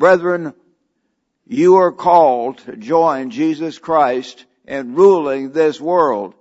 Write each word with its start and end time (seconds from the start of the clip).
Brethren, 0.00 0.54
you 1.46 1.76
are 1.76 1.92
called 1.92 2.56
to 2.60 2.74
join 2.74 3.28
Jesus 3.28 3.78
Christ 3.78 4.46
in 4.66 4.94
ruling 4.94 5.52
this 5.52 5.78
world. 5.78 6.32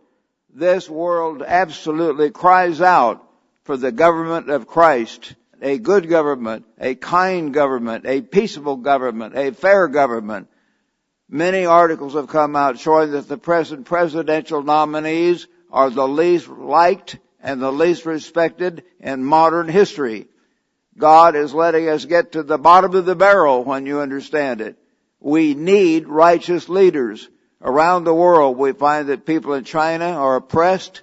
This 0.55 0.89
world 0.89 1.43
absolutely 1.45 2.31
cries 2.31 2.79
out 2.79 3.21
for 3.65 3.75
the 3.75 3.91
government 3.91 4.49
of 4.49 4.65
Christ, 4.65 5.35
a 5.61 5.77
good 5.77 6.07
government, 6.07 6.67
a 6.79 6.95
kind 6.95 7.53
government, 7.53 8.05
a 8.05 8.21
peaceable 8.21 8.77
government, 8.77 9.37
a 9.37 9.51
fair 9.51 9.89
government. 9.89 10.47
Many 11.27 11.65
articles 11.65 12.13
have 12.13 12.29
come 12.29 12.55
out 12.55 12.79
showing 12.79 13.11
that 13.11 13.27
the 13.27 13.37
present 13.37 13.85
presidential 13.85 14.63
nominees 14.63 15.47
are 15.69 15.89
the 15.89 16.07
least 16.07 16.47
liked 16.47 17.17
and 17.43 17.61
the 17.61 17.73
least 17.73 18.05
respected 18.05 18.85
in 19.01 19.25
modern 19.25 19.67
history. 19.67 20.28
God 20.99 21.35
is 21.35 21.53
letting 21.53 21.87
us 21.87 22.05
get 22.05 22.33
to 22.33 22.43
the 22.43 22.57
bottom 22.57 22.93
of 22.93 23.05
the 23.05 23.15
barrel 23.15 23.63
when 23.63 23.85
you 23.85 24.01
understand 24.01 24.61
it. 24.61 24.77
We 25.19 25.55
need 25.55 26.07
righteous 26.07 26.69
leaders. 26.69 27.27
Around 27.61 28.03
the 28.03 28.13
world 28.13 28.57
we 28.57 28.73
find 28.73 29.09
that 29.09 29.25
people 29.25 29.53
in 29.53 29.63
China 29.63 30.05
are 30.05 30.37
oppressed, 30.37 31.01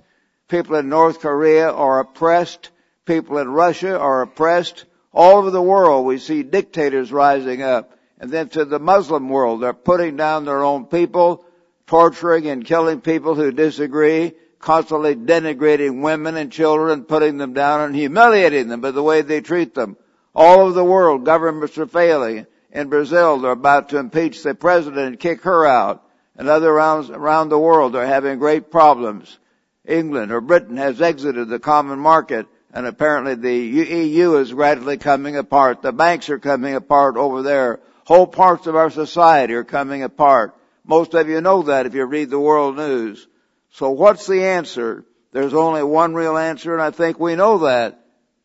people 0.48 0.76
in 0.76 0.88
North 0.88 1.20
Korea 1.20 1.70
are 1.70 2.00
oppressed, 2.00 2.70
people 3.04 3.38
in 3.38 3.48
Russia 3.48 3.98
are 3.98 4.22
oppressed. 4.22 4.84
All 5.12 5.38
over 5.38 5.50
the 5.50 5.62
world 5.62 6.06
we 6.06 6.18
see 6.18 6.42
dictators 6.42 7.10
rising 7.10 7.62
up. 7.62 7.98
And 8.18 8.30
then 8.30 8.48
to 8.50 8.64
the 8.64 8.78
Muslim 8.78 9.28
world, 9.28 9.62
they're 9.62 9.74
putting 9.74 10.16
down 10.16 10.44
their 10.44 10.62
own 10.62 10.86
people, 10.86 11.44
torturing 11.86 12.46
and 12.46 12.64
killing 12.64 13.00
people 13.00 13.34
who 13.34 13.52
disagree, 13.52 14.32
constantly 14.66 15.14
denigrating 15.14 16.02
women 16.02 16.36
and 16.36 16.50
children, 16.50 17.04
putting 17.04 17.38
them 17.38 17.52
down 17.52 17.82
and 17.82 17.94
humiliating 17.94 18.66
them 18.66 18.80
by 18.80 18.90
the 18.90 19.02
way 19.02 19.22
they 19.22 19.40
treat 19.40 19.74
them. 19.76 19.96
All 20.34 20.58
over 20.58 20.72
the 20.72 20.82
world, 20.82 21.24
governments 21.24 21.78
are 21.78 21.86
failing. 21.86 22.46
In 22.72 22.88
Brazil, 22.88 23.38
they're 23.38 23.52
about 23.52 23.90
to 23.90 23.98
impeach 23.98 24.42
the 24.42 24.56
president 24.56 25.06
and 25.06 25.20
kick 25.20 25.42
her 25.42 25.64
out. 25.64 26.02
And 26.36 26.48
other 26.48 26.68
around, 26.68 27.10
around 27.10 27.48
the 27.48 27.58
world 27.60 27.94
are 27.94 28.04
having 28.04 28.40
great 28.40 28.72
problems. 28.72 29.38
England 29.86 30.32
or 30.32 30.40
Britain 30.40 30.78
has 30.78 31.00
exited 31.00 31.48
the 31.48 31.60
common 31.60 32.00
market 32.00 32.48
and 32.72 32.86
apparently 32.86 33.36
the 33.36 33.54
EU 33.54 34.34
is 34.34 34.52
gradually 34.52 34.96
coming 34.96 35.36
apart. 35.36 35.80
The 35.80 35.92
banks 35.92 36.28
are 36.28 36.40
coming 36.40 36.74
apart 36.74 37.16
over 37.16 37.42
there. 37.42 37.78
Whole 38.04 38.26
parts 38.26 38.66
of 38.66 38.74
our 38.74 38.90
society 38.90 39.54
are 39.54 39.62
coming 39.62 40.02
apart. 40.02 40.56
Most 40.84 41.14
of 41.14 41.28
you 41.28 41.40
know 41.40 41.62
that 41.62 41.86
if 41.86 41.94
you 41.94 42.04
read 42.04 42.30
the 42.30 42.40
world 42.40 42.76
news. 42.76 43.28
So 43.76 43.90
what's 43.90 44.26
the 44.26 44.42
answer? 44.42 45.04
There's 45.32 45.52
only 45.52 45.82
one 45.82 46.14
real 46.14 46.38
answer 46.38 46.72
and 46.72 46.82
I 46.82 46.92
think 46.92 47.20
we 47.20 47.36
know 47.36 47.58
that. 47.58 48.00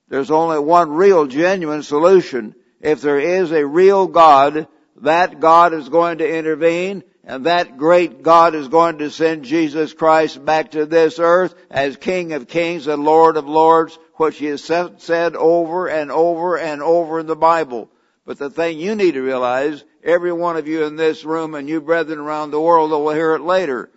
There's 0.10 0.30
only 0.30 0.60
one 0.60 0.92
real 0.92 1.26
genuine 1.26 1.84
solution. 1.84 2.54
If 2.82 3.00
there 3.00 3.18
is 3.18 3.54
a 3.54 3.66
real 3.66 4.08
God, 4.08 4.68
that 4.98 5.40
God 5.40 5.74
is 5.74 5.88
going 5.88 6.18
to 6.18 6.30
intervene 6.30 7.06
and 7.24 7.46
that 7.46 7.78
great 7.78 8.24
God 8.24 8.56
is 8.56 8.68
going 8.68 8.98
to 8.98 9.10
send 9.10 9.46
Jesus 9.46 9.94
Christ 9.94 10.44
back 10.44 10.72
to 10.72 10.86
this 10.86 11.18
earth 11.18 11.56
as 11.70 11.96
King 11.96 12.34
of 12.34 12.50
Kings 12.50 12.88
and 12.88 13.06
Lord 13.06 13.38
of 13.38 13.48
Lords, 13.48 13.98
which 14.16 14.38
he 14.38 14.48
has 14.48 14.62
said 14.66 15.38
over 15.38 15.88
and 15.88 16.12
over 16.12 16.58
and 16.58 16.84
over 16.84 17.22
in 17.22 17.28
the 17.28 17.38
Bible. 17.38 17.90
But 18.26 18.38
the 18.38 18.50
thing 18.50 18.80
you 18.80 18.96
need 18.96 19.14
to 19.14 19.22
realize, 19.22 19.82
every 20.04 20.34
one 20.34 20.58
of 20.58 20.68
you 20.68 20.84
in 20.84 20.98
this 20.98 21.24
room 21.24 21.56
and 21.56 21.70
you 21.70 21.80
brethren 21.80 22.20
around 22.20 22.52
the 22.52 22.60
world 22.60 22.92
that 22.92 22.98
will 22.98 23.14
hear 23.14 23.36
it 23.36 23.42
later, 23.44 23.90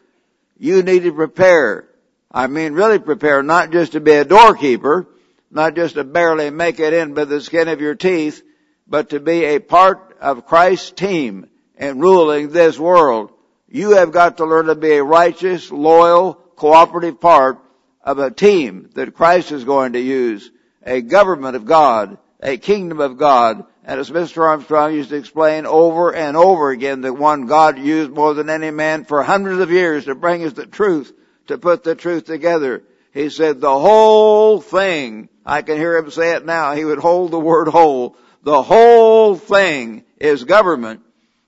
you 0.59 0.82
need 0.82 1.03
to 1.04 1.12
prepare. 1.12 1.88
I 2.31 2.47
mean 2.47 2.72
really 2.72 2.98
prepare, 2.98 3.42
not 3.42 3.70
just 3.70 3.92
to 3.92 4.00
be 4.00 4.12
a 4.12 4.25
doorkeeper, 4.25 5.06
not 5.50 5.76
just 5.76 5.94
to 5.94 6.04
barely 6.04 6.50
make 6.50 6.81
it 6.81 6.92
in 6.92 7.15
by 7.15 7.25
the 7.25 7.41
skin 7.41 7.69
of 7.69 7.81
your 7.81 7.94
teeth, 7.94 8.42
but 8.87 9.10
to 9.10 9.20
be 9.20 9.44
a 9.44 9.60
part 9.60 10.16
of 10.20 10.47
Christ's 10.47 10.91
team 10.91 11.48
in 11.76 12.00
ruling 12.00 12.50
this 12.50 12.78
world. 12.78 13.32
You 13.69 13.92
have 13.92 14.12
got 14.12 14.38
to 14.38 14.44
learn 14.44 14.66
to 14.66 14.75
be 14.75 14.92
a 14.92 15.04
righteous, 15.04 15.70
loyal, 15.70 16.34
cooperative 16.34 17.21
part 17.21 17.59
of 18.03 18.19
a 18.19 18.31
team 18.31 18.91
that 18.94 19.15
Christ 19.15 19.53
is 19.53 19.65
going 19.65 19.94
to 19.94 20.00
use, 20.00 20.50
a 20.82 21.00
government 21.00 21.56
of 21.56 21.65
God, 21.65 22.19
a 22.44 22.59
kingdom 22.59 23.00
of 23.00 23.16
God, 23.16 23.65
and 23.84 23.99
as 23.99 24.10
Mr. 24.10 24.43
Armstrong 24.43 24.94
used 24.94 25.09
to 25.09 25.16
explain 25.16 25.65
over 25.65 26.15
and 26.15 26.37
over 26.37 26.71
again, 26.71 27.00
the 27.00 27.12
one 27.12 27.47
God 27.47 27.78
used 27.78 28.10
more 28.10 28.34
than 28.34 28.50
any 28.50 28.71
man 28.71 29.06
for 29.06 29.22
hundreds 29.22 29.60
of 29.60 29.71
years 29.71 30.05
to 30.05 30.15
bring 30.15 30.44
us 30.44 30.53
the 30.53 30.66
truth, 30.66 31.12
to 31.47 31.56
put 31.56 31.83
the 31.83 31.94
truth 31.94 32.27
together. 32.27 32.84
He 33.12 33.31
said 33.31 33.60
the 33.60 33.78
whole 33.78 34.60
thing, 34.60 35.31
I 35.44 35.62
can 35.62 35.78
hear 35.78 35.97
him 35.97 36.10
say 36.10 36.33
it 36.33 36.44
now, 36.44 36.75
he 36.75 36.84
would 36.84 36.99
hold 36.99 37.31
the 37.31 37.41
word 37.41 37.69
whole. 37.69 38.16
The 38.43 38.62
whole 38.62 39.37
thing 39.37 40.04
is 40.19 40.44
government. 40.44 41.00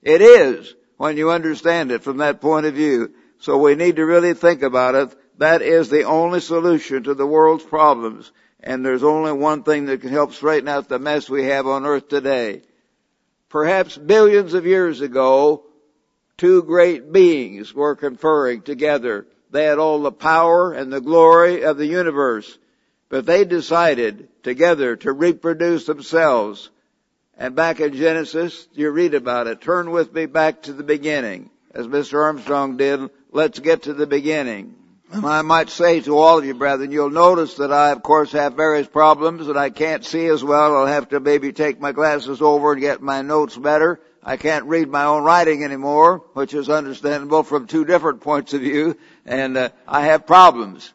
It 0.02 0.22
is 0.22 0.74
when 0.96 1.18
you 1.18 1.30
understand 1.30 1.92
it 1.92 2.02
from 2.02 2.18
that 2.18 2.40
point 2.40 2.64
of 2.64 2.74
view. 2.74 3.12
So 3.38 3.58
we 3.58 3.74
need 3.74 3.96
to 3.96 4.06
really 4.06 4.32
think 4.32 4.62
about 4.62 4.94
it. 4.94 5.14
That 5.38 5.60
is 5.60 5.90
the 5.90 6.04
only 6.04 6.40
solution 6.40 7.02
to 7.02 7.12
the 7.12 7.26
world's 7.26 7.64
problems 7.64 8.32
and 8.66 8.84
there's 8.84 9.04
only 9.04 9.30
one 9.30 9.62
thing 9.62 9.86
that 9.86 10.00
can 10.00 10.10
help 10.10 10.34
straighten 10.34 10.68
out 10.68 10.88
the 10.88 10.98
mess 10.98 11.30
we 11.30 11.44
have 11.44 11.68
on 11.68 11.86
earth 11.86 12.08
today. 12.08 12.62
Perhaps 13.48 13.96
billions 13.96 14.54
of 14.54 14.66
years 14.66 15.00
ago, 15.00 15.62
two 16.36 16.64
great 16.64 17.12
beings 17.12 17.72
were 17.72 17.94
conferring 17.94 18.62
together. 18.62 19.24
They 19.52 19.64
had 19.64 19.78
all 19.78 20.02
the 20.02 20.10
power 20.10 20.72
and 20.72 20.92
the 20.92 21.00
glory 21.00 21.62
of 21.62 21.76
the 21.76 21.86
universe, 21.86 22.58
but 23.08 23.24
they 23.24 23.44
decided 23.44 24.28
together 24.42 24.96
to 24.96 25.12
reproduce 25.12 25.86
themselves. 25.86 26.68
And 27.38 27.54
back 27.54 27.78
in 27.78 27.94
Genesis, 27.94 28.66
you 28.72 28.90
read 28.90 29.14
about 29.14 29.46
it. 29.46 29.60
Turn 29.60 29.92
with 29.92 30.12
me 30.12 30.26
back 30.26 30.62
to 30.62 30.72
the 30.72 30.82
beginning. 30.82 31.50
As 31.72 31.86
Mr. 31.86 32.20
Armstrong 32.20 32.78
did, 32.78 33.10
let's 33.30 33.60
get 33.60 33.84
to 33.84 33.94
the 33.94 34.08
beginning. 34.08 34.74
I 35.12 35.42
might 35.42 35.70
say 35.70 36.00
to 36.00 36.18
all 36.18 36.38
of 36.38 36.44
you, 36.44 36.54
brethren, 36.54 36.90
you'll 36.90 37.10
notice 37.10 37.54
that 37.54 37.72
I, 37.72 37.92
of 37.92 38.02
course, 38.02 38.32
have 38.32 38.54
various 38.54 38.88
problems 38.88 39.46
and 39.46 39.58
I 39.58 39.70
can't 39.70 40.04
see 40.04 40.26
as 40.26 40.42
well. 40.42 40.76
I'll 40.76 40.86
have 40.86 41.10
to 41.10 41.20
maybe 41.20 41.52
take 41.52 41.80
my 41.80 41.92
glasses 41.92 42.42
over 42.42 42.72
and 42.72 42.80
get 42.80 43.00
my 43.00 43.22
notes 43.22 43.56
better. 43.56 44.00
I 44.22 44.36
can't 44.36 44.64
read 44.64 44.88
my 44.88 45.04
own 45.04 45.22
writing 45.22 45.62
anymore, 45.62 46.24
which 46.32 46.54
is 46.54 46.68
understandable 46.68 47.44
from 47.44 47.68
two 47.68 47.84
different 47.84 48.20
points 48.20 48.52
of 48.54 48.62
view, 48.62 48.98
and 49.24 49.56
uh, 49.56 49.68
I 49.86 50.06
have 50.06 50.26
problems. 50.26 50.92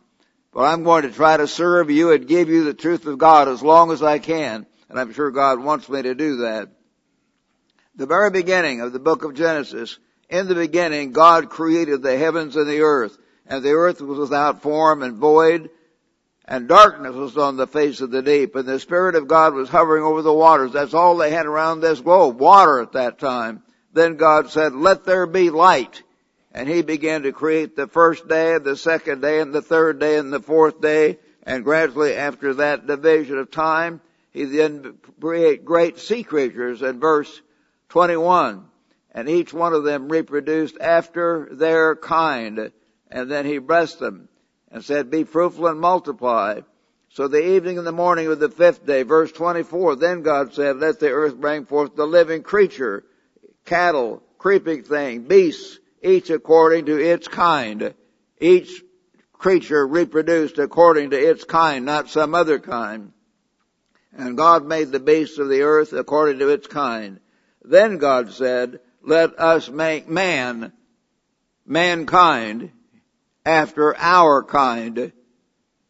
But 0.51 0.63
I'm 0.63 0.83
going 0.83 1.03
to 1.03 1.11
try 1.11 1.37
to 1.37 1.47
serve 1.47 1.89
you 1.89 2.11
and 2.11 2.27
give 2.27 2.49
you 2.49 2.65
the 2.65 2.73
truth 2.73 3.05
of 3.05 3.17
God 3.17 3.47
as 3.47 3.63
long 3.63 3.91
as 3.91 4.03
I 4.03 4.19
can, 4.19 4.65
and 4.89 4.99
I'm 4.99 5.13
sure 5.13 5.31
God 5.31 5.63
wants 5.63 5.87
me 5.87 6.01
to 6.01 6.13
do 6.13 6.37
that. 6.37 6.67
The 7.95 8.05
very 8.05 8.29
beginning 8.29 8.81
of 8.81 8.91
the 8.91 8.99
book 8.99 9.23
of 9.23 9.35
Genesis, 9.35 9.97
in 10.29 10.49
the 10.49 10.55
beginning, 10.55 11.13
God 11.13 11.49
created 11.49 12.01
the 12.01 12.17
heavens 12.17 12.57
and 12.57 12.67
the 12.67 12.81
earth 12.81 13.17
and 13.51 13.65
the 13.65 13.73
earth 13.73 13.99
was 13.99 14.17
without 14.17 14.61
form 14.61 15.03
and 15.03 15.17
void, 15.17 15.69
and 16.45 16.69
darkness 16.69 17.13
was 17.13 17.37
on 17.37 17.57
the 17.57 17.67
face 17.67 17.99
of 17.99 18.09
the 18.09 18.21
deep, 18.21 18.55
and 18.55 18.65
the 18.65 18.79
Spirit 18.79 19.15
of 19.15 19.27
God 19.27 19.53
was 19.53 19.67
hovering 19.67 20.05
over 20.05 20.21
the 20.21 20.31
waters. 20.31 20.71
That's 20.71 20.93
all 20.93 21.17
they 21.17 21.31
had 21.31 21.45
around 21.45 21.81
this 21.81 21.99
globe, 21.99 22.39
water 22.39 22.79
at 22.79 22.93
that 22.93 23.19
time. 23.19 23.61
Then 23.91 24.15
God 24.15 24.49
said, 24.51 24.73
let 24.73 25.03
there 25.03 25.25
be 25.25 25.49
light. 25.49 26.01
And 26.53 26.69
He 26.69 26.81
began 26.81 27.23
to 27.23 27.33
create 27.33 27.75
the 27.75 27.87
first 27.87 28.25
day, 28.25 28.57
the 28.57 28.77
second 28.77 29.21
day, 29.21 29.41
and 29.41 29.53
the 29.53 29.61
third 29.61 29.99
day, 29.99 30.17
and 30.17 30.31
the 30.31 30.39
fourth 30.39 30.79
day, 30.79 31.19
and 31.43 31.65
gradually 31.65 32.15
after 32.15 32.53
that 32.53 32.87
division 32.87 33.37
of 33.37 33.51
time, 33.51 33.99
He 34.31 34.45
then 34.45 34.97
created 35.19 35.65
great 35.65 35.99
sea 35.99 36.23
creatures 36.23 36.81
in 36.81 37.01
verse 37.01 37.41
21. 37.89 38.63
And 39.13 39.27
each 39.27 39.53
one 39.53 39.73
of 39.73 39.83
them 39.83 40.07
reproduced 40.07 40.77
after 40.79 41.49
their 41.51 41.97
kind. 41.97 42.71
And 43.11 43.29
then 43.29 43.45
he 43.45 43.57
blessed 43.57 43.99
them 43.99 44.29
and 44.71 44.83
said, 44.83 45.11
be 45.11 45.25
fruitful 45.25 45.67
and 45.67 45.79
multiply. 45.79 46.61
So 47.09 47.27
the 47.27 47.55
evening 47.55 47.77
and 47.77 47.85
the 47.85 47.91
morning 47.91 48.27
of 48.27 48.39
the 48.39 48.49
fifth 48.49 48.85
day, 48.85 49.03
verse 49.03 49.33
24, 49.33 49.97
then 49.97 50.21
God 50.21 50.53
said, 50.53 50.77
let 50.77 50.99
the 50.99 51.09
earth 51.09 51.35
bring 51.35 51.65
forth 51.65 51.95
the 51.95 52.07
living 52.07 52.41
creature, 52.41 53.03
cattle, 53.65 54.23
creeping 54.37 54.83
thing, 54.83 55.23
beasts, 55.23 55.77
each 56.01 56.29
according 56.29 56.85
to 56.85 56.97
its 56.97 57.27
kind. 57.27 57.93
Each 58.39 58.81
creature 59.33 59.85
reproduced 59.85 60.57
according 60.57 61.09
to 61.09 61.17
its 61.17 61.43
kind, 61.43 61.85
not 61.85 62.09
some 62.09 62.33
other 62.33 62.59
kind. 62.59 63.11
And 64.13 64.37
God 64.37 64.65
made 64.65 64.91
the 64.91 64.99
beasts 64.99 65.37
of 65.37 65.49
the 65.49 65.63
earth 65.63 65.91
according 65.91 66.39
to 66.39 66.49
its 66.49 66.67
kind. 66.67 67.19
Then 67.63 67.97
God 67.97 68.31
said, 68.31 68.79
let 69.03 69.37
us 69.37 69.69
make 69.69 70.07
man, 70.07 70.71
mankind, 71.65 72.71
after 73.45 73.95
our 73.97 74.43
kind. 74.43 75.11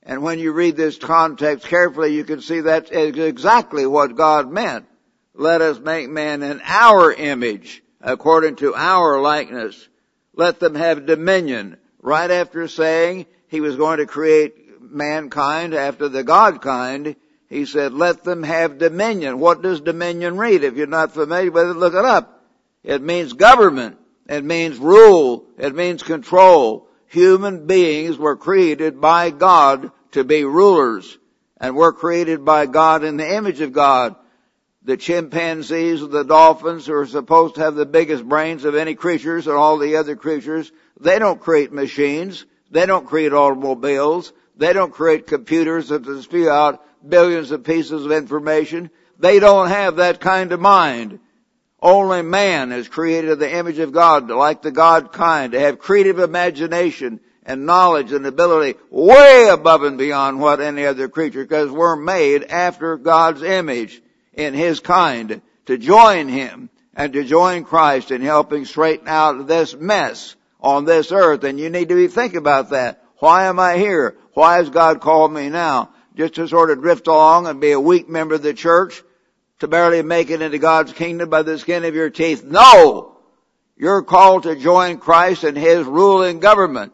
And 0.04 0.24
when 0.24 0.40
you 0.40 0.52
read 0.52 0.76
this 0.76 0.98
context 0.98 1.68
carefully, 1.68 2.14
you 2.14 2.24
can 2.24 2.42
see 2.42 2.62
that's 2.62 2.92
exactly 2.92 3.86
what 3.86 4.16
God 4.16 4.52
meant. 4.52 4.86
Let 5.34 5.62
us 5.62 5.80
make 5.80 6.10
man 6.10 6.44
in 6.44 6.62
our 6.64 7.14
image, 7.14 7.84
according 8.02 8.58
to 8.58 8.76
our 8.76 9.22
likeness. 9.22 9.88
Let 10.36 10.60
them 10.60 10.76
have 10.76 11.06
dominion. 11.06 11.78
Right 12.02 12.32
after 12.32 12.68
saying 12.68 13.28
he 13.48 13.62
was 13.62 13.76
going 13.76 14.00
to 14.00 14.06
create 14.06 14.82
mankind 14.82 15.74
after 15.74 16.10
the 16.10 16.24
God 16.24 16.62
kind, 16.62 17.16
He 17.52 17.66
said, 17.66 17.94
let 17.94 18.24
them 18.24 18.44
have 18.44 18.78
dominion. 18.78 19.38
What 19.38 19.62
does 19.62 19.82
dominion 19.82 20.38
read? 20.38 20.64
If 20.64 20.78
you're 20.78 20.88
not 20.88 21.14
familiar 21.14 21.52
with 21.52 21.72
it, 21.72 21.74
look 21.74 21.94
it 21.94 22.06
up. 22.06 22.46
It 22.82 23.02
means 23.02 23.34
government. 23.34 23.98
It 24.30 24.46
means 24.46 24.78
rule. 24.78 25.46
It 25.58 25.76
means 25.76 26.02
control. 26.02 26.88
Human 27.12 27.68
beings 27.68 28.18
were 28.18 28.38
created 28.38 29.02
by 29.02 29.32
God 29.32 29.92
to 30.12 30.24
be 30.24 30.46
rulers. 30.46 31.18
And 31.58 31.76
we're 31.76 31.92
created 31.92 32.46
by 32.46 32.68
God 32.68 33.04
in 33.04 33.18
the 33.18 33.36
image 33.36 33.60
of 33.60 33.74
God. 33.74 34.16
The 34.84 34.96
chimpanzees, 34.96 36.00
the 36.08 36.24
dolphins, 36.24 36.86
who 36.86 36.94
are 36.94 37.06
supposed 37.06 37.56
to 37.56 37.62
have 37.62 37.76
the 37.76 37.86
biggest 37.86 38.24
brains 38.24 38.64
of 38.64 38.76
any 38.76 38.96
creatures 38.96 39.48
and 39.48 39.58
all 39.58 39.78
the 39.78 39.98
other 39.98 40.16
creatures, 40.16 40.72
they 41.02 41.20
don't 41.20 41.42
create 41.42 41.74
machines. 41.74 42.46
They 42.72 42.86
don't 42.86 43.06
create 43.06 43.34
automobiles. 43.34 44.32
They 44.56 44.72
don't 44.72 44.94
create 44.94 45.28
computers 45.28 45.90
that 45.90 46.06
spew 46.24 46.50
out 46.50 46.82
billions 47.06 47.52
of 47.52 47.66
pieces 47.66 48.06
of 48.06 48.14
information. 48.14 48.90
They 49.20 49.40
don't 49.40 49.68
have 49.68 49.98
that 49.98 50.22
kind 50.22 50.54
of 50.54 50.62
mind. 50.62 51.20
Only 51.82 52.22
man 52.22 52.72
is 52.72 52.88
created 52.88 53.32
in 53.32 53.40
the 53.40 53.56
image 53.56 53.80
of 53.80 53.92
God, 53.92 54.30
like 54.30 54.62
the 54.62 54.72
God 54.72 55.12
kind, 55.12 55.54
to 55.54 55.60
have 55.60 55.80
creative 55.80 56.20
imagination 56.20 57.20
and 57.44 57.66
knowledge 57.66 58.12
and 58.12 58.26
ability 58.26 58.78
way 58.90 59.48
above 59.50 59.84
and 59.84 59.98
beyond 59.98 60.40
what 60.40 60.62
any 60.62 60.86
other 60.86 61.10
creature, 61.10 61.44
because 61.44 61.72
we're 61.72 61.96
made 61.96 62.44
after 62.44 62.98
God's 62.98 63.42
image 63.42 64.02
in 64.34 64.54
His 64.54 64.80
kind 64.80 65.42
to 65.66 65.78
join 65.78 66.28
Him 66.28 66.70
and 66.96 67.14
to 67.14 67.24
join 67.24 67.64
Christ 67.64 68.12
in 68.12 68.22
helping 68.22 68.66
straighten 68.66 69.08
out 69.08 69.48
this 69.48 69.76
mess 69.76 70.36
on 70.60 70.86
this 70.86 71.12
earth. 71.12 71.44
And 71.44 71.60
you 71.60 71.70
need 71.70 71.90
to 71.90 71.96
be 71.96 72.08
thinking 72.08 72.38
about 72.38 72.70
that. 72.70 73.04
Why 73.18 73.46
am 73.46 73.60
I 73.60 73.78
here? 73.78 74.18
Why 74.34 74.58
has 74.58 74.70
God 74.70 75.02
called 75.02 75.34
me 75.34 75.50
now? 75.50 75.90
just 76.16 76.36
to 76.36 76.48
sort 76.48 76.72
of 76.72 76.82
drift 76.82 77.08
along 77.08 77.48
and 77.48 77.62
be 77.62 77.72
a 77.72 77.80
weak 77.80 78.10
member 78.10 78.36
of 78.36 78.42
the 78.42 78.54
church, 78.54 79.02
to 79.62 79.68
barely 79.68 80.02
make 80.02 80.32
it 80.32 80.42
into 80.42 80.58
God's 80.58 80.92
kingdom 80.92 81.30
by 81.30 81.44
the 81.44 81.60
skin 81.60 81.86
of 81.86 81.94
your 81.94 82.10
teeth. 82.10 82.44
No! 82.44 83.16
You're 83.78 84.02
called 84.02 84.44
to 84.44 84.56
join 84.56 84.98
Christ 84.98 85.44
in 85.44 85.56
His 85.56 85.86
ruling 85.86 86.40
government. 86.40 86.94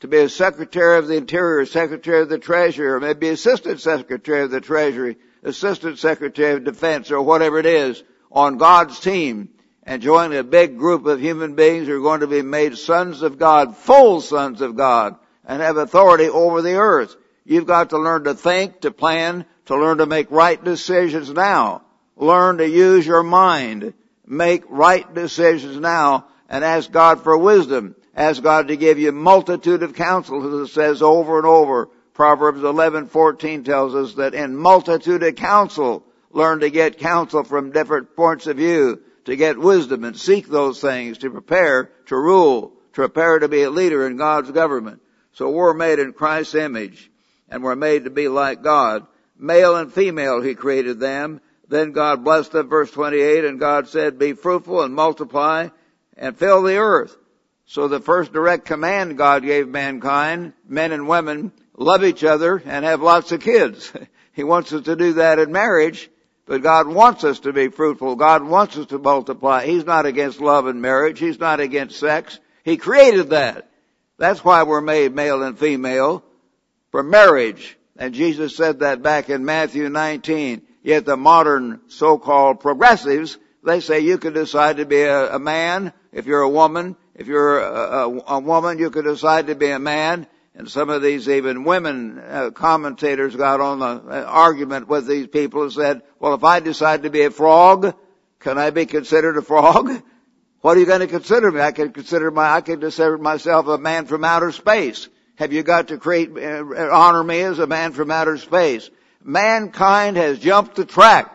To 0.00 0.08
be 0.08 0.16
a 0.16 0.30
Secretary 0.30 0.96
of 0.96 1.06
the 1.06 1.18
Interior, 1.18 1.66
Secretary 1.66 2.22
of 2.22 2.30
the 2.30 2.38
Treasury, 2.38 2.86
or 2.86 2.98
maybe 2.98 3.28
Assistant 3.28 3.82
Secretary 3.82 4.40
of 4.40 4.50
the 4.50 4.62
Treasury, 4.62 5.18
Assistant 5.42 5.98
Secretary 5.98 6.54
of 6.54 6.64
Defense, 6.64 7.10
or 7.10 7.20
whatever 7.20 7.58
it 7.58 7.66
is, 7.66 8.02
on 8.32 8.56
God's 8.56 8.98
team, 9.00 9.50
and 9.82 10.00
join 10.00 10.32
a 10.32 10.42
big 10.42 10.78
group 10.78 11.04
of 11.04 11.20
human 11.20 11.56
beings 11.56 11.88
who 11.88 11.98
are 11.98 12.02
going 12.02 12.20
to 12.20 12.26
be 12.26 12.40
made 12.40 12.78
sons 12.78 13.20
of 13.20 13.38
God, 13.38 13.76
full 13.76 14.22
sons 14.22 14.62
of 14.62 14.76
God, 14.76 15.16
and 15.44 15.60
have 15.60 15.76
authority 15.76 16.30
over 16.30 16.62
the 16.62 16.76
earth. 16.76 17.14
You've 17.44 17.66
got 17.66 17.90
to 17.90 17.98
learn 17.98 18.24
to 18.24 18.32
think, 18.32 18.80
to 18.80 18.90
plan, 18.90 19.44
to 19.66 19.76
learn 19.76 19.98
to 19.98 20.06
make 20.06 20.30
right 20.30 20.62
decisions 20.64 21.30
now. 21.30 21.82
Learn 22.18 22.58
to 22.58 22.68
use 22.68 23.06
your 23.06 23.22
mind. 23.22 23.94
Make 24.26 24.64
right 24.68 25.12
decisions 25.14 25.78
now 25.78 26.26
and 26.48 26.64
ask 26.64 26.90
God 26.90 27.22
for 27.22 27.38
wisdom. 27.38 27.94
Ask 28.14 28.42
God 28.42 28.68
to 28.68 28.76
give 28.76 28.98
you 28.98 29.12
multitude 29.12 29.82
of 29.82 29.94
counsel, 29.94 30.44
as 30.62 30.68
it 30.68 30.72
says 30.72 31.00
over 31.00 31.38
and 31.38 31.46
over. 31.46 31.88
Proverbs 32.14 32.62
11:14 32.62 33.64
tells 33.64 33.94
us 33.94 34.14
that 34.14 34.34
in 34.34 34.56
multitude 34.56 35.22
of 35.22 35.36
counsel, 35.36 36.04
learn 36.32 36.58
to 36.60 36.70
get 36.70 36.98
counsel 36.98 37.44
from 37.44 37.70
different 37.70 38.16
points 38.16 38.48
of 38.48 38.56
view, 38.56 38.98
to 39.26 39.36
get 39.36 39.56
wisdom 39.56 40.02
and 40.02 40.16
seek 40.16 40.48
those 40.48 40.80
things, 40.80 41.18
to 41.18 41.30
prepare 41.30 41.92
to 42.06 42.16
rule, 42.16 42.72
to 42.94 43.02
prepare 43.02 43.38
to 43.38 43.48
be 43.48 43.62
a 43.62 43.70
leader 43.70 44.04
in 44.04 44.16
God's 44.16 44.50
government. 44.50 45.00
So 45.32 45.50
we're 45.50 45.74
made 45.74 46.00
in 46.00 46.12
Christ's 46.12 46.56
image 46.56 47.10
and 47.48 47.62
we're 47.62 47.76
made 47.76 48.04
to 48.04 48.10
be 48.10 48.26
like 48.26 48.62
God. 48.62 49.06
Male 49.38 49.76
and 49.76 49.92
female 49.92 50.40
he 50.40 50.56
created 50.56 50.98
them. 50.98 51.40
Then 51.68 51.92
God 51.92 52.24
blessed 52.24 52.52
them, 52.52 52.68
verse 52.68 52.90
28, 52.90 53.44
and 53.44 53.60
God 53.60 53.88
said, 53.88 54.18
be 54.18 54.32
fruitful 54.32 54.82
and 54.82 54.94
multiply 54.94 55.68
and 56.16 56.36
fill 56.36 56.62
the 56.62 56.78
earth. 56.78 57.16
So 57.66 57.86
the 57.86 58.00
first 58.00 58.32
direct 58.32 58.64
command 58.64 59.18
God 59.18 59.42
gave 59.42 59.68
mankind, 59.68 60.54
men 60.66 60.92
and 60.92 61.06
women, 61.06 61.52
love 61.76 62.04
each 62.04 62.24
other 62.24 62.62
and 62.64 62.84
have 62.84 63.02
lots 63.02 63.30
of 63.32 63.42
kids. 63.42 63.92
he 64.32 64.42
wants 64.42 64.72
us 64.72 64.84
to 64.84 64.96
do 64.96 65.14
that 65.14 65.38
in 65.38 65.52
marriage, 65.52 66.10
but 66.46 66.62
God 66.62 66.88
wants 66.88 67.24
us 67.24 67.40
to 67.40 67.52
be 67.52 67.68
fruitful. 67.68 68.16
God 68.16 68.42
wants 68.42 68.78
us 68.78 68.86
to 68.86 68.98
multiply. 68.98 69.66
He's 69.66 69.84
not 69.84 70.06
against 70.06 70.40
love 70.40 70.66
and 70.66 70.80
marriage. 70.80 71.18
He's 71.18 71.38
not 71.38 71.60
against 71.60 72.00
sex. 72.00 72.40
He 72.64 72.78
created 72.78 73.30
that. 73.30 73.68
That's 74.16 74.42
why 74.42 74.62
we're 74.62 74.80
made 74.80 75.14
male 75.14 75.42
and 75.42 75.58
female 75.58 76.24
for 76.90 77.02
marriage. 77.02 77.76
And 77.96 78.14
Jesus 78.14 78.56
said 78.56 78.80
that 78.80 79.02
back 79.02 79.28
in 79.28 79.44
Matthew 79.44 79.88
19. 79.90 80.62
Yet 80.88 81.04
the 81.04 81.18
modern 81.18 81.82
so-called 81.88 82.60
progressives, 82.60 83.36
they 83.62 83.80
say 83.80 84.00
you 84.00 84.16
can 84.16 84.32
decide 84.32 84.78
to 84.78 84.86
be 84.86 85.02
a, 85.02 85.34
a 85.34 85.38
man 85.38 85.92
if 86.12 86.24
you're 86.24 86.40
a 86.40 86.48
woman. 86.48 86.96
If 87.14 87.26
you're 87.26 87.58
a, 87.58 88.08
a, 88.08 88.22
a, 88.26 88.38
woman, 88.40 88.78
you 88.78 88.88
can 88.88 89.04
decide 89.04 89.48
to 89.48 89.54
be 89.54 89.68
a 89.68 89.78
man. 89.78 90.26
And 90.54 90.66
some 90.66 90.88
of 90.88 91.02
these 91.02 91.28
even 91.28 91.64
women 91.64 92.18
uh, 92.18 92.52
commentators 92.52 93.36
got 93.36 93.60
on 93.60 93.80
the 93.80 93.84
uh, 93.86 94.24
argument 94.26 94.88
with 94.88 95.06
these 95.06 95.26
people 95.26 95.64
and 95.64 95.72
said, 95.72 96.00
well, 96.20 96.32
if 96.32 96.42
I 96.42 96.60
decide 96.60 97.02
to 97.02 97.10
be 97.10 97.20
a 97.20 97.30
frog, 97.30 97.94
can 98.38 98.56
I 98.56 98.70
be 98.70 98.86
considered 98.86 99.36
a 99.36 99.42
frog? 99.42 99.90
What 100.62 100.76
are 100.76 100.80
you 100.80 100.86
going 100.86 101.00
to 101.00 101.06
consider 101.06 101.52
me? 101.52 101.60
I 101.60 101.70
can 101.70 101.92
consider 101.92 102.32
my, 102.32 102.50
I 102.50 102.62
can 102.62 102.80
consider 102.80 103.16
myself 103.16 103.68
a 103.68 103.78
man 103.78 104.06
from 104.06 104.24
outer 104.24 104.50
space 104.50 105.08
have 105.38 105.52
you 105.52 105.62
got 105.62 105.88
to 105.88 105.98
create, 105.98 106.36
uh, 106.36 106.88
honor 106.90 107.22
me 107.22 107.40
as 107.42 107.60
a 107.60 107.66
man 107.68 107.92
from 107.92 108.10
outer 108.10 108.38
space? 108.38 108.90
Mankind 109.22 110.16
has 110.16 110.38
jumped 110.38 110.76
the 110.76 110.84
track. 110.84 111.34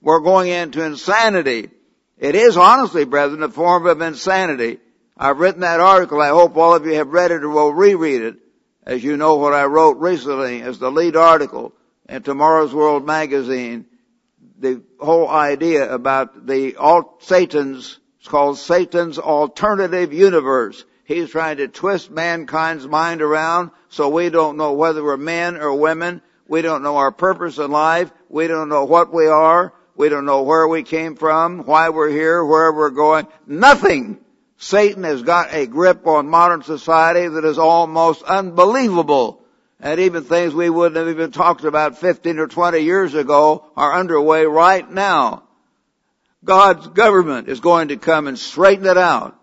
We're 0.00 0.20
going 0.20 0.48
into 0.50 0.82
insanity. 0.84 1.70
It 2.18 2.34
is 2.34 2.56
honestly, 2.56 3.04
brethren, 3.04 3.42
a 3.42 3.48
form 3.48 3.86
of 3.86 4.00
insanity. 4.00 4.78
I've 5.16 5.38
written 5.38 5.60
that 5.60 5.80
article. 5.80 6.20
I 6.20 6.28
hope 6.28 6.56
all 6.56 6.74
of 6.74 6.86
you 6.86 6.94
have 6.94 7.08
read 7.08 7.30
it 7.30 7.44
or 7.44 7.48
will 7.48 7.72
reread 7.72 8.22
it. 8.22 8.36
As 8.84 9.02
you 9.02 9.16
know 9.16 9.36
what 9.36 9.54
I 9.54 9.64
wrote 9.64 9.98
recently 9.98 10.60
as 10.60 10.78
the 10.78 10.90
lead 10.90 11.16
article 11.16 11.72
in 12.08 12.22
Tomorrow's 12.22 12.74
World 12.74 13.06
magazine. 13.06 13.86
The 14.58 14.82
whole 15.00 15.28
idea 15.28 15.92
about 15.92 16.46
the 16.46 16.76
all, 16.76 17.18
Satan's, 17.20 17.98
it's 18.18 18.28
called 18.28 18.58
Satan's 18.58 19.18
alternative 19.18 20.12
universe. 20.12 20.84
He's 21.04 21.30
trying 21.30 21.58
to 21.58 21.68
twist 21.68 22.10
mankind's 22.10 22.86
mind 22.86 23.20
around 23.20 23.70
so 23.88 24.08
we 24.08 24.30
don't 24.30 24.56
know 24.56 24.72
whether 24.72 25.02
we're 25.02 25.16
men 25.16 25.56
or 25.56 25.74
women. 25.74 26.22
We 26.46 26.62
don't 26.62 26.82
know 26.82 26.96
our 26.96 27.12
purpose 27.12 27.58
in 27.58 27.70
life. 27.70 28.10
We 28.28 28.46
don't 28.46 28.68
know 28.68 28.84
what 28.84 29.12
we 29.12 29.26
are. 29.26 29.72
We 29.96 30.08
don't 30.08 30.26
know 30.26 30.42
where 30.42 30.66
we 30.66 30.82
came 30.82 31.14
from, 31.14 31.60
why 31.60 31.90
we're 31.90 32.10
here, 32.10 32.44
where 32.44 32.72
we're 32.72 32.90
going. 32.90 33.28
Nothing. 33.46 34.18
Satan 34.56 35.04
has 35.04 35.22
got 35.22 35.54
a 35.54 35.66
grip 35.66 36.06
on 36.06 36.28
modern 36.28 36.62
society 36.62 37.28
that 37.28 37.44
is 37.44 37.58
almost 37.58 38.22
unbelievable. 38.22 39.42
And 39.80 40.00
even 40.00 40.24
things 40.24 40.54
we 40.54 40.70
wouldn't 40.70 40.96
have 40.96 41.08
even 41.08 41.30
talked 41.30 41.64
about 41.64 41.98
15 41.98 42.38
or 42.38 42.48
20 42.48 42.78
years 42.80 43.14
ago 43.14 43.70
are 43.76 43.94
underway 43.94 44.44
right 44.44 44.88
now. 44.88 45.44
God's 46.44 46.88
government 46.88 47.48
is 47.48 47.60
going 47.60 47.88
to 47.88 47.96
come 47.96 48.26
and 48.26 48.38
straighten 48.38 48.86
it 48.86 48.98
out. 48.98 49.38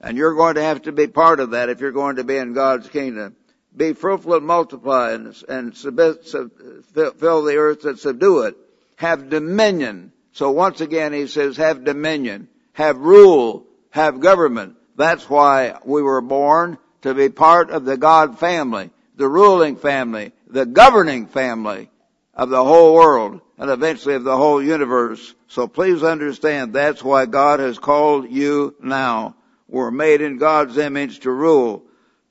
And 0.00 0.16
you're 0.16 0.34
going 0.34 0.56
to 0.56 0.62
have 0.62 0.82
to 0.82 0.92
be 0.92 1.06
part 1.06 1.40
of 1.40 1.52
that 1.52 1.68
if 1.68 1.80
you're 1.80 1.92
going 1.92 2.16
to 2.16 2.24
be 2.24 2.36
in 2.36 2.52
God's 2.52 2.88
kingdom. 2.88 3.36
Be 3.76 3.92
fruitful 3.92 4.34
and 4.34 4.46
multiply 4.46 5.12
and, 5.12 5.34
and 5.48 5.76
sub, 5.76 5.96
fill 5.96 7.42
the 7.42 7.56
earth 7.56 7.84
and 7.84 7.98
subdue 7.98 8.42
it. 8.42 8.56
Have 8.96 9.28
dominion. 9.28 10.12
So 10.32 10.50
once 10.50 10.80
again 10.80 11.12
he 11.12 11.26
says 11.26 11.56
have 11.56 11.84
dominion. 11.84 12.48
Have 12.74 12.98
rule. 12.98 13.66
Have 13.90 14.20
government. 14.20 14.76
That's 14.96 15.28
why 15.28 15.78
we 15.84 16.02
were 16.02 16.20
born 16.20 16.78
to 17.02 17.14
be 17.14 17.28
part 17.28 17.70
of 17.70 17.84
the 17.84 17.96
God 17.96 18.38
family, 18.38 18.90
the 19.16 19.28
ruling 19.28 19.76
family, 19.76 20.32
the 20.46 20.66
governing 20.66 21.26
family 21.26 21.90
of 22.32 22.50
the 22.50 22.64
whole 22.64 22.94
world 22.94 23.40
and 23.58 23.70
eventually 23.70 24.14
of 24.14 24.24
the 24.24 24.36
whole 24.36 24.62
universe. 24.62 25.34
So 25.48 25.66
please 25.66 26.02
understand 26.02 26.72
that's 26.72 27.02
why 27.02 27.26
God 27.26 27.60
has 27.60 27.78
called 27.78 28.30
you 28.30 28.74
now 28.80 29.36
We're 29.68 29.90
made 29.90 30.20
in 30.20 30.38
God's 30.38 30.78
image 30.78 31.20
to 31.20 31.30
rule. 31.30 31.82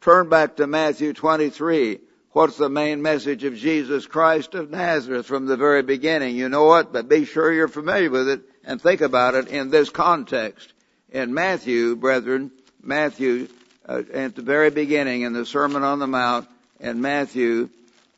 Turn 0.04 0.28
back 0.28 0.58
to 0.58 0.68
Matthew 0.68 1.14
23. 1.14 1.98
What's 2.32 2.58
the 2.58 2.68
main 2.68 3.02
message 3.02 3.46
of 3.46 3.56
Jesus 3.56 4.06
Christ 4.06 4.54
of 4.54 4.70
Nazareth 4.70 5.26
from 5.26 5.46
the 5.46 5.56
very 5.56 5.82
beginning? 5.82 6.36
You 6.36 6.50
know 6.50 6.76
it, 6.76 6.92
but 6.92 7.08
be 7.08 7.24
sure 7.24 7.54
you're 7.54 7.70
familiar 7.70 8.10
with 8.10 8.28
it 8.28 8.42
and 8.66 8.82
think 8.82 9.00
about 9.00 9.34
it 9.36 9.48
in 9.48 9.70
this 9.70 9.90
context. 9.90 10.74
In 11.14 11.34
Matthew, 11.34 11.96
brethren, 11.96 12.52
Matthew, 12.82 13.48
uh, 13.88 14.02
at 14.14 14.36
the 14.36 14.42
very 14.42 14.72
beginning 14.72 15.22
in 15.22 15.32
the 15.32 15.46
Sermon 15.46 15.84
on 15.84 16.00
the 16.00 16.08
Mount, 16.08 16.50
in 16.82 17.00
Matthew 17.00 17.70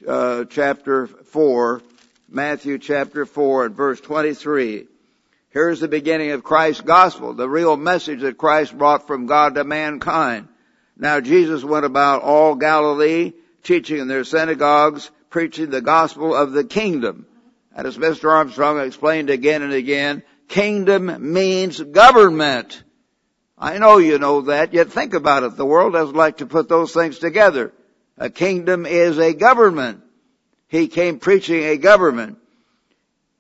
uh, 0.08 0.46
chapter 0.46 1.06
4, 1.06 1.84
Matthew 2.28 2.80
chapter 2.80 3.28
4 3.28 3.68
and 3.68 3.76
verse 3.76 4.02
23. 4.02 4.88
Here's 5.52 5.82
the 5.82 5.88
beginning 5.88 6.32
of 6.32 6.44
Christ's 6.44 6.82
gospel, 6.82 7.34
the 7.34 7.48
real 7.48 7.78
message 7.78 8.22
that 8.22 8.40
Christ 8.40 8.76
brought 8.76 9.06
from 9.06 9.28
God 9.28 9.54
to 9.54 9.64
mankind. 9.64 10.48
Now 10.98 11.20
Jesus 11.20 11.64
went 11.64 11.86
about 11.86 12.22
all 12.22 12.56
Galilee, 12.56 13.34
teaching 13.64 14.00
in 14.00 14.08
their 14.08 14.24
synagogues, 14.24 15.12
preaching 15.30 15.70
the 15.70 15.82
gospel 15.82 16.34
of 16.34 16.54
the 16.54 16.64
kingdom. 16.64 17.26
And 17.76 17.86
as 17.86 17.98
Mr. 17.98 18.32
Armstrong 18.32 18.80
explained 18.80 19.30
again 19.30 19.62
and 19.62 19.74
again, 19.74 20.24
kingdom 20.48 21.34
means 21.34 21.82
government. 21.82 22.82
I 23.58 23.78
know 23.78 23.98
you 23.98 24.18
know 24.18 24.42
that, 24.42 24.74
yet 24.74 24.92
think 24.92 25.14
about 25.14 25.44
it. 25.44 25.58
The 25.58 25.66
world 25.66 25.94
doesn't 25.94 26.16
like 26.16 26.38
to 26.38 26.46
put 26.46 26.70
those 26.70 26.94
things 26.94 27.20
together. 27.20 27.74
A 28.18 28.30
kingdom 28.30 28.86
is 28.86 29.18
a 29.20 29.34
government. 29.34 30.02
He 30.68 30.88
came 30.88 31.20
preaching 31.20 31.64
a 31.64 31.78
government. 31.78 32.38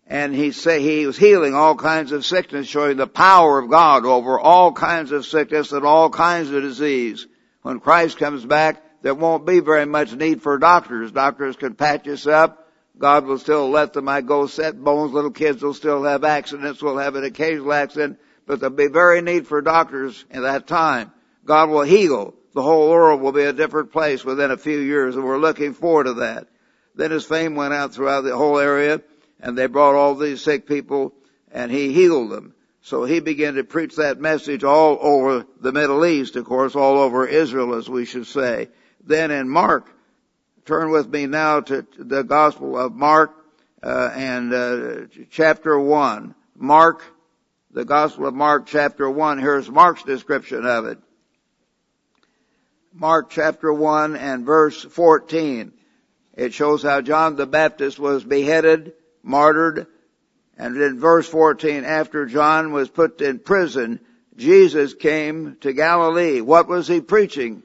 And 0.07 0.35
he 0.35 0.51
say 0.51 0.81
he 0.81 1.05
was 1.07 1.17
healing 1.17 1.55
all 1.55 1.75
kinds 1.75 2.11
of 2.11 2.25
sickness, 2.25 2.67
showing 2.67 2.97
the 2.97 3.07
power 3.07 3.57
of 3.57 3.69
God 3.69 4.05
over 4.05 4.39
all 4.39 4.71
kinds 4.71 5.11
of 5.11 5.25
sickness 5.25 5.71
and 5.71 5.85
all 5.85 6.09
kinds 6.09 6.51
of 6.51 6.61
disease. 6.61 7.25
When 7.65 7.79
Christ 7.79 8.19
comes 8.19 8.45
back, 8.45 8.83
there 9.01 9.15
won't 9.15 9.43
be 9.43 9.59
very 9.59 9.87
much 9.87 10.13
need 10.13 10.43
for 10.43 10.59
doctors. 10.59 11.11
Doctors 11.11 11.55
can 11.55 11.73
patch 11.73 12.07
us 12.07 12.27
up. 12.27 12.69
God 12.95 13.25
will 13.25 13.39
still 13.39 13.71
let 13.71 13.91
them. 13.91 14.07
I 14.07 14.21
go 14.21 14.45
set 14.45 14.79
bones. 14.79 15.13
Little 15.13 15.31
kids 15.31 15.63
will 15.63 15.73
still 15.73 16.03
have 16.03 16.23
accidents. 16.23 16.79
We'll 16.79 16.99
have 16.99 17.15
an 17.15 17.23
occasional 17.23 17.73
accident, 17.73 18.19
but 18.45 18.59
there'll 18.59 18.75
be 18.75 18.85
very 18.85 19.19
need 19.23 19.47
for 19.47 19.63
doctors 19.63 20.25
in 20.29 20.43
that 20.43 20.67
time. 20.67 21.11
God 21.43 21.71
will 21.71 21.81
heal. 21.81 22.35
The 22.53 22.61
whole 22.61 22.87
world 22.87 23.19
will 23.19 23.31
be 23.31 23.45
a 23.45 23.51
different 23.51 23.91
place 23.91 24.23
within 24.23 24.51
a 24.51 24.57
few 24.57 24.77
years, 24.77 25.15
and 25.15 25.25
we're 25.25 25.39
looking 25.39 25.73
forward 25.73 26.03
to 26.03 26.13
that. 26.13 26.47
Then 26.93 27.09
his 27.09 27.25
fame 27.25 27.55
went 27.55 27.73
out 27.73 27.95
throughout 27.95 28.25
the 28.25 28.37
whole 28.37 28.59
area 28.59 29.01
and 29.39 29.57
they 29.57 29.65
brought 29.65 29.95
all 29.95 30.13
these 30.13 30.39
sick 30.39 30.67
people 30.67 31.15
and 31.51 31.71
he 31.71 31.93
healed 31.93 32.29
them. 32.29 32.53
So 32.85 33.03
he 33.03 33.19
began 33.19 33.55
to 33.55 33.63
preach 33.63 33.95
that 33.95 34.21
message 34.21 34.63
all 34.63 34.99
over 35.01 35.47
the 35.59 35.71
Middle 35.71 36.05
East, 36.05 36.35
of 36.35 36.45
course, 36.45 36.75
all 36.75 36.99
over 36.99 37.25
Israel, 37.25 37.73
as 37.73 37.89
we 37.89 38.05
should 38.05 38.27
say. 38.27 38.69
Then 39.03 39.31
in 39.31 39.49
Mark, 39.49 39.89
turn 40.65 40.91
with 40.91 41.09
me 41.09 41.25
now 41.25 41.61
to 41.61 41.83
the 41.97 42.21
Gospel 42.21 42.77
of 42.77 42.93
Mark 42.93 43.31
uh, 43.81 44.11
and 44.13 44.53
uh, 44.53 45.07
chapter 45.31 45.79
one. 45.79 46.35
Mark, 46.55 47.01
the 47.71 47.85
Gospel 47.85 48.27
of 48.27 48.35
Mark, 48.35 48.67
chapter 48.67 49.09
one. 49.09 49.39
Here's 49.39 49.67
Mark's 49.67 50.03
description 50.03 50.63
of 50.67 50.85
it. 50.85 50.99
Mark 52.93 53.31
chapter 53.31 53.73
one 53.73 54.15
and 54.15 54.45
verse 54.45 54.83
fourteen. 54.83 55.71
It 56.35 56.53
shows 56.53 56.83
how 56.83 57.01
John 57.01 57.35
the 57.35 57.47
Baptist 57.47 57.97
was 57.97 58.23
beheaded 58.23 58.93
martyred. 59.23 59.87
And 60.57 60.77
in 60.77 60.99
verse 60.99 61.27
14, 61.27 61.83
after 61.83 62.25
John 62.25 62.71
was 62.71 62.89
put 62.89 63.21
in 63.21 63.39
prison, 63.39 63.99
Jesus 64.37 64.93
came 64.93 65.57
to 65.61 65.73
Galilee. 65.73 66.41
What 66.41 66.67
was 66.67 66.87
he 66.87 67.01
preaching? 67.01 67.63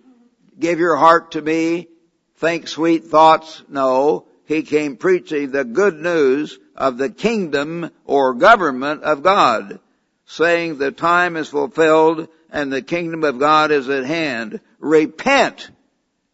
Give 0.58 0.78
your 0.78 0.96
heart 0.96 1.32
to 1.32 1.42
me. 1.42 1.88
Think 2.36 2.68
sweet 2.68 3.04
thoughts. 3.04 3.62
No. 3.68 4.26
He 4.44 4.62
came 4.62 4.96
preaching 4.96 5.50
the 5.50 5.64
good 5.64 5.94
news 5.94 6.58
of 6.74 6.98
the 6.98 7.10
kingdom 7.10 7.90
or 8.04 8.34
government 8.34 9.02
of 9.04 9.22
God, 9.22 9.78
saying 10.26 10.78
the 10.78 10.90
time 10.90 11.36
is 11.36 11.48
fulfilled 11.48 12.28
and 12.50 12.72
the 12.72 12.82
kingdom 12.82 13.22
of 13.22 13.38
God 13.38 13.70
is 13.70 13.88
at 13.88 14.04
hand. 14.04 14.60
Repent. 14.80 15.70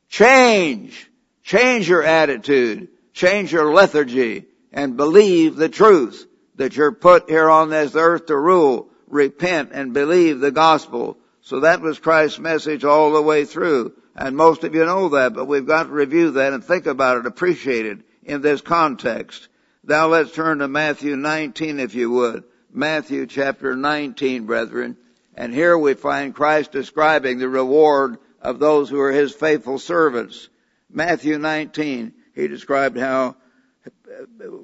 Change. 0.09 1.11
Change 1.43 1.89
your 1.89 2.03
attitude. 2.03 2.89
Change 3.13 3.53
your 3.53 3.73
lethargy 3.73 4.47
and 4.73 4.97
believe 4.97 5.57
the 5.57 5.69
truth 5.69 6.26
that 6.57 6.77
you're 6.77 6.93
put 6.93 7.29
here 7.29 7.49
on 7.49 7.71
this 7.71 7.95
earth 7.95 8.27
to 8.27 8.37
rule. 8.37 8.89
Repent 9.09 9.71
and 9.73 9.95
believe 9.95 10.41
the 10.41 10.51
gospel. 10.51 11.17
So 11.43 11.61
that 11.61 11.81
was 11.81 11.99
Christ's 11.99 12.39
message 12.39 12.85
all 12.85 13.13
the 13.13 13.23
way 13.23 13.45
through. 13.45 13.93
And 14.17 14.37
most 14.37 14.65
of 14.65 14.75
you 14.75 14.85
know 14.85 15.11
that, 15.11 15.35
but 15.35 15.45
we've 15.45 15.67
got 15.67 15.85
to 15.85 15.91
review 15.91 16.33
that 16.33 16.53
and 16.53 16.65
think 16.65 16.87
about 16.87 17.19
it, 17.19 17.27
appreciate 17.27 17.87
it 17.87 17.99
in 18.25 18.41
this 18.41 18.61
context. 18.61 19.49
Now 19.85 20.09
let's 20.09 20.33
turn 20.33 20.59
to 20.59 20.69
Matthew 20.69 21.15
19 21.17 21.79
if 21.79 21.95
you 21.95 22.11
would. 22.11 22.45
Matthew 22.73 23.27
chapter 23.27 23.77
19, 23.77 24.47
brethren. 24.47 24.97
And 25.37 25.53
here 25.53 25.77
we 25.77 25.95
find 25.95 26.35
Christ 26.35 26.73
describing 26.73 27.39
the 27.39 27.49
reward 27.49 28.19
of 28.41 28.59
those 28.59 28.89
who 28.89 29.01
are 29.01 29.13
His 29.13 29.33
faithful 29.33 29.79
servants. 29.79 30.49
Matthew 30.91 31.39
19, 31.39 32.13
He 32.35 32.49
described 32.49 32.99
how 32.99 33.37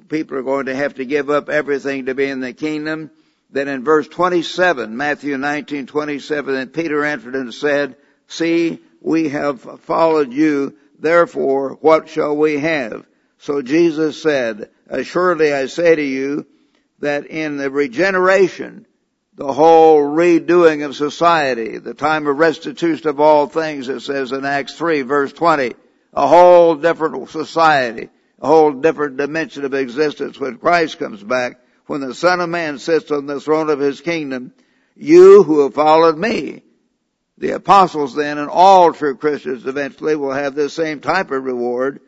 people 0.09 0.37
are 0.37 0.43
going 0.43 0.65
to 0.67 0.75
have 0.75 0.95
to 0.95 1.05
give 1.05 1.29
up 1.29 1.49
everything 1.49 2.05
to 2.05 2.15
be 2.15 2.25
in 2.25 2.39
the 2.39 2.53
kingdom. 2.53 3.11
Then 3.49 3.67
in 3.67 3.83
verse 3.83 4.07
27, 4.07 4.95
Matthew 4.97 5.37
19, 5.37 5.85
27, 5.85 6.55
and 6.55 6.73
Peter 6.73 7.03
answered 7.05 7.35
and 7.35 7.53
said, 7.53 7.95
See, 8.27 8.79
we 9.01 9.29
have 9.29 9.61
followed 9.81 10.33
you, 10.33 10.75
therefore 10.97 11.77
what 11.81 12.09
shall 12.09 12.35
we 12.35 12.59
have? 12.59 13.05
So 13.37 13.61
Jesus 13.61 14.21
said, 14.21 14.69
Assuredly 14.87 15.53
I 15.53 15.67
say 15.67 15.95
to 15.95 16.03
you, 16.03 16.47
that 16.99 17.27
in 17.27 17.57
the 17.57 17.69
regeneration, 17.69 18.85
the 19.35 19.51
whole 19.51 20.01
redoing 20.01 20.85
of 20.85 20.95
society, 20.95 21.77
the 21.77 21.93
time 21.93 22.27
of 22.27 22.37
restitution 22.37 23.07
of 23.07 23.19
all 23.19 23.47
things, 23.47 23.89
it 23.89 23.99
says 23.99 24.31
in 24.31 24.45
Acts 24.45 24.75
3 24.75 25.01
verse 25.01 25.33
20, 25.33 25.75
a 26.13 26.27
whole 26.27 26.75
different 26.75 27.29
society 27.29 28.09
a 28.43 28.47
whole 28.47 28.73
different 28.73 29.15
dimension 29.15 29.63
of 29.63 29.73
existence 29.73 30.37
when 30.37 30.57
Christ 30.57 30.99
comes 30.99 31.23
back, 31.23 31.61
when 31.85 32.01
the 32.01 32.13
Son 32.13 32.41
of 32.41 32.49
Man 32.49 32.77
sits 32.77 33.09
on 33.09 33.25
the 33.25 33.39
throne 33.39 33.69
of 33.69 33.79
His 33.79 34.01
kingdom. 34.01 34.53
You 34.95 35.43
who 35.43 35.61
have 35.61 35.73
followed 35.73 36.17
me, 36.17 36.61
the 37.37 37.51
apostles 37.51 38.13
then 38.13 38.37
and 38.37 38.49
all 38.49 38.91
true 38.91 39.15
Christians 39.15 39.65
eventually 39.65 40.17
will 40.17 40.33
have 40.33 40.55
this 40.55 40.73
same 40.73 40.99
type 40.99 41.31
of 41.31 41.43
reward. 41.43 42.01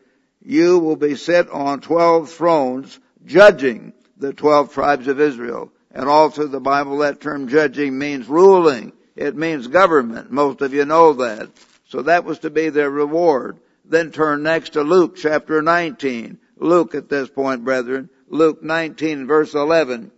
You 0.44 0.78
will 0.78 0.96
be 0.96 1.16
set 1.16 1.48
on 1.48 1.80
twelve 1.80 2.30
thrones 2.30 3.00
judging 3.24 3.94
the 4.18 4.34
twelve 4.34 4.74
tribes 4.74 5.08
of 5.08 5.20
Israel. 5.20 5.72
And 5.90 6.06
all 6.06 6.28
through 6.28 6.48
the 6.48 6.60
Bible 6.60 6.98
that 6.98 7.22
term 7.22 7.48
judging 7.48 7.98
means 7.98 8.28
ruling. 8.28 8.92
It 9.16 9.34
means 9.34 9.68
government. 9.68 10.30
Most 10.30 10.60
of 10.60 10.74
you 10.74 10.84
know 10.84 11.14
that. 11.14 11.48
So 11.88 12.02
that 12.02 12.24
was 12.24 12.40
to 12.40 12.50
be 12.50 12.68
their 12.68 12.90
reward. 12.90 13.58
Then 13.88 14.10
turn 14.10 14.42
next 14.42 14.70
to 14.70 14.82
Luke 14.82 15.16
chapter 15.16 15.62
19. 15.62 16.38
Luke 16.56 16.94
at 16.94 17.08
this 17.08 17.28
point, 17.28 17.64
brethren. 17.64 18.10
Luke 18.28 18.62
19 18.62 19.26
verse 19.26 19.54
11. 19.54 20.10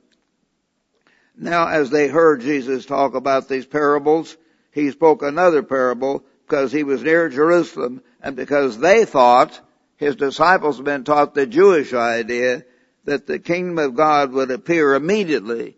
Now 1.36 1.68
as 1.68 1.90
they 1.90 2.08
heard 2.08 2.40
Jesus 2.40 2.86
talk 2.86 3.14
about 3.14 3.48
these 3.48 3.66
parables, 3.66 4.36
he 4.72 4.90
spoke 4.90 5.22
another 5.22 5.62
parable 5.62 6.24
because 6.46 6.72
he 6.72 6.82
was 6.82 7.02
near 7.02 7.28
Jerusalem 7.28 8.02
and 8.22 8.34
because 8.34 8.78
they 8.78 9.04
thought, 9.04 9.60
his 9.96 10.16
disciples 10.16 10.76
had 10.76 10.84
been 10.86 11.04
taught 11.04 11.34
the 11.34 11.46
Jewish 11.46 11.92
idea 11.92 12.64
that 13.04 13.26
the 13.26 13.38
kingdom 13.38 13.78
of 13.78 13.94
God 13.94 14.32
would 14.32 14.50
appear 14.50 14.94
immediately. 14.94 15.76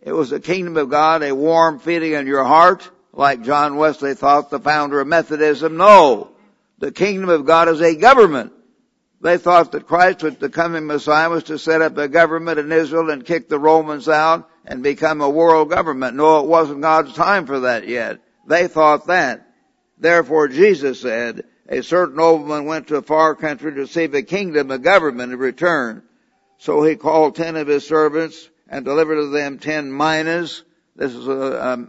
It 0.00 0.12
was 0.12 0.30
the 0.30 0.40
kingdom 0.40 0.76
of 0.76 0.88
God, 0.88 1.22
a 1.22 1.34
warm 1.34 1.78
feeling 1.78 2.12
in 2.12 2.26
your 2.26 2.44
heart, 2.44 2.88
like 3.12 3.42
John 3.42 3.76
Wesley 3.76 4.14
thought, 4.14 4.50
the 4.50 4.58
founder 4.58 5.00
of 5.00 5.06
Methodism. 5.06 5.76
No 5.76 6.31
the 6.82 6.90
kingdom 6.90 7.28
of 7.28 7.46
God 7.46 7.68
is 7.68 7.80
a 7.80 7.94
government. 7.94 8.52
They 9.20 9.38
thought 9.38 9.70
that 9.70 9.86
Christ, 9.86 10.24
was 10.24 10.34
the 10.38 10.48
coming 10.48 10.88
Messiah, 10.88 11.30
was 11.30 11.44
to 11.44 11.56
set 11.56 11.80
up 11.80 11.96
a 11.96 12.08
government 12.08 12.58
in 12.58 12.72
Israel 12.72 13.08
and 13.10 13.24
kick 13.24 13.48
the 13.48 13.60
Romans 13.60 14.08
out 14.08 14.50
and 14.66 14.82
become 14.82 15.20
a 15.20 15.30
world 15.30 15.70
government. 15.70 16.16
No, 16.16 16.40
it 16.40 16.46
wasn't 16.46 16.80
God's 16.80 17.14
time 17.14 17.46
for 17.46 17.60
that 17.60 17.86
yet. 17.86 18.18
They 18.48 18.66
thought 18.66 19.06
that. 19.06 19.46
Therefore 19.96 20.48
Jesus 20.48 21.00
said, 21.00 21.44
a 21.68 21.84
certain 21.84 22.16
nobleman 22.16 22.64
went 22.64 22.88
to 22.88 22.96
a 22.96 23.02
far 23.02 23.36
country 23.36 23.72
to 23.72 23.82
receive 23.82 24.12
a 24.14 24.22
kingdom, 24.22 24.72
a 24.72 24.78
government 24.78 25.32
in 25.32 25.38
return. 25.38 26.02
So 26.58 26.82
he 26.82 26.96
called 26.96 27.36
ten 27.36 27.54
of 27.54 27.68
his 27.68 27.86
servants 27.86 28.50
and 28.68 28.84
delivered 28.84 29.20
to 29.20 29.28
them 29.28 29.60
ten 29.60 29.96
minas. 29.96 30.64
This 30.96 31.14
is 31.14 31.28
a, 31.28 31.30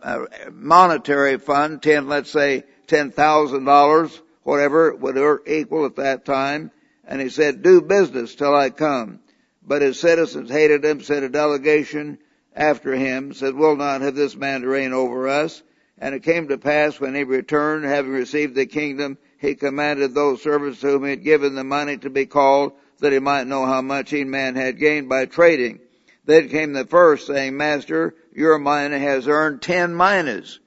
a, 0.03 0.27
a 0.47 0.51
monetary 0.51 1.39
fund, 1.39 1.81
ten, 1.81 2.07
let's 2.07 2.29
say, 2.29 2.65
ten 2.85 3.09
thousand 3.09 3.65
dollars 3.65 4.21
whatever 4.43 4.93
would 4.95 5.41
equal 5.47 5.85
at 5.85 5.95
that 5.95 6.25
time. 6.25 6.71
And 7.05 7.19
he 7.21 7.29
said, 7.29 7.61
do 7.61 7.81
business 7.81 8.35
till 8.35 8.55
I 8.55 8.69
come. 8.69 9.19
But 9.65 9.81
his 9.81 9.99
citizens 9.99 10.49
hated 10.49 10.83
him, 10.83 11.01
sent 11.01 11.25
a 11.25 11.29
delegation 11.29 12.17
after 12.55 12.93
him, 12.93 13.33
said, 13.33 13.53
"We 13.53 13.61
will 13.61 13.75
not 13.75 14.01
have 14.01 14.15
this 14.15 14.35
man 14.35 14.61
to 14.61 14.67
reign 14.67 14.93
over 14.93 15.27
us. 15.27 15.63
And 15.97 16.13
it 16.13 16.23
came 16.23 16.49
to 16.49 16.57
pass 16.57 16.99
when 16.99 17.15
he 17.15 17.23
returned, 17.23 17.85
having 17.85 18.11
received 18.11 18.55
the 18.55 18.65
kingdom, 18.65 19.17
he 19.37 19.55
commanded 19.55 20.13
those 20.13 20.41
servants 20.41 20.81
to 20.81 20.87
whom 20.87 21.05
he 21.05 21.11
had 21.11 21.23
given 21.23 21.55
the 21.55 21.63
money 21.63 21.97
to 21.97 22.09
be 22.09 22.25
called, 22.25 22.73
that 22.99 23.13
he 23.13 23.19
might 23.19 23.47
know 23.47 23.65
how 23.65 23.81
much 23.81 24.13
each 24.13 24.27
man 24.27 24.55
had 24.55 24.79
gained 24.79 25.07
by 25.07 25.25
trading. 25.25 25.79
Then 26.25 26.49
came 26.49 26.73
the 26.73 26.85
first, 26.85 27.27
saying, 27.27 27.55
Master, 27.55 28.15
your 28.33 28.57
mina 28.57 28.99
has 28.99 29.27
earned 29.27 29.61
ten 29.61 29.95
minas 29.95 30.59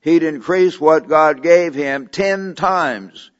he'd 0.00 0.22
increased 0.22 0.80
what 0.80 1.08
God 1.08 1.42
gave 1.42 1.74
him 1.74 2.08
ten 2.08 2.54
times. 2.54 3.30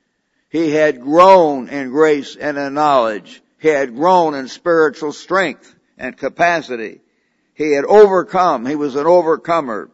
He 0.48 0.70
had 0.70 1.00
grown 1.00 1.68
in 1.68 1.90
grace 1.90 2.36
and 2.36 2.58
in 2.58 2.74
knowledge. 2.74 3.42
He 3.58 3.68
had 3.68 3.94
grown 3.94 4.34
in 4.34 4.48
spiritual 4.48 5.12
strength 5.12 5.74
and 5.96 6.16
capacity. 6.16 7.00
He 7.54 7.72
had 7.72 7.84
overcome. 7.84 8.66
He 8.66 8.74
was 8.74 8.96
an 8.96 9.06
overcomer. 9.06 9.90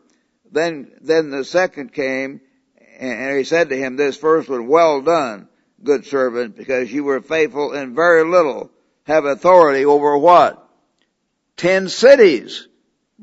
Then, 0.51 0.93
then 1.01 1.31
the 1.31 1.45
second 1.45 1.93
came 1.93 2.41
and 2.99 3.37
he 3.37 3.45
said 3.45 3.69
to 3.69 3.77
him, 3.77 3.97
this 3.97 4.17
first 4.17 4.49
one, 4.49 4.69
well 4.69 5.03
done, 5.03 5.49
good 5.83 6.07
servant, 6.07 6.57
because 6.57 6.93
you 6.93 7.05
were 7.05 7.21
faithful 7.21 7.73
in 7.73 7.95
very 7.95 8.25
little. 8.25 8.71
have 9.05 9.25
authority 9.25 9.85
over 9.85 10.17
what? 10.17 10.69
Ten 11.57 11.89
cities. 11.89 12.69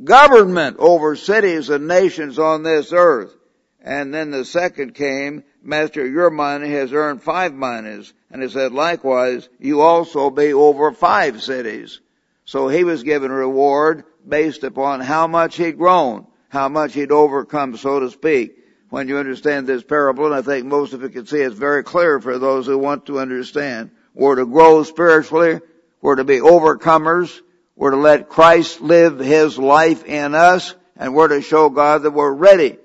Government 0.02 0.78
over 0.80 1.16
cities 1.16 1.70
and 1.70 1.88
nations 1.88 2.40
on 2.40 2.64
this 2.64 2.92
earth. 2.92 3.36
And 3.80 4.14
then 4.14 4.32
the 4.32 4.46
second 4.46 4.96
came, 4.96 5.44
Master, 5.62 6.08
your 6.08 6.30
mina 6.30 6.68
has 6.68 6.94
earned 6.94 7.22
five 7.22 7.54
minas. 7.54 8.14
And 8.32 8.42
he 8.42 8.50
said, 8.50 8.72
likewise, 8.72 9.50
you 9.60 9.82
also 9.82 10.30
be 10.30 10.54
over 10.54 10.92
five 10.92 11.44
cities. 11.44 12.00
So 12.46 12.68
he 12.68 12.84
was 12.84 13.04
given 13.04 13.30
a 13.30 13.36
reward 13.36 14.06
based 14.28 14.64
upon 14.64 15.02
how 15.02 15.28
much 15.28 15.58
he'd 15.58 15.78
grown, 15.78 16.26
how 16.50 16.70
much 16.70 16.94
he'd 16.94 17.12
overcome, 17.12 17.78
so 17.78 18.00
to 18.00 18.10
speak. 18.10 18.58
When 18.90 19.08
you 19.08 19.18
understand 19.18 19.66
this 19.66 19.84
parable, 19.84 20.26
and 20.26 20.36
I 20.36 20.42
think 20.42 20.66
most 20.66 20.94
of 20.94 21.02
you 21.02 21.10
can 21.10 21.26
see 21.26 21.40
it's 21.40 21.56
very 21.56 21.84
clear 21.84 22.20
for 22.20 22.38
those 22.38 22.66
who 22.66 22.78
want 22.78 23.08
to 23.08 23.20
understand. 23.20 23.92
We're 24.14 24.36
to 24.36 24.46
grow 24.46 24.84
spiritually, 24.84 25.60
we're 26.02 26.18
to 26.18 26.24
be 26.24 26.38
overcomers, 26.38 27.42
we're 27.76 27.92
to 27.92 27.98
let 27.98 28.30
Christ 28.30 28.82
live 28.82 29.20
His 29.20 29.58
life 29.58 30.06
in 30.06 30.36
us, 30.36 30.76
and 30.96 31.14
we're 31.14 31.30
to 31.30 31.42
show 31.42 31.70
God 31.70 32.04
that 32.04 32.12
we're 32.12 32.34
ready 32.34 32.78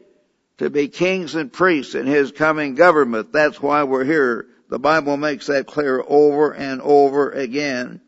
to 0.58 0.70
be 0.70 0.88
kings 0.88 1.34
and 1.34 1.52
priests 1.52 1.94
in 1.94 2.06
His 2.06 2.32
coming 2.32 2.74
government. 2.74 3.32
That's 3.32 3.60
why 3.60 3.84
we're 3.84 4.04
here. 4.04 4.46
The 4.68 4.78
Bible 4.78 5.16
makes 5.16 5.46
that 5.46 5.66
clear 5.66 6.02
over 6.06 6.52
and 6.52 6.80
over 6.82 7.30
again. 7.30 8.00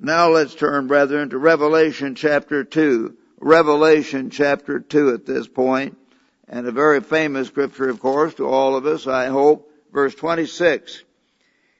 Now 0.00 0.30
let's 0.30 0.54
turn, 0.54 0.86
brethren, 0.86 1.30
to 1.30 1.38
Revelation 1.38 2.14
chapter 2.14 2.64
2. 2.64 3.16
Revelation 3.40 4.30
chapter 4.30 4.80
2 4.80 5.10
at 5.10 5.26
this 5.26 5.46
point, 5.46 5.96
and 6.48 6.66
a 6.66 6.72
very 6.72 7.00
famous 7.00 7.48
scripture, 7.48 7.88
of 7.88 8.00
course, 8.00 8.34
to 8.34 8.48
all 8.48 8.74
of 8.74 8.84
us, 8.86 9.06
I 9.06 9.26
hope. 9.26 9.70
Verse 9.92 10.14
26. 10.14 11.02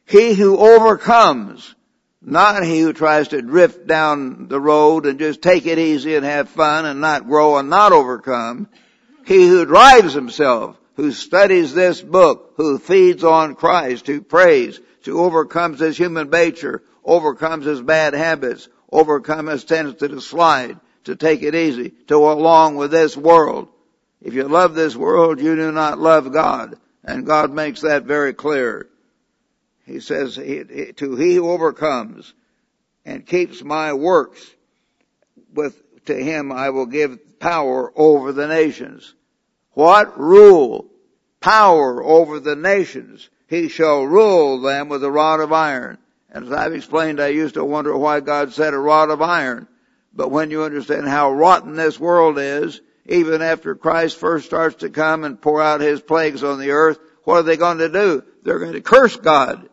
He 0.06 0.34
who 0.34 0.56
overcomes, 0.56 1.74
not 2.20 2.64
he 2.64 2.80
who 2.80 2.92
tries 2.92 3.28
to 3.28 3.42
drift 3.42 3.86
down 3.86 4.48
the 4.48 4.60
road 4.60 5.06
and 5.06 5.18
just 5.18 5.40
take 5.40 5.66
it 5.66 5.78
easy 5.78 6.16
and 6.16 6.24
have 6.24 6.48
fun 6.48 6.84
and 6.84 7.00
not 7.00 7.26
grow 7.26 7.56
and 7.58 7.70
not 7.70 7.92
overcome. 7.92 8.68
He 9.24 9.46
who 9.46 9.64
drives 9.64 10.14
himself, 10.14 10.76
who 10.94 11.12
studies 11.12 11.74
this 11.74 12.00
book, 12.02 12.54
who 12.56 12.78
feeds 12.78 13.22
on 13.22 13.54
Christ, 13.54 14.06
who 14.06 14.20
prays, 14.20 14.80
who 15.04 15.20
overcomes 15.20 15.80
his 15.80 15.96
human 15.96 16.28
nature, 16.28 16.82
overcomes 17.04 17.64
his 17.64 17.80
bad 17.80 18.14
habits, 18.14 18.68
overcomes 18.90 19.50
his 19.50 19.64
tendency 19.64 20.08
to 20.08 20.20
slide, 20.20 20.78
to 21.04 21.14
take 21.14 21.42
it 21.42 21.54
easy, 21.54 21.90
to 21.90 22.14
go 22.14 22.32
along 22.32 22.76
with 22.76 22.90
this 22.90 23.16
world. 23.16 23.68
If 24.20 24.34
you 24.34 24.44
love 24.44 24.74
this 24.74 24.96
world, 24.96 25.40
you 25.40 25.54
do 25.54 25.70
not 25.72 25.98
love 25.98 26.32
God. 26.32 26.76
And 27.04 27.24
God 27.24 27.52
makes 27.52 27.82
that 27.82 28.02
very 28.02 28.34
clear. 28.34 28.88
He 29.88 30.00
says, 30.00 30.34
to 30.34 31.16
he 31.16 31.34
who 31.34 31.50
overcomes 31.50 32.34
and 33.06 33.26
keeps 33.26 33.64
my 33.64 33.94
works, 33.94 34.54
with, 35.54 36.04
to 36.04 36.14
him 36.14 36.52
I 36.52 36.68
will 36.70 36.84
give 36.84 37.40
power 37.40 37.90
over 37.96 38.32
the 38.32 38.46
nations. 38.46 39.14
What? 39.72 40.18
Rule. 40.18 40.90
Power 41.40 42.04
over 42.04 42.38
the 42.38 42.54
nations. 42.54 43.30
He 43.46 43.70
shall 43.70 44.02
rule 44.02 44.60
them 44.60 44.90
with 44.90 45.02
a 45.02 45.10
rod 45.10 45.40
of 45.40 45.54
iron. 45.54 45.96
And 46.30 46.44
as 46.44 46.52
I've 46.52 46.74
explained, 46.74 47.18
I 47.18 47.28
used 47.28 47.54
to 47.54 47.64
wonder 47.64 47.96
why 47.96 48.20
God 48.20 48.52
said 48.52 48.74
a 48.74 48.78
rod 48.78 49.08
of 49.08 49.22
iron. 49.22 49.66
But 50.12 50.30
when 50.30 50.50
you 50.50 50.64
understand 50.64 51.08
how 51.08 51.32
rotten 51.32 51.76
this 51.76 51.98
world 51.98 52.38
is, 52.38 52.82
even 53.06 53.40
after 53.40 53.74
Christ 53.74 54.18
first 54.18 54.44
starts 54.44 54.76
to 54.76 54.90
come 54.90 55.24
and 55.24 55.40
pour 55.40 55.62
out 55.62 55.80
his 55.80 56.02
plagues 56.02 56.44
on 56.44 56.58
the 56.58 56.72
earth, 56.72 56.98
what 57.24 57.36
are 57.36 57.42
they 57.42 57.56
going 57.56 57.78
to 57.78 57.88
do? 57.88 58.22
They're 58.42 58.58
going 58.58 58.74
to 58.74 58.82
curse 58.82 59.16
God. 59.16 59.70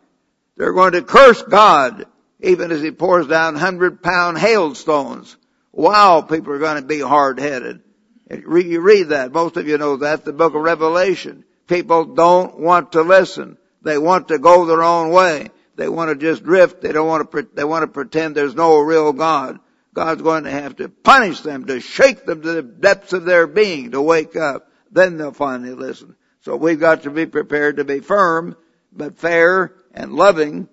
They're 0.56 0.72
going 0.72 0.92
to 0.92 1.02
curse 1.02 1.42
God, 1.42 2.06
even 2.40 2.72
as 2.72 2.82
he 2.82 2.90
pours 2.90 3.26
down 3.26 3.56
hundred 3.56 4.02
pound 4.02 4.38
hailstones. 4.38 5.36
Wow, 5.72 6.22
people 6.22 6.52
are 6.52 6.58
going 6.58 6.80
to 6.80 6.86
be 6.86 7.00
hard 7.00 7.38
headed. 7.38 7.82
You 8.30 8.80
read 8.80 9.10
that. 9.10 9.32
Most 9.32 9.56
of 9.56 9.68
you 9.68 9.78
know 9.78 9.98
that. 9.98 10.24
The 10.24 10.32
book 10.32 10.54
of 10.54 10.62
Revelation. 10.62 11.44
People 11.66 12.14
don't 12.14 12.58
want 12.58 12.92
to 12.92 13.02
listen. 13.02 13.58
They 13.82 13.98
want 13.98 14.28
to 14.28 14.38
go 14.38 14.64
their 14.64 14.82
own 14.82 15.10
way. 15.10 15.50
They 15.76 15.88
want 15.88 16.10
to 16.10 16.16
just 16.16 16.42
drift. 16.42 16.80
They 16.80 16.92
don't 16.92 17.06
want 17.06 17.30
to, 17.30 17.48
they 17.54 17.64
want 17.64 17.82
to 17.82 17.88
pretend 17.88 18.34
there's 18.34 18.54
no 18.54 18.78
real 18.78 19.12
God. 19.12 19.60
God's 19.92 20.22
going 20.22 20.44
to 20.44 20.50
have 20.50 20.76
to 20.76 20.88
punish 20.88 21.40
them, 21.40 21.66
to 21.66 21.80
shake 21.80 22.24
them 22.26 22.42
to 22.42 22.52
the 22.52 22.62
depths 22.62 23.12
of 23.12 23.24
their 23.24 23.46
being, 23.46 23.92
to 23.92 24.00
wake 24.00 24.36
up. 24.36 24.70
Then 24.90 25.18
they'll 25.18 25.32
finally 25.32 25.74
listen. 25.74 26.16
So 26.42 26.56
we've 26.56 26.80
got 26.80 27.02
to 27.02 27.10
be 27.10 27.26
prepared 27.26 27.76
to 27.76 27.84
be 27.84 28.00
firm, 28.00 28.56
but 28.92 29.18
fair 29.18 29.72
and 29.96 30.12
loving. 30.12 30.68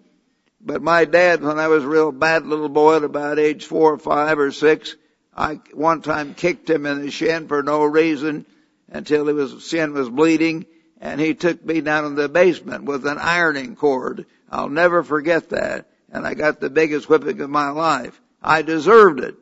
But 0.61 0.81
my 0.81 1.05
dad, 1.05 1.41
when 1.41 1.57
I 1.57 1.67
was 1.67 1.83
a 1.83 1.87
real 1.87 2.11
bad 2.11 2.45
little 2.45 2.69
boy 2.69 2.97
at 2.97 3.03
about 3.03 3.39
age 3.39 3.65
four 3.65 3.93
or 3.93 3.97
five 3.97 4.37
or 4.37 4.51
six, 4.51 4.95
I 5.35 5.59
one 5.73 6.01
time 6.01 6.35
kicked 6.35 6.69
him 6.69 6.85
in 6.85 7.01
the 7.01 7.09
shin 7.09 7.47
for 7.47 7.63
no 7.63 7.83
reason 7.83 8.45
until 8.89 9.25
his 9.25 9.65
shin 9.65 9.93
was 9.93 10.09
bleeding 10.09 10.65
and 11.01 11.19
he 11.19 11.33
took 11.33 11.65
me 11.65 11.81
down 11.81 12.05
in 12.05 12.15
the 12.15 12.29
basement 12.29 12.85
with 12.85 13.05
an 13.05 13.17
ironing 13.17 13.75
cord. 13.75 14.25
I'll 14.49 14.69
never 14.69 15.03
forget 15.03 15.49
that. 15.49 15.87
And 16.09 16.25
I 16.25 16.33
got 16.33 16.59
the 16.59 16.69
biggest 16.69 17.09
whipping 17.09 17.41
of 17.41 17.49
my 17.49 17.71
life. 17.71 18.19
I 18.41 18.61
deserved 18.61 19.19
it. 19.19 19.35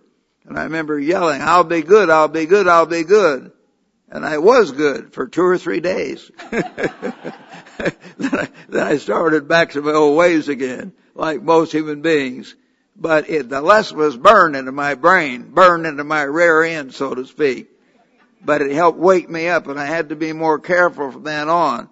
And 0.45 0.57
I 0.57 0.63
remember 0.63 0.97
yelling, 0.97 1.41
I'll 1.41 1.63
be 1.63 1.83
good, 1.83 2.09
I'll 2.09 2.27
be 2.27 2.47
good, 2.47 2.67
I'll 2.67 2.87
be 2.87 3.03
good. 3.03 3.51
And 4.09 4.25
I 4.25 4.39
was 4.39 4.71
good 4.71 5.13
for 5.13 5.27
two 5.27 5.43
or 5.43 5.57
three 5.57 5.81
days. 5.81 6.31
then, 8.17 8.39
I, 8.39 8.47
then 8.69 8.87
I 8.87 8.97
started 8.97 9.47
back 9.47 9.71
to 9.71 9.81
my 9.81 9.91
old 9.91 10.17
ways 10.17 10.47
again, 10.49 10.93
like 11.15 11.41
most 11.41 11.71
human 11.71 12.01
beings 12.01 12.55
but 13.01 13.29
it, 13.29 13.49
the 13.49 13.61
lesson 13.61 13.97
was 13.97 14.15
burned 14.15 14.55
into 14.55 14.71
my 14.71 14.93
brain, 14.93 15.49
burned 15.49 15.87
into 15.87 16.03
my 16.03 16.21
rear 16.21 16.61
end, 16.61 16.93
so 16.93 17.15
to 17.15 17.25
speak. 17.25 17.67
But 18.43 18.61
it 18.61 18.71
helped 18.71 18.99
wake 18.99 19.29
me 19.29 19.47
up 19.47 19.67
and 19.67 19.79
I 19.79 19.85
had 19.85 20.09
to 20.09 20.15
be 20.15 20.33
more 20.33 20.59
careful 20.59 21.11
from 21.11 21.23
then 21.23 21.49
on. 21.49 21.89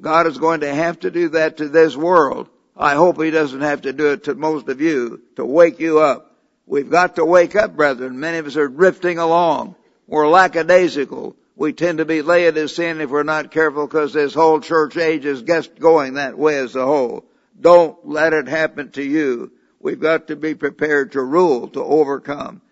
God 0.00 0.26
is 0.26 0.38
going 0.38 0.60
to 0.60 0.74
have 0.74 1.00
to 1.00 1.10
do 1.10 1.30
that 1.30 1.58
to 1.58 1.68
this 1.68 1.96
world. 1.96 2.48
I 2.76 2.94
hope 2.94 3.20
He 3.20 3.30
doesn't 3.30 3.60
have 3.60 3.82
to 3.82 3.92
do 3.92 4.12
it 4.12 4.24
to 4.24 4.34
most 4.34 4.68
of 4.68 4.80
you, 4.80 5.22
to 5.36 5.44
wake 5.44 5.78
you 5.78 6.00
up. 6.00 6.34
We've 6.66 6.90
got 6.90 7.16
to 7.16 7.24
wake 7.24 7.54
up, 7.54 7.76
brethren. 7.76 8.18
Many 8.18 8.38
of 8.38 8.46
us 8.46 8.56
are 8.56 8.68
drifting 8.68 9.18
along. 9.18 9.76
We're 10.06 10.28
lackadaisical. 10.28 11.36
We 11.60 11.74
tend 11.74 11.98
to 11.98 12.06
be 12.06 12.22
Laodicean 12.22 13.02
if 13.02 13.10
we're 13.10 13.22
not 13.22 13.50
careful 13.50 13.86
because 13.86 14.14
this 14.14 14.32
whole 14.32 14.60
church 14.60 14.96
age 14.96 15.26
is 15.26 15.42
just 15.42 15.78
going 15.78 16.14
that 16.14 16.38
way 16.38 16.56
as 16.56 16.74
a 16.74 16.86
whole. 16.86 17.26
Don't 17.60 17.98
let 18.08 18.32
it 18.32 18.48
happen 18.48 18.92
to 18.92 19.02
you. 19.02 19.52
We've 19.78 20.00
got 20.00 20.28
to 20.28 20.36
be 20.36 20.54
prepared 20.54 21.12
to 21.12 21.22
rule, 21.22 21.68
to 21.68 21.84
overcome. 21.84 22.62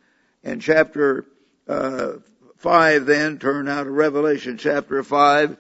In 0.43 0.61
chapter 0.61 1.27
uh, 1.69 2.13
5 2.57 3.05
then, 3.05 3.39
turn 3.39 3.67
now 3.67 3.85
to 3.85 3.91
Revelation 3.91 4.57
chapter 4.57 5.03
5, 5.03 5.59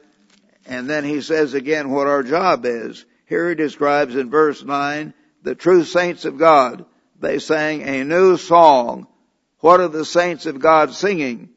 and 0.64 0.88
then 0.88 1.04
he 1.04 1.20
says 1.20 1.52
again 1.52 1.90
what 1.90 2.06
our 2.06 2.22
job 2.22 2.64
is. 2.64 3.04
Here 3.26 3.50
he 3.50 3.54
describes 3.54 4.16
in 4.16 4.30
verse 4.30 4.64
9, 4.64 5.12
the 5.42 5.54
true 5.54 5.84
saints 5.84 6.24
of 6.24 6.38
God. 6.38 6.86
They 7.20 7.40
sang 7.40 7.82
a 7.82 8.04
new 8.04 8.38
song. 8.38 9.06
What 9.58 9.80
are 9.80 9.88
the 9.88 10.06
saints 10.06 10.46
of 10.46 10.60
God 10.60 10.94
singing? 10.94 11.50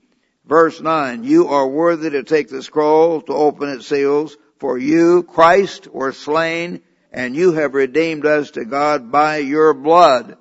Verse 0.45 0.81
9, 0.81 1.23
you 1.23 1.49
are 1.49 1.67
worthy 1.67 2.09
to 2.11 2.23
take 2.23 2.49
the 2.49 2.63
scroll, 2.63 3.21
to 3.21 3.33
open 3.33 3.69
its 3.69 3.87
seals, 3.87 4.35
for 4.57 4.77
you, 4.77 5.23
Christ, 5.23 5.87
were 5.87 6.11
slain 6.11 6.81
and 7.11 7.35
you 7.35 7.53
have 7.53 7.73
redeemed 7.73 8.25
us 8.25 8.51
to 8.51 8.65
God 8.65 9.11
by 9.11 9.37
your 9.37 9.73
blood. 9.73 10.37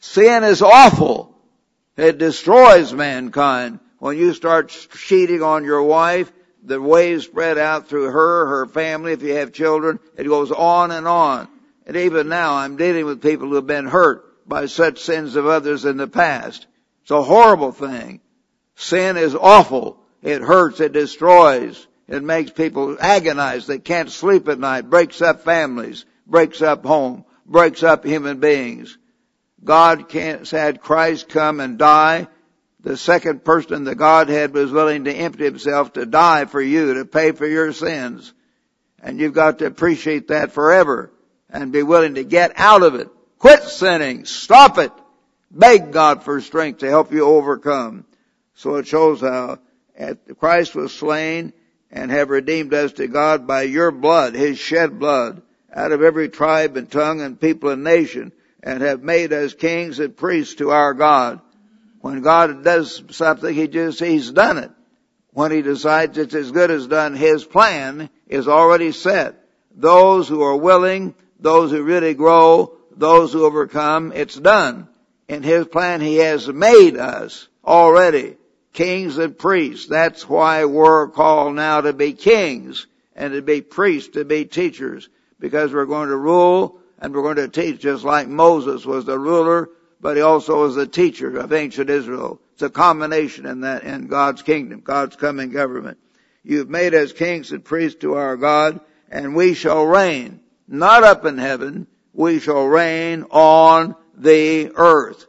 Sin 0.00 0.44
is 0.44 0.62
awful. 0.62 1.36
It 1.96 2.18
destroys 2.18 2.92
mankind. 2.92 3.80
When 3.98 4.16
you 4.16 4.34
start 4.34 4.68
cheating 4.68 5.42
on 5.42 5.64
your 5.64 5.82
wife, 5.82 6.32
the 6.62 6.80
waves 6.80 7.24
spread 7.24 7.58
out 7.58 7.88
through 7.88 8.10
her, 8.10 8.46
her 8.46 8.66
family, 8.66 9.12
if 9.12 9.22
you 9.22 9.34
have 9.34 9.52
children, 9.52 10.00
it 10.16 10.24
goes 10.24 10.50
on 10.50 10.90
and 10.90 11.06
on. 11.06 11.48
And 11.86 11.96
even 11.96 12.28
now 12.28 12.54
I'm 12.54 12.76
dealing 12.76 13.04
with 13.04 13.22
people 13.22 13.48
who 13.48 13.56
have 13.56 13.66
been 13.66 13.86
hurt 13.86 14.48
by 14.48 14.66
such 14.66 15.00
sins 15.00 15.36
of 15.36 15.46
others 15.46 15.84
in 15.84 15.98
the 15.98 16.08
past. 16.08 16.66
It's 17.02 17.10
a 17.10 17.22
horrible 17.22 17.72
thing. 17.72 18.20
Sin 18.76 19.16
is 19.16 19.34
awful. 19.34 19.98
It 20.22 20.42
hurts, 20.42 20.80
it 20.80 20.92
destroys. 20.92 21.86
It 22.06 22.22
makes 22.22 22.50
people 22.50 22.96
agonize. 23.00 23.66
They 23.66 23.78
can't 23.78 24.10
sleep 24.10 24.48
at 24.48 24.58
night, 24.58 24.90
breaks 24.90 25.22
up 25.22 25.42
families, 25.42 26.04
breaks 26.26 26.60
up 26.60 26.84
home, 26.84 27.24
breaks 27.46 27.82
up 27.82 28.04
human 28.04 28.40
beings. 28.40 28.98
God 29.62 30.08
can't, 30.08 30.48
had 30.50 30.82
Christ 30.82 31.28
come 31.28 31.60
and 31.60 31.78
die. 31.78 32.28
The 32.80 32.98
second 32.98 33.44
person 33.44 33.84
the 33.84 33.94
Godhead 33.94 34.52
was 34.52 34.70
willing 34.70 35.04
to 35.04 35.12
empty 35.12 35.44
himself 35.44 35.94
to 35.94 36.04
die 36.04 36.44
for 36.44 36.60
you, 36.60 36.94
to 36.94 37.06
pay 37.06 37.32
for 37.32 37.46
your 37.46 37.72
sins. 37.72 38.34
And 39.02 39.18
you've 39.18 39.32
got 39.32 39.60
to 39.60 39.66
appreciate 39.66 40.28
that 40.28 40.52
forever 40.52 41.10
and 41.48 41.72
be 41.72 41.82
willing 41.82 42.16
to 42.16 42.24
get 42.24 42.52
out 42.56 42.82
of 42.82 42.94
it. 42.94 43.08
Quit 43.38 43.62
sinning. 43.62 44.26
Stop 44.26 44.76
it. 44.78 44.92
Beg 45.50 45.92
God 45.92 46.24
for 46.24 46.40
strength 46.40 46.80
to 46.80 46.88
help 46.88 47.12
you 47.12 47.24
overcome. 47.24 48.04
So 48.54 48.76
it 48.76 48.86
shows 48.86 49.20
how 49.20 49.58
Christ 50.38 50.74
was 50.74 50.92
slain 50.92 51.52
and 51.90 52.10
have 52.10 52.30
redeemed 52.30 52.74
us 52.74 52.92
to 52.94 53.06
God 53.06 53.46
by 53.46 53.62
your 53.62 53.90
blood, 53.90 54.34
His 54.34 54.58
shed 54.58 54.98
blood, 54.98 55.42
out 55.72 55.92
of 55.92 56.02
every 56.02 56.28
tribe 56.28 56.76
and 56.76 56.90
tongue 56.90 57.20
and 57.20 57.40
people 57.40 57.70
and 57.70 57.84
nation, 57.84 58.32
and 58.62 58.82
have 58.82 59.02
made 59.02 59.32
us 59.32 59.54
kings 59.54 59.98
and 59.98 60.16
priests 60.16 60.56
to 60.56 60.70
our 60.70 60.94
God. 60.94 61.40
When 62.00 62.22
God 62.22 62.64
does 62.64 63.02
something, 63.10 63.54
He 63.54 63.68
just, 63.68 64.00
He's 64.00 64.30
done 64.30 64.58
it. 64.58 64.70
When 65.30 65.50
He 65.50 65.62
decides 65.62 66.16
it's 66.16 66.34
as 66.34 66.50
good 66.50 66.70
as 66.70 66.86
done, 66.86 67.14
His 67.14 67.44
plan 67.44 68.08
is 68.28 68.48
already 68.48 68.92
set. 68.92 69.36
Those 69.74 70.28
who 70.28 70.42
are 70.42 70.56
willing, 70.56 71.14
those 71.40 71.70
who 71.70 71.82
really 71.82 72.14
grow, 72.14 72.76
those 72.96 73.32
who 73.32 73.44
overcome, 73.44 74.12
it's 74.12 74.36
done. 74.36 74.88
In 75.28 75.42
His 75.42 75.66
plan, 75.66 76.00
He 76.00 76.16
has 76.16 76.48
made 76.48 76.96
us 76.96 77.48
already 77.64 78.36
kings 78.74 79.16
and 79.16 79.38
priests. 79.38 79.86
That's 79.86 80.28
why 80.28 80.66
we're 80.66 81.08
called 81.08 81.54
now 81.54 81.80
to 81.80 81.94
be 81.94 82.12
kings 82.12 82.86
and 83.16 83.32
to 83.32 83.40
be 83.40 83.62
priests, 83.62 84.10
to 84.14 84.24
be 84.24 84.44
teachers, 84.44 85.08
because 85.40 85.72
we're 85.72 85.86
going 85.86 86.10
to 86.10 86.16
rule 86.16 86.78
and 86.98 87.14
we're 87.14 87.22
going 87.22 87.36
to 87.36 87.48
teach 87.48 87.80
just 87.80 88.04
like 88.04 88.28
Moses 88.28 88.84
was 88.84 89.04
the 89.04 89.18
ruler, 89.18 89.70
but 90.00 90.16
he 90.16 90.22
also 90.22 90.62
was 90.62 90.74
the 90.74 90.86
teacher 90.86 91.38
of 91.38 91.52
ancient 91.52 91.88
Israel. 91.88 92.40
It's 92.52 92.62
a 92.62 92.70
combination 92.70 93.46
in 93.46 93.62
that, 93.62 93.84
in 93.84 94.06
God's 94.06 94.42
kingdom, 94.42 94.80
God's 94.80 95.16
coming 95.16 95.50
government. 95.50 95.98
You've 96.42 96.68
made 96.68 96.94
us 96.94 97.12
kings 97.12 97.52
and 97.52 97.64
priests 97.64 98.00
to 98.00 98.14
our 98.14 98.36
God, 98.36 98.80
and 99.10 99.34
we 99.34 99.54
shall 99.54 99.84
reign, 99.84 100.40
not 100.68 101.04
up 101.04 101.24
in 101.24 101.38
heaven, 101.38 101.86
we 102.12 102.38
shall 102.38 102.64
reign 102.64 103.24
on 103.30 103.96
the 104.16 104.72
earth. 104.76 105.26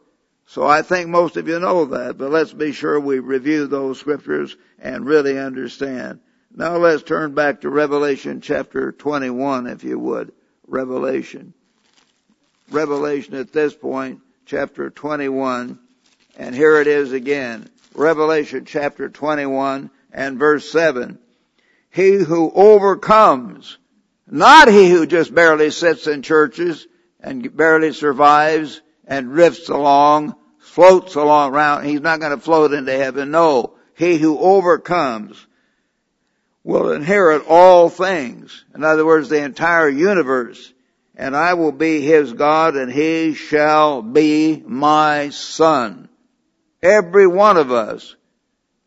So 0.48 0.66
I 0.66 0.82
think 0.84 1.10
most 1.10 1.38
of 1.38 1.48
you 1.48 1.60
know 1.60 1.86
that, 1.86 2.18
but 2.18 2.32
let's 2.32 2.54
be 2.54 2.72
sure 2.72 3.00
we 3.00 3.20
review 3.20 3.68
those 3.68 4.00
scriptures 4.00 4.56
and 4.80 5.06
really 5.06 5.40
understand. 5.40 6.20
Now 6.56 6.78
let's 6.78 7.04
turn 7.04 7.34
back 7.34 7.62
to 7.62 7.70
Revelation 7.70 8.42
chapter 8.42 8.92
21, 8.92 9.68
if 9.68 9.84
you 9.84 10.00
would. 10.00 10.32
Revelation. 10.68 11.54
Revelation 12.70 13.36
at 13.36 13.52
this 13.52 13.76
point, 13.76 14.22
chapter 14.46 14.90
21, 14.90 15.80
and 16.38 16.56
here 16.56 16.80
it 16.80 16.88
is 16.88 17.12
again. 17.12 17.70
Revelation 17.94 18.66
chapter 18.66 19.10
21 19.10 19.90
and 20.12 20.40
verse 20.40 20.70
7. 20.72 21.20
He 21.90 22.14
who 22.14 22.52
overcomes, 22.54 23.78
not 24.28 24.68
he 24.68 24.90
who 24.90 25.06
just 25.06 25.34
barely 25.34 25.72
sits 25.72 26.08
in 26.08 26.22
churches 26.22 26.88
and 27.20 27.56
barely 27.56 27.94
survives, 27.94 28.82
and 29.08 29.30
drifts 29.30 29.70
along, 29.70 30.36
floats 30.60 31.16
along 31.16 31.54
around. 31.54 31.86
He's 31.86 32.02
not 32.02 32.20
going 32.20 32.38
to 32.38 32.44
float 32.44 32.74
into 32.74 32.92
heaven. 32.92 33.32
No. 33.32 33.76
He 33.96 34.18
who 34.18 34.38
overcomes 34.38 35.46
will 36.64 36.92
inherit 36.92 37.44
all 37.48 37.90
things. 37.90 38.66
In 38.74 38.84
other 38.84 39.06
words, 39.06 39.30
the 39.30 39.44
entire 39.44 39.88
universe. 39.88 40.74
And 41.16 41.36
I 41.36 41.54
will 41.54 41.72
be 41.72 42.02
his 42.02 42.34
God 42.34 42.76
and 42.76 42.92
he 42.92 43.36
shall 43.36 44.02
be 44.02 44.62
my 44.66 45.30
son. 45.30 46.10
Every 46.82 47.28
one 47.28 47.58
of 47.58 47.72
us. 47.72 48.16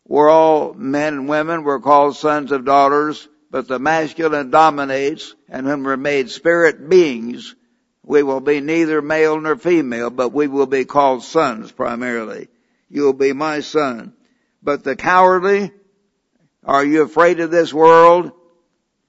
We're 0.05 0.29
all 0.29 0.73
men 0.73 1.13
and 1.13 1.29
women. 1.29 1.63
We're 1.63 1.79
called 1.79 2.15
sons 2.15 2.51
of 2.51 2.65
daughters, 2.65 3.27
but 3.49 3.67
the 3.67 3.79
masculine 3.79 4.49
dominates 4.49 5.33
and 5.47 5.65
when 5.65 5.83
we're 5.83 5.97
made 5.97 6.29
spirit 6.29 6.89
beings, 6.89 7.55
we 8.09 8.23
will 8.23 8.39
be 8.39 8.59
neither 8.59 9.03
male 9.03 9.39
nor 9.39 9.55
female, 9.55 10.09
but 10.09 10.29
we 10.33 10.47
will 10.47 10.65
be 10.65 10.83
called 10.83 11.23
sons 11.23 11.71
primarily. 11.71 12.47
You 12.89 13.03
will 13.03 13.13
be 13.13 13.33
my 13.33 13.59
son. 13.59 14.13
But 14.63 14.83
the 14.83 14.95
cowardly, 14.95 15.71
are 16.63 16.83
you 16.83 17.03
afraid 17.03 17.39
of 17.39 17.51
this 17.51 17.71
world? 17.71 18.31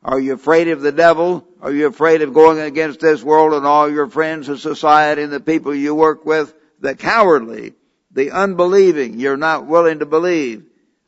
Are 0.05 0.21
you 0.21 0.35
afraid 0.35 0.69
of 0.69 0.83
the 0.83 0.93
devil? 0.93 1.49
Are 1.63 1.73
you 1.73 1.87
afraid 1.87 2.21
of 2.21 2.35
going 2.35 2.61
against 2.61 3.01
this 3.01 3.23
world 3.23 3.55
and 3.55 3.67
all 3.67 3.91
your 3.91 4.07
friends 4.07 4.51
and 4.51 4.59
society 4.59 5.23
and 5.23 5.33
the 5.33 5.41
people 5.41 5.75
you 5.75 5.95
work 5.95 6.27
with? 6.27 6.53
The 6.81 6.95
cowardly, 6.95 7.73
the 8.11 8.33
unbelieving, 8.33 9.19
you're 9.19 9.39
not 9.39 9.67
willing 9.67 10.01
to 10.01 10.07
believe, 10.07 10.67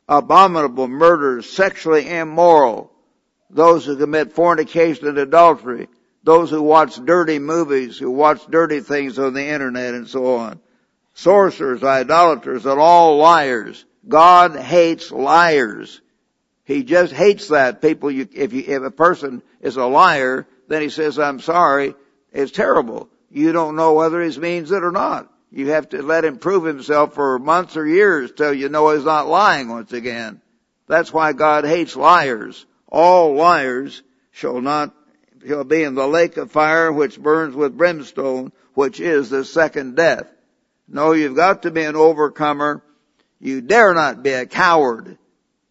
abominable, 0.09 0.87
murderers, 0.87 1.47
sexually 1.47 2.09
immoral, 2.09 2.91
those 3.51 3.85
who 3.85 3.95
commit 3.97 4.33
fornication 4.33 5.07
and 5.09 5.19
adultery, 5.19 5.89
those 6.23 6.49
who 6.49 6.61
watch 6.61 6.95
dirty 7.03 7.39
movies, 7.39 7.97
who 7.97 8.09
watch 8.11 8.45
dirty 8.47 8.79
things 8.79 9.19
on 9.19 9.33
the 9.33 9.45
internet 9.45 9.93
and 9.93 10.07
so 10.07 10.37
on. 10.37 10.59
Sorcerers, 11.13 11.83
idolaters, 11.83 12.65
and 12.65 12.79
all 12.79 13.17
liars. 13.17 13.85
God 14.07 14.55
hates 14.55 15.11
liars. 15.11 16.01
He 16.65 16.83
just 16.83 17.13
hates 17.13 17.49
that. 17.49 17.81
People, 17.81 18.09
you, 18.09 18.27
if 18.33 18.53
you, 18.53 18.63
if 18.65 18.83
a 18.83 18.91
person 18.91 19.41
is 19.61 19.75
a 19.75 19.85
liar, 19.85 20.47
then 20.67 20.81
he 20.81 20.89
says, 20.89 21.19
I'm 21.19 21.39
sorry, 21.39 21.93
it's 22.31 22.51
terrible. 22.51 23.09
You 23.29 23.51
don't 23.51 23.75
know 23.75 23.93
whether 23.93 24.21
he 24.21 24.37
means 24.39 24.71
it 24.71 24.83
or 24.83 24.91
not. 24.91 25.29
You 25.51 25.69
have 25.69 25.89
to 25.89 26.01
let 26.01 26.25
him 26.25 26.37
prove 26.37 26.63
himself 26.63 27.13
for 27.13 27.37
months 27.37 27.77
or 27.77 27.85
years 27.85 28.31
till 28.31 28.53
you 28.53 28.69
know 28.69 28.91
he's 28.91 29.05
not 29.05 29.27
lying 29.27 29.69
once 29.69 29.93
again. 29.93 30.41
That's 30.87 31.13
why 31.13 31.33
God 31.33 31.65
hates 31.65 31.95
liars. 31.95 32.65
All 32.87 33.35
liars 33.35 34.01
shall 34.31 34.61
not 34.61 34.95
shall 35.47 35.63
be 35.63 35.83
in 35.83 35.95
the 35.95 36.07
lake 36.07 36.37
of 36.37 36.51
fire 36.51 36.91
which 36.91 37.19
burns 37.19 37.55
with 37.55 37.77
brimstone, 37.77 38.51
which 38.73 38.99
is 38.99 39.29
the 39.29 39.45
second 39.45 39.95
death. 39.95 40.27
No, 40.87 41.13
you've 41.13 41.35
got 41.35 41.63
to 41.63 41.71
be 41.71 41.83
an 41.83 41.95
overcomer. 41.95 42.83
You 43.39 43.61
dare 43.61 43.93
not 43.93 44.23
be 44.23 44.31
a 44.31 44.45
coward. 44.45 45.17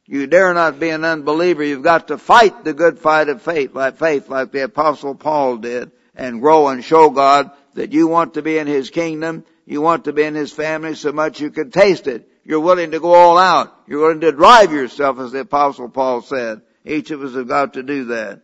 You 0.06 0.26
dare 0.26 0.52
not 0.52 0.80
be 0.80 0.90
an 0.90 1.04
unbeliever. 1.04 1.64
You've 1.64 1.82
got 1.82 2.08
to 2.08 2.18
fight 2.18 2.64
the 2.64 2.74
good 2.74 2.98
fight 2.98 3.28
of 3.28 3.40
faith, 3.40 3.74
like 3.74 3.98
faith, 3.98 4.28
like 4.28 4.52
the 4.52 4.64
apostle 4.64 5.14
Paul 5.14 5.58
did, 5.58 5.92
and 6.14 6.40
grow 6.40 6.68
and 6.68 6.84
show 6.84 7.10
God 7.10 7.50
that 7.74 7.92
you 7.92 8.08
want 8.08 8.34
to 8.34 8.42
be 8.42 8.58
in 8.58 8.66
His 8.66 8.90
kingdom. 8.90 9.44
You 9.64 9.80
want 9.80 10.04
to 10.04 10.12
be 10.12 10.24
in 10.24 10.34
His 10.34 10.52
family 10.52 10.94
so 10.96 11.12
much 11.12 11.40
you 11.40 11.50
can 11.50 11.70
taste 11.70 12.08
it. 12.08 12.28
You're 12.44 12.60
willing 12.60 12.90
to 12.90 13.00
go 13.00 13.14
all 13.14 13.38
out. 13.38 13.74
You're 13.86 14.00
willing 14.00 14.20
to 14.20 14.32
drive 14.32 14.72
yourself, 14.72 15.18
as 15.20 15.32
the 15.32 15.40
apostle 15.40 15.88
Paul 15.88 16.22
said. 16.22 16.62
Each 16.84 17.10
of 17.10 17.22
us 17.22 17.34
have 17.34 17.48
got 17.48 17.74
to 17.74 17.82
do 17.82 18.06
that. 18.06 18.42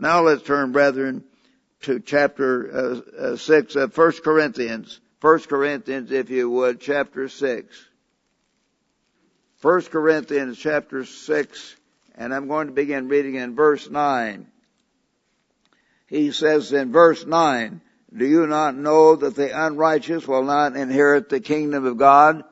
Now 0.00 0.20
let's 0.20 0.42
turn, 0.42 0.70
brethren, 0.70 1.24
to 1.82 1.98
chapter 1.98 3.00
uh, 3.18 3.32
uh, 3.32 3.36
6 3.36 3.74
of 3.74 3.96
1 3.96 4.12
Corinthians. 4.22 5.00
1 5.20 5.40
Corinthians, 5.40 6.12
if 6.12 6.30
you 6.30 6.48
would, 6.48 6.80
chapter 6.80 7.28
6. 7.28 7.86
1 9.60 9.82
Corinthians 9.82 10.56
chapter 10.56 11.04
6, 11.04 11.76
and 12.16 12.32
I'm 12.32 12.46
going 12.46 12.68
to 12.68 12.72
begin 12.72 13.08
reading 13.08 13.34
in 13.34 13.56
verse 13.56 13.90
9. 13.90 14.46
He 16.06 16.30
says 16.30 16.72
in 16.72 16.92
verse 16.92 17.26
9, 17.26 17.80
Do 18.16 18.24
you 18.24 18.46
not 18.46 18.76
know 18.76 19.16
that 19.16 19.34
the 19.34 19.66
unrighteous 19.66 20.28
will 20.28 20.44
not 20.44 20.76
inherit 20.76 21.28
the 21.28 21.40
kingdom 21.40 21.84
of 21.84 21.96
God? 21.96 22.44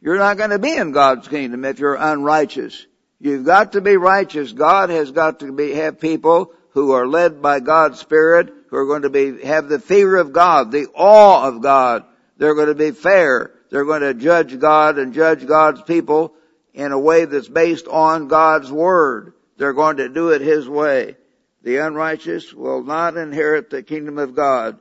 You're 0.00 0.18
not 0.18 0.36
going 0.36 0.50
to 0.50 0.60
be 0.60 0.76
in 0.76 0.92
God's 0.92 1.26
kingdom 1.26 1.64
if 1.64 1.80
you're 1.80 1.96
unrighteous. 1.96 2.86
You've 3.18 3.44
got 3.44 3.72
to 3.72 3.80
be 3.80 3.96
righteous. 3.96 4.52
God 4.52 4.90
has 4.90 5.10
got 5.10 5.40
to 5.40 5.50
be, 5.50 5.72
have 5.72 5.98
people 5.98 6.54
who 6.72 6.92
are 6.92 7.06
led 7.06 7.42
by 7.42 7.60
God's 7.60 8.00
Spirit, 8.00 8.52
who 8.68 8.76
are 8.76 8.86
going 8.86 9.02
to 9.02 9.10
be, 9.10 9.42
have 9.44 9.68
the 9.68 9.78
fear 9.78 10.16
of 10.16 10.32
God, 10.32 10.70
the 10.70 10.86
awe 10.94 11.46
of 11.46 11.60
God. 11.60 12.04
They're 12.38 12.54
going 12.54 12.68
to 12.68 12.74
be 12.74 12.90
fair. 12.90 13.52
They're 13.70 13.84
going 13.84 14.02
to 14.02 14.14
judge 14.14 14.58
God 14.58 14.98
and 14.98 15.14
judge 15.14 15.46
God's 15.46 15.82
people 15.82 16.34
in 16.74 16.92
a 16.92 16.98
way 16.98 17.26
that's 17.26 17.48
based 17.48 17.86
on 17.86 18.28
God's 18.28 18.70
Word. 18.72 19.34
They're 19.58 19.74
going 19.74 19.98
to 19.98 20.08
do 20.08 20.30
it 20.30 20.40
His 20.40 20.68
way. 20.68 21.16
The 21.62 21.76
unrighteous 21.76 22.52
will 22.52 22.82
not 22.82 23.16
inherit 23.16 23.70
the 23.70 23.82
kingdom 23.82 24.18
of 24.18 24.34
God, 24.34 24.78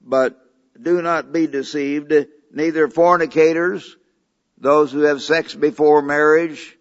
but 0.00 0.38
do 0.80 1.02
not 1.02 1.32
be 1.32 1.46
deceived. 1.46 2.12
Neither 2.52 2.88
fornicators, 2.88 3.96
those 4.58 4.92
who 4.92 5.00
have 5.00 5.22
sex 5.22 5.54
before 5.54 6.02
marriage, 6.02 6.76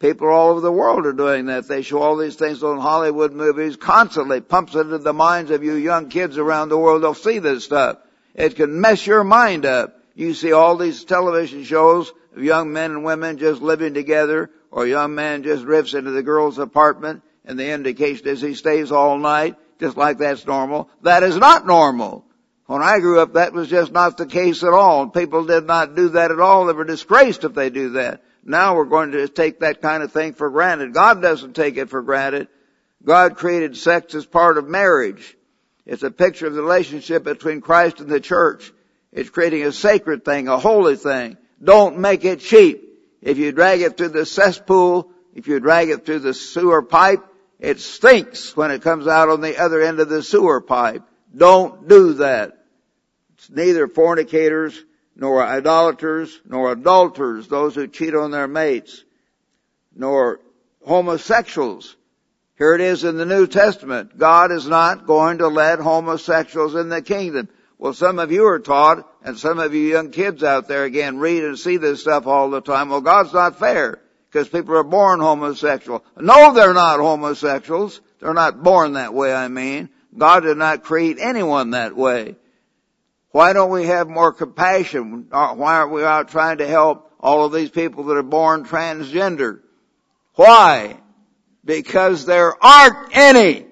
People 0.00 0.28
all 0.28 0.50
over 0.50 0.60
the 0.60 0.70
world 0.70 1.06
are 1.06 1.12
doing 1.12 1.46
that. 1.46 1.66
They 1.66 1.82
show 1.82 2.00
all 2.00 2.16
these 2.16 2.36
things 2.36 2.62
on 2.62 2.78
Hollywood 2.78 3.32
movies 3.32 3.76
constantly, 3.76 4.40
pumps 4.40 4.76
it 4.76 4.80
into 4.80 4.98
the 4.98 5.12
minds 5.12 5.50
of 5.50 5.64
you 5.64 5.74
young 5.74 6.08
kids 6.08 6.38
around 6.38 6.68
the 6.68 6.78
world. 6.78 7.02
They'll 7.02 7.14
see 7.14 7.40
this 7.40 7.64
stuff. 7.64 7.98
It 8.34 8.54
can 8.54 8.80
mess 8.80 9.04
your 9.04 9.24
mind 9.24 9.66
up. 9.66 10.00
You 10.14 10.34
see 10.34 10.52
all 10.52 10.76
these 10.76 11.02
television 11.04 11.64
shows 11.64 12.12
of 12.36 12.44
young 12.44 12.72
men 12.72 12.92
and 12.92 13.04
women 13.04 13.38
just 13.38 13.60
living 13.60 13.94
together, 13.94 14.50
or 14.70 14.84
a 14.84 14.88
young 14.88 15.16
man 15.16 15.42
just 15.42 15.64
drifts 15.64 15.94
into 15.94 16.12
the 16.12 16.22
girl's 16.22 16.58
apartment, 16.58 17.22
and 17.44 17.58
the 17.58 17.70
indication 17.70 18.28
is 18.28 18.40
he 18.40 18.54
stays 18.54 18.92
all 18.92 19.18
night, 19.18 19.56
just 19.80 19.96
like 19.96 20.18
that's 20.18 20.46
normal. 20.46 20.88
That 21.02 21.24
is 21.24 21.36
not 21.36 21.66
normal. 21.66 22.24
When 22.66 22.82
I 22.82 23.00
grew 23.00 23.20
up, 23.20 23.32
that 23.32 23.52
was 23.52 23.68
just 23.68 23.90
not 23.90 24.16
the 24.16 24.26
case 24.26 24.62
at 24.62 24.74
all. 24.74 25.08
People 25.08 25.44
did 25.46 25.64
not 25.64 25.96
do 25.96 26.10
that 26.10 26.30
at 26.30 26.38
all. 26.38 26.66
They 26.66 26.74
were 26.74 26.84
disgraced 26.84 27.42
if 27.42 27.54
they 27.54 27.70
do 27.70 27.90
that. 27.90 28.22
Now 28.48 28.76
we're 28.76 28.86
going 28.86 29.12
to 29.12 29.28
take 29.28 29.60
that 29.60 29.82
kind 29.82 30.02
of 30.02 30.10
thing 30.10 30.32
for 30.32 30.48
granted. 30.48 30.94
God 30.94 31.20
doesn't 31.20 31.54
take 31.54 31.76
it 31.76 31.90
for 31.90 32.00
granted. 32.00 32.48
God 33.04 33.36
created 33.36 33.76
sex 33.76 34.14
as 34.14 34.24
part 34.24 34.56
of 34.56 34.66
marriage. 34.66 35.36
It's 35.84 36.02
a 36.02 36.10
picture 36.10 36.46
of 36.46 36.54
the 36.54 36.62
relationship 36.62 37.24
between 37.24 37.60
Christ 37.60 38.00
and 38.00 38.08
the 38.08 38.20
church. 38.20 38.72
It's 39.12 39.28
creating 39.28 39.64
a 39.64 39.72
sacred 39.72 40.24
thing, 40.24 40.48
a 40.48 40.58
holy 40.58 40.96
thing. 40.96 41.36
Don't 41.62 41.98
make 41.98 42.24
it 42.24 42.40
cheap. 42.40 42.84
If 43.20 43.36
you 43.36 43.52
drag 43.52 43.82
it 43.82 43.98
through 43.98 44.10
the 44.10 44.24
cesspool, 44.24 45.10
if 45.34 45.46
you 45.46 45.60
drag 45.60 45.90
it 45.90 46.06
through 46.06 46.20
the 46.20 46.34
sewer 46.34 46.82
pipe, 46.82 47.24
it 47.58 47.80
stinks 47.80 48.56
when 48.56 48.70
it 48.70 48.82
comes 48.82 49.06
out 49.06 49.28
on 49.28 49.42
the 49.42 49.58
other 49.58 49.82
end 49.82 50.00
of 50.00 50.08
the 50.08 50.22
sewer 50.22 50.62
pipe. 50.62 51.02
Don't 51.36 51.86
do 51.86 52.14
that. 52.14 52.64
It's 53.34 53.50
neither 53.50 53.88
fornicators, 53.88 54.82
nor 55.18 55.44
idolaters, 55.44 56.40
nor 56.48 56.72
adulterers, 56.72 57.48
those 57.48 57.74
who 57.74 57.88
cheat 57.88 58.14
on 58.14 58.30
their 58.30 58.46
mates, 58.46 59.04
nor 59.94 60.40
homosexuals. 60.86 61.96
Here 62.56 62.74
it 62.74 62.80
is 62.80 63.04
in 63.04 63.16
the 63.16 63.26
New 63.26 63.46
Testament. 63.46 64.16
God 64.16 64.52
is 64.52 64.66
not 64.66 65.06
going 65.06 65.38
to 65.38 65.48
let 65.48 65.80
homosexuals 65.80 66.76
in 66.76 66.88
the 66.88 67.02
kingdom. 67.02 67.48
Well, 67.78 67.92
some 67.92 68.18
of 68.18 68.32
you 68.32 68.46
are 68.46 68.58
taught, 68.58 69.08
and 69.22 69.38
some 69.38 69.58
of 69.58 69.74
you 69.74 69.82
young 69.82 70.10
kids 70.10 70.42
out 70.42 70.68
there 70.68 70.84
again 70.84 71.18
read 71.18 71.44
and 71.44 71.58
see 71.58 71.76
this 71.76 72.00
stuff 72.00 72.26
all 72.26 72.50
the 72.50 72.60
time. 72.60 72.88
Well, 72.88 73.00
God's 73.00 73.32
not 73.32 73.58
fair 73.58 74.00
because 74.30 74.48
people 74.48 74.76
are 74.76 74.84
born 74.84 75.20
homosexual. 75.20 76.04
No, 76.16 76.52
they're 76.54 76.74
not 76.74 77.00
homosexuals. 77.00 78.00
They're 78.20 78.34
not 78.34 78.62
born 78.62 78.94
that 78.94 79.14
way, 79.14 79.34
I 79.34 79.48
mean. 79.48 79.88
God 80.16 80.40
did 80.40 80.56
not 80.56 80.82
create 80.84 81.18
anyone 81.20 81.70
that 81.70 81.96
way. 81.96 82.36
Why 83.30 83.52
don't 83.52 83.70
we 83.70 83.86
have 83.86 84.08
more 84.08 84.32
compassion? 84.32 85.26
Why 85.30 85.76
aren't 85.78 85.92
we 85.92 86.02
out 86.04 86.28
trying 86.28 86.58
to 86.58 86.66
help 86.66 87.12
all 87.20 87.44
of 87.44 87.52
these 87.52 87.70
people 87.70 88.04
that 88.04 88.16
are 88.16 88.22
born 88.22 88.64
transgender? 88.64 89.60
Why? 90.34 90.96
Because 91.64 92.24
there 92.24 92.54
aren't 92.64 93.16
any. 93.16 93.66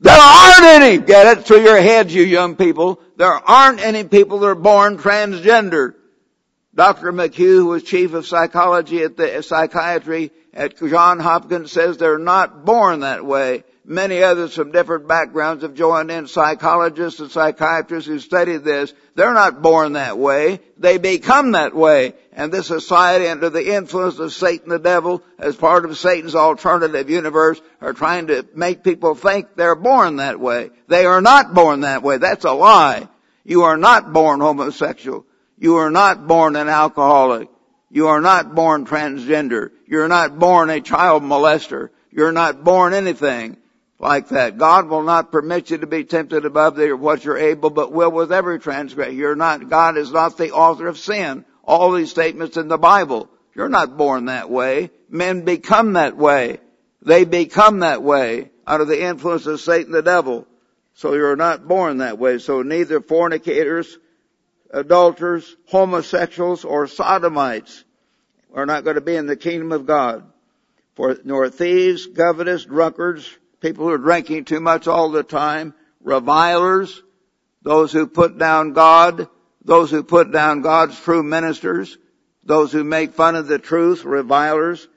There 0.00 0.18
aren't 0.18 0.64
any. 0.64 0.98
Get 0.98 1.38
it 1.38 1.44
through 1.44 1.62
your 1.62 1.80
heads, 1.80 2.14
you 2.14 2.22
young 2.22 2.56
people. 2.56 3.00
There 3.16 3.32
aren't 3.32 3.80
any 3.80 4.04
people 4.04 4.40
that 4.40 4.46
are 4.46 4.54
born 4.54 4.98
transgender. 4.98 5.94
Dr. 6.74 7.12
McHugh, 7.12 7.36
who 7.38 7.66
was 7.66 7.84
chief 7.84 8.12
of 8.12 8.26
psychology 8.26 9.02
at 9.02 9.16
the 9.16 9.42
psychiatry 9.42 10.30
at 10.56 10.78
John 10.78 11.20
Hopkins, 11.20 11.70
says 11.70 11.98
they're 11.98 12.18
not 12.18 12.64
born 12.64 13.00
that 13.00 13.24
way. 13.24 13.64
Many 13.84 14.22
others 14.22 14.54
from 14.54 14.72
different 14.72 15.06
backgrounds 15.06 15.62
have 15.62 15.74
joined 15.74 16.10
in, 16.10 16.26
psychologists 16.26 17.20
and 17.20 17.30
psychiatrists 17.30 18.08
who 18.08 18.18
study 18.18 18.56
this. 18.56 18.92
They're 19.14 19.32
not 19.32 19.62
born 19.62 19.92
that 19.92 20.18
way. 20.18 20.58
They 20.76 20.98
become 20.98 21.52
that 21.52 21.72
way. 21.72 22.14
And 22.32 22.50
this 22.50 22.66
society, 22.66 23.28
under 23.28 23.48
the 23.48 23.74
influence 23.74 24.18
of 24.18 24.32
Satan 24.32 24.70
the 24.70 24.80
devil, 24.80 25.22
as 25.38 25.54
part 25.54 25.84
of 25.84 25.96
Satan's 25.96 26.34
alternative 26.34 27.08
universe, 27.08 27.60
are 27.80 27.92
trying 27.92 28.26
to 28.26 28.44
make 28.56 28.82
people 28.82 29.14
think 29.14 29.54
they're 29.54 29.76
born 29.76 30.16
that 30.16 30.40
way. 30.40 30.70
They 30.88 31.04
are 31.06 31.20
not 31.20 31.54
born 31.54 31.82
that 31.82 32.02
way. 32.02 32.18
That's 32.18 32.44
a 32.44 32.52
lie. 32.52 33.06
You 33.44 33.62
are 33.64 33.76
not 33.76 34.12
born 34.12 34.40
homosexual. 34.40 35.24
You 35.58 35.76
are 35.76 35.90
not 35.90 36.26
born 36.26 36.56
an 36.56 36.68
alcoholic. 36.68 37.48
You 37.88 38.08
are 38.08 38.20
not 38.20 38.54
born 38.54 38.84
transgender. 38.84 39.70
You're 39.86 40.08
not 40.08 40.38
born 40.38 40.70
a 40.70 40.80
child 40.80 41.22
molester. 41.22 41.90
You're 42.10 42.32
not 42.32 42.64
born 42.64 42.92
anything 42.92 43.56
like 43.98 44.28
that. 44.28 44.58
God 44.58 44.88
will 44.88 45.02
not 45.02 45.32
permit 45.32 45.70
you 45.70 45.78
to 45.78 45.86
be 45.86 46.04
tempted 46.04 46.44
above 46.44 46.78
what 47.00 47.24
you're 47.24 47.38
able, 47.38 47.70
but 47.70 47.92
will 47.92 48.10
with 48.10 48.32
every 48.32 48.58
transgression. 48.58 49.16
You're 49.16 49.36
not, 49.36 49.68
God 49.68 49.96
is 49.96 50.12
not 50.12 50.36
the 50.36 50.52
author 50.52 50.88
of 50.88 50.98
sin. 50.98 51.44
All 51.64 51.92
these 51.92 52.10
statements 52.10 52.56
in 52.56 52.68
the 52.68 52.78
Bible. 52.78 53.28
You're 53.54 53.68
not 53.68 53.96
born 53.96 54.26
that 54.26 54.50
way. 54.50 54.90
Men 55.08 55.44
become 55.44 55.94
that 55.94 56.16
way. 56.16 56.58
They 57.02 57.24
become 57.24 57.80
that 57.80 58.02
way 58.02 58.50
under 58.66 58.84
the 58.84 59.02
influence 59.02 59.46
of 59.46 59.60
Satan 59.60 59.92
the 59.92 60.02
devil. 60.02 60.46
So 60.94 61.14
you're 61.14 61.36
not 61.36 61.66
born 61.66 61.98
that 61.98 62.18
way. 62.18 62.38
So 62.38 62.62
neither 62.62 63.00
fornicators, 63.00 63.98
adulterers, 64.70 65.56
homosexuals, 65.66 66.64
or 66.64 66.86
sodomites 66.86 67.84
are 68.56 68.66
not 68.66 68.82
going 68.82 68.94
to 68.96 69.02
be 69.02 69.14
in 69.14 69.26
the 69.26 69.36
kingdom 69.36 69.70
of 69.70 69.86
God. 69.86 70.24
For 70.94 71.16
nor 71.24 71.50
thieves, 71.50 72.06
covetous, 72.06 72.64
drunkards, 72.64 73.30
people 73.60 73.84
who 73.84 73.92
are 73.92 73.98
drinking 73.98 74.46
too 74.46 74.60
much 74.60 74.88
all 74.88 75.10
the 75.10 75.22
time, 75.22 75.74
revilers, 76.00 77.02
those 77.62 77.92
who 77.92 78.06
put 78.06 78.38
down 78.38 78.72
God, 78.72 79.28
those 79.62 79.90
who 79.90 80.02
put 80.02 80.32
down 80.32 80.62
God's 80.62 80.98
true 80.98 81.22
ministers, 81.22 81.98
those 82.44 82.72
who 82.72 82.82
make 82.82 83.12
fun 83.12 83.36
of 83.36 83.46
the 83.46 83.58
truth, 83.58 84.04
revilers, 84.04 84.88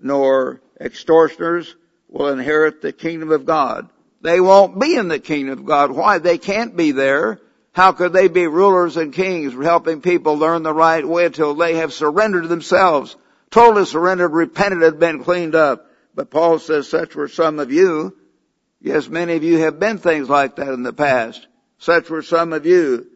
nor 0.00 0.60
extortioners 0.80 1.74
will 2.08 2.28
inherit 2.28 2.80
the 2.80 2.92
kingdom 2.92 3.32
of 3.32 3.44
God. 3.44 3.88
They 4.20 4.40
won't 4.40 4.78
be 4.78 4.94
in 4.94 5.08
the 5.08 5.18
kingdom 5.18 5.58
of 5.58 5.64
God. 5.64 5.90
Why? 5.90 6.18
They 6.18 6.38
can't 6.38 6.76
be 6.76 6.92
there. 6.92 7.40
How 7.72 7.92
could 7.92 8.12
they 8.12 8.28
be 8.28 8.46
rulers 8.46 8.96
and 8.96 9.12
kings 9.12 9.54
helping 9.54 10.00
people 10.00 10.36
learn 10.36 10.62
the 10.62 10.74
right 10.74 11.06
way 11.06 11.26
until 11.26 11.54
they 11.54 11.76
have 11.76 11.92
surrendered 11.92 12.48
themselves, 12.48 13.16
totally 13.50 13.86
surrendered, 13.86 14.32
repented, 14.32 14.82
and 14.82 14.98
been 14.98 15.22
cleaned 15.22 15.54
up? 15.54 15.86
But 16.14 16.30
Paul 16.30 16.58
says 16.58 16.88
such 16.88 17.14
were 17.14 17.28
some 17.28 17.60
of 17.60 17.70
you. 17.70 18.16
Yes, 18.80 19.08
many 19.08 19.34
of 19.34 19.44
you 19.44 19.58
have 19.58 19.78
been 19.78 19.98
things 19.98 20.28
like 20.28 20.56
that 20.56 20.72
in 20.72 20.82
the 20.82 20.92
past. 20.92 21.46
Such 21.78 22.10
were 22.10 22.22
some 22.22 22.52
of 22.52 22.66
you. 22.66 23.06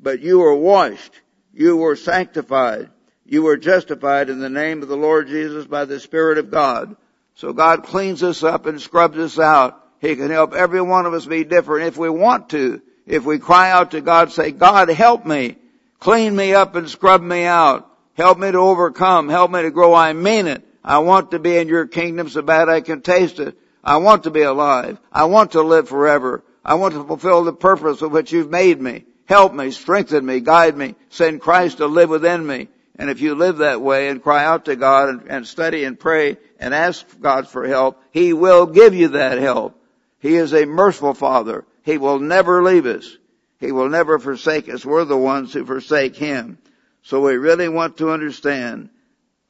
But 0.00 0.20
you 0.20 0.38
were 0.38 0.54
washed. 0.54 1.20
You 1.52 1.76
were 1.76 1.96
sanctified. 1.96 2.90
You 3.26 3.42
were 3.42 3.56
justified 3.56 4.30
in 4.30 4.38
the 4.38 4.50
name 4.50 4.82
of 4.82 4.88
the 4.88 4.96
Lord 4.96 5.28
Jesus 5.28 5.66
by 5.66 5.84
the 5.84 5.98
Spirit 5.98 6.38
of 6.38 6.50
God. 6.50 6.96
So 7.36 7.52
God 7.52 7.84
cleans 7.84 8.22
us 8.22 8.42
up 8.42 8.66
and 8.66 8.80
scrubs 8.80 9.18
us 9.18 9.38
out. 9.38 9.80
He 10.00 10.14
can 10.14 10.30
help 10.30 10.52
every 10.52 10.82
one 10.82 11.06
of 11.06 11.14
us 11.14 11.26
be 11.26 11.44
different 11.44 11.86
if 11.86 11.96
we 11.96 12.10
want 12.10 12.50
to. 12.50 12.82
If 13.06 13.24
we 13.24 13.38
cry 13.38 13.70
out 13.70 13.90
to 13.92 14.00
God, 14.00 14.32
say, 14.32 14.50
God 14.50 14.88
help 14.88 15.26
me. 15.26 15.56
Clean 16.00 16.34
me 16.34 16.54
up 16.54 16.74
and 16.74 16.88
scrub 16.88 17.22
me 17.22 17.44
out. 17.44 17.90
Help 18.14 18.38
me 18.38 18.50
to 18.50 18.58
overcome. 18.58 19.28
Help 19.28 19.50
me 19.50 19.62
to 19.62 19.70
grow. 19.70 19.94
I 19.94 20.12
mean 20.12 20.46
it. 20.46 20.62
I 20.84 20.98
want 20.98 21.30
to 21.30 21.38
be 21.38 21.56
in 21.56 21.68
your 21.68 21.86
kingdom 21.86 22.28
so 22.28 22.42
bad 22.42 22.68
I 22.68 22.80
can 22.80 23.00
taste 23.00 23.40
it. 23.40 23.56
I 23.82 23.96
want 23.98 24.24
to 24.24 24.30
be 24.30 24.42
alive. 24.42 24.98
I 25.12 25.24
want 25.24 25.52
to 25.52 25.62
live 25.62 25.88
forever. 25.88 26.42
I 26.64 26.74
want 26.74 26.94
to 26.94 27.04
fulfill 27.04 27.44
the 27.44 27.52
purpose 27.52 28.02
of 28.02 28.12
which 28.12 28.32
you've 28.32 28.50
made 28.50 28.80
me. 28.80 29.04
Help 29.26 29.54
me, 29.54 29.70
strengthen 29.70 30.24
me, 30.24 30.40
guide 30.40 30.76
me, 30.76 30.94
send 31.08 31.40
Christ 31.40 31.78
to 31.78 31.86
live 31.86 32.10
within 32.10 32.46
me. 32.46 32.68
And 32.96 33.10
if 33.10 33.20
you 33.20 33.34
live 33.34 33.58
that 33.58 33.80
way 33.80 34.08
and 34.08 34.22
cry 34.22 34.44
out 34.44 34.66
to 34.66 34.76
God 34.76 35.08
and, 35.08 35.22
and 35.28 35.46
study 35.46 35.84
and 35.84 35.98
pray 35.98 36.36
and 36.60 36.72
ask 36.72 37.04
God 37.20 37.48
for 37.48 37.66
help, 37.66 38.02
He 38.12 38.32
will 38.32 38.66
give 38.66 38.94
you 38.94 39.08
that 39.08 39.38
help. 39.38 39.78
He 40.20 40.36
is 40.36 40.54
a 40.54 40.64
merciful 40.64 41.14
Father. 41.14 41.64
He 41.84 41.98
will 41.98 42.18
never 42.18 42.62
leave 42.64 42.86
us. 42.86 43.16
He 43.60 43.70
will 43.70 43.88
never 43.88 44.18
forsake 44.18 44.68
us. 44.68 44.84
We're 44.84 45.04
the 45.04 45.16
ones 45.16 45.52
who 45.52 45.64
forsake 45.64 46.16
Him. 46.16 46.58
So 47.02 47.20
we 47.20 47.36
really 47.36 47.68
want 47.68 47.98
to 47.98 48.10
understand 48.10 48.90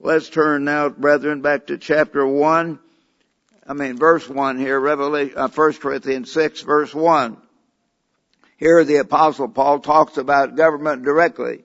Let's 0.05 0.29
turn 0.29 0.65
now, 0.65 0.91
brethren, 0.91 1.41
back 1.41 1.69
to 1.69 1.79
chapter 1.79 2.27
1. 2.27 2.79
I 3.67 3.73
mean, 3.73 3.97
verse 3.97 4.29
1 4.29 4.59
here, 4.59 4.79
Revelation, 4.79 5.39
uh, 5.39 5.49
1 5.49 5.73
Corinthians 5.75 6.31
6, 6.31 6.61
verse 6.61 6.95
1. 6.95 7.39
Here 8.59 8.85
the 8.85 8.97
apostle 8.97 9.49
Paul 9.49 9.81
talks 9.81 10.19
about 10.19 10.57
government 10.57 11.05
directly. 11.05 11.65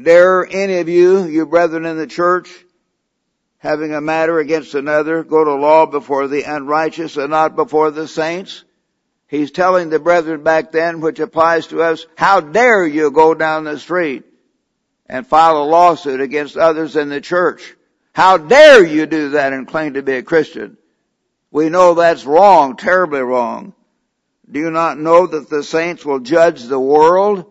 Dare 0.00 0.46
any 0.46 0.78
of 0.78 0.88
you, 0.88 1.24
you 1.24 1.44
brethren 1.44 1.86
in 1.86 1.96
the 1.96 2.06
church, 2.06 2.54
having 3.58 3.92
a 3.92 4.00
matter 4.00 4.38
against 4.38 4.76
another, 4.76 5.24
go 5.24 5.42
to 5.42 5.54
law 5.54 5.86
before 5.86 6.28
the 6.28 6.44
unrighteous 6.44 7.16
and 7.16 7.30
not 7.30 7.56
before 7.56 7.90
the 7.90 8.06
saints? 8.06 8.62
He's 9.28 9.50
telling 9.50 9.90
the 9.90 9.98
brethren 9.98 10.42
back 10.42 10.70
then, 10.70 11.00
which 11.00 11.18
applies 11.18 11.66
to 11.68 11.82
us, 11.82 12.06
how 12.16 12.40
dare 12.40 12.86
you 12.86 13.10
go 13.10 13.34
down 13.34 13.64
the 13.64 13.78
street 13.78 14.24
and 15.06 15.26
file 15.26 15.62
a 15.62 15.64
lawsuit 15.64 16.20
against 16.20 16.56
others 16.56 16.96
in 16.96 17.08
the 17.08 17.20
church. 17.20 17.74
How 18.12 18.38
dare 18.38 18.84
you 18.84 19.06
do 19.06 19.30
that 19.30 19.52
and 19.52 19.66
claim 19.66 19.94
to 19.94 20.02
be 20.02 20.14
a 20.14 20.22
Christian? 20.22 20.76
We 21.50 21.68
know 21.68 21.94
that's 21.94 22.24
wrong, 22.24 22.76
terribly 22.76 23.20
wrong. 23.20 23.74
Do 24.50 24.60
you 24.60 24.70
not 24.70 24.98
know 24.98 25.26
that 25.26 25.50
the 25.50 25.62
saints 25.62 26.04
will 26.04 26.20
judge 26.20 26.62
the 26.62 26.78
world? 26.78 27.50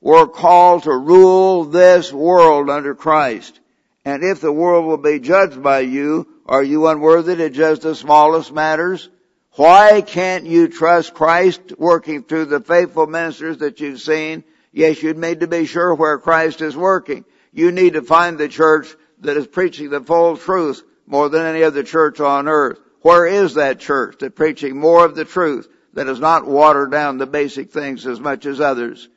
We're 0.00 0.26
called 0.26 0.82
to 0.82 0.94
rule 0.94 1.64
this 1.64 2.12
world 2.12 2.68
under 2.68 2.94
Christ. 2.94 3.58
And 4.04 4.22
if 4.22 4.40
the 4.42 4.52
world 4.52 4.84
will 4.84 4.98
be 4.98 5.18
judged 5.18 5.62
by 5.62 5.80
you, 5.80 6.28
are 6.44 6.62
you 6.62 6.86
unworthy 6.88 7.36
to 7.36 7.48
judge 7.48 7.80
the 7.80 7.94
smallest 7.94 8.52
matters? 8.52 9.08
Why 9.56 10.02
can't 10.02 10.46
you 10.46 10.68
trust 10.68 11.14
Christ 11.14 11.60
working 11.78 12.24
through 12.24 12.46
the 12.46 12.60
faithful 12.60 13.06
ministers 13.06 13.58
that 13.58 13.80
you've 13.80 14.00
seen 14.00 14.44
Yes, 14.74 15.04
you 15.04 15.14
need 15.14 15.40
to 15.40 15.46
be 15.46 15.66
sure 15.66 15.94
where 15.94 16.18
Christ 16.18 16.60
is 16.60 16.76
working. 16.76 17.24
You 17.52 17.70
need 17.70 17.92
to 17.92 18.02
find 18.02 18.36
the 18.36 18.48
church 18.48 18.88
that 19.20 19.36
is 19.36 19.46
preaching 19.46 19.88
the 19.88 20.00
full 20.00 20.36
truth 20.36 20.82
more 21.06 21.28
than 21.28 21.46
any 21.46 21.62
other 21.62 21.84
church 21.84 22.18
on 22.18 22.48
earth. 22.48 22.80
Where 23.02 23.24
is 23.24 23.54
that 23.54 23.78
church 23.78 24.16
that's 24.18 24.34
preaching 24.34 24.76
more 24.76 25.04
of 25.04 25.14
the 25.14 25.24
truth 25.24 25.68
that 25.92 26.08
has 26.08 26.18
not 26.18 26.44
watered 26.44 26.90
down 26.90 27.18
the 27.18 27.26
basic 27.26 27.70
things 27.70 28.04
as 28.04 28.18
much 28.18 28.46
as 28.46 28.60
others? 28.60 29.08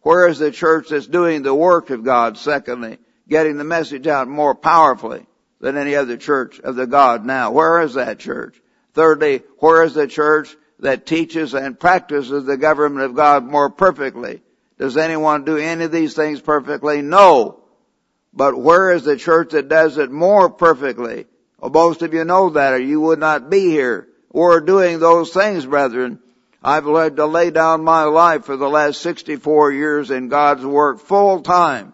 Where 0.00 0.26
is 0.26 0.40
the 0.40 0.50
church 0.50 0.88
that's 0.88 1.06
doing 1.06 1.42
the 1.42 1.54
work 1.54 1.90
of 1.90 2.02
God, 2.02 2.36
secondly, 2.36 2.98
getting 3.28 3.58
the 3.58 3.64
message 3.64 4.08
out 4.08 4.26
more 4.26 4.56
powerfully 4.56 5.24
than 5.60 5.76
any 5.76 5.94
other 5.94 6.16
church 6.16 6.58
of 6.58 6.74
the 6.74 6.88
God 6.88 7.24
now? 7.24 7.52
Where 7.52 7.80
is 7.82 7.94
that 7.94 8.18
church? 8.18 8.60
Thirdly, 8.94 9.42
where 9.58 9.82
is 9.82 9.94
the 9.94 10.06
church 10.06 10.56
that 10.80 11.06
teaches 11.06 11.54
and 11.54 11.78
practices 11.78 12.44
the 12.44 12.56
government 12.56 13.04
of 13.04 13.14
God 13.14 13.44
more 13.44 13.70
perfectly 13.70 14.42
does 14.80 14.96
anyone 14.96 15.44
do 15.44 15.58
any 15.58 15.84
of 15.84 15.92
these 15.92 16.14
things 16.14 16.40
perfectly? 16.40 17.02
No. 17.02 17.60
But 18.32 18.56
where 18.56 18.92
is 18.92 19.04
the 19.04 19.18
church 19.18 19.50
that 19.50 19.68
does 19.68 19.98
it 19.98 20.10
more 20.10 20.48
perfectly? 20.48 21.26
Well, 21.58 21.70
most 21.70 22.00
of 22.00 22.14
you 22.14 22.24
know 22.24 22.48
that 22.48 22.72
or 22.72 22.78
you 22.78 22.98
would 23.02 23.18
not 23.18 23.50
be 23.50 23.68
here. 23.68 24.08
We're 24.32 24.60
doing 24.60 24.98
those 24.98 25.34
things, 25.34 25.66
brethren. 25.66 26.18
I've 26.62 26.86
had 26.86 27.16
to 27.16 27.26
lay 27.26 27.50
down 27.50 27.84
my 27.84 28.04
life 28.04 28.46
for 28.46 28.56
the 28.56 28.70
last 28.70 29.02
64 29.02 29.72
years 29.72 30.10
in 30.10 30.28
God's 30.28 30.64
work 30.64 31.00
full 31.00 31.42
time 31.42 31.92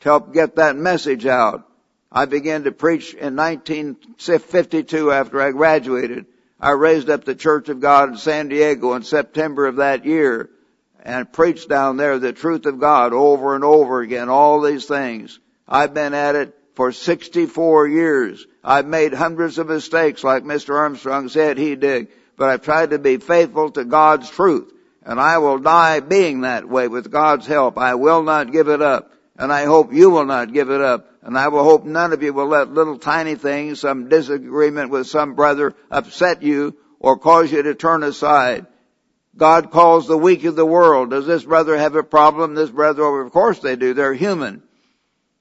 to 0.00 0.08
help 0.08 0.32
get 0.32 0.56
that 0.56 0.74
message 0.74 1.26
out. 1.26 1.68
I 2.10 2.24
began 2.24 2.64
to 2.64 2.72
preach 2.72 3.12
in 3.12 3.36
1952 3.36 5.12
after 5.12 5.38
I 5.38 5.50
graduated. 5.50 6.24
I 6.62 6.70
raised 6.70 7.10
up 7.10 7.24
the 7.24 7.34
Church 7.34 7.68
of 7.68 7.80
God 7.80 8.10
in 8.10 8.16
San 8.16 8.48
Diego 8.48 8.94
in 8.94 9.02
September 9.02 9.66
of 9.66 9.76
that 9.76 10.06
year 10.06 10.48
and 11.02 11.32
preached 11.32 11.68
down 11.68 11.96
there 11.96 12.20
the 12.20 12.32
truth 12.32 12.66
of 12.66 12.78
God 12.78 13.12
over 13.12 13.56
and 13.56 13.64
over 13.64 14.00
again, 14.00 14.28
all 14.28 14.60
these 14.60 14.86
things. 14.86 15.40
I've 15.68 15.92
been 15.92 16.14
at 16.14 16.36
it 16.36 16.56
for 16.76 16.92
64 16.92 17.88
years. 17.88 18.46
I've 18.62 18.86
made 18.86 19.12
hundreds 19.12 19.58
of 19.58 19.66
mistakes 19.66 20.22
like 20.22 20.44
Mr. 20.44 20.76
Armstrong 20.76 21.28
said 21.28 21.58
he 21.58 21.74
did, 21.74 22.08
but 22.36 22.48
I've 22.48 22.62
tried 22.62 22.90
to 22.90 23.00
be 23.00 23.16
faithful 23.16 23.72
to 23.72 23.84
God's 23.84 24.30
truth. 24.30 24.72
And 25.04 25.18
I 25.18 25.38
will 25.38 25.58
die 25.58 25.98
being 25.98 26.42
that 26.42 26.68
way 26.68 26.86
with 26.86 27.10
God's 27.10 27.44
help. 27.44 27.76
I 27.76 27.96
will 27.96 28.22
not 28.22 28.52
give 28.52 28.68
it 28.68 28.80
up. 28.80 29.10
And 29.36 29.52
I 29.52 29.64
hope 29.64 29.92
you 29.92 30.10
will 30.10 30.26
not 30.26 30.52
give 30.52 30.70
it 30.70 30.80
up. 30.80 31.11
And 31.22 31.38
I 31.38 31.48
will 31.48 31.62
hope 31.62 31.84
none 31.84 32.12
of 32.12 32.22
you 32.22 32.32
will 32.32 32.48
let 32.48 32.72
little 32.72 32.98
tiny 32.98 33.36
things, 33.36 33.80
some 33.80 34.08
disagreement 34.08 34.90
with 34.90 35.06
some 35.06 35.34
brother 35.34 35.74
upset 35.90 36.42
you 36.42 36.76
or 36.98 37.16
cause 37.16 37.52
you 37.52 37.62
to 37.62 37.74
turn 37.74 38.02
aside. 38.02 38.66
God 39.36 39.70
calls 39.70 40.06
the 40.06 40.18
weak 40.18 40.44
of 40.44 40.56
the 40.56 40.66
world. 40.66 41.10
Does 41.10 41.26
this 41.26 41.44
brother 41.44 41.76
have 41.76 41.94
a 41.94 42.02
problem? 42.02 42.54
This 42.54 42.70
brother, 42.70 43.20
of 43.20 43.32
course 43.32 43.60
they 43.60 43.76
do. 43.76 43.94
They're 43.94 44.12
human. 44.12 44.62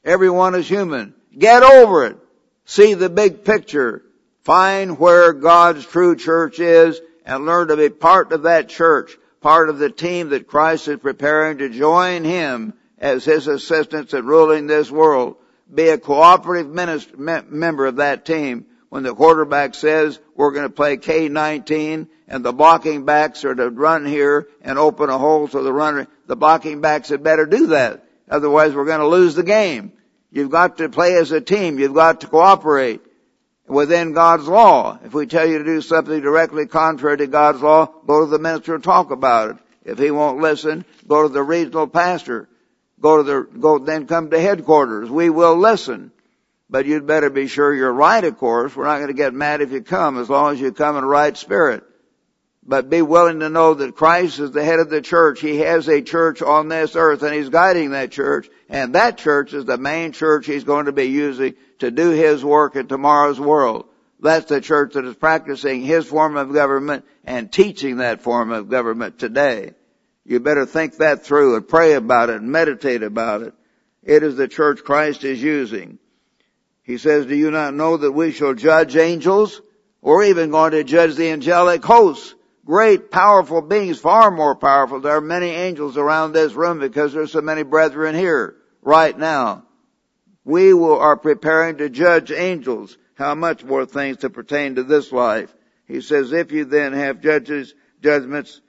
Everyone 0.06 0.56
is 0.56 0.67
human. 0.67 1.13
Get 1.38 1.63
over 1.63 2.06
it. 2.06 2.17
See 2.65 2.94
the 2.94 3.10
big 3.10 3.44
picture. 3.44 4.04
Find 4.44 4.98
where 4.98 5.34
God's 5.34 5.86
true 5.86 6.15
church 6.15 6.60
is 6.60 7.00
and 7.26 7.46
learn 7.46 7.67
to 7.67 7.78
be 7.78 7.89
part 7.89 8.32
of 8.32 8.44
that 8.44 8.70
church, 8.70 9.17
part 9.41 9.70
of 9.70 9.78
the 9.78 9.89
team 9.89 10.30
that 10.30 10.48
Christ 10.48 10.88
is 10.88 11.00
preparing 11.00 11.58
to 11.58 11.70
join 11.70 12.24
Him 12.24 12.74
as 12.98 13.26
His 13.26 13.48
assistants 13.48 14.13
in 14.13 14.26
ruling 14.26 14.67
this 14.67 14.89
world. 14.89 15.36
Be 15.73 15.89
a 15.89 15.97
cooperative 15.97 16.71
minister, 16.71 17.15
member 17.17 17.86
of 17.86 17.97
that 17.97 18.25
team. 18.25 18.65
When 18.89 19.03
the 19.03 19.15
quarterback 19.15 19.73
says 19.73 20.19
we're 20.36 20.51
going 20.51 20.67
to 20.67 20.69
play 20.69 20.97
K-19 20.97 22.10
and 22.27 22.43
the 22.43 22.51
blocking 22.51 23.05
backs 23.05 23.45
are 23.45 23.55
to 23.55 23.69
run 23.69 24.05
here 24.05 24.49
and 24.62 24.77
open 24.77 25.10
a 25.10 25.17
hole 25.17 25.47
so 25.47 25.63
the 25.63 25.71
runner, 25.71 26.07
the 26.27 26.36
blocking 26.36 26.81
backs 26.81 27.07
had 27.07 27.23
better 27.23 27.45
do 27.45 27.67
that. 27.67 28.03
Otherwise 28.29 28.73
we're 28.75 28.86
going 28.86 28.99
to 28.99 29.07
lose 29.07 29.34
the 29.36 29.43
game. 29.43 29.93
You've 30.29 30.49
got 30.49 30.77
to 30.77 30.89
play 30.89 31.15
as 31.15 31.31
a 31.31 31.39
team. 31.39 31.79
You've 31.79 31.93
got 31.93 32.21
to 32.21 32.27
cooperate 32.27 33.01
within 33.65 34.12
God's 34.12 34.47
law. 34.47 34.99
If 35.03 35.13
we 35.13 35.25
tell 35.25 35.47
you 35.47 35.60
to 35.60 35.63
do 35.63 35.81
something 35.81 36.19
directly 36.19 36.65
contrary 36.65 37.17
to 37.17 37.27
God's 37.27 37.62
law, 37.62 37.86
go 37.86 38.25
to 38.25 38.29
the 38.29 38.39
minister 38.39 38.75
and 38.75 38.84
talk 38.84 39.12
about 39.12 39.51
it. 39.51 39.57
If 39.84 39.99
he 39.99 40.12
won't 40.12 40.39
listen, 40.39 40.86
go 41.07 41.23
to 41.23 41.29
the 41.29 41.41
regional 41.41 41.88
pastor. 41.88 42.49
Go 43.02 43.18
to 43.18 43.24
the, 43.24 43.60
go, 43.60 43.80
then 43.80 44.08
come 44.08 44.30
to 44.30 44.40
headquarters. 44.40 45.10
We 45.10 45.30
will 45.30 45.58
listen. 45.58 46.12
But 46.70 46.86
you'd 46.86 47.06
better 47.06 47.30
be 47.30 47.48
sure 47.48 47.74
you're 47.76 47.92
right, 47.92 48.24
of 48.24 48.38
course. 48.38 48.76
We're 48.76 48.86
not 48.86 48.98
going 48.98 49.08
to 49.08 49.14
get 49.14 49.34
mad 49.34 49.62
if 49.62 49.72
you 49.72 49.82
come, 49.82 50.18
as 50.18 50.30
long 50.30 50.54
as 50.54 50.62
you 50.62 50.72
come 50.72 50.96
in 50.96 51.04
right 51.04 51.36
spirit 51.36 51.84
but 52.64 52.90
be 52.90 53.02
willing 53.02 53.40
to 53.40 53.50
know 53.50 53.74
that 53.74 53.96
Christ 53.96 54.40
is 54.40 54.52
the 54.52 54.64
head 54.64 54.80
of 54.80 54.90
the 54.90 55.02
church. 55.02 55.42
He 55.42 55.58
has 55.58 55.88
a 55.88 56.02
church 56.02 56.42
on 56.42 56.68
this 56.68 56.96
earth 56.96 57.24
and 57.24 57.34
He's 57.34 57.50
guiding 57.50 57.92
that 57.92 58.12
church. 58.12 58.50
And 58.70 58.96
that 58.96 59.18
church 59.18 59.54
is 59.54 59.66
the 59.66 59.78
main 59.78 60.12
church 60.12 60.46
He's 60.46 60.64
going 60.64 60.86
to 60.86 60.92
be 60.92 61.06
using 61.06 61.56
to 61.80 61.90
do 61.90 62.12
His 62.12 62.46
work 62.46 62.76
in 62.76 62.88
tomorrow's 62.88 63.40
world. 63.40 63.88
That's 64.20 64.46
the 64.46 64.62
church 64.62 64.94
that 64.94 65.06
is 65.06 65.16
practicing 65.16 65.82
His 65.82 66.06
form 66.06 66.38
of 66.38 66.54
government 66.54 67.06
and 67.24 67.52
teaching 67.52 67.98
that 67.98 68.22
form 68.22 68.52
of 68.52 68.70
government 68.70 69.18
today. 69.18 69.72
You 70.25 70.39
better 70.39 70.65
think 70.65 70.97
that 70.97 71.23
through 71.23 71.55
and 71.55 71.67
pray 71.67 71.93
about 71.93 72.29
it 72.29 72.38
and 72.38 72.51
meditate 72.51 73.03
about 73.03 73.41
it. 73.41 73.53
It 74.03 74.23
is 74.23 74.36
the 74.36 74.47
church 74.47 74.84
Christ 74.84 75.23
is 75.23 75.41
using. 75.41 75.99
He 76.84 76.97
says, 76.97 77.25
do 77.25 77.36
you 77.36 77.51
not 77.51 77.73
know 77.73 77.97
that 77.97 78.12
we 78.12 78.31
shall 78.31 78.53
judge 78.53 78.95
angels? 78.95 79.62
We're 80.01 80.25
even 80.25 80.51
going 80.51 80.71
to 80.71 80.84
judge 80.84 81.15
the 81.15 81.29
angelic 81.29 81.84
hosts 81.84 82.36
great, 82.65 83.12
powerful 83.12 83.62
beings, 83.62 83.99
far 83.99 84.31
more 84.31 84.55
powerful. 84.55 84.99
There 84.99 85.15
are 85.15 85.21
many 85.21 85.49
angels 85.49 85.97
around 85.97 86.31
this 86.31 86.53
room 86.53 86.79
because 86.79 87.13
there's 87.13 87.31
so 87.31 87.41
many 87.41 87.63
brethren 87.63 88.15
here 88.15 88.55
right 88.81 89.17
now. 89.17 89.65
We 90.43 90.73
will, 90.73 90.99
are 90.99 91.17
preparing 91.17 91.77
to 91.77 91.89
judge 91.89 92.31
angels. 92.31 92.97
How 93.15 93.36
much 93.36 93.63
more 93.63 93.86
things 93.86 94.17
to 94.17 94.29
pertain 94.29 94.75
to 94.75 94.84
this 94.84 95.12
life? 95.12 95.53
He 95.88 96.01
says, 96.01 96.31
if 96.31 96.51
you 96.51 96.65
then 96.65 96.93
have 96.93 97.21
judges, 97.21 97.73
judgments 98.01 98.62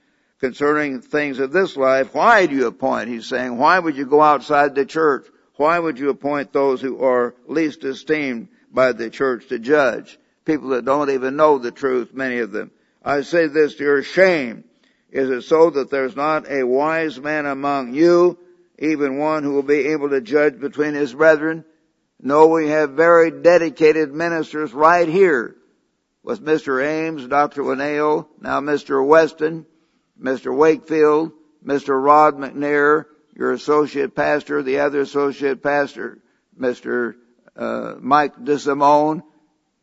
concerning 0.43 1.01
things 1.01 1.39
of 1.39 1.53
this 1.53 1.77
life, 1.77 2.13
why 2.13 2.47
do 2.47 2.57
you 2.57 2.67
appoint? 2.67 3.09
He's 3.09 3.29
saying, 3.29 3.57
why 3.57 3.79
would 3.79 3.97
you 3.97 4.05
go 4.05 4.21
outside 4.21 4.75
the 4.75 4.85
church? 4.85 5.29
Why 5.55 5.79
would 5.79 6.01
you 6.01 6.11
appoint 6.11 6.53
those 6.53 6.81
who 6.81 7.01
are 7.05 7.37
least 7.47 7.85
esteemed 7.85 8.49
by 8.73 8.91
the 8.91 9.09
church 9.09 9.47
to 9.51 9.61
judge? 9.61 10.19
People 10.45 10.71
that 10.71 10.85
don't 10.85 11.11
even 11.11 11.37
know 11.37 11.59
the 11.59 11.71
truth, 11.71 12.13
many 12.13 12.39
of 12.39 12.51
them. 12.51 12.73
I 13.05 13.21
say 13.21 13.47
this 13.47 13.77
to 13.77 13.85
your 13.85 14.03
shame. 14.03 14.65
Is 15.11 15.31
it 15.31 15.43
so 15.43 15.71
that 15.71 15.91
there's 15.91 16.17
not 16.17 16.51
a 16.51 16.65
wise 16.65 17.21
man 17.21 17.47
among 17.47 17.95
you, 17.95 18.37
even 18.81 19.19
one 19.19 19.45
who 19.45 19.53
will 19.53 19.63
be 19.63 19.93
able 19.93 20.11
to 20.11 20.21
judge 20.21 20.59
between 20.59 20.95
his 20.95 21.15
brethren? 21.15 21.65
No, 22.21 22.49
we 22.49 22.67
have 22.71 22.91
very 22.91 23.31
dedicated 23.31 24.13
ministers 24.13 24.73
right 24.73 25.07
here 25.07 25.55
with 26.25 26.45
Mr. 26.45 26.85
Ames, 26.85 27.29
Dr. 27.29 27.63
Winnail, 27.63 28.27
now 28.41 28.61
Mr. 28.61 29.07
Weston, 29.07 29.67
Mr. 30.23 30.55
Wakefield, 30.57 31.33
Mr. 31.65 32.03
Rod 32.03 32.37
McNair, 32.37 33.07
your 33.35 33.53
associate 33.53 34.15
pastor, 34.15 34.63
the 34.63 34.81
other 34.81 35.01
associate 35.01 35.63
pastor, 35.63 36.19
Mr. 36.59 37.15
Uh, 37.57 37.95
Mike 37.99 38.37
DeSimone, 38.37 39.23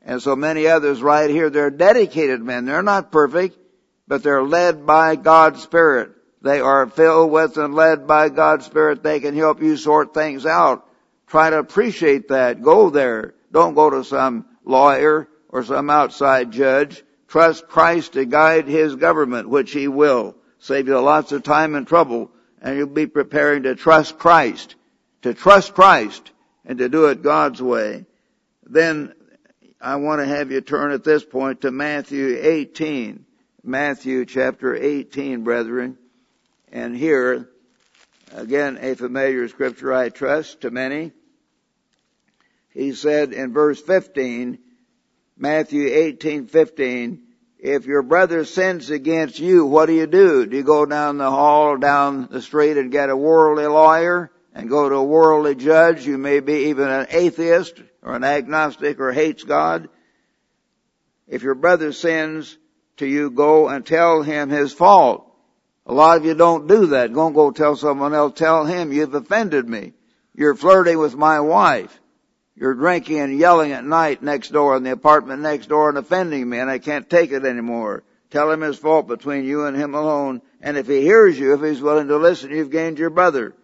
and 0.01 0.21
so 0.21 0.35
many 0.35 0.67
others 0.67 1.01
right 1.01 1.29
here. 1.29 1.49
They're 1.49 1.69
dedicated 1.69 2.41
men. 2.41 2.65
They're 2.65 2.81
not 2.81 3.11
perfect, 3.11 3.57
but 4.07 4.23
they're 4.23 4.43
led 4.43 4.85
by 4.85 5.15
God's 5.15 5.61
Spirit. 5.61 6.11
They 6.41 6.61
are 6.61 6.87
filled 6.87 7.31
with 7.31 7.57
and 7.57 7.75
led 7.75 8.07
by 8.07 8.29
God's 8.29 8.65
Spirit. 8.65 9.03
They 9.03 9.19
can 9.19 9.35
help 9.35 9.61
you 9.61 9.75
sort 9.75 10.13
things 10.13 10.45
out. 10.45 10.87
Try 11.27 11.49
to 11.49 11.59
appreciate 11.59 12.29
that. 12.29 12.61
Go 12.61 12.89
there. 12.89 13.35
Don't 13.51 13.75
go 13.75 13.89
to 13.89 14.03
some 14.03 14.45
lawyer 14.63 15.27
or 15.49 15.63
some 15.63 15.89
outside 15.89 16.51
judge. 16.51 17.03
Trust 17.29 17.67
Christ 17.67 18.13
to 18.13 18.25
guide 18.25 18.67
His 18.67 18.95
government, 18.95 19.47
which 19.47 19.71
He 19.71 19.87
will. 19.87 20.35
Save 20.57 20.87
you 20.87 20.99
lots 20.99 21.31
of 21.31 21.43
time 21.43 21.75
and 21.75 21.87
trouble, 21.87 22.31
and 22.61 22.75
you'll 22.75 22.87
be 22.87 23.07
preparing 23.07 23.63
to 23.63 23.75
trust 23.75 24.17
Christ. 24.17 24.75
To 25.21 25.33
trust 25.33 25.73
Christ, 25.73 26.31
and 26.65 26.79
to 26.79 26.89
do 26.89 27.05
it 27.05 27.21
God's 27.21 27.61
way. 27.61 28.05
Then 28.63 29.13
I 29.79 29.97
want 29.97 30.21
to 30.21 30.27
have 30.27 30.51
you 30.51 30.59
turn 30.61 30.91
at 30.91 31.03
this 31.03 31.23
point 31.23 31.61
to 31.61 31.71
Matthew 31.71 32.39
18. 32.41 33.25
Matthew 33.63 34.25
chapter 34.25 34.75
18, 34.75 35.43
brethren. 35.43 35.97
And 36.71 36.97
here, 36.97 37.49
again, 38.33 38.79
a 38.81 38.95
familiar 38.95 39.47
scripture 39.47 39.93
I 39.93 40.09
trust 40.09 40.61
to 40.61 40.71
many. 40.71 41.11
He 42.73 42.93
said 42.93 43.33
in 43.33 43.53
verse 43.53 43.79
15, 43.81 44.57
Matthew 45.37 45.87
18, 45.87 46.47
15, 46.47 47.21
if 47.59 47.85
your 47.85 48.01
brother 48.01 48.45
sins 48.45 48.89
against 48.89 49.37
you, 49.37 49.65
what 49.65 49.87
do 49.87 49.93
you 49.93 50.07
do? 50.07 50.45
Do 50.45 50.55
you 50.55 50.63
go 50.63 50.85
down 50.85 51.17
the 51.17 51.29
hall, 51.29 51.77
down 51.77 52.29
the 52.31 52.41
street 52.41 52.77
and 52.77 52.91
get 52.91 53.09
a 53.09 53.17
worldly 53.17 53.67
lawyer 53.67 54.31
and 54.55 54.69
go 54.69 54.87
to 54.87 54.95
a 54.95 55.03
worldly 55.03 55.55
judge? 55.55 56.07
You 56.07 56.17
may 56.17 56.39
be 56.39 56.69
even 56.69 56.87
an 56.87 57.07
atheist 57.09 57.81
or 58.01 58.15
an 58.15 58.23
agnostic 58.23 58.99
or 58.99 59.11
hates 59.11 59.43
God, 59.43 59.89
if 61.27 61.43
your 61.43 61.55
brother 61.55 61.91
sins 61.91 62.57
to 62.97 63.05
you, 63.05 63.29
go 63.29 63.67
and 63.67 63.85
tell 63.85 64.23
him 64.23 64.49
his 64.49 64.73
fault. 64.73 65.25
A 65.85 65.93
lot 65.93 66.17
of 66.17 66.25
you 66.25 66.33
don't 66.33 66.67
do 66.67 66.87
that. 66.87 67.13
Don't 67.13 67.33
go 67.33 67.51
tell 67.51 67.75
someone 67.75 68.13
else. 68.13 68.33
Tell 68.35 68.65
him 68.65 68.91
you've 68.91 69.13
offended 69.13 69.67
me. 69.67 69.93
You're 70.33 70.55
flirting 70.55 70.97
with 70.97 71.15
my 71.15 71.39
wife. 71.39 71.98
You're 72.59 72.75
drinking 72.75 73.19
and 73.19 73.39
yelling 73.39 73.71
at 73.71 73.85
night 73.85 74.21
next 74.21 74.49
door 74.49 74.75
in 74.75 74.83
the 74.83 74.91
apartment 74.91 75.41
next 75.41 75.67
door 75.67 75.89
and 75.89 75.97
offending 75.97 76.47
me 76.47 76.59
and 76.59 76.69
I 76.69 76.77
can't 76.77 77.09
take 77.09 77.31
it 77.31 77.45
anymore. 77.45 78.03
Tell 78.29 78.51
him 78.51 78.61
his 78.61 78.77
fault 78.77 79.07
between 79.07 79.45
you 79.45 79.65
and 79.65 79.75
him 79.75 79.95
alone. 79.95 80.41
And 80.61 80.77
if 80.77 80.87
he 80.87 81.01
hears 81.01 81.39
you, 81.39 81.53
if 81.53 81.61
he's 81.61 81.81
willing 81.81 82.09
to 82.09 82.17
listen, 82.17 82.51
you've 82.51 82.69
gained 82.69 82.99
your 82.99 83.09
brother. 83.09 83.55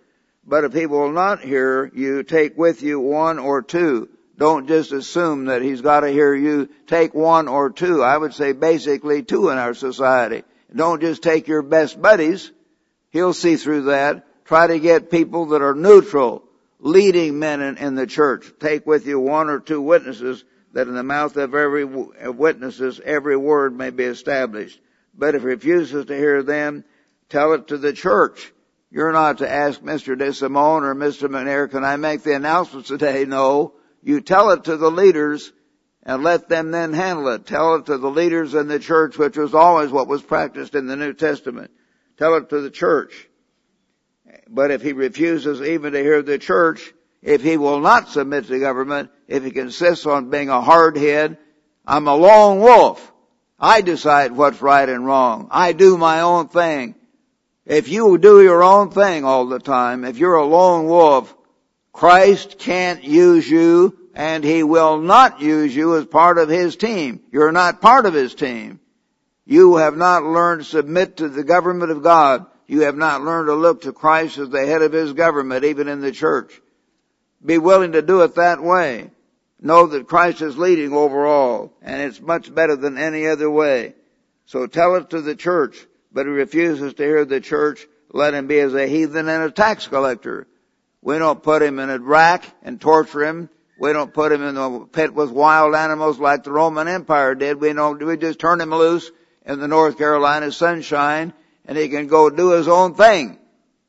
But 0.48 0.64
if 0.64 0.74
he 0.74 0.86
will 0.86 1.12
not 1.12 1.42
hear 1.42 1.92
you, 1.94 2.24
take 2.24 2.58
with 2.58 2.82
you 2.82 3.00
one 3.00 3.38
or 3.38 3.62
two 3.62 4.10
don't 4.38 4.68
just 4.68 4.92
assume 4.92 5.46
that 5.46 5.62
he's 5.62 5.82
got 5.82 6.02
to 6.02 6.10
hear 6.10 6.34
you. 6.34 6.70
Take 6.88 7.14
one 7.14 7.48
or 7.48 7.70
two. 7.70 8.04
I 8.04 8.18
would 8.18 8.34
say 8.34 8.52
basically 8.52 9.24
two 9.24 9.50
in 9.50 9.58
our 9.58 9.74
society. 9.74 10.44
Don't 10.76 11.02
just 11.02 11.24
take 11.24 11.48
your 11.48 11.62
best 11.62 12.02
buddies. 12.02 12.52
He'll 13.12 13.34
see 13.34 13.56
through 13.56 13.84
that. 13.84 14.26
Try 14.46 14.68
to 14.68 14.80
get 14.80 15.10
people 15.10 15.48
that 15.48 15.62
are 15.62 15.74
neutral, 15.74 16.44
leading 16.80 17.40
men 17.40 17.62
in, 17.62 17.78
in 17.78 17.96
the 17.96 18.08
church. 18.08 18.52
Take 18.60 18.86
with 18.86 19.08
you 19.08 19.20
one 19.20 19.50
or 19.50 19.60
two 19.60 19.82
witnesses 19.82 20.44
that 20.74 20.88
in 20.88 20.94
the 20.94 21.04
mouth 21.04 21.38
of 21.38 21.56
every 21.56 21.86
witnesses 21.86 23.00
every 23.04 23.38
word 23.38 23.78
may 23.78 23.90
be 23.90 24.04
established. 24.04 24.80
But 25.18 25.36
if 25.36 25.42
he 25.42 25.48
refuses 25.48 26.06
to 26.06 26.18
hear 26.18 26.44
them, 26.44 26.84
tell 27.30 27.54
it 27.54 27.68
to 27.68 27.78
the 27.78 27.94
church. 27.94 28.52
You're 28.92 29.14
not 29.14 29.40
to 29.40 29.52
ask 29.52 29.82
Mr. 29.82 30.18
DeSimone 30.18 30.84
or 30.84 30.96
Mr. 30.96 31.30
McNair, 31.30 31.70
can 31.70 31.84
I 31.84 31.96
make 31.96 32.24
the 32.24 32.36
announcements 32.36 32.90
today? 32.90 33.26
No. 33.26 33.74
You 34.04 34.22
tell 34.22 34.52
it 34.52 34.66
to 34.66 34.78
the 34.78 34.92
leaders 34.92 35.52
and 36.04 36.24
let 36.24 36.50
them 36.50 36.72
then 36.72 36.94
handle 36.94 37.30
it. 37.30 37.46
Tell 37.46 37.76
it 37.76 37.88
to 37.88 37.98
the 37.98 38.10
leaders 38.10 38.54
in 38.54 38.68
the 38.68 38.80
church, 38.80 39.18
which 39.18 39.38
was 39.38 39.54
always 39.54 39.92
what 39.92 40.08
was 40.08 40.22
practiced 40.22 40.76
in 40.76 40.86
the 40.88 40.96
New 40.96 41.14
Testament. 41.14 41.72
Tell 42.18 42.36
it 42.36 42.50
to 42.50 42.62
the 42.62 42.70
church. 42.70 43.28
But 44.48 44.72
if 44.72 44.82
he 44.82 44.94
refuses 44.94 45.62
even 45.62 45.94
to 45.94 46.00
hear 46.00 46.22
the 46.22 46.38
church, 46.38 46.94
if 47.22 47.42
he 47.42 47.58
will 47.58 47.80
not 47.80 48.10
submit 48.10 48.48
to 48.48 48.60
government, 48.60 49.10
if 49.28 49.44
he 49.44 49.58
insists 49.58 50.06
on 50.06 50.30
being 50.30 50.50
a 50.50 50.62
hard 50.62 50.98
head, 50.98 51.38
I'm 51.86 52.08
a 52.08 52.16
lone 52.16 52.60
wolf. 52.60 53.12
I 53.60 53.82
decide 53.82 54.32
what's 54.32 54.62
right 54.62 54.88
and 54.88 55.06
wrong. 55.06 55.48
I 55.52 55.72
do 55.72 55.98
my 55.98 56.22
own 56.22 56.50
thing. 56.50 56.96
If 57.66 57.90
you 57.90 58.18
do 58.18 58.44
your 58.44 58.64
own 58.64 58.92
thing 58.92 59.26
all 59.26 59.48
the 59.48 59.60
time, 59.60 60.06
if 60.06 60.18
you're 60.18 60.36
a 60.36 60.46
lone 60.46 60.86
wolf, 60.86 61.34
Christ 61.92 62.60
can't 62.60 63.04
use 63.04 63.50
you 63.50 63.98
and 64.14 64.44
he 64.44 64.64
will 64.64 65.00
not 65.00 65.42
use 65.42 65.76
you 65.76 65.98
as 65.98 66.06
part 66.06 66.38
of 66.38 66.48
his 66.48 66.76
team. 66.76 67.22
You're 67.32 67.52
not 67.52 67.82
part 67.82 68.06
of 68.06 68.14
his 68.14 68.36
team. 68.36 68.80
You 69.46 69.78
have 69.78 69.98
not 69.98 70.24
learned 70.24 70.62
to 70.62 70.70
submit 70.70 71.18
to 71.18 71.30
the 71.30 71.44
government 71.44 71.92
of 71.92 72.04
God. 72.04 72.46
You 72.68 72.82
have 72.82 72.96
not 72.96 73.24
learned 73.24 73.48
to 73.48 73.54
look 73.54 73.84
to 73.84 73.94
Christ 73.94 74.38
as 74.38 74.50
the 74.50 74.66
head 74.66 74.82
of 74.82 74.92
his 74.92 75.14
government, 75.14 75.66
even 75.66 75.88
in 75.88 76.02
the 76.02 76.12
church. 76.12 76.62
Be 77.44 77.58
willing 77.58 77.92
to 77.94 78.02
do 78.02 78.22
it 78.22 78.36
that 78.36 78.62
way. 78.62 79.12
Know 79.62 79.88
that 79.88 80.08
Christ 80.08 80.42
is 80.42 80.58
leading 80.58 80.94
overall, 80.94 81.74
and 81.82 82.02
it's 82.02 82.20
much 82.20 82.54
better 82.54 82.76
than 82.76 82.98
any 82.98 83.28
other 83.28 83.50
way. 83.50 83.94
So 84.48 84.68
tell 84.68 84.96
it 84.96 85.12
to 85.12 85.22
the 85.22 85.36
church 85.36 85.78
but 86.16 86.26
he 86.26 86.32
refuses 86.32 86.94
to 86.94 87.04
hear 87.04 87.26
the 87.26 87.42
church, 87.42 87.86
let 88.12 88.34
him 88.34 88.48
be 88.48 88.58
as 88.60 88.74
a 88.74 88.88
heathen 88.88 89.28
and 89.28 89.44
a 89.44 89.52
tax 89.52 89.86
collector. 89.88 90.48
We 91.02 91.20
don't 91.20 91.44
put 91.44 91.62
him 91.62 91.78
in 91.78 91.90
a 91.90 92.00
rack 92.00 92.46
and 92.64 92.80
torture 92.80 93.26
him. 93.26 93.50
We 93.78 93.92
don't 93.92 94.14
put 94.14 94.32
him 94.32 94.42
in 94.42 94.56
a 94.56 94.86
pit 94.86 95.14
with 95.14 95.30
wild 95.30 95.76
animals 95.76 96.18
like 96.18 96.46
the 96.46 96.54
Roman 96.54 96.88
Empire 96.88 97.36
did. 97.36 97.60
We 97.60 97.74
don't, 97.74 98.02
we 98.02 98.16
just 98.16 98.40
turn 98.40 98.62
him 98.62 98.74
loose 98.74 99.12
in 99.46 99.60
the 99.60 99.68
North 99.68 99.98
Carolina 99.98 100.54
sunshine 100.54 101.34
and 101.68 101.78
he 101.78 101.90
can 101.90 102.08
go 102.08 102.30
do 102.30 102.52
his 102.52 102.68
own 102.68 102.96
thing. 102.96 103.40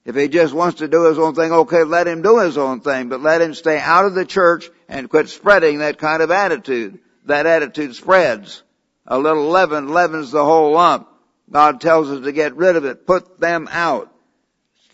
If 0.05 0.15
he 0.15 0.29
just 0.29 0.55
wants 0.55 0.79
to 0.79 0.89
do 0.89 1.05
his 1.05 1.19
own 1.19 1.35
thing, 1.35 1.51
okay, 1.51 1.83
let 1.83 2.07
him 2.07 2.23
do 2.23 2.39
his 2.39 2.57
own 2.57 2.81
thing, 2.81 3.09
but 3.09 3.23
let 3.23 3.43
him 3.43 3.55
stay 3.55 3.79
out 3.79 4.05
of 4.05 4.15
the 4.15 4.25
church 4.25 4.71
and 4.89 5.11
quit 5.11 5.29
spreading 5.29 5.79
that 5.79 5.99
kind 5.99 6.23
of 6.23 6.31
attitude. 6.31 7.01
That 7.25 7.47
attitude 7.47 7.97
spreads. 7.97 8.63
A 9.07 9.19
little 9.19 9.49
leaven 9.49 9.89
leavens 9.89 10.31
the 10.31 10.45
whole 10.45 10.73
lump. 10.73 11.09
God 11.51 11.81
tells 11.81 12.09
us 12.09 12.25
to 12.25 12.33
get 12.33 12.57
rid 12.57 12.77
of 12.77 12.85
it. 12.85 13.07
Put 13.07 13.41
them 13.41 13.69
out. 13.71 14.13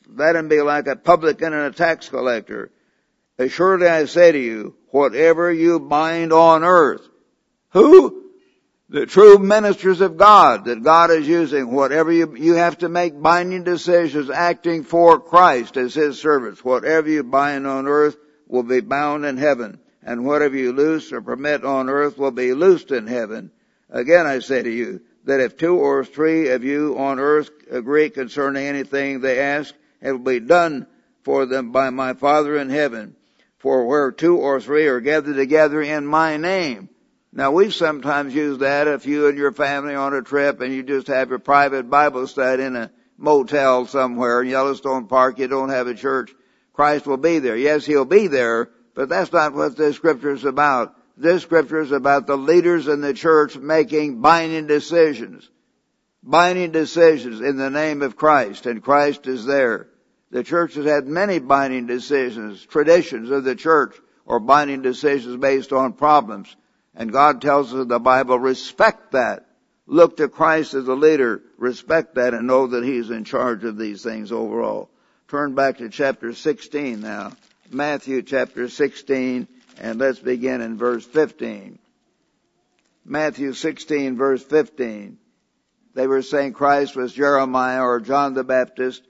Let 0.09 0.33
them 0.33 0.49
be 0.49 0.61
like 0.63 0.87
a 0.87 0.97
publican 0.97 1.53
and 1.53 1.75
a 1.75 1.77
tax 1.77 2.09
collector. 2.09 2.71
Surely 3.49 3.89
I 3.89 4.05
say 4.07 4.33
to 4.33 4.39
you, 4.39 4.77
whatever 4.89 5.53
you 5.53 5.81
bind 5.81 6.33
on 6.33 6.65
earth. 6.65 7.03
Who? 7.71 8.22
The 8.93 9.07
true 9.07 9.39
ministers 9.39 10.03
of 10.03 10.19
God 10.19 10.67
that 10.67 10.83
God 10.83 11.11
is 11.11 11.27
using. 11.27 11.73
Whatever 11.73 12.13
you, 12.13 12.37
you 12.37 12.55
have 12.57 12.77
to 12.79 12.91
make 12.91 13.19
binding 13.19 13.65
decisions 13.65 14.29
acting 14.29 14.85
for 14.85 15.19
Christ 15.19 15.79
as 15.79 15.95
His 15.95 16.21
servants. 16.21 16.63
Whatever 16.63 17.09
you 17.09 17.23
bind 17.23 17.67
on 17.67 17.89
earth 17.89 18.19
will 18.47 18.65
be 18.65 18.81
bound 18.81 19.25
in 19.25 19.39
heaven. 19.39 19.81
And 20.03 20.27
whatever 20.27 20.55
you 20.59 20.75
loose 20.75 21.11
or 21.11 21.23
permit 21.23 21.65
on 21.65 21.89
earth 21.89 22.19
will 22.19 22.33
be 22.33 22.53
loosed 22.53 22.91
in 22.91 23.07
heaven. 23.07 23.51
Again 23.89 24.27
I 24.27 24.41
say 24.41 24.63
to 24.63 24.71
you, 24.71 25.01
that 25.25 25.41
if 25.41 25.57
two 25.57 25.77
or 25.79 26.05
three 26.05 26.51
of 26.51 26.63
you 26.63 26.99
on 26.99 27.19
earth 27.19 27.49
agree 27.71 28.11
concerning 28.11 28.67
anything 28.67 29.21
they 29.21 29.41
ask, 29.41 29.75
it 30.03 30.13
will 30.13 30.19
be 30.19 30.41
done 30.41 30.87
for 31.23 31.47
them 31.47 31.73
by 31.73 31.89
my 31.89 32.13
Father 32.13 32.59
in 32.59 32.69
heaven. 32.69 33.17
For 33.57 33.87
where 33.87 34.13
two 34.13 34.37
or 34.37 34.61
three 34.61 34.87
are 34.87 35.01
gathered 35.01 35.37
together 35.37 35.81
in 35.81 36.05
my 36.07 36.37
name. 36.37 36.91
Now 37.33 37.51
we 37.51 37.71
sometimes 37.71 38.35
use 38.35 38.59
that 38.59 38.89
if 38.89 39.07
you 39.07 39.27
and 39.27 39.39
your 39.39 39.53
family 39.53 39.95
on 39.95 40.13
a 40.13 40.21
trip 40.21 40.61
and 40.61 40.73
you 40.73 40.83
just 40.83 41.07
have 41.07 41.31
your 41.31 41.39
private 41.39 41.89
Bible 41.89 42.27
study 42.27 42.63
in 42.63 42.77
a 42.77 42.91
motel 43.17 43.87
somewhere 43.87 44.43
in 44.43 44.49
Yellowstone 44.49 45.07
Park, 45.07 45.39
you 45.39 45.49
don't 45.49 45.71
have 45.71 45.87
a 45.87 45.95
church, 45.95 46.31
Christ 46.75 47.07
will 47.07 47.17
be 47.17 47.39
there. 47.39 47.57
Yes, 47.57 47.87
He'll 47.87 48.05
be 48.05 48.27
there, 48.27 48.71
but 48.95 49.09
that's 49.09 49.33
not 49.33 49.55
what 49.55 49.77
this 49.77 49.97
scripture 49.97 50.33
is 50.33 50.45
about. 50.45 50.95
This 51.17 51.43
scripture 51.43 51.81
is 51.81 51.93
about 51.93 52.27
the 52.27 52.37
leaders 52.37 52.87
in 52.87 53.01
the 53.01 53.15
church 53.15 53.57
making 53.57 54.21
binding 54.21 54.67
decisions. 54.67 55.49
Binding 56.23 56.71
decisions 56.71 57.41
in 57.41 57.57
the 57.57 57.71
name 57.71 58.03
of 58.03 58.17
Christ, 58.17 58.67
and 58.67 58.83
Christ 58.83 59.27
is 59.27 59.47
there. 59.47 59.89
The 60.31 60.45
church 60.45 60.75
has 60.75 60.85
had 60.85 61.07
many 61.07 61.39
binding 61.39 61.87
decisions, 61.87 62.65
traditions 62.65 63.31
of 63.31 63.45
the 63.45 63.57
church, 63.57 63.97
or 64.25 64.39
binding 64.39 64.83
decisions 64.83 65.37
based 65.37 65.73
on 65.73 65.95
problems. 65.95 66.55
And 66.95 67.13
God 67.13 67.41
tells 67.41 67.73
us 67.73 67.83
in 67.83 67.89
the 67.89 67.99
Bible, 67.99 68.39
respect 68.39 69.13
that. 69.13 69.47
Look 69.87 70.19
to 70.19 70.29
Christ 70.29 70.75
as 70.75 70.87
a 70.89 70.95
leader, 70.95 71.43
respect 71.59 72.15
that, 72.15 72.35
and 72.35 72.47
know 72.47 72.69
that 72.69 72.85
He's 72.85 73.11
in 73.11 73.25
charge 73.25 73.65
of 73.65 73.77
these 73.77 74.03
things 74.03 74.31
overall. 74.31 74.89
Turn 75.29 75.55
back 75.55 75.79
to 75.79 75.89
chapter 75.89 76.35
16 76.35 77.01
now. 77.01 77.33
Matthew 77.71 78.23
chapter 78.23 78.69
16 78.69 79.49
and 79.81 79.99
let's 79.99 80.19
begin 80.19 80.61
in 80.61 80.77
verse 80.77 81.05
15. 81.05 81.79
Matthew 83.05 83.53
16 83.53 84.17
verse 84.17 84.43
15. 84.43 85.19
They 85.95 86.07
were 86.07 86.23
saying 86.23 86.53
Christ 86.53 86.97
was 86.97 87.13
Jeremiah 87.13 87.83
or 87.83 88.01
John 88.01 88.35
the 88.35 88.45
Baptist, 88.45 89.03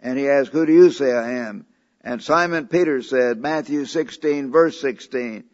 and 0.00 0.18
he 0.18 0.28
asked, 0.28 0.50
who 0.50 0.64
do 0.64 0.72
you 0.72 0.90
say 0.90 1.12
I 1.12 1.48
am? 1.48 1.66
And 2.02 2.22
Simon 2.22 2.68
Peter 2.68 3.02
said, 3.02 3.38
Matthew 3.38 3.84
16 3.84 4.50
verse 4.50 4.80
16, 4.80 5.44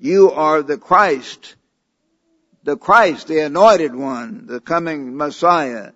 you 0.00 0.32
are 0.32 0.62
the 0.62 0.78
Christ, 0.78 1.56
the 2.64 2.76
Christ, 2.76 3.28
the 3.28 3.40
anointed 3.40 3.94
one, 3.94 4.46
the 4.46 4.58
coming 4.58 5.16
Messiah, 5.16 5.92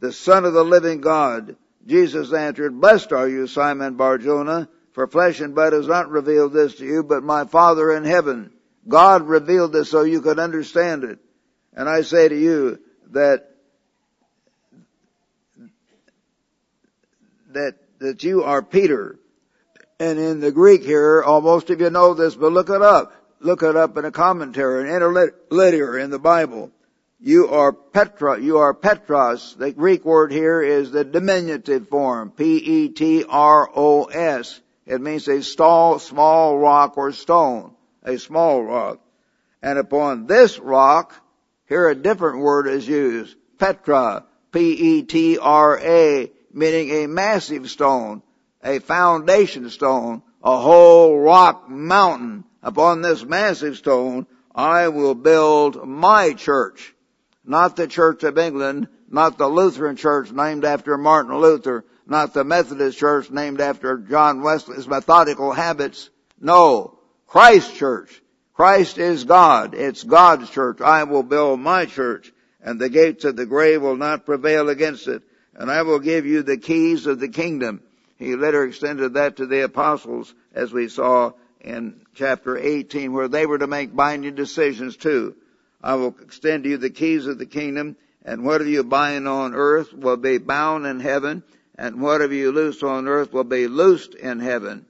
the 0.00 0.12
Son 0.12 0.46
of 0.46 0.54
the 0.54 0.64
living 0.64 1.02
God. 1.02 1.56
Jesus 1.86 2.32
answered, 2.32 2.80
blessed 2.80 3.12
are 3.12 3.28
you, 3.28 3.46
Simon 3.46 3.96
Barjona, 3.96 4.68
for 4.92 5.06
flesh 5.06 5.40
and 5.40 5.54
blood 5.54 5.74
has 5.74 5.86
not 5.86 6.08
revealed 6.08 6.54
this 6.54 6.76
to 6.76 6.86
you, 6.86 7.02
but 7.02 7.22
my 7.22 7.44
Father 7.44 7.94
in 7.94 8.04
heaven. 8.04 8.50
God 8.88 9.28
revealed 9.28 9.72
this 9.72 9.90
so 9.90 10.02
you 10.02 10.22
could 10.22 10.38
understand 10.38 11.04
it. 11.04 11.18
And 11.74 11.86
I 11.86 12.00
say 12.00 12.28
to 12.28 12.38
you 12.38 12.78
that, 13.10 13.50
that, 17.50 17.74
that 17.98 18.24
you 18.24 18.44
are 18.44 18.62
Peter. 18.62 19.18
And 20.00 20.18
in 20.18 20.40
the 20.40 20.52
Greek 20.52 20.82
here, 20.82 21.22
almost 21.22 21.68
of 21.68 21.80
you 21.80 21.90
know 21.90 22.14
this, 22.14 22.34
but 22.34 22.52
look 22.52 22.70
it 22.70 22.80
up. 22.80 23.12
Look 23.44 23.62
it 23.62 23.76
up 23.76 23.96
in 23.98 24.06
a 24.06 24.10
commentary, 24.10 24.88
an 24.88 24.94
interlinear 24.94 25.98
in 25.98 26.08
the 26.08 26.18
Bible. 26.18 26.72
You 27.20 27.48
are 27.50 27.74
Petra, 27.74 28.40
you 28.40 28.56
are 28.56 28.72
Petros. 28.72 29.54
The 29.58 29.70
Greek 29.70 30.02
word 30.02 30.32
here 30.32 30.62
is 30.62 30.90
the 30.90 31.04
diminutive 31.04 31.90
form, 31.90 32.30
P-E-T-R-O-S. 32.30 33.00
It 34.86 35.02
means 35.02 35.28
a 35.28 35.42
small, 35.42 35.98
small 35.98 36.58
rock 36.58 36.96
or 36.96 37.12
stone, 37.12 37.74
a 38.02 38.16
small 38.16 38.64
rock. 38.64 39.00
And 39.62 39.78
upon 39.78 40.26
this 40.26 40.58
rock, 40.58 41.14
here 41.68 41.90
a 41.90 41.94
different 41.94 42.38
word 42.38 42.66
is 42.66 42.88
used, 42.88 43.36
Petra, 43.58 44.24
P-E-T-R-A, 44.52 46.30
meaning 46.50 46.90
a 46.90 47.08
massive 47.08 47.68
stone, 47.68 48.22
a 48.62 48.78
foundation 48.78 49.68
stone, 49.68 50.22
a 50.42 50.56
whole 50.56 51.18
rock 51.18 51.68
mountain. 51.68 52.44
Upon 52.64 53.02
this 53.02 53.24
massive 53.24 53.76
stone, 53.76 54.26
I 54.54 54.88
will 54.88 55.14
build 55.14 55.86
my 55.86 56.32
church. 56.32 56.94
Not 57.44 57.76
the 57.76 57.86
Church 57.86 58.24
of 58.24 58.38
England, 58.38 58.88
not 59.08 59.38
the 59.38 59.46
Lutheran 59.46 59.94
church 59.94 60.32
named 60.32 60.64
after 60.64 60.98
Martin 60.98 61.36
Luther, 61.36 61.84
not 62.06 62.34
the 62.34 62.42
Methodist 62.42 62.98
church 62.98 63.30
named 63.30 63.60
after 63.60 63.98
John 63.98 64.40
Wesley's 64.40 64.88
methodical 64.88 65.52
habits. 65.52 66.10
No, 66.40 66.98
Christ 67.26 67.76
church. 67.76 68.22
Christ 68.54 68.98
is 68.98 69.24
God. 69.24 69.74
It's 69.74 70.02
God's 70.02 70.50
church. 70.50 70.80
I 70.80 71.04
will 71.04 71.22
build 71.22 71.60
my 71.60 71.86
church 71.86 72.32
and 72.64 72.80
the 72.80 72.88
gates 72.88 73.24
of 73.24 73.36
the 73.36 73.46
grave 73.46 73.82
will 73.82 73.96
not 73.96 74.24
prevail 74.24 74.70
against 74.70 75.06
it. 75.06 75.22
And 75.54 75.70
I 75.70 75.82
will 75.82 76.00
give 76.00 76.26
you 76.26 76.42
the 76.42 76.56
keys 76.56 77.06
of 77.06 77.20
the 77.20 77.28
kingdom. 77.28 77.82
He 78.16 78.34
later 78.34 78.64
extended 78.64 79.14
that 79.14 79.36
to 79.36 79.46
the 79.46 79.64
apostles 79.64 80.34
as 80.54 80.72
we 80.72 80.88
saw 80.88 81.32
in 81.64 82.00
chapter 82.14 82.56
18 82.56 83.12
where 83.12 83.28
they 83.28 83.46
were 83.46 83.58
to 83.58 83.66
make 83.66 83.96
binding 83.96 84.34
decisions 84.34 84.96
too. 84.96 85.34
I 85.82 85.94
will 85.94 86.14
extend 86.20 86.64
to 86.64 86.70
you 86.70 86.76
the 86.76 86.90
keys 86.90 87.26
of 87.26 87.38
the 87.38 87.46
kingdom 87.46 87.96
and 88.24 88.44
whatever 88.44 88.70
you 88.70 88.84
bind 88.84 89.26
on 89.26 89.54
earth 89.54 89.92
will 89.92 90.16
be 90.16 90.38
bound 90.38 90.86
in 90.86 91.00
heaven 91.00 91.42
and 91.76 92.00
whatever 92.00 92.34
you 92.34 92.52
loose 92.52 92.82
on 92.82 93.08
earth 93.08 93.32
will 93.32 93.44
be 93.44 93.66
loosed 93.66 94.14
in 94.14 94.40
heaven. 94.40 94.86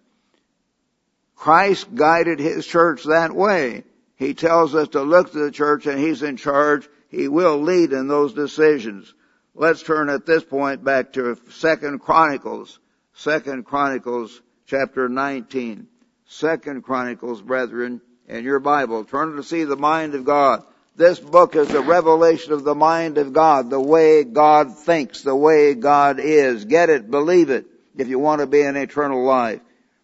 Christ 1.36 1.94
guided 1.94 2.38
His 2.38 2.66
church 2.66 3.04
that 3.04 3.34
way. 3.34 3.84
He 4.16 4.34
tells 4.34 4.74
us 4.74 4.88
to 4.88 5.02
look 5.02 5.32
to 5.32 5.38
the 5.38 5.50
church 5.50 5.86
and 5.86 5.98
He's 5.98 6.22
in 6.22 6.36
charge. 6.36 6.88
He 7.08 7.28
will 7.28 7.60
lead 7.60 7.92
in 7.92 8.08
those 8.08 8.34
decisions. 8.34 9.12
Let's 9.54 9.82
turn 9.82 10.08
at 10.08 10.26
this 10.26 10.44
point 10.44 10.84
back 10.84 11.12
to 11.14 11.38
Second 11.50 12.00
Chronicles, 12.00 12.78
Second 13.14 13.64
Chronicles 13.64 14.40
chapter 14.66 15.08
19. 15.08 15.88
Second 16.26 16.82
Chronicles, 16.82 17.42
brethren, 17.42 18.00
in 18.28 18.44
your 18.44 18.58
Bible. 18.58 19.04
Turn 19.04 19.36
to 19.36 19.42
see 19.42 19.64
the 19.64 19.76
mind 19.76 20.14
of 20.14 20.24
God. 20.24 20.64
This 20.96 21.18
book 21.18 21.56
is 21.56 21.70
a 21.70 21.80
revelation 21.80 22.52
of 22.52 22.64
the 22.64 22.74
mind 22.74 23.18
of 23.18 23.32
God, 23.32 23.68
the 23.68 23.80
way 23.80 24.22
God 24.24 24.78
thinks, 24.78 25.22
the 25.22 25.34
way 25.34 25.74
God 25.74 26.20
is. 26.20 26.64
Get 26.64 26.88
it, 26.88 27.10
believe 27.10 27.50
it, 27.50 27.66
if 27.96 28.08
you 28.08 28.18
want 28.18 28.40
to 28.40 28.46
be 28.46 28.62
in 28.62 28.76
eternal 28.76 29.24
life. 29.24 29.60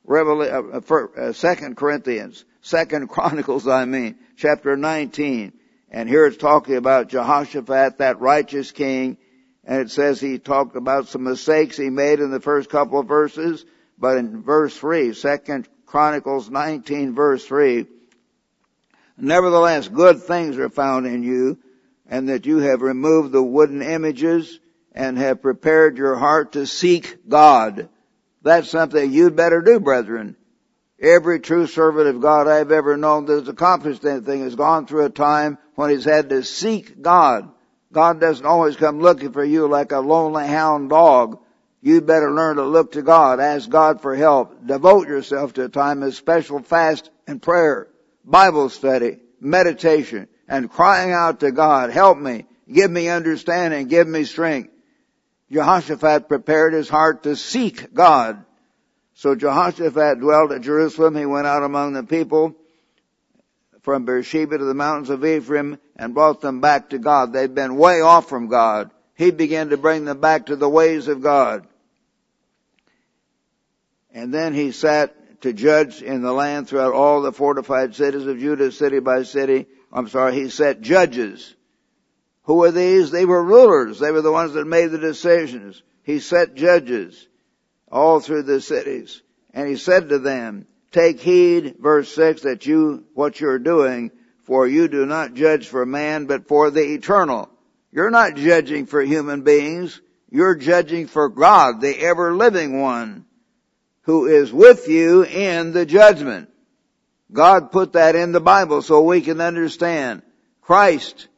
Revela- 0.07 0.75
uh, 0.75 0.81
for, 0.81 1.19
uh, 1.19 1.33
Second 1.33 1.77
Corinthians, 1.77 2.45
Second 2.61 3.09
Chronicles, 3.09 3.69
I 3.69 3.85
mean, 3.85 4.17
chapter 4.37 4.77
19. 4.77 5.53
And 5.93 6.09
here 6.09 6.27
it's 6.27 6.37
talking 6.37 6.77
about 6.77 7.09
Jehoshaphat, 7.09 7.99
that 7.99 8.21
righteous 8.21 8.73
king, 8.73 9.17
and 9.65 9.83
it 9.83 9.91
says 9.91 10.21
he 10.21 10.39
talked 10.39 10.77
about 10.77 11.09
some 11.09 11.25
mistakes 11.25 11.77
he 11.77 11.91
made 11.91 12.21
in 12.21 12.31
the 12.31 12.41
first 12.41 12.69
couple 12.69 12.99
of 12.99 13.07
verses, 13.07 13.65
but 13.99 14.17
in 14.17 14.43
verse 14.43 14.77
3, 14.77 15.15
Second 15.15 15.69
Chronicles 15.91 16.49
19 16.49 17.17
verse 17.17 17.45
3, 17.45 17.85
Nevertheless, 19.19 19.89
good 19.89 20.23
things 20.23 20.57
are 20.57 20.69
found 20.69 21.05
in 21.05 21.25
you, 21.25 21.59
and 22.09 22.29
that 22.29 22.47
you 22.47 22.59
have 22.59 22.81
removed 22.81 23.33
the 23.33 23.43
wooden 23.43 23.83
images 23.83 24.61
and 24.93 25.19
have 25.19 25.43
prepared 25.43 25.99
your 25.99 26.15
heart 26.15 26.53
to 26.53 26.65
seek 26.65 27.29
God. 27.29 27.89
That's 28.41 28.71
something 28.71 29.11
you'd 29.11 29.35
better 29.35 29.63
do, 29.63 29.81
brethren. 29.81 30.37
Every 31.01 31.41
true 31.41 31.67
servant 31.67 32.07
of 32.07 32.21
God 32.21 32.47
I've 32.47 32.71
ever 32.71 32.97
known 32.97 33.25
that's 33.25 33.49
accomplished 33.49 34.05
anything 34.05 34.43
has 34.43 34.55
gone 34.55 34.87
through 34.87 35.07
a 35.07 35.11
time 35.11 35.59
when 35.75 35.91
he's 35.91 36.05
had 36.05 36.29
to 36.31 36.45
seek 36.45 37.03
God. 37.03 37.51
God 37.93 38.21
doesn't 38.21 38.47
always 38.47 38.77
come 38.77 39.01
looking 39.01 39.33
for 39.33 39.45
you 39.45 39.67
like 39.67 39.91
a 39.91 39.99
lonely 39.99 40.47
hound 40.47 40.91
dog. 40.91 41.41
You'd 41.83 42.07
better 42.07 42.31
learn 42.31 42.57
to 42.57 42.65
look 42.65 42.93
to 42.93 43.03
God, 43.03 43.41
ask 43.41 43.69
God 43.69 44.03
for 44.03 44.15
help, 44.15 44.67
devote 44.67 45.09
yourself 45.09 45.55
to 45.55 45.65
a 45.65 45.69
time 45.69 46.03
of 46.03 46.15
special 46.15 46.61
fast 46.61 47.11
and 47.27 47.41
prayer, 47.41 47.89
Bible 48.25 48.69
study, 48.69 49.19
meditation, 49.41 50.29
and 50.47 50.71
crying 50.71 51.13
out 51.13 51.41
to 51.41 51.53
God, 51.53 51.91
help 51.91 52.19
me, 52.19 52.45
give 52.71 52.91
me 52.91 53.09
understanding, 53.09 53.89
give 53.89 54.07
me 54.07 54.25
strength. 54.25 54.71
Jehoshaphat 55.51 56.29
prepared 56.29 56.75
his 56.75 56.89
heart 56.89 57.25
to 57.25 57.35
seek 57.35 57.93
God. 57.95 58.45
So 59.15 59.35
Jehoshaphat 59.35 60.21
dwelt 60.21 60.53
at 60.53 60.63
Jerusalem. 60.63 61.17
He 61.17 61.27
went 61.27 61.47
out 61.47 61.63
among 61.63 61.93
the 61.93 62.05
people 62.05 62.55
from 63.83 64.05
Beersheba 64.05 64.59
to 64.59 64.65
the 64.65 64.75
mountains 64.75 65.11
of 65.11 65.25
Ephraim 65.25 65.79
and 65.97 66.15
brought 66.15 66.41
them 66.41 66.61
back 66.61 66.91
to 66.91 66.99
God. 66.99 67.33
They'd 67.33 67.55
been 67.55 67.77
way 67.77 68.01
off 68.01 68.29
from 68.29 68.49
God. 68.49 68.91
He 69.15 69.31
began 69.31 69.71
to 69.71 69.77
bring 69.77 70.05
them 70.05 70.21
back 70.21 70.47
to 70.47 70.57
the 70.57 70.69
ways 70.69 71.09
of 71.09 71.23
God. 71.23 71.67
And 74.13 74.35
then 74.35 74.55
he 74.55 74.73
sat 74.73 75.41
to 75.43 75.53
judge 75.53 76.03
in 76.03 76.23
the 76.23 76.33
land 76.33 76.69
throughout 76.69 76.93
all 76.93 77.23
the 77.23 77.33
fortified 77.33 77.95
cities 77.95 78.27
of 78.27 78.39
Judah, 78.39 78.73
city 78.73 78.99
by 78.99 79.23
city. 79.23 79.67
I'm 79.93 80.09
sorry, 80.09 80.35
he 80.35 80.51
set 80.51 80.81
judges. 80.81 81.55
Who 82.45 82.57
were 82.57 82.73
these? 82.73 83.11
They 83.11 83.25
were 83.25 83.43
rulers. 83.43 83.99
They 83.99 84.11
were 84.11 84.23
the 84.23 84.33
ones 84.33 84.55
that 84.55 84.67
made 84.67 84.91
the 84.91 84.99
decisions. 84.99 85.83
He 86.03 86.21
set 86.21 86.55
judges 86.55 87.29
all 87.91 88.21
through 88.21 88.45
the 88.45 88.61
cities. 88.61 89.23
And 89.53 89.69
he 89.69 89.77
said 89.77 90.09
to 90.09 90.19
them, 90.19 90.67
take 90.91 91.21
heed, 91.21 91.77
verse 91.79 92.13
6, 92.15 92.43
that 92.43 92.67
you, 92.67 93.05
what 93.15 93.41
you're 93.41 93.59
doing, 93.59 94.11
for 94.45 94.67
you 94.67 94.89
do 94.89 95.07
not 95.07 95.35
judge 95.35 95.69
for 95.69 95.87
man, 95.87 96.27
but 96.27 96.49
for 96.49 96.71
the 96.71 96.83
eternal. 96.95 97.49
You're 97.93 98.11
not 98.11 98.37
judging 98.37 98.87
for 98.87 99.01
human 99.01 99.43
beings. 99.43 100.01
You're 100.31 100.57
judging 100.57 101.07
for 101.07 101.29
God, 101.29 101.81
the 101.81 101.99
ever 102.01 102.35
living 102.35 102.81
one, 102.81 103.27
who 104.11 104.27
is 104.27 104.53
with 104.53 104.89
you 104.89 105.25
in 105.25 105.73
the 105.73 105.87
judgment. 105.87 106.49
God 107.33 107.71
put 107.71 107.93
that 107.93 108.17
in 108.17 108.33
the 108.33 108.41
Bible 108.41 108.83
so 108.83 109.03
we 109.03 109.21
can 109.21 109.41
understand. 109.41 110.23
Christ, 110.61 111.29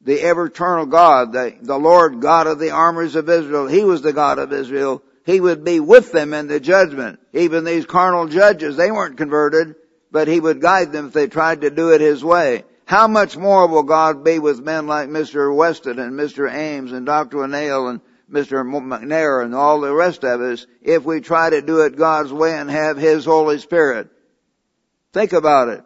the 0.00 0.20
ever 0.20 0.46
eternal 0.46 0.86
God, 0.86 1.32
the, 1.32 1.56
the 1.60 1.78
Lord 1.78 2.20
God 2.20 2.48
of 2.48 2.58
the 2.58 2.70
armies 2.70 3.14
of 3.14 3.28
Israel, 3.28 3.68
He 3.68 3.84
was 3.84 4.02
the 4.02 4.12
God 4.12 4.38
of 4.38 4.52
Israel 4.52 5.02
he 5.24 5.40
would 5.40 5.64
be 5.64 5.78
with 5.80 6.12
them 6.12 6.34
in 6.34 6.48
the 6.48 6.60
judgment. 6.60 7.20
Even 7.32 7.64
these 7.64 7.86
carnal 7.86 8.26
judges, 8.26 8.76
they 8.76 8.90
weren't 8.90 9.16
converted, 9.16 9.76
but 10.10 10.28
he 10.28 10.40
would 10.40 10.60
guide 10.60 10.92
them 10.92 11.06
if 11.06 11.12
they 11.12 11.28
tried 11.28 11.60
to 11.60 11.70
do 11.70 11.92
it 11.92 12.00
his 12.00 12.24
way. 12.24 12.64
How 12.84 13.06
much 13.06 13.36
more 13.36 13.68
will 13.68 13.84
God 13.84 14.24
be 14.24 14.40
with 14.40 14.60
men 14.60 14.88
like 14.88 15.08
Mr. 15.08 15.54
Weston 15.54 16.00
and 16.00 16.18
Mr. 16.18 16.52
Ames 16.52 16.90
and 16.90 17.06
Dr. 17.06 17.38
Winnail 17.38 17.90
and 17.90 18.00
Mr. 18.30 18.62
McNair 18.64 19.44
and 19.44 19.54
all 19.54 19.80
the 19.80 19.94
rest 19.94 20.24
of 20.24 20.40
us 20.40 20.66
if 20.82 21.04
we 21.04 21.20
try 21.20 21.50
to 21.50 21.62
do 21.62 21.80
it 21.80 21.96
God's 21.96 22.32
way 22.32 22.54
and 22.56 22.70
have 22.70 22.96
His 22.96 23.24
Holy 23.24 23.58
Spirit? 23.58 24.08
Think 25.12 25.32
about 25.32 25.68
it. 25.68 25.84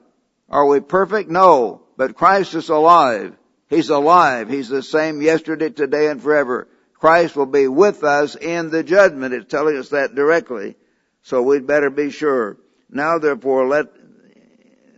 Are 0.48 0.66
we 0.66 0.80
perfect? 0.80 1.30
No. 1.30 1.82
But 1.96 2.16
Christ 2.16 2.54
is 2.54 2.68
alive. 2.68 3.36
He's 3.68 3.88
alive. 3.88 4.48
He's 4.48 4.68
the 4.68 4.82
same 4.82 5.22
yesterday, 5.22 5.70
today, 5.70 6.08
and 6.08 6.22
forever. 6.22 6.68
Christ 6.94 7.36
will 7.36 7.46
be 7.46 7.68
with 7.68 8.04
us 8.04 8.36
in 8.36 8.70
the 8.70 8.82
judgment. 8.82 9.34
It's 9.34 9.50
telling 9.50 9.76
us 9.76 9.90
that 9.90 10.14
directly. 10.14 10.76
So 11.22 11.42
we'd 11.42 11.66
better 11.66 11.90
be 11.90 12.10
sure. 12.10 12.58
Now 12.90 13.18
therefore 13.18 13.66
let 13.66 13.86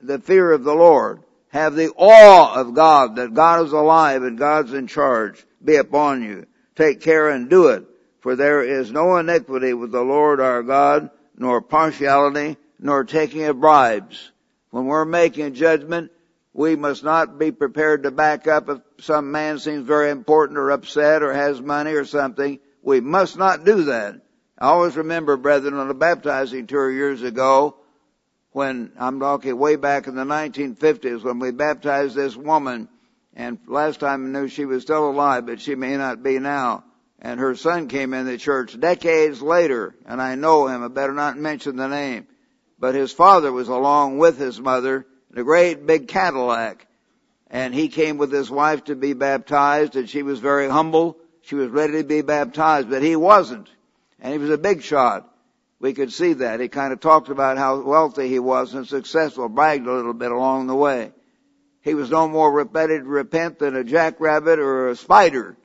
the 0.03 0.19
fear 0.19 0.53
of 0.53 0.65
the 0.65 0.75
Lord 0.75 1.23
have 1.49 1.75
the 1.75 1.91
awe 1.97 2.61
of 2.61 2.75
God 2.75 3.17
that 3.17 3.35
God 3.35 3.65
is 3.67 3.73
alive 3.73 4.23
and 4.23 4.39
God's 4.39 4.73
in 4.73 4.87
charge 4.87 5.45
be 5.65 5.77
upon 5.77 6.23
you. 6.23 6.47
Take 6.77 7.01
care 7.01 7.31
and 7.31 7.51
do 7.51 7.69
it. 7.69 7.85
For 8.21 8.37
there 8.37 8.63
is 8.63 8.93
no 8.93 9.17
iniquity 9.17 9.73
with 9.73 9.93
the 9.93 10.03
Lord 10.03 10.41
our 10.41 10.63
God, 10.63 11.11
nor 11.37 11.61
partiality, 11.61 12.57
nor 12.79 13.05
taking 13.05 13.45
of 13.45 13.61
bribes. 13.61 14.31
When 14.71 14.87
we're 14.87 15.05
making 15.05 15.55
judgment, 15.55 16.11
we 16.53 16.77
must 16.77 17.05
not 17.05 17.39
be 17.39 17.53
prepared 17.53 18.03
to 18.03 18.11
back 18.11 18.47
up 18.47 18.69
if 18.69 18.81
some 19.01 19.31
man 19.31 19.59
seems 19.59 19.87
very 19.87 20.11
important 20.11 20.59
or 20.59 20.71
upset 20.71 21.23
or 21.23 21.33
has 21.33 21.61
money 21.61 21.93
or 21.93 22.05
something. 22.05 22.59
We 22.83 23.01
must 23.01 23.37
not 23.37 23.65
do 23.65 23.85
that. 23.85 24.21
I 24.59 24.69
always 24.69 24.97
remember, 24.97 25.37
brethren, 25.37 25.75
on 25.75 25.91
a 25.91 25.95
baptizing 25.95 26.67
tour 26.67 26.91
years 26.91 27.23
ago, 27.23 27.77
when 28.53 28.93
I'm 28.99 29.21
talking 29.21 29.59
way 29.59 29.77
back 29.77 30.07
in 30.07 30.15
the 30.15 30.25
1950s, 30.25 31.23
when 31.23 31.39
we 31.39 31.51
baptized 31.51 32.17
this 32.17 32.35
woman, 32.35 32.89
and 33.37 33.59
last 33.67 34.01
time 34.01 34.25
I 34.25 34.41
knew 34.41 34.49
she 34.49 34.65
was 34.65 34.83
still 34.83 35.11
alive, 35.11 35.45
but 35.45 35.61
she 35.61 35.75
may 35.75 35.99
not 35.99 36.23
be 36.23 36.39
now. 36.39 36.85
And 37.21 37.39
her 37.39 37.55
son 37.55 37.87
came 37.87 38.15
in 38.15 38.25
the 38.25 38.39
church 38.39 38.79
decades 38.81 39.43
later, 39.43 39.95
and 40.07 40.23
I 40.23 40.37
know 40.37 40.67
him. 40.67 40.83
I 40.83 40.89
better 40.89 41.13
not 41.13 41.37
mention 41.37 41.77
the 41.77 41.87
name. 41.87 42.27
But 42.79 42.95
his 42.95 43.13
father 43.13 43.53
was 43.53 43.69
along 43.69 44.17
with 44.17 44.39
his 44.39 44.59
mother, 44.59 45.07
in 45.31 45.39
a 45.39 45.45
great 45.45 45.87
big 45.87 46.09
Cadillac. 46.09 46.87
And 47.51 47.75
he 47.75 47.89
came 47.89 48.17
with 48.17 48.33
his 48.33 48.51
wife 48.51 48.85
to 48.85 48.97
be 48.97 49.13
baptized 49.13 49.97
and 49.97 50.09
she 50.09 50.23
was 50.23 50.41
very 50.41 50.69
humble. 50.69 51.17
She 51.43 51.55
was 51.55 51.69
ready 51.69 51.99
to 51.99 52.05
be 52.05 52.23
baptized, 52.23 52.91
but 52.91 53.03
he 53.03 53.17
wasn't. 53.17 53.69
And 54.19 54.33
he 54.33 54.39
was 54.39 54.51
a 54.51 54.59
big 54.59 54.83
shot. 54.83 55.31
We 55.79 55.93
could 55.93 56.13
see 56.13 56.33
that. 56.35 56.61
He 56.61 56.69
kind 56.69 56.93
of 56.93 57.01
talked 57.01 57.29
about 57.29 57.59
how 57.59 57.83
wealthy 57.83 58.29
he 58.29 58.39
was 58.39 58.75
and 58.75 58.87
successful, 58.87 59.49
bragged 59.49 59.87
a 59.87 59.93
little 59.93 60.15
bit 60.15 60.33
along 60.33 60.67
the 60.67 60.75
way. 60.75 61.13
He 61.87 61.95
was 61.95 62.11
no 62.11 62.27
more 62.27 62.65
ready 62.65 62.99
to 62.99 63.05
repent 63.05 63.61
than 63.61 63.77
a 63.77 63.85
jackrabbit 63.85 64.59
or 64.59 64.89
a 64.89 64.97
spider. 64.97 65.57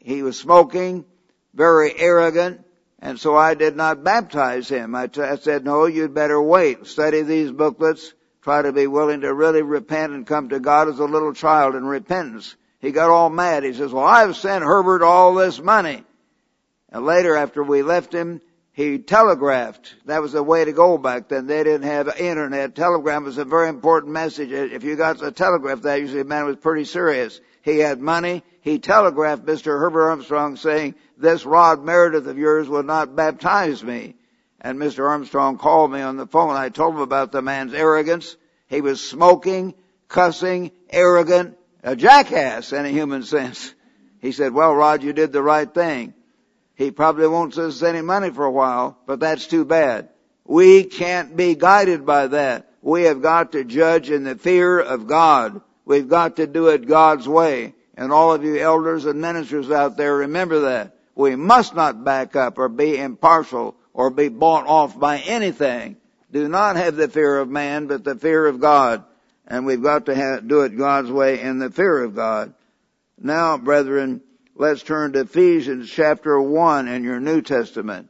He 0.00 0.22
was 0.22 0.38
smoking, 0.38 1.04
very 1.52 1.92
arrogant, 1.94 2.64
and 3.00 3.20
so 3.20 3.36
I 3.36 3.52
did 3.52 3.76
not 3.76 4.02
baptize 4.02 4.66
him. 4.66 4.94
I, 4.94 5.08
t- 5.08 5.20
I 5.20 5.36
said, 5.36 5.62
no, 5.62 5.84
you'd 5.84 6.14
better 6.14 6.40
wait, 6.40 6.86
study 6.86 7.20
these 7.20 7.52
booklets, 7.52 8.14
try 8.40 8.62
to 8.62 8.72
be 8.72 8.86
willing 8.86 9.20
to 9.20 9.34
really 9.34 9.60
repent 9.60 10.14
and 10.14 10.26
come 10.26 10.48
to 10.48 10.58
God 10.58 10.88
as 10.88 10.98
a 11.00 11.04
little 11.04 11.34
child 11.34 11.74
in 11.74 11.84
repentance. 11.84 12.56
He 12.80 12.90
got 12.90 13.10
all 13.10 13.28
mad. 13.28 13.62
He 13.62 13.74
says, 13.74 13.92
well, 13.92 14.06
I've 14.06 14.36
sent 14.36 14.64
Herbert 14.64 15.02
all 15.02 15.34
this 15.34 15.60
money. 15.60 16.02
And 16.88 17.04
later 17.04 17.36
after 17.36 17.62
we 17.62 17.82
left 17.82 18.14
him, 18.14 18.40
he 18.72 18.98
telegraphed. 18.98 19.94
That 20.06 20.22
was 20.22 20.32
the 20.32 20.42
way 20.42 20.64
to 20.64 20.72
go 20.72 20.98
back 20.98 21.28
then. 21.28 21.46
They 21.46 21.62
didn't 21.62 21.82
have 21.82 22.18
internet. 22.18 22.74
Telegram 22.74 23.24
was 23.24 23.38
a 23.38 23.44
very 23.44 23.68
important 23.68 24.12
message. 24.12 24.52
Uh, 24.52 24.74
if 24.74 24.82
you 24.82 24.96
got 24.96 25.22
a 25.22 25.30
telegraph, 25.30 25.82
that 25.82 26.00
usually 26.00 26.24
meant 26.24 26.44
it 26.44 26.46
was 26.46 26.56
pretty 26.56 26.84
serious. 26.84 27.40
He 27.62 27.78
had 27.78 28.00
money. 28.00 28.42
He 28.62 28.78
telegraphed 28.78 29.44
Mr. 29.44 29.78
Herbert 29.78 30.10
Armstrong 30.10 30.56
saying, 30.56 30.94
this 31.18 31.44
Rod 31.44 31.84
Meredith 31.84 32.26
of 32.26 32.38
yours 32.38 32.68
will 32.68 32.82
not 32.82 33.14
baptize 33.14 33.84
me 33.84 34.16
and 34.62 34.78
Mr. 34.78 35.08
Armstrong 35.08 35.58
called 35.58 35.90
me 35.90 36.00
on 36.00 36.16
the 36.16 36.26
phone. 36.26 36.54
I 36.54 36.68
told 36.68 36.94
him 36.94 37.00
about 37.00 37.32
the 37.32 37.42
man's 37.42 37.74
arrogance. 37.74 38.36
He 38.68 38.80
was 38.80 39.06
smoking, 39.06 39.74
cussing, 40.08 40.70
arrogant, 40.88 41.58
a 41.82 41.96
jackass 41.96 42.72
in 42.72 42.86
a 42.86 42.88
human 42.88 43.22
sense. 43.24 43.74
He 44.20 44.30
said, 44.30 44.54
well, 44.54 44.72
Rod, 44.72 45.02
you 45.02 45.12
did 45.12 45.32
the 45.32 45.42
right 45.42 45.72
thing. 45.72 46.14
He 46.74 46.90
probably 46.90 47.26
won't 47.26 47.54
send 47.54 47.68
us 47.68 47.82
any 47.82 48.00
money 48.00 48.30
for 48.30 48.44
a 48.44 48.50
while, 48.50 48.98
but 49.06 49.20
that's 49.20 49.46
too 49.46 49.64
bad. 49.64 50.08
We 50.44 50.84
can't 50.84 51.36
be 51.36 51.54
guided 51.54 52.04
by 52.04 52.28
that. 52.28 52.70
We 52.80 53.04
have 53.04 53.22
got 53.22 53.52
to 53.52 53.64
judge 53.64 54.10
in 54.10 54.24
the 54.24 54.34
fear 54.34 54.80
of 54.80 55.06
God. 55.06 55.60
We've 55.84 56.08
got 56.08 56.36
to 56.36 56.46
do 56.46 56.68
it 56.68 56.86
God's 56.86 57.28
way. 57.28 57.74
And 57.96 58.12
all 58.12 58.32
of 58.32 58.42
you 58.42 58.58
elders 58.58 59.04
and 59.04 59.20
ministers 59.20 59.70
out 59.70 59.96
there, 59.96 60.16
remember 60.16 60.60
that. 60.60 60.96
We 61.14 61.36
must 61.36 61.74
not 61.74 62.04
back 62.04 62.34
up 62.34 62.58
or 62.58 62.68
be 62.68 62.96
impartial 62.96 63.76
or 63.92 64.10
be 64.10 64.28
bought 64.28 64.66
off 64.66 64.98
by 64.98 65.18
anything. 65.18 65.96
Do 66.32 66.48
not 66.48 66.76
have 66.76 66.96
the 66.96 67.08
fear 67.08 67.38
of 67.38 67.50
man, 67.50 67.86
but 67.86 68.02
the 68.02 68.16
fear 68.16 68.46
of 68.46 68.60
God. 68.60 69.04
And 69.46 69.66
we've 69.66 69.82
got 69.82 70.06
to 70.06 70.14
have, 70.14 70.48
do 70.48 70.62
it 70.62 70.76
God's 70.76 71.10
way 71.10 71.40
in 71.40 71.58
the 71.58 71.70
fear 71.70 72.02
of 72.02 72.14
God. 72.14 72.54
Now, 73.18 73.58
brethren, 73.58 74.22
let's 74.54 74.82
turn 74.82 75.12
to 75.12 75.20
Ephesians 75.20 75.90
chapter 75.90 76.40
1 76.40 76.88
in 76.88 77.04
your 77.04 77.20
New 77.20 77.42
Testament. 77.42 78.08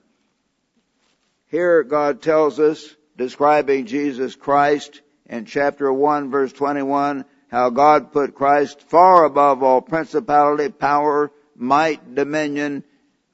Here 1.49 1.83
God 1.83 2.23
tells 2.23 2.59
us, 2.59 2.95
describing 3.17 3.87
Jesus 3.87 4.35
Christ 4.35 5.01
in 5.27 5.45
chapter 5.45 5.93
1 5.93 6.31
verse 6.31 6.53
21, 6.53 7.25
how 7.51 7.71
God 7.71 8.13
put 8.13 8.35
Christ 8.35 8.81
far 8.83 9.25
above 9.25 9.63
all 9.63 9.83
principality, 9.83 10.71
power, 10.71 11.31
might, 11.55 12.15
dominion. 12.15 12.85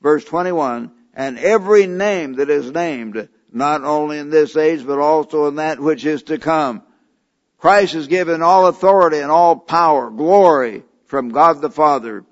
Verse 0.01 0.25
21, 0.25 0.93
and 1.15 1.39
every 1.39 1.87
name 1.87 2.35
that 2.35 2.51
is 2.51 2.71
named, 2.71 3.29
not 3.53 3.83
only 3.83 4.19
in 4.19 4.31
this 4.31 4.57
age, 4.57 4.87
but 4.87 4.99
also 4.99 5.49
in 5.49 5.57
that 5.57 5.81
which 5.81 6.05
is 6.05 6.25
to 6.25 6.39
come. 6.39 6.83
Christ 7.59 7.95
is 7.95 8.07
given 8.07 8.43
all 8.43 8.67
authority 8.67 9.19
and 9.19 9.31
all 9.31 9.57
power, 9.57 10.11
glory 10.11 10.85
from 11.07 11.31
God 11.31 11.61
the 11.61 11.71
Father. 11.71 12.25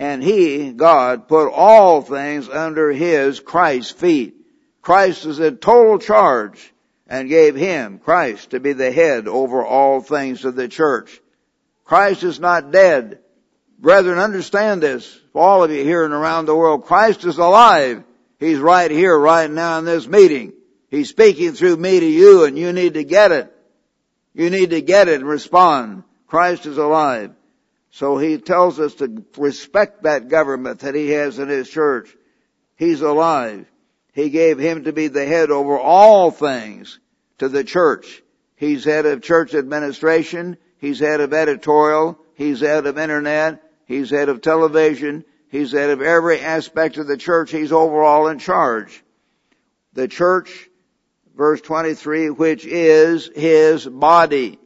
And 0.00 0.22
He, 0.22 0.72
God, 0.72 1.28
put 1.28 1.50
all 1.50 2.00
things 2.00 2.48
under 2.48 2.90
His, 2.90 3.38
Christ's 3.38 3.92
feet. 3.92 4.34
Christ 4.80 5.26
is 5.26 5.38
in 5.38 5.58
total 5.58 5.98
charge 5.98 6.72
and 7.06 7.28
gave 7.28 7.54
Him, 7.54 7.98
Christ, 7.98 8.50
to 8.50 8.60
be 8.60 8.72
the 8.72 8.90
head 8.90 9.28
over 9.28 9.62
all 9.62 10.00
things 10.00 10.46
of 10.46 10.56
the 10.56 10.68
church. 10.68 11.20
Christ 11.84 12.22
is 12.22 12.40
not 12.40 12.70
dead. 12.70 13.18
Brethren, 13.78 14.18
understand 14.18 14.82
this. 14.82 15.20
All 15.34 15.62
of 15.62 15.70
you 15.70 15.84
here 15.84 16.06
and 16.06 16.14
around 16.14 16.46
the 16.46 16.56
world, 16.56 16.86
Christ 16.86 17.26
is 17.26 17.36
alive. 17.36 18.02
He's 18.38 18.58
right 18.58 18.90
here, 18.90 19.18
right 19.18 19.50
now 19.50 19.78
in 19.80 19.84
this 19.84 20.08
meeting. 20.08 20.54
He's 20.90 21.10
speaking 21.10 21.52
through 21.52 21.76
me 21.76 22.00
to 22.00 22.06
you 22.06 22.44
and 22.44 22.58
you 22.58 22.72
need 22.72 22.94
to 22.94 23.04
get 23.04 23.32
it. 23.32 23.54
You 24.32 24.48
need 24.48 24.70
to 24.70 24.80
get 24.80 25.08
it 25.08 25.20
and 25.20 25.28
respond. 25.28 26.04
Christ 26.26 26.64
is 26.64 26.78
alive. 26.78 27.32
So 27.90 28.18
he 28.18 28.38
tells 28.38 28.78
us 28.78 28.94
to 28.96 29.24
respect 29.36 30.04
that 30.04 30.28
government 30.28 30.80
that 30.80 30.94
he 30.94 31.10
has 31.10 31.38
in 31.38 31.48
his 31.48 31.68
church. 31.68 32.16
He's 32.76 33.00
alive. 33.00 33.66
He 34.12 34.30
gave 34.30 34.58
him 34.58 34.84
to 34.84 34.92
be 34.92 35.08
the 35.08 35.26
head 35.26 35.50
over 35.50 35.78
all 35.78 36.30
things 36.30 36.98
to 37.38 37.48
the 37.48 37.64
church. 37.64 38.22
He's 38.56 38.84
head 38.84 39.06
of 39.06 39.22
church 39.22 39.54
administration. 39.54 40.56
He's 40.78 41.00
head 41.00 41.20
of 41.20 41.32
editorial. 41.32 42.18
He's 42.34 42.60
head 42.60 42.86
of 42.86 42.96
internet. 42.96 43.62
He's 43.86 44.10
head 44.10 44.28
of 44.28 44.40
television. 44.40 45.24
He's 45.48 45.72
head 45.72 45.90
of 45.90 46.00
every 46.00 46.40
aspect 46.40 46.96
of 46.96 47.08
the 47.08 47.16
church. 47.16 47.50
He's 47.50 47.72
overall 47.72 48.28
in 48.28 48.38
charge. 48.38 49.02
The 49.94 50.06
church, 50.06 50.68
verse 51.36 51.60
23, 51.60 52.30
which 52.30 52.64
is 52.64 53.28
his 53.34 53.84
body. 53.84 54.59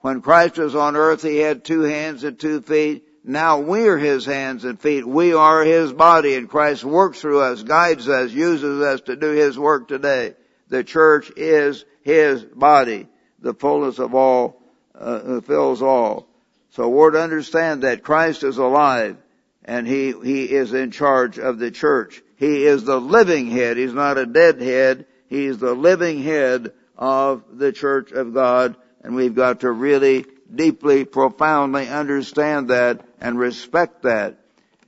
When 0.00 0.22
Christ 0.22 0.56
was 0.56 0.74
on 0.74 0.96
earth, 0.96 1.22
he 1.22 1.38
had 1.38 1.64
two 1.64 1.82
hands 1.82 2.24
and 2.24 2.38
two 2.38 2.62
feet. 2.62 3.06
Now 3.22 3.60
we're 3.60 3.98
his 3.98 4.24
hands 4.24 4.64
and 4.64 4.80
feet. 4.80 5.06
We 5.06 5.34
are 5.34 5.62
his 5.62 5.92
body 5.92 6.36
and 6.36 6.48
Christ 6.48 6.84
works 6.84 7.20
through 7.20 7.40
us, 7.40 7.62
guides 7.62 8.08
us, 8.08 8.32
uses 8.32 8.80
us 8.80 9.02
to 9.02 9.16
do 9.16 9.30
his 9.30 9.58
work 9.58 9.88
today. 9.88 10.34
The 10.68 10.84
church 10.84 11.30
is 11.36 11.84
his 12.02 12.42
body. 12.42 13.08
The 13.40 13.52
fullness 13.52 13.98
of 13.98 14.14
all 14.14 14.62
uh, 14.94 15.40
fills 15.42 15.82
all. 15.82 16.28
So 16.70 16.88
we're 16.88 17.10
to 17.10 17.22
understand 17.22 17.82
that 17.82 18.02
Christ 18.02 18.42
is 18.42 18.56
alive 18.56 19.18
and 19.64 19.86
he, 19.86 20.14
he 20.24 20.44
is 20.44 20.72
in 20.72 20.92
charge 20.92 21.38
of 21.38 21.58
the 21.58 21.70
church. 21.70 22.22
He 22.36 22.64
is 22.64 22.84
the 22.84 23.00
living 23.00 23.50
head. 23.50 23.76
He's 23.76 23.92
not 23.92 24.16
a 24.16 24.24
dead 24.24 24.62
head. 24.62 25.06
He's 25.28 25.58
the 25.58 25.74
living 25.74 26.22
head 26.22 26.72
of 26.96 27.44
the 27.52 27.72
church 27.72 28.12
of 28.12 28.32
God 28.32 28.76
and 29.02 29.14
we've 29.14 29.34
got 29.34 29.60
to 29.60 29.70
really 29.70 30.26
deeply, 30.54 31.04
profoundly 31.04 31.88
understand 31.88 32.70
that 32.70 33.00
and 33.20 33.38
respect 33.38 34.02
that. 34.02 34.36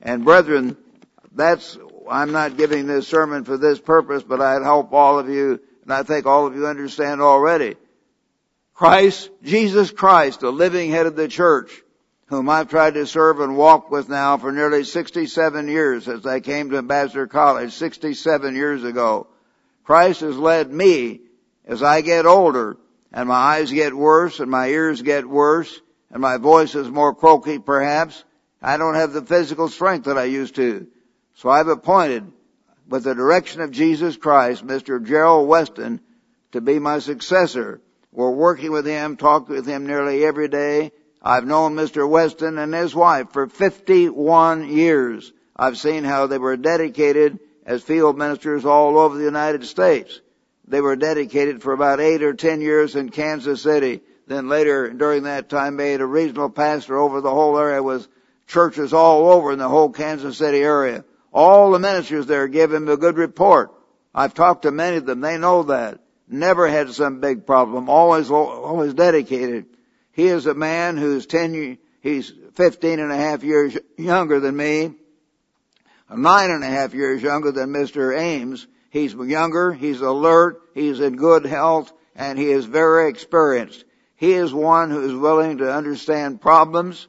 And 0.01 0.25
brethren, 0.25 0.77
that's, 1.33 1.77
I'm 2.09 2.31
not 2.31 2.57
giving 2.57 2.85
this 2.85 3.07
sermon 3.07 3.43
for 3.45 3.57
this 3.57 3.79
purpose, 3.79 4.23
but 4.23 4.41
I 4.41 4.61
hope 4.63 4.93
all 4.93 5.19
of 5.19 5.29
you, 5.29 5.59
and 5.83 5.93
I 5.93 6.03
think 6.03 6.25
all 6.25 6.45
of 6.45 6.55
you 6.55 6.67
understand 6.67 7.21
already. 7.21 7.75
Christ, 8.73 9.29
Jesus 9.43 9.91
Christ, 9.91 10.41
the 10.41 10.51
living 10.51 10.91
head 10.91 11.05
of 11.05 11.15
the 11.15 11.27
church, 11.27 11.71
whom 12.27 12.49
I've 12.49 12.69
tried 12.69 12.95
to 12.95 13.05
serve 13.05 13.39
and 13.39 13.55
walk 13.55 13.91
with 13.91 14.09
now 14.09 14.37
for 14.37 14.51
nearly 14.51 14.83
67 14.83 15.67
years 15.67 16.07
as 16.07 16.25
I 16.25 16.39
came 16.39 16.69
to 16.69 16.77
Ambassador 16.77 17.27
College 17.27 17.71
67 17.73 18.55
years 18.55 18.83
ago. 18.83 19.27
Christ 19.83 20.21
has 20.21 20.37
led 20.37 20.71
me 20.71 21.21
as 21.65 21.83
I 21.83 22.01
get 22.01 22.25
older 22.25 22.77
and 23.13 23.29
my 23.29 23.35
eyes 23.35 23.71
get 23.71 23.93
worse 23.93 24.39
and 24.39 24.49
my 24.49 24.67
ears 24.67 25.01
get 25.01 25.27
worse 25.27 25.81
and 26.11 26.21
my 26.21 26.37
voice 26.37 26.75
is 26.75 26.89
more 26.89 27.13
croaky 27.13 27.59
perhaps. 27.59 28.23
I 28.61 28.77
don't 28.77 28.95
have 28.95 29.13
the 29.13 29.21
physical 29.21 29.69
strength 29.69 30.05
that 30.05 30.17
I 30.17 30.23
used 30.23 30.55
to. 30.55 30.87
So 31.35 31.49
I've 31.49 31.67
appointed, 31.67 32.31
with 32.87 33.03
the 33.03 33.15
direction 33.15 33.61
of 33.61 33.71
Jesus 33.71 34.17
Christ, 34.17 34.65
Mr. 34.65 35.03
Gerald 35.03 35.47
Weston 35.47 36.01
to 36.51 36.61
be 36.61 36.79
my 36.79 36.99
successor. 36.99 37.81
We're 38.11 38.31
working 38.31 38.71
with 38.71 38.85
him, 38.85 39.17
talk 39.17 39.49
with 39.49 39.65
him 39.65 39.87
nearly 39.87 40.23
every 40.23 40.47
day. 40.47 40.91
I've 41.21 41.45
known 41.45 41.75
Mr. 41.75 42.07
Weston 42.07 42.57
and 42.57 42.73
his 42.73 42.93
wife 42.93 43.31
for 43.31 43.47
51 43.47 44.69
years. 44.69 45.31
I've 45.55 45.77
seen 45.77 46.03
how 46.03 46.27
they 46.27 46.37
were 46.37 46.57
dedicated 46.57 47.39
as 47.65 47.81
field 47.81 48.17
ministers 48.17 48.65
all 48.65 48.97
over 48.97 49.17
the 49.17 49.23
United 49.23 49.65
States. 49.65 50.19
They 50.73 50.81
were 50.81 50.95
dedicated 50.95 51.61
for 51.61 51.71
about 51.71 51.99
eight 51.99 52.23
or 52.23 52.33
ten 52.33 52.59
years 52.59 52.95
in 52.95 53.09
Kansas 53.09 53.61
City. 53.61 54.01
Then 54.25 54.49
later, 54.49 54.89
during 54.89 55.21
that 55.25 55.47
time, 55.47 55.75
made 55.75 56.01
a 56.01 56.05
regional 56.07 56.49
pastor 56.49 56.97
over 56.97 57.21
the 57.21 57.29
whole 57.29 57.59
area 57.59 57.83
with 57.83 58.07
churches 58.47 58.91
all 58.91 59.29
over 59.29 59.51
in 59.51 59.59
the 59.59 59.69
whole 59.69 59.91
Kansas 59.91 60.35
City 60.35 60.63
area. 60.63 61.05
All 61.31 61.69
the 61.69 61.77
ministers 61.77 62.25
there 62.25 62.47
give 62.47 62.73
him 62.73 62.89
a 62.89 62.97
good 62.97 63.17
report. 63.17 63.71
I've 64.15 64.33
talked 64.33 64.63
to 64.63 64.71
many 64.71 64.97
of 64.97 65.05
them. 65.05 65.21
They 65.21 65.37
know 65.37 65.61
that. 65.61 65.99
Never 66.27 66.67
had 66.67 66.91
some 66.91 67.19
big 67.19 67.45
problem. 67.45 67.87
Always, 67.87 68.31
always 68.31 68.95
dedicated. 68.95 69.67
He 70.11 70.25
is 70.25 70.47
a 70.47 70.55
man 70.55 70.97
who's 70.97 71.27
ten, 71.27 71.77
he's 72.01 72.33
15 72.55 72.99
and 72.99 73.11
a 73.11 73.15
half 73.15 73.43
years 73.43 73.77
younger 73.95 74.39
than 74.39 74.57
me. 74.57 74.95
Nine 76.09 76.49
and 76.49 76.63
a 76.63 76.67
half 76.67 76.95
years 76.95 77.21
younger 77.21 77.51
than 77.51 77.69
Mr. 77.69 78.17
Ames. 78.17 78.65
He's 78.93 79.15
younger, 79.15 79.73
he's 79.73 80.01
alert, 80.01 80.61
he's 80.75 80.99
in 80.99 81.15
good 81.15 81.45
health, 81.45 81.91
and 82.15 82.37
he 82.37 82.51
is 82.51 82.65
very 82.65 83.09
experienced. 83.09 83.83
He 84.17 84.33
is 84.33 84.53
one 84.53 84.91
who 84.91 85.03
is 85.03 85.15
willing 85.15 85.57
to 85.57 85.73
understand 85.73 86.41
problems. 86.41 87.07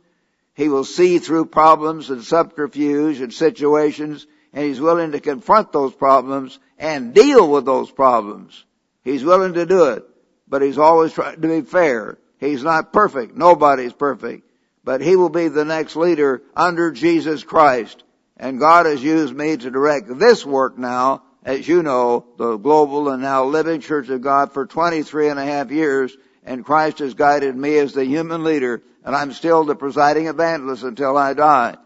He 0.55 0.70
will 0.70 0.85
see 0.85 1.18
through 1.18 1.45
problems 1.45 2.09
and 2.09 2.24
subterfuge 2.24 3.20
and 3.20 3.30
situations, 3.30 4.26
and 4.55 4.64
he's 4.64 4.80
willing 4.80 5.12
to 5.12 5.20
confront 5.20 5.72
those 5.72 5.95
problems 5.95 6.59
and 6.78 7.12
deal 7.12 7.51
with 7.51 7.66
those 7.66 7.91
problems. 7.91 8.64
He's 9.03 9.22
willing 9.22 9.53
to 9.53 9.66
do 9.66 9.91
it, 9.91 10.07
but 10.49 10.62
he's 10.62 10.78
always 10.78 11.12
trying 11.12 11.39
to 11.39 11.49
be 11.49 11.61
fair. 11.61 12.16
He's 12.39 12.64
not 12.64 12.95
perfect. 12.95 13.37
Nobody's 13.37 13.93
perfect. 13.93 14.51
But 14.85 15.03
he 15.03 15.16
will 15.16 15.28
be 15.28 15.49
the 15.49 15.66
next 15.66 15.97
leader 15.97 16.41
under 16.57 16.93
Jesus 16.93 17.45
Christ. 17.45 18.03
And 18.39 18.59
God 18.59 18.87
has 18.87 19.03
used 19.03 19.37
me 19.37 19.59
to 19.59 19.70
direct 19.70 20.18
this 20.18 20.47
work 20.47 20.78
now 20.78 21.24
as 21.45 21.68
you 21.68 21.82
know, 21.82 22.24
the 22.38 22.57
global 22.57 23.11
and 23.11 23.22
now 23.22 23.45
living 23.45 23.80
church 23.80 24.09
of 24.09 24.22
God 24.22 24.53
for 24.53 24.66
23 24.66 25.28
and 25.28 25.38
a 25.38 25.45
half 25.45 25.70
years, 25.70 26.16
and 26.42 26.64
Christ 26.64 27.01
has 27.01 27.14
guided 27.14 27.55
me 27.55 27.76
as 27.78 27.92
the 27.92 28.05
human 28.05 28.45
leader, 28.45 28.82
and 29.05 29.14
I'm 29.14 29.32
still 29.32 29.64
the 29.64 29.74
presiding 29.74 30.26
evangelist 30.26 30.82
until 30.82 31.16
I 31.16 31.34
die. 31.34 31.76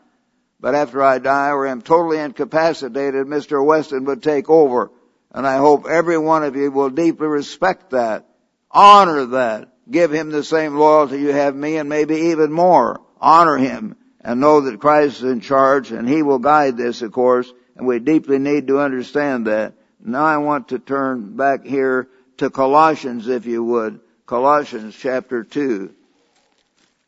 But 0.60 0.74
after 0.74 1.02
I 1.02 1.18
die 1.18 1.50
or 1.50 1.66
am 1.66 1.82
totally 1.82 2.18
incapacitated, 2.18 3.26
Mr. 3.26 3.64
Weston 3.64 4.04
would 4.04 4.22
take 4.22 4.48
over. 4.48 4.90
And 5.32 5.46
I 5.46 5.58
hope 5.58 5.86
every 5.86 6.18
one 6.18 6.42
of 6.42 6.56
you 6.56 6.70
will 6.70 6.90
deeply 6.90 7.26
respect 7.26 7.90
that, 7.90 8.26
honor 8.70 9.26
that, 9.26 9.72
give 9.90 10.12
him 10.12 10.30
the 10.30 10.42
same 10.42 10.76
loyalty 10.76 11.18
you 11.18 11.32
have 11.32 11.54
me 11.54 11.76
and 11.76 11.88
maybe 11.88 12.16
even 12.32 12.50
more. 12.50 13.00
Honor 13.20 13.56
him 13.56 13.96
and 14.20 14.40
know 14.40 14.62
that 14.62 14.80
Christ 14.80 15.18
is 15.18 15.30
in 15.30 15.40
charge 15.40 15.92
and 15.92 16.08
he 16.08 16.22
will 16.22 16.38
guide 16.38 16.76
this, 16.76 17.02
of 17.02 17.12
course, 17.12 17.52
and 17.78 17.86
we 17.86 18.00
deeply 18.00 18.38
need 18.38 18.66
to 18.66 18.80
understand 18.80 19.46
that. 19.46 19.72
Now 20.04 20.24
I 20.24 20.38
want 20.38 20.68
to 20.68 20.80
turn 20.80 21.36
back 21.36 21.64
here 21.64 22.08
to 22.38 22.50
Colossians, 22.50 23.28
if 23.28 23.46
you 23.46 23.62
would. 23.62 24.00
Colossians 24.26 24.96
chapter 24.96 25.44
2. 25.44 25.94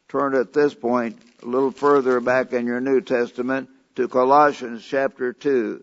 Turn 0.08 0.34
at 0.34 0.52
this 0.52 0.72
point 0.72 1.20
a 1.42 1.46
little 1.46 1.72
further 1.72 2.20
back 2.20 2.52
in 2.52 2.66
your 2.66 2.80
New 2.80 3.00
Testament 3.00 3.68
to 3.96 4.06
Colossians 4.06 4.84
chapter 4.84 5.32
2. 5.32 5.82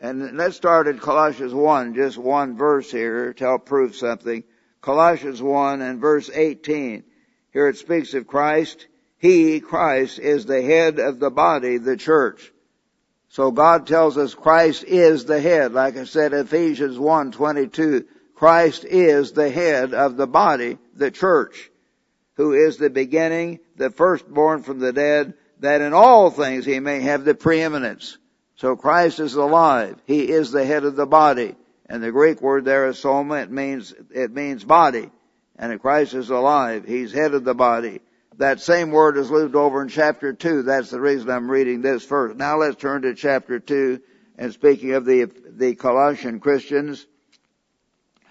And 0.00 0.36
let's 0.36 0.56
start 0.56 0.86
at 0.86 1.00
Colossians 1.00 1.54
1, 1.54 1.94
just 1.94 2.18
one 2.18 2.56
verse 2.56 2.90
here 2.90 3.32
to 3.32 3.44
help 3.44 3.66
prove 3.66 3.96
something. 3.96 4.44
Colossians 4.82 5.42
1 5.42 5.80
and 5.80 6.00
verse 6.00 6.30
18. 6.32 7.02
Here 7.52 7.68
it 7.68 7.78
speaks 7.78 8.12
of 8.12 8.26
Christ. 8.26 8.86
He, 9.16 9.60
Christ, 9.60 10.18
is 10.18 10.44
the 10.44 10.62
head 10.62 10.98
of 10.98 11.18
the 11.18 11.30
body, 11.30 11.78
the 11.78 11.96
church. 11.96 12.52
So 13.28 13.50
God 13.50 13.86
tells 13.86 14.16
us 14.16 14.34
Christ 14.34 14.84
is 14.84 15.24
the 15.24 15.40
head. 15.40 15.72
Like 15.72 15.96
I 15.96 16.04
said, 16.04 16.32
Ephesians 16.32 16.98
1, 16.98 17.32
22, 17.32 18.06
Christ 18.34 18.84
is 18.84 19.32
the 19.32 19.50
head 19.50 19.92
of 19.94 20.16
the 20.16 20.26
body, 20.26 20.78
the 20.94 21.10
church, 21.10 21.70
who 22.34 22.52
is 22.52 22.78
the 22.78 22.90
beginning, 22.90 23.60
the 23.76 23.90
firstborn 23.90 24.62
from 24.62 24.78
the 24.78 24.92
dead, 24.92 25.34
that 25.60 25.80
in 25.80 25.92
all 25.92 26.30
things 26.30 26.64
he 26.64 26.80
may 26.80 27.00
have 27.00 27.24
the 27.24 27.34
preeminence. 27.34 28.16
So 28.56 28.76
Christ 28.76 29.20
is 29.20 29.34
alive. 29.34 29.96
He 30.06 30.30
is 30.30 30.50
the 30.50 30.64
head 30.64 30.84
of 30.84 30.96
the 30.96 31.06
body. 31.06 31.54
And 31.86 32.02
the 32.02 32.12
Greek 32.12 32.40
word 32.40 32.64
there 32.64 32.88
is 32.88 32.98
soma. 32.98 33.36
It 33.36 33.50
means, 33.50 33.94
it 34.10 34.32
means 34.32 34.64
body. 34.64 35.10
And 35.56 35.80
Christ 35.80 36.14
is 36.14 36.30
alive. 36.30 36.84
He's 36.86 37.12
head 37.12 37.34
of 37.34 37.44
the 37.44 37.54
body. 37.54 38.00
That 38.38 38.60
same 38.60 38.92
word 38.92 39.16
is 39.16 39.32
lived 39.32 39.56
over 39.56 39.82
in 39.82 39.88
chapter 39.88 40.32
2. 40.32 40.62
That's 40.62 40.90
the 40.90 41.00
reason 41.00 41.28
I'm 41.28 41.50
reading 41.50 41.82
this 41.82 42.04
first. 42.04 42.36
Now 42.36 42.58
let's 42.58 42.76
turn 42.76 43.02
to 43.02 43.14
chapter 43.14 43.58
2. 43.58 44.00
And 44.38 44.52
speaking 44.52 44.92
of 44.92 45.04
the, 45.04 45.28
the 45.50 45.74
Colossian 45.74 46.38
Christians 46.38 47.04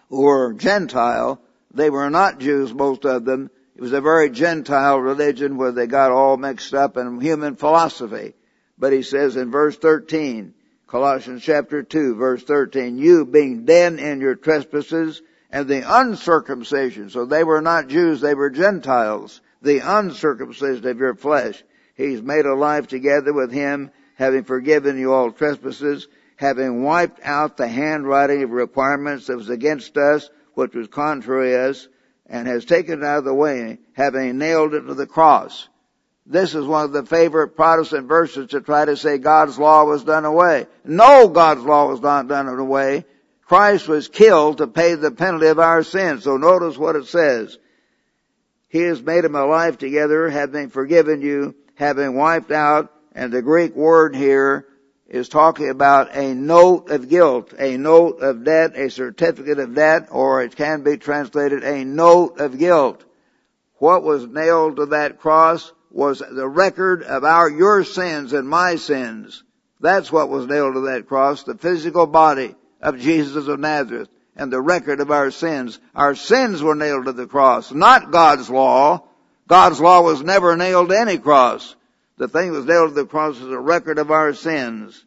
who 0.08 0.22
were 0.22 0.53
Gentile, 0.53 1.41
they 1.74 1.89
were 1.89 2.10
not 2.10 2.39
Jews, 2.39 2.74
most 2.74 3.05
of 3.05 3.26
them. 3.26 3.51
It 3.76 3.82
was 3.82 3.91
a 3.91 3.99
very 3.99 4.30
Gentile 4.30 4.97
religion 4.97 5.58
where 5.58 5.74
they 5.74 5.88
got 5.88 6.12
all 6.12 6.38
mixed 6.38 6.74
up 6.74 6.95
in 6.95 7.20
human 7.20 7.58
philosophy. 7.58 8.34
But 8.78 8.93
he 8.93 9.03
says 9.03 9.36
in 9.36 9.51
verse 9.51 9.76
13, 9.76 10.53
Colossians 10.88 11.43
chapter 11.43 11.84
2 11.84 12.16
verse 12.16 12.43
13, 12.43 12.97
you 12.97 13.26
being 13.26 13.66
dead 13.66 13.99
in 13.99 14.22
your 14.22 14.36
trespasses 14.36 15.22
and 15.51 15.68
the 15.68 15.84
uncircumcision. 15.86 17.10
So 17.10 17.26
they 17.26 17.43
were 17.43 17.62
not 17.62 17.89
Jews, 17.89 18.22
they 18.22 18.36
were 18.36 18.49
Gentiles. 18.49 19.41
The 19.62 19.80
uncircumcision 19.80 20.88
of 20.88 20.99
your 20.99 21.16
flesh. 21.16 21.64
He's 21.95 22.22
made 22.22 22.45
alive 22.45 22.88
together 22.88 23.34
with 23.34 23.51
him, 23.51 23.91
having 24.16 24.43
forgiven 24.43 24.97
you 24.97 25.14
all 25.14 25.32
trespasses, 25.32 26.08
having 26.36 26.84
wiped 26.84 27.20
out 27.24 27.58
the 27.58 27.68
handwriting 27.68 28.43
of 28.43 28.51
requirements 28.51 29.28
that 29.28 29.38
was 29.38 29.49
against 29.49 29.97
us, 29.97 30.30
which 30.53 30.76
was 30.76 30.88
contrary 30.88 31.51
to 31.51 31.70
us, 31.70 31.88
and 32.28 32.47
has 32.47 32.66
taken 32.66 32.99
it 32.99 33.05
out 33.05 33.20
of 33.20 33.26
the 33.26 33.34
way, 33.34 33.80
having 33.93 34.38
nailed 34.38 34.74
it 34.74 34.82
to 34.82 34.93
the 34.93 35.08
cross. 35.08 35.68
This 36.26 36.53
is 36.55 36.66
one 36.66 36.84
of 36.84 36.91
the 36.91 37.05
favorite 37.05 37.55
Protestant 37.55 38.08
verses 38.08 38.49
to 38.49 38.60
try 38.60 38.84
to 38.84 38.97
say 38.97 39.18
God's 39.18 39.58
law 39.58 39.86
was 39.86 40.03
done 40.03 40.26
away. 40.26 40.68
No, 40.84 41.30
God's 41.30 41.64
law 41.64 41.88
was 41.88 42.01
not 42.01 42.28
done 42.28 42.47
away. 42.49 43.05
Christ 43.45 43.88
was 43.88 44.10
killed 44.10 44.58
to 44.58 44.68
pay 44.68 44.95
the 44.95 45.10
penalty 45.10 45.47
of 45.47 45.58
our 45.58 45.84
sins. 45.84 46.26
So 46.26 46.36
notice 46.36 46.78
what 46.78 46.97
it 46.97 47.08
says. 47.08 47.58
He 48.70 48.82
has 48.82 49.01
made 49.01 49.24
them 49.24 49.36
alive 49.36 49.78
together, 49.78 50.30
having 50.30 50.70
forgiven 50.70 51.22
you, 51.22 51.55
having 51.76 52.15
wiped 52.15 52.51
out, 52.51 52.91
and 53.13 53.32
the 53.32 53.41
Greek 53.41 53.76
word 53.76 54.15
here 54.15 54.68
is 55.07 55.30
talking 55.30 55.70
about 55.70 56.15
a 56.15 56.34
note 56.34 56.89
of 56.89 57.07
guilt, 57.07 57.53
a 57.57 57.78
note 57.78 58.20
of 58.20 58.43
debt, 58.43 58.76
a 58.76 58.89
certificate 58.89 59.57
of 59.57 59.74
debt, 59.74 60.09
or 60.11 60.41
it 60.41 60.55
can 60.55 60.84
be 60.84 60.97
translated 60.97 61.63
a 61.63 61.86
note 61.86 62.39
of 62.41 62.57
guilt. 62.57 63.05
What 63.76 64.03
was 64.03 64.28
nailed 64.28 64.78
to 64.78 64.88
that 64.88 65.20
cross 65.20 65.72
was 65.89 66.20
the 66.20 66.47
record 66.47 67.03
of 67.03 67.24
our, 67.24 67.49
your 67.49 67.86
sins 67.86 68.34
and 68.34 68.49
my 68.49 68.76
sins. 68.76 69.43
That's 69.80 70.11
what 70.11 70.30
was 70.30 70.45
nailed 70.45 70.74
to 70.74 70.82
that 70.91 71.07
cross, 71.07 71.43
the 71.43 71.55
physical 71.55 72.05
body 72.05 72.55
of 72.82 72.99
Jesus 72.99 73.47
of 73.47 73.59
Nazareth 73.59 74.09
and 74.38 74.53
the 74.53 74.61
record 74.61 74.99
of 74.99 75.11
our 75.11 75.31
sins. 75.31 75.79
Our 75.95 76.15
sins 76.15 76.61
were 76.61 76.75
nailed 76.75 77.05
to 77.05 77.11
the 77.11 77.27
cross, 77.27 77.71
not 77.71 78.11
God's 78.11 78.49
law. 78.49 79.03
God's 79.47 79.81
law 79.81 80.01
was 80.01 80.21
never 80.21 80.55
nailed 80.55 80.89
to 80.89 80.99
any 80.99 81.17
cross. 81.17 81.75
The 82.17 82.27
thing 82.27 82.51
that 82.51 82.59
was 82.59 82.65
nailed 82.65 82.89
to 82.89 82.95
the 82.95 83.05
cross 83.05 83.38
is 83.38 83.49
a 83.49 83.59
record 83.59 83.97
of 83.97 84.11
our 84.11 84.33
sins. 84.33 85.03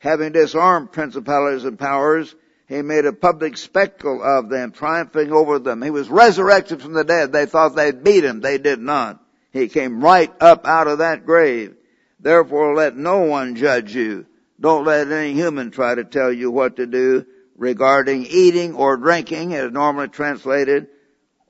Having 0.00 0.32
disarmed 0.32 0.92
principalities 0.92 1.64
and 1.64 1.78
powers, 1.78 2.34
he 2.68 2.82
made 2.82 3.04
a 3.04 3.12
public 3.12 3.56
spectacle 3.56 4.22
of 4.22 4.48
them, 4.48 4.72
triumphing 4.72 5.32
over 5.32 5.58
them. 5.58 5.82
He 5.82 5.90
was 5.90 6.08
resurrected 6.08 6.80
from 6.80 6.92
the 6.92 7.04
dead. 7.04 7.32
They 7.32 7.46
thought 7.46 7.76
they'd 7.76 8.02
beat 8.02 8.24
him. 8.24 8.40
They 8.40 8.58
did 8.58 8.80
not. 8.80 9.22
He 9.52 9.68
came 9.68 10.02
right 10.02 10.32
up 10.40 10.66
out 10.66 10.86
of 10.86 10.98
that 10.98 11.26
grave. 11.26 11.74
Therefore 12.18 12.74
let 12.74 12.96
no 12.96 13.20
one 13.22 13.56
judge 13.56 13.94
you. 13.94 14.26
Don't 14.60 14.84
let 14.84 15.10
any 15.10 15.32
human 15.32 15.70
try 15.70 15.94
to 15.94 16.04
tell 16.04 16.32
you 16.32 16.50
what 16.50 16.76
to 16.76 16.86
do 16.86 17.26
regarding 17.60 18.24
eating 18.24 18.74
or 18.74 18.96
drinking 18.96 19.54
as 19.54 19.70
normally 19.70 20.08
translated 20.08 20.88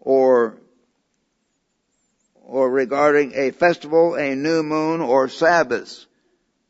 or 0.00 0.58
or 2.34 2.68
regarding 2.68 3.32
a 3.36 3.52
festival, 3.52 4.16
a 4.16 4.34
new 4.34 4.64
moon, 4.64 5.00
or 5.00 5.28
Sabbaths. 5.28 6.08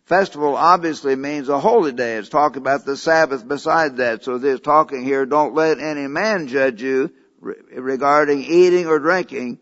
Festival 0.04 0.54
obviously 0.54 1.16
means 1.16 1.48
a 1.48 1.58
holy 1.58 1.92
day. 1.92 2.16
It's 2.16 2.28
talking 2.28 2.60
about 2.60 2.84
the 2.84 2.98
Sabbath 2.98 3.48
beside 3.48 3.96
that. 3.96 4.24
So 4.24 4.36
there's 4.36 4.60
talking 4.60 5.02
here, 5.02 5.24
don't 5.24 5.54
let 5.54 5.78
any 5.78 6.06
man 6.06 6.46
judge 6.46 6.82
you 6.82 7.10
regarding 7.40 8.44
eating 8.44 8.88
or 8.88 8.98
drinking 8.98 9.58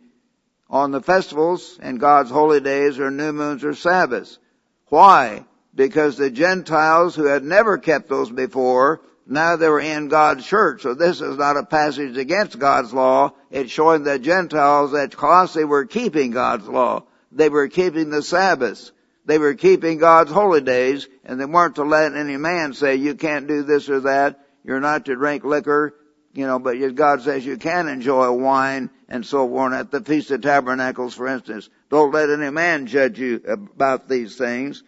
on 0.68 0.90
the 0.90 1.00
festivals 1.00 1.78
and 1.80 2.00
God's 2.00 2.30
holy 2.30 2.58
days 2.58 2.98
or 2.98 3.12
new 3.12 3.32
moons 3.32 3.62
or 3.62 3.74
Sabbaths. 3.74 4.40
Why? 4.86 5.44
Because 5.72 6.16
the 6.16 6.30
Gentiles 6.30 7.14
who 7.14 7.26
had 7.26 7.44
never 7.44 7.78
kept 7.78 8.08
those 8.08 8.30
before, 8.30 9.02
now 9.28 9.56
they 9.56 9.68
were 9.68 9.80
in 9.80 10.08
God's 10.08 10.46
church. 10.46 10.82
So 10.82 10.94
this 10.94 11.20
is 11.20 11.36
not 11.36 11.56
a 11.56 11.64
passage 11.64 12.16
against 12.16 12.58
God's 12.58 12.92
law. 12.92 13.32
It's 13.50 13.70
showing 13.70 14.02
the 14.02 14.18
Gentiles 14.18 14.92
that 14.92 15.16
Colossae 15.16 15.64
were 15.64 15.84
keeping 15.84 16.30
God's 16.30 16.66
law. 16.66 17.04
They 17.30 17.48
were 17.48 17.68
keeping 17.68 18.10
the 18.10 18.22
Sabbaths. 18.22 18.92
They 19.26 19.38
were 19.38 19.54
keeping 19.54 19.98
God's 19.98 20.30
holy 20.30 20.62
days, 20.62 21.06
and 21.24 21.38
they 21.38 21.44
weren't 21.44 21.76
to 21.76 21.84
let 21.84 22.14
any 22.14 22.38
man 22.38 22.72
say, 22.72 22.96
you 22.96 23.14
can't 23.14 23.46
do 23.46 23.62
this 23.62 23.90
or 23.90 24.00
that. 24.00 24.40
You're 24.64 24.80
not 24.80 25.04
to 25.04 25.14
drink 25.14 25.44
liquor 25.44 25.94
you 26.38 26.46
know, 26.46 26.60
but 26.60 26.76
God 26.94 27.22
says 27.22 27.44
you 27.44 27.56
can 27.56 27.88
enjoy 27.88 28.30
wine 28.30 28.90
and 29.08 29.26
so 29.26 29.56
on 29.56 29.74
at 29.74 29.90
the 29.90 30.00
Feast 30.00 30.30
of 30.30 30.42
Tabernacles, 30.42 31.14
for 31.14 31.26
instance. 31.26 31.68
Don't 31.90 32.12
let 32.12 32.30
any 32.30 32.50
man 32.50 32.86
judge 32.86 33.18
you 33.18 33.42
about 33.46 34.08
these 34.08 34.36
things, 34.36 34.84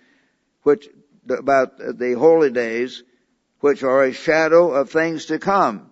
which, 0.62 0.88
about 1.28 1.78
the 1.78 2.14
holy 2.16 2.50
days, 2.50 3.02
which 3.60 3.82
are 3.82 4.04
a 4.04 4.12
shadow 4.12 4.72
of 4.72 4.90
things 4.90 5.26
to 5.26 5.38
come. 5.38 5.90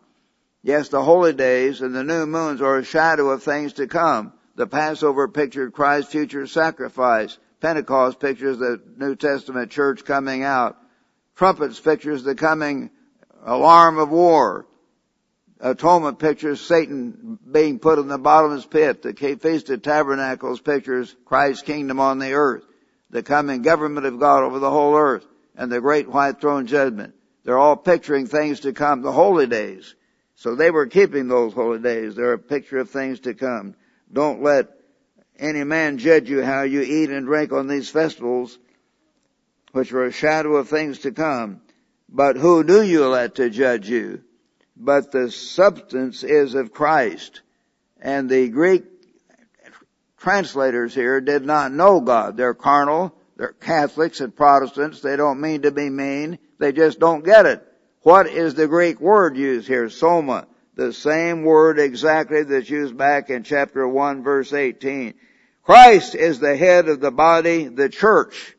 Yes, 0.63 0.89
the 0.89 1.03
holy 1.03 1.33
days 1.33 1.81
and 1.81 1.95
the 1.95 2.05
new 2.05 2.27
moons 2.27 2.61
are 2.61 2.79
a 2.79 2.85
shadow 2.85 3.31
of 3.31 3.43
things 3.43 3.75
to 3.75 3.87
come. 3.87 4.33
The 4.57 4.67
Passover 4.67 5.29
pictured 5.29 5.73
Christ's 5.73 6.13
future 6.13 6.47
sacrifice. 6.47 7.39
Pentecost 7.61 8.21
pictures 8.21 8.59
the 8.59 8.81
New 8.97 9.15
Testament 9.15 9.71
church 9.71 10.05
coming 10.05 10.43
out. 10.43 10.77
Trumpets 11.37 11.79
pictures 11.79 12.25
the 12.25 12.35
coming 12.35 12.91
alarm 13.45 13.99
of 13.99 14.11
war 14.11 14.67
atonement 15.61 16.19
pictures 16.19 16.61
Satan 16.61 17.39
being 17.51 17.79
put 17.79 17.99
in 17.99 18.09
the 18.09 18.19
bottomless 18.19 18.67
pit. 18.67 19.03
The 19.03 19.39
Feast 19.41 19.71
of 19.71 19.83
Tabernacles 19.83 20.61
pictures 20.61 21.15
Christ's 21.25 21.63
kingdom 21.63 22.01
on 22.01 22.19
the 22.19 22.33
earth, 22.33 22.65
the 23.11 23.23
coming 23.23 23.63
government 23.63 24.07
of 24.07 24.19
God 24.19 24.45
over 24.45 24.59
the 24.59 24.71
whole 24.71 24.97
earth, 24.97 25.27
and 25.57 25.71
the 25.71 25.81
great 25.81 26.09
white 26.09 26.41
throne 26.41 26.67
judgment. 26.67 27.15
They're 27.49 27.57
all 27.57 27.77
picturing 27.77 28.27
things 28.27 28.61
to 28.61 28.75
come, 28.75 29.01
the 29.01 29.11
holy 29.11 29.47
days. 29.47 29.95
So 30.35 30.55
they 30.55 30.71
were 30.71 30.87
keeping 30.87 31.29
those 31.29 31.55
holy 31.55 31.79
days. 31.79 32.15
They're 32.15 32.35
a 32.35 32.39
picture 32.39 32.77
of 32.77 32.91
things 32.91 33.21
to 33.21 33.33
come. 33.33 33.75
Don't 34.13 34.43
let 34.43 34.69
any 35.39 35.65
man 35.65 35.97
judge 35.97 36.29
you 36.29 36.45
how 36.45 36.63
you 36.63 36.83
eat 36.83 37.09
and 37.09 37.25
drink 37.25 37.53
on 37.53 37.67
these 37.67 37.89
festivals, 37.89 38.59
which 39.73 39.91
were 39.93 40.05
a 40.05 40.13
shadow 40.13 40.57
of 40.57 40.69
things 40.69 40.99
to 40.99 41.13
come. 41.13 41.63
But 42.07 42.37
who 42.37 42.65
do 42.65 42.83
you 42.83 43.07
let 43.07 43.37
to 43.37 43.49
judge 43.49 43.89
you? 43.89 44.25
but 44.79 45.11
the 45.11 45.31
substance 45.31 46.23
is 46.23 46.55
of 46.55 46.73
Christ. 46.73 47.43
And 48.01 48.31
the 48.31 48.49
Greek 48.49 48.85
translators 50.19 50.95
here 50.95 51.21
did 51.21 51.45
not 51.45 51.73
know 51.73 52.01
God. 52.01 52.37
They're 52.37 52.55
carnal, 52.55 53.15
they're 53.37 53.53
Catholics 53.53 54.21
and 54.21 54.35
Protestants, 54.35 55.01
they 55.01 55.17
don't 55.17 55.41
mean 55.41 55.63
to 55.63 55.73
be 55.73 55.91
mean, 55.91 56.39
they 56.59 56.73
just 56.73 56.99
don't 56.99 57.25
get 57.25 57.47
it. 57.47 57.63
What 58.03 58.27
is 58.27 58.55
the 58.55 58.69
Greek 58.69 59.01
word 59.01 59.37
used 59.37 59.69
here? 59.69 59.91
Soma. 59.91 60.47
The 60.75 60.93
same 60.93 61.43
word 61.43 61.79
exactly 61.79 62.45
that's 62.45 62.71
used 62.71 62.97
back 62.97 63.31
in 63.31 63.43
chapter 63.43 63.87
1 63.87 64.23
verse 64.23 64.53
18. 64.53 65.15
Christ 65.65 66.15
is 66.15 66.39
the 66.39 66.57
head 66.57 66.89
of 66.89 67.01
the 67.01 67.11
body, 67.11 67.67
the 67.69 67.89
church. 67.89 68.57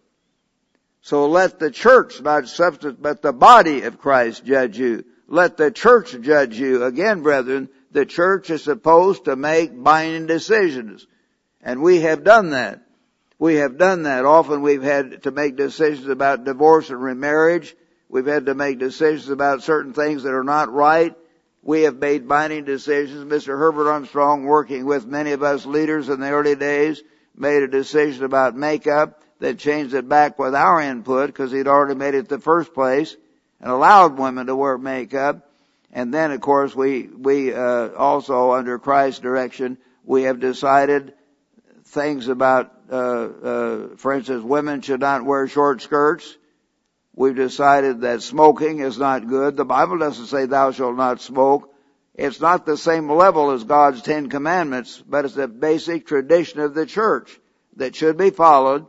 So 1.02 1.28
let 1.28 1.60
the 1.60 1.72
church, 1.72 2.22
not 2.22 2.47
substance, 2.47 2.97
but 3.00 3.22
the 3.22 3.34
body 3.34 3.84
of 3.84 4.00
Christ 4.00 4.45
judge 4.45 4.78
you. 4.78 5.06
Let 5.28 5.58
the 5.58 5.72
church 5.72 6.16
judge 6.22 6.60
you. 6.60 6.84
Again, 6.84 7.22
brethren, 7.22 7.70
the 7.91 8.06
church 8.06 8.50
is 8.50 8.64
supposed 8.64 9.26
to 9.26 9.36
make 9.36 9.82
binding 9.82 10.28
decisions. 10.28 11.08
And 11.62 11.82
we 11.82 12.02
have 12.02 12.24
done 12.24 12.52
that. 12.52 12.82
We 13.39 13.56
have 13.56 13.78
done 13.78 14.04
that. 14.04 14.26
Often 14.26 14.62
we've 14.62 14.84
had 14.84 15.24
to 15.24 15.32
make 15.32 15.56
decisions 15.56 16.08
about 16.08 16.43
divorce 16.43 16.89
and 16.89 17.02
remarriage. 17.02 17.76
We've 18.10 18.26
had 18.26 18.47
to 18.47 18.55
make 18.55 18.80
decisions 18.80 19.30
about 19.30 19.62
certain 19.62 19.93
things 19.93 20.24
that 20.24 20.34
are 20.34 20.43
not 20.43 20.74
right. 20.74 21.16
We 21.62 21.84
have 21.84 21.97
made 21.97 22.28
binding 22.28 22.66
decisions. 22.66 23.32
Mr. 23.32 23.57
Herbert 23.57 23.89
Armstrong 23.89 24.45
working 24.45 24.86
with 24.86 25.05
many 25.05 25.32
of 25.34 25.43
us 25.43 25.66
leaders 25.66 26.10
in 26.10 26.20
the 26.20 26.32
early 26.32 26.55
days 26.55 27.01
made 27.36 27.62
a 27.62 27.68
decision 27.68 28.24
about 28.26 28.55
makeup 28.55 29.22
that 29.39 29.60
changed 29.60 29.93
it 29.93 30.10
back 30.10 30.39
with 30.39 30.55
our 30.55 30.82
input 30.82 31.28
because 31.28 31.51
he'd 31.51 31.68
already 31.68 31.95
made 31.95 32.16
it 32.16 32.28
the 32.28 32.39
first 32.39 32.74
place 32.74 33.16
and 33.62 33.70
allowed 33.70 34.18
women 34.18 34.47
to 34.47 34.55
wear 34.55 34.78
makeup. 34.78 35.49
And 35.91 36.14
then 36.14 36.32
of 36.32 36.41
course 36.41 36.76
we, 36.76 37.03
we, 37.07 37.53
uh, 37.53 37.89
also 37.89 38.51
under 38.51 38.80
Christ's 38.80 39.22
direction, 39.22 39.78
we 40.03 40.24
have 40.24 40.39
decided 40.39 41.14
things 41.86 42.28
about, 42.28 42.74
uh, 42.91 42.95
uh, 42.95 43.88
for 43.97 44.14
instance, 44.14 44.43
women 44.43 44.82
should 44.82 44.99
not 44.99 45.24
wear 45.24 45.47
short 45.47 45.82
skirts. 45.82 46.38
We've 47.20 47.36
decided 47.36 47.99
that 47.99 48.22
smoking 48.22 48.80
is 48.80 48.97
not 48.97 49.28
good. 49.28 49.57
The 49.57 49.65
Bible 49.65 49.97
doesn't 49.97 50.28
say 50.28 50.45
thou 50.45 50.72
shalt 50.72 50.95
not 50.95 51.20
smoke. 51.20 51.70
It's 52.13 52.39
not 52.39 52.65
the 52.65 52.78
same 52.78 53.11
level 53.11 53.51
as 53.51 53.65
God's 53.65 54.01
Ten 54.01 54.30
Commandments, 54.30 55.03
but 55.05 55.26
it's 55.26 55.36
a 55.36 55.49
basic 55.49 56.07
tradition 56.07 56.61
of 56.61 56.74
the 56.74 56.86
church 56.86 57.38
that 57.76 57.93
should 57.93 58.15
be 58.15 58.30
followed, 58.30 58.86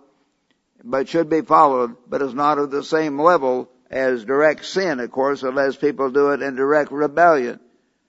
but 0.85 1.09
should 1.09 1.29
be 1.29 1.41
followed, 1.41 1.97
but 2.07 2.23
is 2.23 2.33
not 2.33 2.59
of 2.59 2.71
the 2.71 2.85
same 2.85 3.21
level 3.21 3.69
as 3.91 4.25
direct 4.25 4.65
sin, 4.65 5.01
of 5.01 5.11
course, 5.11 5.43
unless 5.43 5.75
people 5.75 6.13
do 6.13 6.31
it 6.31 6.41
in 6.41 6.55
direct 6.55 6.93
rebellion. 6.93 7.59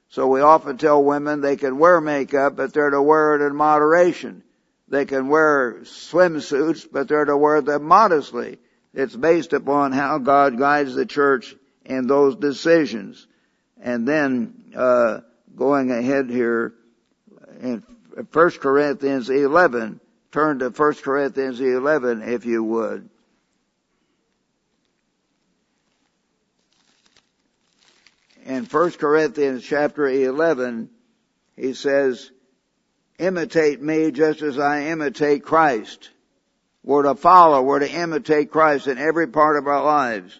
So 0.09 0.27
we 0.27 0.41
often 0.41 0.77
tell 0.77 1.03
women 1.03 1.41
they 1.41 1.55
can 1.55 1.79
wear 1.79 1.99
makeup, 1.99 2.55
but 2.55 2.73
they're 2.73 2.91
to 2.91 3.01
wear 3.01 3.37
it 3.37 3.47
in 3.47 3.55
moderation. 3.55 4.43
They 4.87 5.05
can 5.05 5.29
wear 5.29 5.79
swimsuits, 5.81 6.87
but 6.91 7.07
they're 7.07 7.25
to 7.25 7.35
wear 7.35 7.61
them 7.61 7.85
modestly. 7.85 8.59
It's 8.93 9.15
based 9.15 9.53
upon 9.53 9.93
how 9.93 10.17
God 10.17 10.57
guides 10.57 10.95
the 10.95 11.05
church 11.05 11.55
in 11.85 12.07
those 12.07 12.35
decisions. 12.35 13.25
And 13.81 14.07
then, 14.07 14.73
uh, 14.75 15.21
going 15.55 15.91
ahead 15.91 16.29
here, 16.29 16.73
in 17.61 17.83
1 18.31 18.49
Corinthians 18.51 19.29
11, 19.29 19.99
turn 20.31 20.59
to 20.59 20.69
1 20.69 20.93
Corinthians 20.95 21.59
11 21.59 22.21
if 22.21 22.45
you 22.45 22.63
would. 22.63 23.09
In 28.45 28.65
1 28.65 28.91
Corinthians 28.93 29.63
chapter 29.63 30.07
11, 30.07 30.89
he 31.55 31.73
says, 31.73 32.31
imitate 33.19 33.81
me 33.81 34.11
just 34.11 34.41
as 34.41 34.57
I 34.57 34.87
imitate 34.87 35.43
Christ. 35.43 36.09
We're 36.83 37.03
to 37.03 37.15
follow, 37.15 37.61
we're 37.61 37.79
to 37.79 37.91
imitate 37.91 38.51
Christ 38.51 38.87
in 38.87 38.97
every 38.97 39.27
part 39.27 39.57
of 39.57 39.67
our 39.67 39.83
lives. 39.83 40.39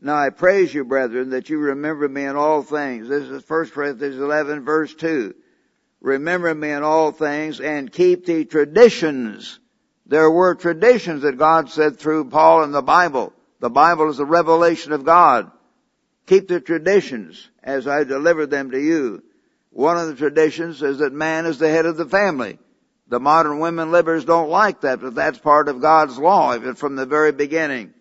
Now 0.00 0.16
I 0.16 0.30
praise 0.30 0.72
you, 0.72 0.84
brethren, 0.84 1.30
that 1.30 1.50
you 1.50 1.58
remember 1.58 2.08
me 2.08 2.24
in 2.24 2.34
all 2.34 2.62
things. 2.62 3.08
This 3.08 3.24
is 3.24 3.48
1 3.48 3.70
Corinthians 3.70 4.16
11 4.16 4.64
verse 4.64 4.94
2. 4.94 5.34
Remember 6.00 6.52
me 6.52 6.70
in 6.70 6.82
all 6.82 7.12
things 7.12 7.60
and 7.60 7.92
keep 7.92 8.26
the 8.26 8.44
traditions. 8.44 9.60
There 10.06 10.30
were 10.30 10.56
traditions 10.56 11.22
that 11.22 11.38
God 11.38 11.70
said 11.70 11.98
through 11.98 12.30
Paul 12.30 12.64
in 12.64 12.72
the 12.72 12.82
Bible. 12.82 13.32
The 13.60 13.70
Bible 13.70 14.10
is 14.10 14.18
a 14.18 14.24
revelation 14.24 14.92
of 14.92 15.04
God. 15.04 15.50
Keep 16.26 16.48
the 16.48 16.60
traditions 16.60 17.48
as 17.62 17.86
I 17.86 18.02
deliver 18.02 18.46
them 18.46 18.72
to 18.72 18.80
you. 18.80 19.22
One 19.70 19.96
of 19.96 20.08
the 20.08 20.16
traditions 20.16 20.82
is 20.82 20.98
that 20.98 21.12
man 21.12 21.46
is 21.46 21.58
the 21.58 21.70
head 21.70 21.86
of 21.86 21.96
the 21.96 22.08
family. 22.08 22.58
The 23.12 23.20
modern 23.20 23.58
women 23.58 23.92
liberals 23.92 24.24
don't 24.24 24.48
like 24.48 24.80
that, 24.80 25.02
but 25.02 25.14
that's 25.14 25.36
part 25.36 25.68
of 25.68 25.82
God's 25.82 26.16
law, 26.16 26.54
even 26.54 26.74
from 26.76 26.96
the 26.96 27.04
very 27.04 27.30
beginning. 27.30 27.92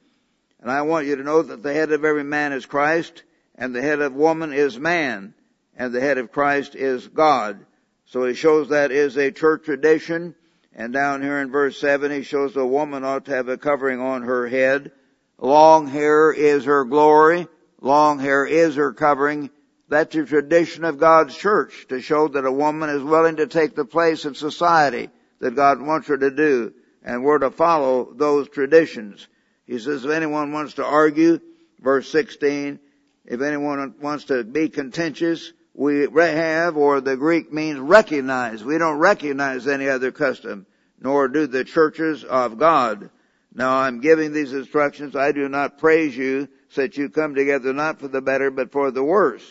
And 0.62 0.72
I 0.72 0.84
want 0.84 1.06
you 1.06 1.18
to 1.18 1.24
know 1.24 1.42
that 1.42 1.62
the 1.62 1.74
head 1.74 1.92
of 1.92 2.06
every 2.06 2.24
man 2.24 2.54
is 2.54 2.66
Christ, 2.66 3.24
and 3.56 3.76
the 3.76 3.82
head 3.82 4.00
of 4.00 4.14
woman 4.14 4.54
is 4.54 4.80
man, 4.80 5.34
and 5.76 5.94
the 5.94 6.00
head 6.00 6.18
of 6.18 6.32
Christ 6.32 6.76
is 6.76 7.10
God. 7.10 7.66
So 8.06 8.24
he 8.24 8.34
shows 8.34 8.70
that 8.70 8.94
is 8.94 9.18
a 9.18 9.32
church 9.32 9.66
tradition, 9.66 10.34
and 10.74 10.94
down 10.94 11.22
here 11.22 11.42
in 11.42 11.52
verse 11.52 11.78
7 11.78 12.10
he 12.10 12.24
shows 12.24 12.54
the 12.54 12.66
woman 12.66 13.04
ought 13.04 13.26
to 13.26 13.36
have 13.36 13.50
a 13.50 13.58
covering 13.58 14.00
on 14.00 14.22
her 14.22 14.48
head. 14.48 14.94
Long 15.38 15.88
hair 15.88 16.32
is 16.32 16.64
her 16.64 16.86
glory, 16.86 17.50
long 17.82 18.18
hair 18.18 18.46
is 18.46 18.76
her 18.78 18.94
covering, 18.94 19.50
that's 19.92 20.16
the 20.16 20.26
tradition 20.26 20.86
of 20.86 21.00
God's 21.00 21.36
church 21.36 21.86
to 21.90 22.00
show 22.00 22.30
that 22.30 22.46
a 22.46 22.52
woman 22.52 22.90
is 22.90 23.04
willing 23.04 23.36
to 23.36 23.46
take 23.46 23.76
the 23.76 23.84
place 23.84 24.24
in 24.24 24.36
society 24.36 25.10
that 25.40 25.54
God 25.54 25.82
wants 25.82 26.08
her 26.08 26.18
to 26.18 26.32
do. 26.32 26.74
And 27.04 27.26
we're 27.26 27.40
to 27.40 27.52
follow 27.52 28.14
those 28.14 28.48
traditions. 28.48 29.28
He 29.68 29.78
says 29.80 30.06
if 30.06 30.12
anyone 30.12 30.54
wants 30.54 30.76
to 30.76 30.86
argue, 30.86 31.42
verse 31.82 32.10
16, 32.10 32.80
if 33.26 33.42
anyone 33.42 33.96
wants 34.00 34.24
to 34.26 34.46
be 34.46 34.70
contentious, 34.70 35.52
we 35.74 36.08
have, 36.16 36.78
or 36.78 37.02
the 37.02 37.18
Greek 37.18 37.52
means 37.52 37.78
recognize. 37.78 38.64
We 38.64 38.78
don't 38.78 38.98
recognize 38.98 39.68
any 39.68 39.90
other 39.90 40.14
custom, 40.14 40.68
nor 41.02 41.28
do 41.28 41.48
the 41.48 41.66
churches 41.66 42.24
of 42.24 42.58
God. 42.58 43.10
Now 43.54 43.80
I'm 43.80 44.00
giving 44.00 44.32
these 44.32 44.54
instructions. 44.54 45.18
I 45.18 45.34
do 45.34 45.50
not 45.50 45.80
praise 45.80 46.16
you 46.16 46.48
since 46.70 46.96
you 46.96 47.10
come 47.10 47.36
together 47.36 47.74
not 47.74 48.00
for 48.00 48.08
the 48.08 48.22
better, 48.22 48.52
but 48.52 48.72
for 48.72 48.90
the 48.92 49.04
worse. 49.04 49.44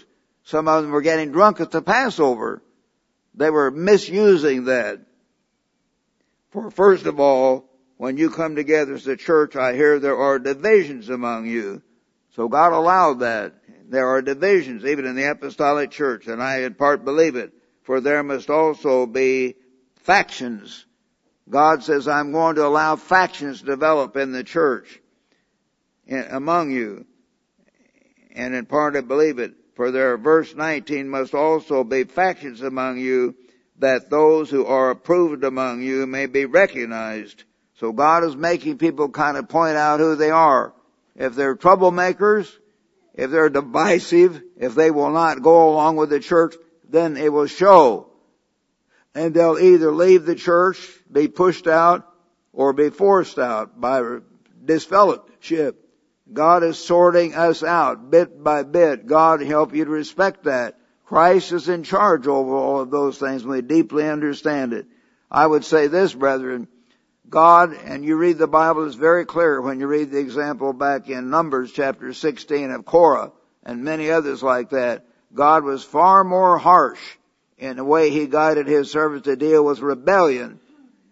Some 0.44 0.68
of 0.68 0.82
them 0.82 0.92
were 0.92 1.02
getting 1.02 1.32
drunk 1.32 1.60
at 1.60 1.70
the 1.70 1.82
Passover. 1.82 2.62
They 3.34 3.50
were 3.50 3.70
misusing 3.70 4.64
that. 4.64 5.00
For 6.50 6.70
first 6.70 7.06
of 7.06 7.20
all, 7.20 7.70
when 7.96 8.16
you 8.16 8.30
come 8.30 8.56
together 8.56 8.94
as 8.94 9.06
a 9.06 9.16
church, 9.16 9.56
I 9.56 9.74
hear 9.74 9.98
there 9.98 10.16
are 10.16 10.38
divisions 10.38 11.08
among 11.08 11.46
you. 11.46 11.82
So 12.34 12.48
God 12.48 12.72
allowed 12.72 13.20
that. 13.20 13.54
There 13.88 14.08
are 14.08 14.22
divisions, 14.22 14.84
even 14.84 15.04
in 15.04 15.16
the 15.16 15.30
apostolic 15.30 15.90
church, 15.90 16.26
and 16.26 16.42
I 16.42 16.60
in 16.60 16.74
part 16.74 17.04
believe 17.04 17.36
it. 17.36 17.52
For 17.82 18.00
there 18.00 18.22
must 18.22 18.48
also 18.48 19.06
be 19.06 19.56
factions. 19.96 20.86
God 21.48 21.82
says, 21.82 22.06
I'm 22.06 22.32
going 22.32 22.54
to 22.54 22.66
allow 22.66 22.96
factions 22.96 23.60
to 23.60 23.66
develop 23.66 24.16
in 24.16 24.32
the 24.32 24.44
church, 24.44 25.00
among 26.08 26.70
you. 26.70 27.04
And 28.32 28.54
in 28.54 28.66
part 28.66 28.96
I 28.96 29.00
believe 29.00 29.40
it. 29.40 29.54
For 29.80 29.90
there, 29.90 30.18
verse 30.18 30.54
19, 30.54 31.08
must 31.08 31.32
also 31.32 31.84
be 31.84 32.04
factions 32.04 32.60
among 32.60 32.98
you, 32.98 33.34
that 33.78 34.10
those 34.10 34.50
who 34.50 34.66
are 34.66 34.90
approved 34.90 35.42
among 35.42 35.80
you 35.80 36.06
may 36.06 36.26
be 36.26 36.44
recognized. 36.44 37.44
So 37.76 37.90
God 37.90 38.22
is 38.24 38.36
making 38.36 38.76
people 38.76 39.08
kind 39.08 39.38
of 39.38 39.48
point 39.48 39.78
out 39.78 39.98
who 39.98 40.16
they 40.16 40.28
are. 40.28 40.74
If 41.16 41.34
they're 41.34 41.56
troublemakers, 41.56 42.54
if 43.14 43.30
they're 43.30 43.48
divisive, 43.48 44.42
if 44.58 44.74
they 44.74 44.90
will 44.90 45.12
not 45.12 45.40
go 45.40 45.70
along 45.70 45.96
with 45.96 46.10
the 46.10 46.20
church, 46.20 46.56
then 46.86 47.16
it 47.16 47.32
will 47.32 47.46
show. 47.46 48.10
And 49.14 49.32
they'll 49.32 49.58
either 49.58 49.92
leave 49.92 50.26
the 50.26 50.34
church, 50.34 50.76
be 51.10 51.26
pushed 51.26 51.66
out, 51.66 52.06
or 52.52 52.74
be 52.74 52.90
forced 52.90 53.38
out 53.38 53.80
by 53.80 54.18
disfellowship. 54.62 55.89
God 56.32 56.62
is 56.62 56.78
sorting 56.78 57.34
us 57.34 57.62
out 57.62 58.10
bit 58.10 58.42
by 58.42 58.62
bit. 58.62 59.06
God 59.06 59.40
help 59.40 59.74
you 59.74 59.84
to 59.84 59.90
respect 59.90 60.44
that. 60.44 60.78
Christ 61.04 61.50
is 61.52 61.68
in 61.68 61.82
charge 61.82 62.28
over 62.28 62.54
all 62.54 62.80
of 62.80 62.90
those 62.90 63.18
things. 63.18 63.44
We 63.44 63.62
deeply 63.62 64.08
understand 64.08 64.72
it. 64.72 64.86
I 65.30 65.44
would 65.46 65.64
say 65.64 65.88
this, 65.88 66.14
brethren. 66.14 66.68
God, 67.28 67.72
and 67.72 68.04
you 68.04 68.16
read 68.16 68.38
the 68.38 68.46
Bible, 68.46 68.84
is 68.84 68.94
very 68.94 69.24
clear 69.24 69.60
when 69.60 69.80
you 69.80 69.86
read 69.86 70.10
the 70.10 70.18
example 70.18 70.72
back 70.72 71.08
in 71.08 71.30
Numbers 71.30 71.72
chapter 71.72 72.12
16 72.12 72.70
of 72.70 72.84
Korah 72.84 73.32
and 73.64 73.84
many 73.84 74.10
others 74.10 74.42
like 74.42 74.70
that. 74.70 75.04
God 75.34 75.64
was 75.64 75.84
far 75.84 76.24
more 76.24 76.58
harsh 76.58 77.00
in 77.58 77.76
the 77.76 77.84
way 77.84 78.10
He 78.10 78.26
guided 78.26 78.66
His 78.66 78.90
servants 78.90 79.24
to 79.26 79.36
deal 79.36 79.64
with 79.64 79.80
rebellion. 79.80 80.60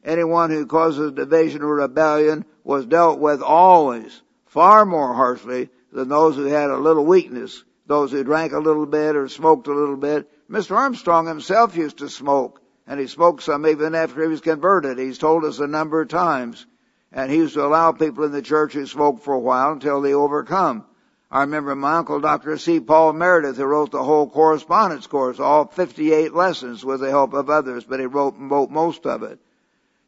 Anyone 0.04 0.50
who 0.50 0.66
causes 0.66 1.12
division 1.12 1.62
or 1.62 1.76
rebellion 1.76 2.44
was 2.64 2.86
dealt 2.86 3.18
with 3.18 3.42
always 3.42 4.22
far 4.58 4.84
more 4.84 5.14
harshly 5.14 5.70
than 5.92 6.08
those 6.08 6.34
who 6.34 6.46
had 6.46 6.68
a 6.68 6.76
little 6.76 7.06
weakness, 7.06 7.62
those 7.86 8.10
who 8.10 8.24
drank 8.24 8.52
a 8.52 8.58
little 8.58 8.86
bit 8.86 9.14
or 9.14 9.28
smoked 9.28 9.68
a 9.68 9.72
little 9.72 9.96
bit. 9.96 10.28
Mr. 10.50 10.74
Armstrong 10.74 11.28
himself 11.28 11.76
used 11.76 11.98
to 11.98 12.08
smoke, 12.08 12.60
and 12.84 12.98
he 12.98 13.06
smoked 13.06 13.44
some 13.44 13.64
even 13.68 13.94
after 13.94 14.20
he 14.20 14.26
was 14.26 14.40
converted. 14.40 14.98
He's 14.98 15.16
told 15.16 15.44
us 15.44 15.60
a 15.60 15.68
number 15.68 16.00
of 16.00 16.08
times. 16.08 16.66
And 17.12 17.30
he 17.30 17.36
used 17.36 17.54
to 17.54 17.64
allow 17.64 17.92
people 17.92 18.24
in 18.24 18.32
the 18.32 18.42
church 18.42 18.72
who 18.72 18.84
smoked 18.84 19.22
for 19.22 19.34
a 19.34 19.38
while 19.38 19.70
until 19.70 20.00
they 20.00 20.12
overcome. 20.12 20.84
I 21.30 21.42
remember 21.42 21.76
my 21.76 21.98
uncle, 21.98 22.18
Dr. 22.18 22.58
C. 22.58 22.80
Paul 22.80 23.12
Meredith, 23.12 23.58
who 23.58 23.64
wrote 23.64 23.92
the 23.92 24.02
whole 24.02 24.28
correspondence 24.28 25.06
course, 25.06 25.38
all 25.38 25.66
58 25.66 26.34
lessons 26.34 26.84
with 26.84 26.98
the 26.98 27.10
help 27.10 27.32
of 27.32 27.48
others, 27.48 27.84
but 27.84 28.00
he 28.00 28.06
wrote, 28.06 28.34
wrote 28.36 28.70
most 28.70 29.06
of 29.06 29.22
it. 29.22 29.38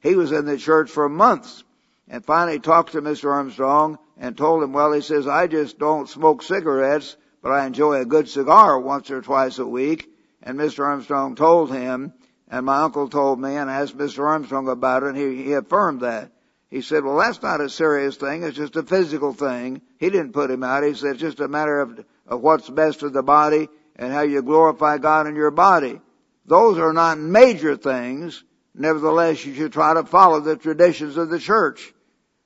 He 0.00 0.16
was 0.16 0.32
in 0.32 0.44
the 0.44 0.58
church 0.58 0.90
for 0.90 1.08
months 1.08 1.62
and 2.10 2.24
finally 2.24 2.58
talked 2.58 2.92
to 2.92 3.00
Mr. 3.00 3.30
Armstrong 3.30 3.96
and 4.18 4.36
told 4.36 4.64
him, 4.64 4.72
well, 4.72 4.92
he 4.92 5.00
says, 5.00 5.28
I 5.28 5.46
just 5.46 5.78
don't 5.78 6.08
smoke 6.08 6.42
cigarettes, 6.42 7.16
but 7.40 7.52
I 7.52 7.64
enjoy 7.64 8.00
a 8.00 8.04
good 8.04 8.28
cigar 8.28 8.78
once 8.80 9.12
or 9.12 9.22
twice 9.22 9.58
a 9.58 9.66
week. 9.66 10.12
And 10.42 10.58
Mr. 10.58 10.84
Armstrong 10.84 11.36
told 11.36 11.70
him, 11.70 12.12
and 12.48 12.66
my 12.66 12.82
uncle 12.82 13.08
told 13.08 13.40
me, 13.40 13.54
and 13.54 13.70
asked 13.70 13.96
Mr. 13.96 14.26
Armstrong 14.26 14.68
about 14.68 15.04
it, 15.04 15.10
and 15.10 15.16
he, 15.16 15.44
he 15.44 15.52
affirmed 15.52 16.00
that. 16.00 16.32
He 16.68 16.82
said, 16.82 17.04
well, 17.04 17.16
that's 17.16 17.42
not 17.42 17.60
a 17.60 17.68
serious 17.68 18.16
thing. 18.16 18.42
It's 18.42 18.56
just 18.56 18.76
a 18.76 18.82
physical 18.82 19.32
thing. 19.32 19.80
He 19.98 20.10
didn't 20.10 20.32
put 20.32 20.50
him 20.50 20.64
out. 20.64 20.82
He 20.82 20.94
said, 20.94 21.12
it's 21.12 21.20
just 21.20 21.40
a 21.40 21.48
matter 21.48 21.80
of, 21.80 22.04
of 22.26 22.40
what's 22.40 22.68
best 22.68 23.00
for 23.00 23.08
the 23.08 23.22
body 23.22 23.68
and 23.94 24.12
how 24.12 24.22
you 24.22 24.42
glorify 24.42 24.98
God 24.98 25.28
in 25.28 25.36
your 25.36 25.50
body. 25.52 26.00
Those 26.44 26.78
are 26.78 26.92
not 26.92 27.18
major 27.18 27.76
things, 27.76 28.42
Nevertheless, 28.74 29.44
you 29.44 29.54
should 29.54 29.72
try 29.72 29.94
to 29.94 30.04
follow 30.04 30.40
the 30.40 30.56
traditions 30.56 31.16
of 31.16 31.28
the 31.28 31.38
church. 31.38 31.92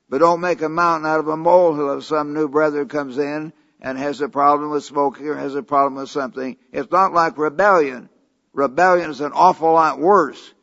But 0.09 0.19
don't 0.19 0.41
make 0.41 0.61
a 0.61 0.69
mountain 0.69 1.09
out 1.09 1.19
of 1.19 1.27
a 1.27 1.37
molehill 1.37 1.97
if 1.97 2.05
some 2.05 2.33
new 2.33 2.47
brother 2.47 2.85
comes 2.85 3.17
in 3.17 3.53
and 3.81 3.97
has 3.97 4.21
a 4.21 4.29
problem 4.29 4.71
with 4.71 4.83
smoking 4.83 5.27
or 5.27 5.35
has 5.35 5.55
a 5.55 5.63
problem 5.63 5.95
with 5.95 6.09
something. 6.09 6.57
It's 6.71 6.91
not 6.91 7.13
like 7.13 7.37
rebellion. 7.37 8.09
Rebellion 8.53 9.09
is 9.09 9.21
an 9.21 9.31
awful 9.33 9.73
lot 9.73 9.99
worse. 9.99 10.53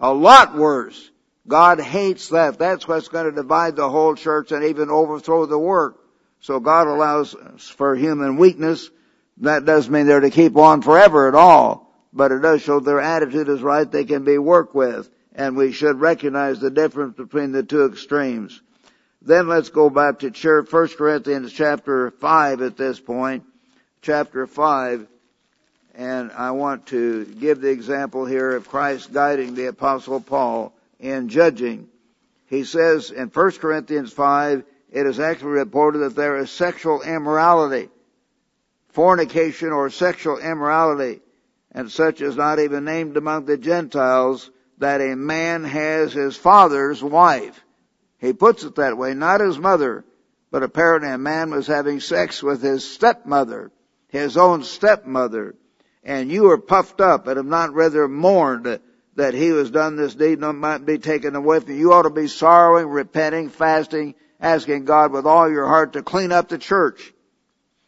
A 0.00 0.12
lot 0.12 0.56
worse. 0.56 1.10
God 1.46 1.80
hates 1.80 2.28
that. 2.28 2.58
That's 2.58 2.86
what's 2.86 3.08
going 3.08 3.24
to 3.24 3.32
divide 3.32 3.76
the 3.76 3.88
whole 3.88 4.14
church 4.14 4.52
and 4.52 4.64
even 4.64 4.90
overthrow 4.90 5.46
the 5.46 5.58
work. 5.58 5.98
So 6.40 6.60
God 6.60 6.86
allows 6.86 7.34
for 7.76 7.96
human 7.96 8.36
weakness. 8.36 8.90
That 9.38 9.64
doesn't 9.64 9.92
mean 9.92 10.06
they're 10.06 10.20
to 10.20 10.30
keep 10.30 10.56
on 10.56 10.82
forever 10.82 11.28
at 11.28 11.34
all, 11.34 11.92
but 12.12 12.32
it 12.32 12.42
does 12.42 12.62
show 12.62 12.80
their 12.80 13.00
attitude 13.00 13.48
is 13.48 13.62
right. 13.62 13.90
They 13.90 14.04
can 14.04 14.24
be 14.24 14.38
worked 14.38 14.74
with, 14.74 15.08
and 15.34 15.56
we 15.56 15.72
should 15.72 16.00
recognize 16.00 16.60
the 16.60 16.70
difference 16.70 17.16
between 17.16 17.52
the 17.52 17.62
two 17.62 17.86
extremes. 17.86 18.60
Then 19.20 19.48
let's 19.48 19.70
go 19.70 19.90
back 19.90 20.20
to 20.20 20.30
church, 20.30 20.72
1 20.72 20.88
Corinthians 20.96 21.52
chapter 21.52 22.10
5 22.12 22.62
at 22.62 22.76
this 22.76 23.00
point. 23.00 23.44
Chapter 24.00 24.46
5. 24.46 25.06
And 25.94 26.30
I 26.32 26.52
want 26.52 26.86
to 26.86 27.24
give 27.24 27.60
the 27.60 27.70
example 27.70 28.24
here 28.24 28.54
of 28.54 28.68
Christ 28.68 29.12
guiding 29.12 29.54
the 29.54 29.66
apostle 29.66 30.20
Paul 30.20 30.72
in 31.00 31.28
judging. 31.28 31.88
He 32.46 32.64
says 32.64 33.10
in 33.10 33.28
1 33.28 33.50
Corinthians 33.52 34.12
5, 34.12 34.64
it 34.90 35.06
is 35.06 35.20
actually 35.20 35.50
reported 35.50 35.98
that 35.98 36.16
there 36.16 36.38
is 36.38 36.50
sexual 36.50 37.02
immorality, 37.02 37.88
fornication 38.90 39.70
or 39.70 39.90
sexual 39.90 40.38
immorality, 40.38 41.20
and 41.72 41.90
such 41.90 42.22
is 42.22 42.36
not 42.36 42.58
even 42.58 42.84
named 42.84 43.16
among 43.16 43.44
the 43.44 43.58
Gentiles 43.58 44.50
that 44.78 45.00
a 45.00 45.16
man 45.16 45.64
has 45.64 46.12
his 46.12 46.36
father's 46.36 47.02
wife. 47.02 47.62
He 48.18 48.32
puts 48.32 48.64
it 48.64 48.76
that 48.76 48.98
way, 48.98 49.14
not 49.14 49.40
his 49.40 49.58
mother, 49.58 50.04
but 50.50 50.62
apparently 50.62 51.10
a 51.10 51.18
man 51.18 51.50
was 51.50 51.66
having 51.66 52.00
sex 52.00 52.42
with 52.42 52.62
his 52.62 52.88
stepmother, 52.88 53.70
his 54.08 54.36
own 54.36 54.64
stepmother, 54.64 55.54
and 56.02 56.30
you 56.30 56.50
are 56.50 56.58
puffed 56.58 57.00
up 57.00 57.26
and 57.26 57.36
have 57.36 57.46
not 57.46 57.74
rather 57.74 58.08
mourned 58.08 58.80
that 59.16 59.34
he 59.34 59.48
has 59.48 59.70
done 59.70 59.96
this 59.96 60.14
deed 60.14 60.38
and 60.38 60.58
might 60.58 60.86
be 60.86 60.98
taken 60.98 61.34
away 61.34 61.60
from 61.60 61.72
you. 61.72 61.78
You 61.78 61.92
ought 61.92 62.02
to 62.02 62.10
be 62.10 62.28
sorrowing, 62.28 62.86
repenting, 62.86 63.50
fasting, 63.50 64.14
asking 64.40 64.84
God 64.84 65.12
with 65.12 65.26
all 65.26 65.50
your 65.50 65.66
heart 65.66 65.94
to 65.94 66.02
clean 66.02 66.32
up 66.32 66.48
the 66.48 66.58
church. 66.58 67.12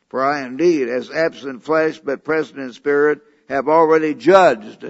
For 0.09 0.25
I 0.25 0.45
indeed, 0.45 0.89
as 0.89 1.11
absent 1.11 1.63
flesh 1.63 2.01
but 2.01 2.25
present 2.25 2.59
in 2.59 2.73
spirit, 2.73 3.21
have 3.49 3.69
already 3.69 4.15
judged. 4.15 4.85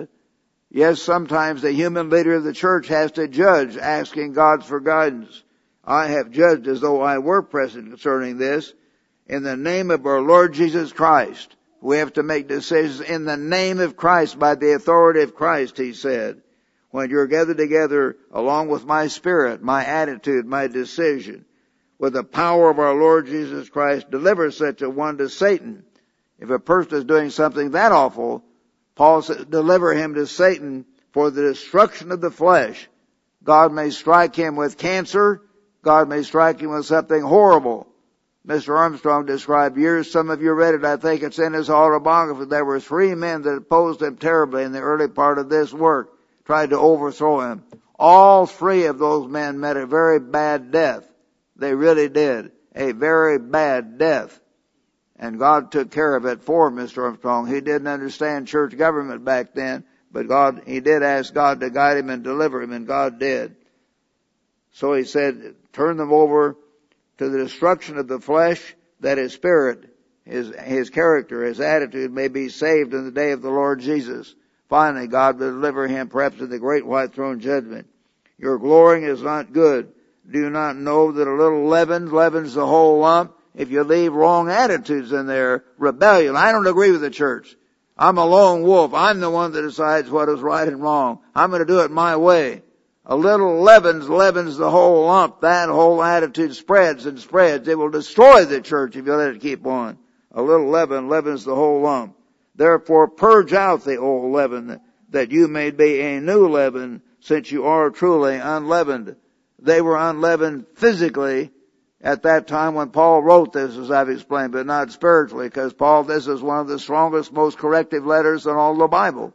Yes, 0.72 1.02
sometimes 1.02 1.62
the 1.62 1.72
human 1.72 2.10
leader 2.10 2.34
of 2.34 2.44
the 2.44 2.52
church 2.52 2.86
has 2.88 3.10
to 3.12 3.26
judge, 3.26 3.76
asking 3.76 4.34
God 4.34 4.64
for 4.64 4.78
guidance. 4.78 5.42
I 5.84 6.06
have 6.06 6.30
judged 6.30 6.68
as 6.68 6.80
though 6.80 7.00
I 7.00 7.18
were 7.18 7.42
present 7.42 7.88
concerning 7.88 8.38
this. 8.38 8.72
In 9.26 9.42
the 9.42 9.56
name 9.56 9.90
of 9.90 10.06
our 10.06 10.20
Lord 10.20 10.54
Jesus 10.54 10.92
Christ, 10.92 11.56
we 11.80 11.96
have 11.98 12.12
to 12.12 12.22
make 12.22 12.46
decisions 12.46 13.00
in 13.00 13.24
the 13.24 13.36
name 13.36 13.80
of 13.80 13.96
Christ, 13.96 14.38
by 14.38 14.54
the 14.54 14.74
authority 14.74 15.22
of 15.22 15.34
Christ, 15.34 15.76
he 15.76 15.92
said. 15.92 16.40
When 16.90 17.10
you're 17.10 17.26
gathered 17.26 17.56
together 17.56 18.16
along 18.30 18.68
with 18.68 18.84
my 18.84 19.08
spirit, 19.08 19.62
my 19.62 19.84
attitude, 19.84 20.46
my 20.46 20.68
decision, 20.68 21.46
with 21.98 22.12
the 22.12 22.24
power 22.24 22.70
of 22.70 22.78
our 22.78 22.94
Lord 22.94 23.26
Jesus 23.26 23.68
Christ, 23.68 24.10
deliver 24.10 24.50
such 24.52 24.82
a 24.82 24.90
one 24.90 25.18
to 25.18 25.28
Satan. 25.28 25.84
If 26.38 26.50
a 26.50 26.58
person 26.58 26.94
is 26.94 27.04
doing 27.04 27.30
something 27.30 27.72
that 27.72 27.92
awful, 27.92 28.44
Paul 29.00 29.22
deliver 29.22 29.94
him 29.94 30.12
to 30.16 30.26
Satan 30.26 30.84
for 31.12 31.30
the 31.30 31.40
destruction 31.40 32.12
of 32.12 32.20
the 32.20 32.30
flesh. 32.30 32.86
God 33.42 33.72
may 33.72 33.88
strike 33.88 34.36
him 34.36 34.56
with 34.56 34.76
cancer. 34.76 35.40
God 35.80 36.06
may 36.06 36.22
strike 36.22 36.60
him 36.60 36.72
with 36.72 36.84
something 36.84 37.22
horrible. 37.22 37.86
Mr. 38.46 38.76
Armstrong 38.76 39.24
described 39.24 39.78
years, 39.78 40.10
some 40.10 40.28
of 40.28 40.42
you 40.42 40.52
read 40.52 40.74
it, 40.74 40.84
I 40.84 40.98
think 40.98 41.22
it's 41.22 41.38
in 41.38 41.54
his 41.54 41.70
autobiography. 41.70 42.44
There 42.44 42.62
were 42.66 42.78
three 42.78 43.14
men 43.14 43.40
that 43.40 43.56
opposed 43.56 44.02
him 44.02 44.18
terribly 44.18 44.64
in 44.64 44.72
the 44.72 44.80
early 44.80 45.08
part 45.08 45.38
of 45.38 45.48
this 45.48 45.72
work, 45.72 46.10
tried 46.44 46.68
to 46.68 46.78
overthrow 46.78 47.40
him. 47.52 47.64
All 47.98 48.44
three 48.44 48.84
of 48.84 48.98
those 48.98 49.26
men 49.26 49.60
met 49.60 49.78
a 49.78 49.86
very 49.86 50.20
bad 50.20 50.72
death. 50.72 51.10
They 51.56 51.74
really 51.74 52.10
did. 52.10 52.52
A 52.74 52.92
very 52.92 53.38
bad 53.38 53.96
death. 53.96 54.38
And 55.20 55.38
God 55.38 55.70
took 55.70 55.90
care 55.90 56.16
of 56.16 56.24
it 56.24 56.42
for 56.42 56.70
Mr. 56.70 57.04
Armstrong. 57.04 57.46
He 57.46 57.60
didn't 57.60 57.86
understand 57.86 58.48
church 58.48 58.74
government 58.74 59.22
back 59.22 59.52
then, 59.52 59.84
but 60.10 60.26
God, 60.26 60.62
he 60.66 60.80
did 60.80 61.02
ask 61.02 61.34
God 61.34 61.60
to 61.60 61.68
guide 61.68 61.98
him 61.98 62.08
and 62.08 62.24
deliver 62.24 62.62
him, 62.62 62.72
and 62.72 62.86
God 62.86 63.20
did. 63.20 63.54
So 64.72 64.94
he 64.94 65.04
said, 65.04 65.56
turn 65.74 65.98
them 65.98 66.10
over 66.10 66.56
to 67.18 67.28
the 67.28 67.36
destruction 67.36 67.98
of 67.98 68.08
the 68.08 68.18
flesh, 68.18 68.74
that 69.00 69.18
his 69.18 69.34
spirit, 69.34 69.94
his, 70.24 70.54
his 70.58 70.88
character, 70.88 71.44
his 71.44 71.60
attitude 71.60 72.10
may 72.10 72.28
be 72.28 72.48
saved 72.48 72.94
in 72.94 73.04
the 73.04 73.10
day 73.10 73.32
of 73.32 73.42
the 73.42 73.50
Lord 73.50 73.80
Jesus. 73.80 74.34
Finally, 74.70 75.08
God 75.08 75.38
will 75.38 75.50
deliver 75.50 75.86
him 75.86 76.08
perhaps 76.08 76.40
in 76.40 76.48
the 76.48 76.58
great 76.58 76.86
white 76.86 77.12
throne 77.12 77.40
judgment. 77.40 77.88
Your 78.38 78.58
glorying 78.58 79.04
is 79.04 79.20
not 79.20 79.52
good. 79.52 79.92
Do 80.30 80.38
you 80.38 80.48
not 80.48 80.76
know 80.76 81.12
that 81.12 81.28
a 81.28 81.34
little 81.34 81.66
leaven 81.66 82.10
leavens 82.10 82.54
the 82.54 82.66
whole 82.66 83.00
lump? 83.00 83.34
If 83.54 83.70
you 83.70 83.82
leave 83.82 84.12
wrong 84.12 84.48
attitudes 84.48 85.12
in 85.12 85.26
there, 85.26 85.64
rebellion. 85.76 86.36
I 86.36 86.52
don't 86.52 86.66
agree 86.66 86.92
with 86.92 87.00
the 87.00 87.10
church. 87.10 87.56
I'm 87.98 88.16
a 88.16 88.24
lone 88.24 88.62
wolf. 88.62 88.94
I'm 88.94 89.20
the 89.20 89.30
one 89.30 89.52
that 89.52 89.62
decides 89.62 90.10
what 90.10 90.28
is 90.28 90.40
right 90.40 90.66
and 90.66 90.80
wrong. 90.80 91.18
I'm 91.34 91.50
going 91.50 91.60
to 91.60 91.66
do 91.66 91.80
it 91.80 91.90
my 91.90 92.16
way. 92.16 92.62
A 93.04 93.16
little 93.16 93.60
leavens 93.60 94.08
leavens 94.08 94.56
the 94.56 94.70
whole 94.70 95.06
lump. 95.06 95.40
That 95.40 95.68
whole 95.68 96.02
attitude 96.02 96.54
spreads 96.54 97.06
and 97.06 97.18
spreads. 97.18 97.66
It 97.66 97.76
will 97.76 97.90
destroy 97.90 98.44
the 98.44 98.60
church 98.60 98.96
if 98.96 99.04
you 99.04 99.14
let 99.14 99.34
it 99.34 99.40
keep 99.40 99.66
on. 99.66 99.98
A 100.32 100.40
little 100.40 100.68
leaven 100.68 101.08
leavens 101.08 101.44
the 101.44 101.54
whole 101.54 101.80
lump. 101.80 102.16
Therefore 102.54 103.08
purge 103.08 103.52
out 103.52 103.84
the 103.84 103.96
old 103.96 104.32
leaven 104.32 104.80
that 105.10 105.32
you 105.32 105.48
may 105.48 105.70
be 105.70 106.00
a 106.00 106.20
new 106.20 106.48
leaven 106.48 107.02
since 107.20 107.50
you 107.50 107.64
are 107.64 107.90
truly 107.90 108.36
unleavened. 108.36 109.16
They 109.58 109.80
were 109.80 109.96
unleavened 109.96 110.66
physically 110.76 111.50
at 112.02 112.22
that 112.22 112.46
time 112.46 112.74
when 112.74 112.90
Paul 112.90 113.22
wrote 113.22 113.52
this, 113.52 113.76
as 113.76 113.90
I've 113.90 114.08
explained, 114.08 114.52
but 114.52 114.66
not 114.66 114.90
spiritually, 114.90 115.46
because 115.46 115.72
Paul, 115.74 116.04
this 116.04 116.26
is 116.26 116.40
one 116.40 116.60
of 116.60 116.68
the 116.68 116.78
strongest, 116.78 117.32
most 117.32 117.58
corrective 117.58 118.06
letters 118.06 118.46
in 118.46 118.52
all 118.52 118.74
the 118.76 118.88
Bible. 118.88 119.34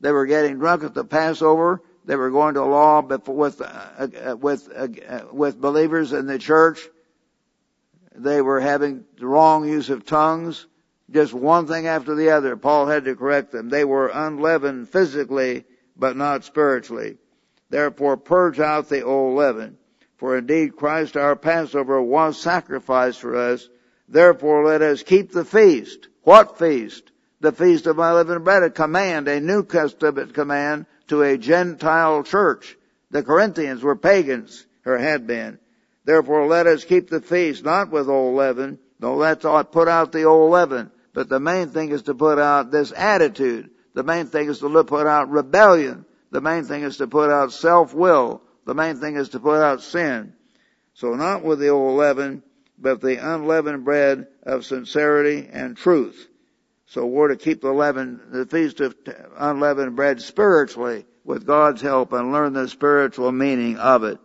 They 0.00 0.10
were 0.10 0.26
getting 0.26 0.58
drunk 0.58 0.84
at 0.84 0.94
the 0.94 1.04
Passover. 1.04 1.82
They 2.04 2.16
were 2.16 2.30
going 2.30 2.54
to 2.54 2.64
law 2.64 3.02
with, 3.02 3.60
uh, 3.60 3.64
uh, 3.64 4.36
with, 4.36 4.68
uh, 4.74 5.24
with 5.32 5.60
believers 5.60 6.12
in 6.12 6.26
the 6.26 6.38
church. 6.38 6.80
They 8.14 8.40
were 8.40 8.60
having 8.60 9.04
the 9.18 9.26
wrong 9.26 9.68
use 9.68 9.90
of 9.90 10.04
tongues. 10.04 10.66
Just 11.10 11.34
one 11.34 11.66
thing 11.66 11.86
after 11.86 12.14
the 12.14 12.30
other. 12.30 12.56
Paul 12.56 12.86
had 12.86 13.04
to 13.04 13.14
correct 13.14 13.52
them. 13.52 13.68
They 13.68 13.84
were 13.84 14.08
unleavened 14.08 14.88
physically, 14.88 15.64
but 15.96 16.16
not 16.16 16.44
spiritually. 16.44 17.18
Therefore 17.68 18.16
purge 18.16 18.58
out 18.60 18.88
the 18.88 19.02
old 19.02 19.36
leaven. 19.36 19.76
For 20.22 20.38
indeed 20.38 20.76
Christ 20.76 21.16
our 21.16 21.34
Passover 21.34 22.00
was 22.00 22.40
sacrificed 22.40 23.20
for 23.20 23.34
us. 23.34 23.68
Therefore 24.08 24.64
let 24.64 24.80
us 24.80 25.02
keep 25.02 25.32
the 25.32 25.44
feast. 25.44 26.06
What 26.22 26.60
feast? 26.60 27.10
The 27.40 27.50
feast 27.50 27.88
of 27.88 27.98
unleavened 27.98 28.44
bread, 28.44 28.62
a 28.62 28.70
command, 28.70 29.26
a 29.26 29.40
New 29.40 29.64
Testament 29.64 30.32
command 30.32 30.86
to 31.08 31.22
a 31.22 31.36
Gentile 31.36 32.22
church. 32.22 32.78
The 33.10 33.24
Corinthians 33.24 33.82
were 33.82 33.96
pagans, 33.96 34.64
or 34.86 34.96
had 34.96 35.26
been. 35.26 35.58
Therefore 36.04 36.46
let 36.46 36.68
us 36.68 36.84
keep 36.84 37.10
the 37.10 37.20
feast, 37.20 37.64
not 37.64 37.90
with 37.90 38.08
old 38.08 38.36
leaven, 38.36 38.78
though 39.00 39.18
that's 39.18 39.44
all, 39.44 39.64
put 39.64 39.88
out 39.88 40.12
the 40.12 40.22
old 40.22 40.52
leaven. 40.52 40.92
But 41.14 41.30
the 41.30 41.40
main 41.40 41.70
thing 41.70 41.90
is 41.90 42.02
to 42.02 42.14
put 42.14 42.38
out 42.38 42.70
this 42.70 42.92
attitude. 42.96 43.70
The 43.94 44.04
main 44.04 44.26
thing 44.26 44.48
is 44.48 44.60
to 44.60 44.84
put 44.84 45.08
out 45.08 45.30
rebellion. 45.30 46.04
The 46.30 46.40
main 46.40 46.62
thing 46.62 46.84
is 46.84 46.98
to 46.98 47.08
put 47.08 47.28
out 47.28 47.52
self-will. 47.52 48.40
The 48.64 48.74
main 48.74 48.96
thing 48.96 49.16
is 49.16 49.30
to 49.30 49.40
put 49.40 49.60
out 49.60 49.82
sin. 49.82 50.34
So 50.94 51.14
not 51.14 51.42
with 51.42 51.58
the 51.58 51.68
old 51.68 51.96
leaven, 51.98 52.42
but 52.78 53.00
the 53.00 53.16
unleavened 53.16 53.84
bread 53.84 54.26
of 54.42 54.64
sincerity 54.64 55.48
and 55.52 55.76
truth. 55.76 56.28
So 56.86 57.06
we're 57.06 57.28
to 57.28 57.36
keep 57.36 57.62
the 57.62 57.72
leaven, 57.72 58.20
the 58.30 58.46
feast 58.46 58.80
of 58.80 58.94
unleavened 59.36 59.96
bread 59.96 60.20
spiritually 60.20 61.06
with 61.24 61.46
God's 61.46 61.80
help 61.80 62.12
and 62.12 62.32
learn 62.32 62.52
the 62.52 62.68
spiritual 62.68 63.32
meaning 63.32 63.78
of 63.78 64.04
it. 64.04 64.18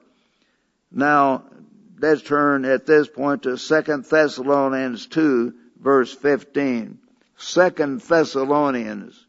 Now, 0.92 1.46
let's 2.00 2.22
turn 2.22 2.66
at 2.66 2.86
this 2.86 3.08
point 3.08 3.44
to 3.44 3.58
2 3.58 3.82
Thessalonians 4.10 5.08
2 5.08 5.54
verse 5.80 6.14
15. 6.14 6.98
2 7.40 7.70
Thessalonians, 8.08 9.26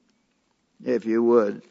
if 0.84 1.04
you 1.04 1.22
would. 1.22 1.62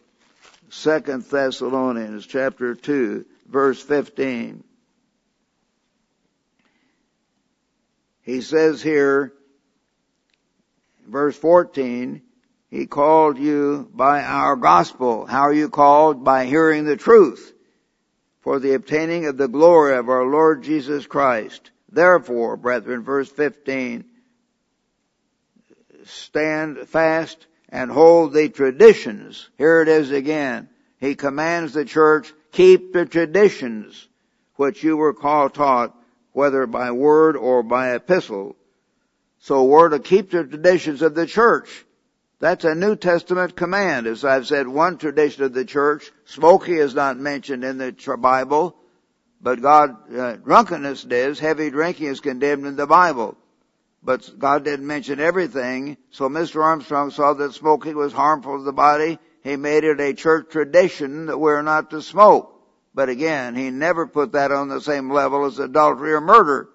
Second 0.69 1.23
Thessalonians 1.23 2.25
chapter 2.25 2.75
2 2.75 3.25
verse 3.47 3.81
15. 3.81 4.63
He 8.21 8.41
says 8.41 8.81
here, 8.81 9.33
verse 11.07 11.37
14, 11.37 12.21
He 12.69 12.85
called 12.85 13.37
you 13.37 13.89
by 13.93 14.21
our 14.21 14.57
gospel. 14.57 15.25
How 15.25 15.43
are 15.43 15.53
you 15.53 15.69
called? 15.69 16.25
By 16.25 16.45
hearing 16.45 16.83
the 16.83 16.97
truth 16.97 17.53
for 18.41 18.59
the 18.59 18.73
obtaining 18.73 19.27
of 19.27 19.37
the 19.37 19.47
glory 19.47 19.95
of 19.95 20.09
our 20.09 20.25
Lord 20.25 20.63
Jesus 20.63 21.07
Christ. 21.07 21.71
Therefore, 21.89 22.57
brethren, 22.57 23.03
verse 23.03 23.29
15, 23.29 24.03
stand 26.03 26.79
fast 26.89 27.47
and 27.69 27.91
hold 27.91 28.33
the 28.33 28.49
traditions. 28.49 29.49
Here 29.57 29.81
it 29.81 29.87
is 29.87 30.11
again. 30.11 30.69
He 30.99 31.15
commands 31.15 31.73
the 31.73 31.85
church, 31.85 32.33
keep 32.51 32.93
the 32.93 33.05
traditions 33.05 34.07
which 34.55 34.83
you 34.83 34.97
were 34.97 35.13
called 35.13 35.53
taught, 35.53 35.95
whether 36.31 36.65
by 36.65 36.91
word 36.91 37.35
or 37.35 37.63
by 37.63 37.93
epistle. 37.93 38.55
So 39.39 39.65
we're 39.65 39.89
to 39.89 39.99
keep 39.99 40.31
the 40.31 40.43
traditions 40.43 41.01
of 41.01 41.13
the 41.13 41.27
church. 41.27 41.85
That's 42.39 42.65
a 42.65 42.75
New 42.75 42.95
Testament 42.95 43.55
command. 43.55 44.07
As 44.07 44.23
I've 44.23 44.47
said, 44.47 44.67
one 44.67 44.97
tradition 44.97 45.43
of 45.43 45.53
the 45.53 45.65
church, 45.65 46.11
smoking 46.25 46.75
is 46.75 46.93
not 46.93 47.17
mentioned 47.17 47.63
in 47.63 47.77
the 47.77 47.95
Bible, 48.19 48.75
but 49.41 49.61
God, 49.61 50.11
uh, 50.15 50.35
drunkenness 50.35 51.05
is, 51.05 51.39
heavy 51.39 51.69
drinking 51.69 52.07
is 52.07 52.19
condemned 52.19 52.65
in 52.65 52.75
the 52.75 52.87
Bible. 52.87 53.37
But 54.07 54.39
God 54.39 54.63
didn't 54.63 54.87
mention 54.87 55.19
everything, 55.19 55.97
so 56.11 56.29
Mr. 56.29 56.63
Armstrong 56.63 57.11
saw 57.11 57.33
that 57.33 57.53
smoking 57.53 57.97
was 57.97 58.13
harmful 58.13 58.57
to 58.57 58.63
the 58.63 58.71
body. 58.71 59.19
He 59.43 59.57
made 59.57 59.83
it 59.83 59.99
a 59.99 60.13
church 60.13 60.47
tradition 60.49 61.25
that 61.25 61.37
we're 61.37 61.61
not 61.61 61.89
to 61.89 62.01
smoke. 62.01 62.57
But 62.95 63.09
again, 63.09 63.53
he 63.53 63.69
never 63.69 64.07
put 64.07 64.31
that 64.31 64.53
on 64.53 64.69
the 64.69 64.79
same 64.79 65.11
level 65.11 65.43
as 65.43 65.59
adultery 65.59 66.13
or 66.13 66.21
murder. 66.21 66.69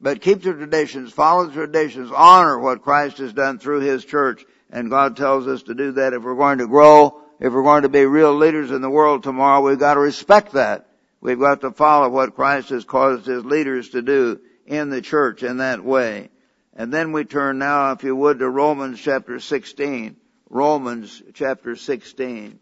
But 0.00 0.20
keep 0.20 0.42
the 0.42 0.52
traditions, 0.52 1.12
follow 1.12 1.46
the 1.46 1.52
traditions, 1.52 2.10
honor 2.12 2.58
what 2.58 2.82
Christ 2.82 3.18
has 3.18 3.32
done 3.32 3.60
through 3.60 3.82
His 3.82 4.04
church. 4.04 4.44
And 4.68 4.90
God 4.90 5.16
tells 5.16 5.46
us 5.46 5.62
to 5.62 5.74
do 5.74 5.92
that 5.92 6.12
if 6.12 6.24
we're 6.24 6.34
going 6.34 6.58
to 6.58 6.66
grow, 6.66 7.22
if 7.38 7.52
we're 7.52 7.62
going 7.62 7.82
to 7.82 7.88
be 7.88 8.04
real 8.04 8.34
leaders 8.34 8.72
in 8.72 8.82
the 8.82 8.90
world 8.90 9.22
tomorrow, 9.22 9.60
we've 9.60 9.78
got 9.78 9.94
to 9.94 10.00
respect 10.00 10.54
that. 10.54 10.88
We've 11.20 11.38
got 11.38 11.60
to 11.60 11.70
follow 11.70 12.08
what 12.08 12.34
Christ 12.34 12.70
has 12.70 12.84
caused 12.84 13.26
His 13.26 13.44
leaders 13.44 13.90
to 13.90 14.02
do 14.02 14.40
in 14.66 14.90
the 14.90 15.02
church 15.02 15.44
in 15.44 15.58
that 15.58 15.84
way. 15.84 16.30
And 16.76 16.92
then 16.92 17.12
we 17.12 17.24
turn 17.24 17.58
now, 17.58 17.92
if 17.92 18.02
you 18.02 18.16
would, 18.16 18.40
to 18.40 18.48
Romans 18.50 19.00
chapter 19.00 19.38
16. 19.38 20.16
Romans 20.50 21.22
chapter 21.32 21.76
16. 21.76 22.58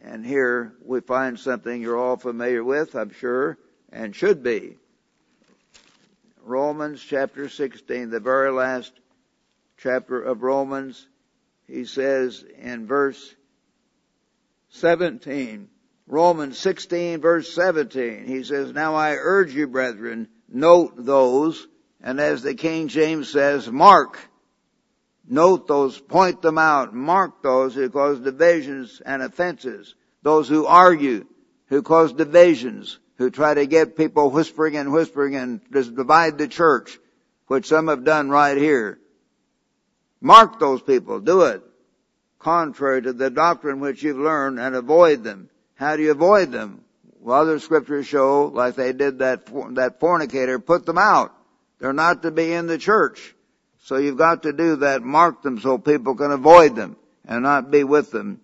And 0.00 0.26
here 0.26 0.74
we 0.84 1.00
find 1.00 1.38
something 1.38 1.80
you're 1.80 1.96
all 1.96 2.16
familiar 2.16 2.64
with, 2.64 2.94
I'm 2.96 3.12
sure, 3.12 3.56
and 3.92 4.14
should 4.14 4.42
be. 4.42 4.76
Romans 6.42 7.02
chapter 7.02 7.48
16, 7.48 8.10
the 8.10 8.20
very 8.20 8.52
last 8.52 8.92
chapter 9.78 10.20
of 10.20 10.42
Romans, 10.42 11.08
he 11.66 11.84
says 11.84 12.44
in 12.58 12.86
verse 12.86 13.34
17, 14.70 15.68
Romans 16.06 16.58
16 16.58 17.20
verse 17.20 17.52
17, 17.52 18.26
he 18.26 18.44
says, 18.44 18.72
Now 18.72 18.94
I 18.94 19.14
urge 19.14 19.52
you 19.54 19.66
brethren, 19.66 20.28
note 20.48 20.94
those, 20.96 21.66
and 22.02 22.20
as 22.20 22.42
the 22.42 22.54
King 22.54 22.88
James 22.88 23.28
says, 23.28 23.70
mark, 23.70 24.18
note 25.28 25.66
those, 25.66 25.98
point 25.98 26.42
them 26.42 26.58
out, 26.58 26.94
mark 26.94 27.42
those 27.42 27.74
who 27.74 27.88
cause 27.90 28.20
divisions 28.20 29.02
and 29.04 29.22
offenses, 29.22 29.94
those 30.22 30.48
who 30.48 30.66
argue, 30.66 31.26
who 31.66 31.82
cause 31.82 32.12
divisions, 32.12 32.98
who 33.16 33.30
try 33.30 33.54
to 33.54 33.66
get 33.66 33.96
people 33.96 34.30
whispering 34.30 34.76
and 34.76 34.92
whispering 34.92 35.36
and 35.36 35.60
just 35.72 35.94
divide 35.94 36.38
the 36.38 36.48
church, 36.48 36.98
which 37.46 37.66
some 37.66 37.88
have 37.88 38.04
done 38.04 38.28
right 38.28 38.56
here. 38.56 38.98
Mark 40.20 40.58
those 40.58 40.82
people. 40.82 41.20
Do 41.20 41.42
it. 41.42 41.62
Contrary 42.38 43.02
to 43.02 43.12
the 43.12 43.30
doctrine 43.30 43.80
which 43.80 44.02
you've 44.02 44.18
learned 44.18 44.58
and 44.58 44.74
avoid 44.74 45.24
them. 45.24 45.48
How 45.74 45.96
do 45.96 46.02
you 46.02 46.10
avoid 46.10 46.52
them? 46.52 46.82
Well, 47.20 47.40
other 47.40 47.58
scriptures 47.58 48.06
show, 48.06 48.46
like 48.46 48.76
they 48.76 48.92
did 48.92 49.18
that, 49.18 49.46
that 49.74 50.00
fornicator, 50.00 50.58
put 50.58 50.86
them 50.86 50.98
out. 50.98 51.34
They're 51.78 51.92
not 51.92 52.22
to 52.22 52.30
be 52.30 52.52
in 52.52 52.66
the 52.66 52.78
church. 52.78 53.34
So 53.80 53.96
you've 53.96 54.18
got 54.18 54.42
to 54.42 54.52
do 54.52 54.76
that, 54.76 55.02
mark 55.02 55.42
them 55.42 55.60
so 55.60 55.78
people 55.78 56.16
can 56.16 56.32
avoid 56.32 56.74
them 56.74 56.96
and 57.24 57.42
not 57.42 57.70
be 57.70 57.84
with 57.84 58.10
them. 58.10 58.40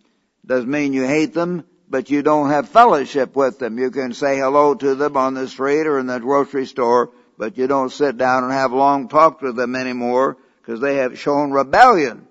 Doesn't 0.47 0.71
mean 0.71 0.93
you 0.93 1.05
hate 1.05 1.35
them, 1.35 1.65
but 1.89 2.11
you 2.11 2.23
don't 2.23 2.51
have 2.51 2.69
fellowship 2.69 3.35
with 3.35 3.59
them. 3.59 3.79
You 3.79 3.91
can 3.91 4.13
say 4.15 4.39
hello 4.39 4.75
to 4.75 4.95
them 4.95 5.17
on 5.17 5.35
the 5.35 5.49
street 5.49 5.87
or 5.87 5.99
in 5.99 6.07
the 6.07 6.21
grocery 6.21 6.67
store, 6.67 7.11
but 7.39 7.59
you 7.59 7.67
don't 7.67 7.91
sit 7.91 8.17
down 8.17 8.45
and 8.45 8.53
have 8.53 8.73
long 8.73 9.09
talk 9.09 9.43
with 9.43 9.57
them 9.57 9.75
anymore 9.77 10.37
because 10.61 10.81
they 10.81 10.97
have 10.97 11.19
shown 11.19 11.51
rebellion. 11.51 12.27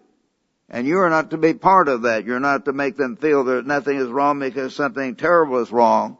And 0.70 0.88
you 0.88 1.00
are 1.00 1.10
not 1.10 1.32
to 1.32 1.38
be 1.38 1.54
part 1.54 1.90
of 1.90 2.04
that. 2.04 2.26
You're 2.26 2.40
not 2.40 2.66
to 2.66 2.74
make 2.74 2.96
them 2.96 3.18
feel 3.18 3.44
that 3.44 3.68
nothing 3.68 3.98
is 3.98 4.08
wrong 4.08 4.40
because 4.40 4.74
something 4.74 5.16
terrible 5.16 5.60
is 5.60 5.72
wrong. 5.72 6.18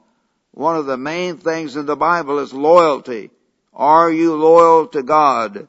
One 0.52 0.76
of 0.76 0.86
the 0.86 0.98
main 0.98 1.38
things 1.38 1.78
in 1.78 1.86
the 1.86 1.96
Bible 1.96 2.40
is 2.40 2.54
loyalty. 2.54 3.32
Are 3.74 4.12
you 4.12 4.36
loyal 4.36 4.88
to 4.88 5.04
God? 5.04 5.68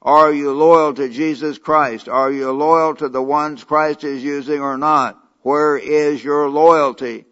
Are 0.00 0.32
you 0.32 0.52
loyal 0.52 0.94
to 0.94 1.08
Jesus 1.08 1.58
Christ? 1.58 2.08
Are 2.08 2.30
you 2.30 2.50
loyal 2.52 2.94
to 2.96 3.08
the 3.08 3.22
ones 3.22 3.64
Christ 3.64 4.04
is 4.04 4.22
using 4.22 4.60
or 4.60 4.76
not? 4.76 5.18
Where 5.42 5.76
is 5.76 6.22
your 6.22 6.48
loyalty? 6.48 7.24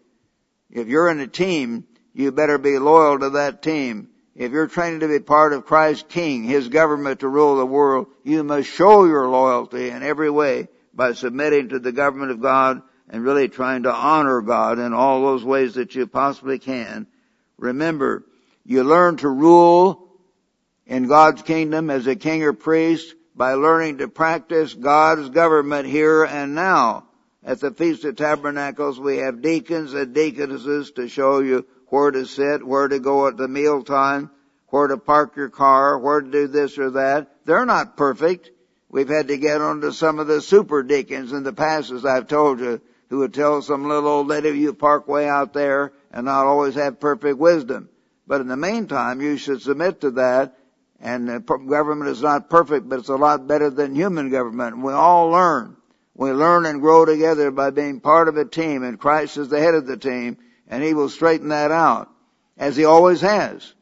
If 0.69 0.87
you're 0.87 1.09
in 1.09 1.19
a 1.19 1.27
team, 1.27 1.85
you 2.13 2.31
better 2.31 2.57
be 2.57 2.79
loyal 2.79 3.19
to 3.19 3.31
that 3.31 3.61
team. 3.61 4.09
If 4.35 4.51
you're 4.51 4.67
training 4.67 5.01
to 5.01 5.07
be 5.07 5.19
part 5.19 5.53
of 5.53 5.65
Christ's 5.65 6.05
King, 6.09 6.43
His 6.43 6.67
government 6.69 7.19
to 7.19 7.27
rule 7.27 7.57
the 7.57 7.65
world, 7.65 8.07
you 8.23 8.43
must 8.43 8.69
show 8.69 9.05
your 9.05 9.27
loyalty 9.27 9.89
in 9.89 10.01
every 10.01 10.29
way 10.29 10.67
by 10.93 11.13
submitting 11.13 11.69
to 11.69 11.79
the 11.79 11.91
government 11.91 12.31
of 12.31 12.41
God 12.41 12.81
and 13.09 13.23
really 13.23 13.47
trying 13.47 13.83
to 13.83 13.93
honor 13.93 14.41
God 14.41 14.79
in 14.79 14.93
all 14.93 15.21
those 15.21 15.43
ways 15.43 15.75
that 15.75 15.93
you 15.93 16.07
possibly 16.07 16.57
can. 16.57 17.05
Remember, 17.57 18.25
you 18.65 18.83
learn 18.83 19.17
to 19.17 19.29
rule 19.29 20.02
in 20.85 21.07
God's 21.07 21.41
kingdom 21.41 21.89
as 21.89 22.07
a 22.07 22.15
king 22.15 22.43
or 22.43 22.53
priest 22.53 23.15
by 23.35 23.53
learning 23.53 23.99
to 23.99 24.07
practice 24.07 24.73
God's 24.73 25.29
government 25.29 25.87
here 25.87 26.23
and 26.23 26.55
now. 26.55 27.05
At 27.43 27.59
the 27.59 27.71
Feast 27.71 28.05
of 28.05 28.15
Tabernacles, 28.15 28.99
we 28.99 29.17
have 29.17 29.41
deacons 29.41 29.93
and 29.93 30.13
deaconesses 30.13 30.91
to 30.91 31.09
show 31.09 31.39
you 31.39 31.65
where 31.87 32.11
to 32.11 32.25
sit, 32.25 32.65
where 32.65 32.87
to 32.87 32.99
go 32.99 33.27
at 33.27 33.37
the 33.37 33.47
meal 33.47 33.83
time, 33.83 34.31
where 34.67 34.87
to 34.87 34.97
park 34.97 35.35
your 35.35 35.49
car, 35.49 35.99
where 35.99 36.21
to 36.21 36.31
do 36.31 36.47
this 36.47 36.77
or 36.77 36.91
that. 36.91 37.29
They're 37.45 37.65
not 37.65 37.97
perfect. 37.97 38.49
We've 38.89 39.09
had 39.09 39.27
to 39.27 39.37
get 39.37 39.61
onto 39.61 39.91
some 39.91 40.19
of 40.19 40.27
the 40.27 40.41
super 40.41 40.83
deacons 40.83 41.33
in 41.33 41.43
the 41.43 41.53
past, 41.53 41.91
as 41.91 42.05
I've 42.05 42.27
told 42.27 42.59
you, 42.59 42.79
who 43.09 43.19
would 43.19 43.33
tell 43.33 43.61
some 43.61 43.87
little 43.87 44.07
old 44.07 44.27
lady 44.27 44.49
you 44.49 44.73
park 44.73 45.07
way 45.07 45.27
out 45.27 45.53
there 45.53 45.93
and 46.11 46.25
not 46.25 46.45
always 46.45 46.75
have 46.75 46.99
perfect 46.99 47.37
wisdom. 47.37 47.89
But 48.25 48.41
in 48.41 48.47
the 48.47 48.57
meantime, 48.57 49.21
you 49.21 49.37
should 49.37 49.61
submit 49.61 50.01
to 50.01 50.11
that. 50.11 50.57
And 51.03 51.27
the 51.27 51.39
government 51.41 52.09
is 52.09 52.21
not 52.21 52.49
perfect, 52.49 52.87
but 52.87 52.99
it's 52.99 53.09
a 53.09 53.17
lot 53.17 53.45
better 53.45 53.69
than 53.69 53.93
human 53.93 54.29
government. 54.29 54.77
We 54.77 54.93
all 54.93 55.27
learn. 55.27 55.75
We 56.15 56.31
learn 56.31 56.65
and 56.65 56.79
grow 56.79 57.03
together 57.03 57.51
by 57.51 57.71
being 57.71 57.99
part 57.99 58.29
of 58.29 58.37
a 58.37 58.45
team, 58.45 58.83
and 58.83 58.97
Christ 58.97 59.35
is 59.35 59.49
the 59.49 59.59
head 59.59 59.75
of 59.75 59.85
the 59.85 59.97
team, 59.97 60.37
and 60.65 60.81
He 60.81 60.93
will 60.93 61.09
straighten 61.09 61.49
that 61.49 61.71
out, 61.71 62.09
as 62.57 62.77
He 62.77 62.85
always 62.85 63.19
has. 63.19 63.73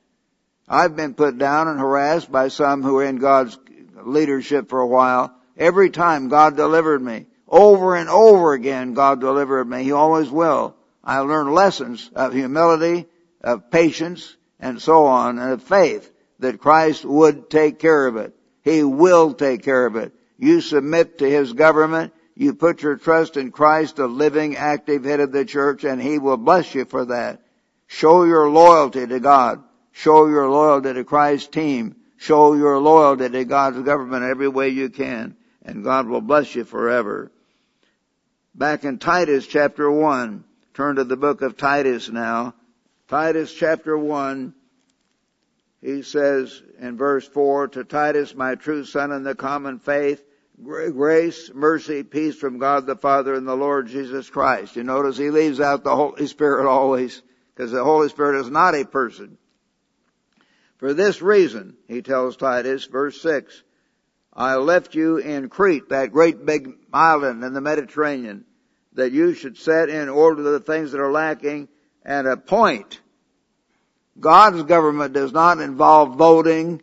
I've 0.68 0.96
been 0.96 1.14
put 1.14 1.38
down 1.38 1.68
and 1.68 1.80
harassed 1.80 2.32
by 2.32 2.48
some 2.48 2.82
who 2.82 2.98
are 2.98 3.06
in 3.06 3.18
God's 3.18 3.56
leadership 4.04 4.68
for 4.68 4.80
a 4.80 4.88
while. 4.88 5.32
Every 5.56 5.92
time 5.92 6.28
God 6.28 6.58
delivered 6.58 7.04
me. 7.04 7.28
Over 7.48 7.98
and 7.98 8.10
over 8.10 8.54
again 8.54 8.96
God 8.96 9.20
delivered 9.20 9.66
me. 9.66 9.84
He 9.84 9.92
always 9.92 10.30
will. 10.32 10.76
I 11.04 11.20
learned 11.20 11.54
lessons 11.54 12.10
of 12.16 12.34
humility, 12.34 13.06
of 13.42 13.70
patience, 13.70 14.36
and 14.60 14.82
so 14.82 15.06
on, 15.06 15.38
and 15.38 15.52
of 15.52 15.62
faith 15.62 16.11
that 16.42 16.60
Christ 16.60 17.06
would 17.06 17.50
take 17.50 17.80
care 17.80 18.06
of 18.08 18.18
it. 18.18 18.36
He 18.64 18.84
will 18.84 19.34
take 19.34 19.64
care 19.64 19.86
of 19.86 19.96
it. 19.96 20.14
You 20.38 20.62
submit 20.62 21.20
to 21.20 21.30
His 21.30 21.54
government. 21.54 22.14
You 22.36 22.54
put 22.54 22.82
your 22.82 22.96
trust 22.96 23.38
in 23.38 23.52
Christ, 23.52 23.98
the 23.98 24.08
living, 24.08 24.56
active 24.56 25.04
head 25.04 25.20
of 25.20 25.32
the 25.32 25.46
church, 25.46 25.84
and 25.84 26.02
He 26.02 26.18
will 26.20 26.38
bless 26.38 26.74
you 26.76 26.86
for 26.86 27.06
that. 27.06 27.42
Show 27.88 28.24
your 28.24 28.50
loyalty 28.50 29.06
to 29.06 29.20
God. 29.20 29.64
Show 29.92 30.28
your 30.28 30.50
loyalty 30.50 30.94
to 30.94 31.04
Christ's 31.04 31.48
team. 31.48 31.96
Show 32.18 32.54
your 32.54 32.80
loyalty 32.80 33.30
to 33.30 33.46
God's 33.46 33.80
government 33.82 34.24
every 34.24 34.48
way 34.48 34.70
you 34.70 34.90
can, 34.90 35.36
and 35.64 35.84
God 35.84 36.08
will 36.08 36.22
bless 36.22 36.56
you 36.56 36.64
forever. 36.64 37.32
Back 38.56 38.84
in 38.84 38.98
Titus 38.98 39.46
chapter 39.48 39.90
1, 39.90 40.44
turn 40.74 40.96
to 40.98 41.04
the 41.04 41.18
book 41.18 41.42
of 41.42 41.58
Titus 41.58 42.10
now. 42.10 42.54
Titus 43.08 43.54
chapter 43.54 43.98
1, 43.98 44.54
he 45.82 46.04
says 46.04 46.62
in 46.80 46.96
verse 46.96 47.28
4, 47.28 47.70
to 47.70 47.84
Titus, 47.84 48.36
my 48.36 48.56
true 48.56 48.86
son 48.86 49.12
in 49.12 49.24
the 49.24 49.36
common 49.36 49.80
faith, 49.80 50.24
grace, 50.64 51.50
mercy, 51.54 52.04
peace 52.04 52.36
from 52.36 52.60
God 52.60 52.86
the 52.86 52.96
Father 52.96 53.34
and 53.34 53.48
the 53.48 53.56
Lord 53.56 53.88
Jesus 53.88 54.30
Christ. 54.30 54.76
You 54.76 54.84
notice 54.84 55.18
he 55.18 55.32
leaves 55.32 55.60
out 55.60 55.84
the 55.84 55.96
Holy 55.96 56.28
Spirit 56.28 56.70
always, 56.70 57.24
because 57.56 57.72
the 57.72 57.84
Holy 57.84 58.10
Spirit 58.10 58.42
is 58.42 58.50
not 58.50 58.76
a 58.76 58.86
person. 58.86 59.38
For 60.78 60.94
this 60.94 61.22
reason, 61.22 61.78
he 61.88 62.02
tells 62.02 62.38
Titus, 62.38 62.86
verse 62.86 63.20
6, 63.22 63.64
I 64.34 64.56
left 64.56 64.96
you 64.96 65.18
in 65.18 65.50
Crete, 65.50 65.90
that 65.90 66.12
great 66.12 66.46
big 66.46 66.70
island 66.94 67.44
in 67.44 67.54
the 67.54 67.62
Mediterranean, 67.62 68.46
that 68.94 69.12
you 69.12 69.34
should 69.34 69.58
set 69.58 69.90
in 69.90 70.10
order 70.10 70.42
the 70.44 70.60
things 70.60 70.92
that 70.92 71.02
are 71.02 71.12
lacking 71.12 71.70
and 72.04 72.28
appoint. 72.28 73.00
God's 74.20 74.64
government 74.64 75.14
does 75.14 75.32
not 75.32 75.60
involve 75.60 76.18
voting. 76.18 76.82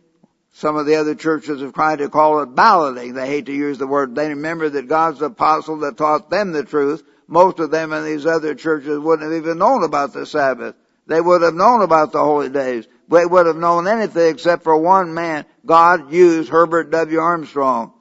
Some 0.51 0.75
of 0.75 0.85
the 0.85 0.95
other 0.95 1.15
churches 1.15 1.61
have 1.61 1.73
tried 1.73 1.99
to 1.99 2.09
call 2.09 2.41
it 2.41 2.55
balloting. 2.55 3.13
They 3.13 3.27
hate 3.27 3.45
to 3.45 3.53
use 3.53 3.77
the 3.77 3.87
word. 3.87 4.15
They 4.15 4.29
remember 4.29 4.69
that 4.69 4.87
God's 4.87 5.21
apostle 5.21 5.77
that 5.79 5.97
taught 5.97 6.29
them 6.29 6.51
the 6.51 6.63
truth. 6.63 7.03
Most 7.27 7.59
of 7.59 7.71
them 7.71 7.93
in 7.93 8.03
these 8.03 8.25
other 8.25 8.55
churches 8.55 8.97
wouldn't 8.97 9.31
have 9.31 9.41
even 9.41 9.59
known 9.59 9.83
about 9.83 10.13
the 10.13 10.25
Sabbath. 10.25 10.75
They 11.05 11.21
would 11.21 11.43
have 11.43 11.53
known 11.53 11.81
about 11.81 12.11
the 12.11 12.23
holy 12.23 12.49
days. 12.49 12.87
They 13.07 13.25
would 13.25 13.45
have 13.45 13.55
known 13.55 13.87
anything 13.87 14.33
except 14.33 14.63
for 14.63 14.77
one 14.77 15.13
man. 15.13 15.45
God 15.65 16.11
used 16.11 16.49
Herbert 16.49 16.91
W. 16.91 17.19
Armstrong. 17.19 17.93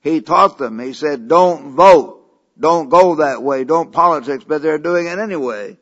He 0.00 0.20
taught 0.20 0.58
them. 0.58 0.78
He 0.78 0.92
said, 0.92 1.28
don't 1.28 1.72
vote. 1.72 2.14
Don't 2.58 2.88
go 2.88 3.16
that 3.16 3.42
way. 3.42 3.64
Don't 3.64 3.92
politics, 3.92 4.44
but 4.44 4.62
they're 4.62 4.78
doing 4.78 5.06
it 5.06 5.18
anyway. 5.18 5.76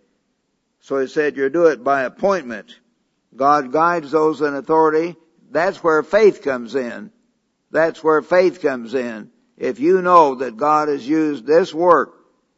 So 0.80 0.98
he 0.98 1.06
said, 1.06 1.36
you 1.36 1.48
do 1.48 1.66
it 1.66 1.84
by 1.84 2.02
appointment. 2.02 2.74
God 3.36 3.72
guides 3.72 4.10
those 4.10 4.40
in 4.40 4.54
authority. 4.54 5.16
That's 5.50 5.82
where 5.82 6.02
faith 6.02 6.42
comes 6.42 6.74
in. 6.74 7.10
That's 7.70 8.02
where 8.02 8.22
faith 8.22 8.60
comes 8.60 8.94
in. 8.94 9.30
If 9.56 9.80
you 9.80 10.02
know 10.02 10.36
that 10.36 10.56
God 10.56 10.88
has 10.88 11.06
used 11.06 11.46
this 11.46 11.72
work 11.72 12.16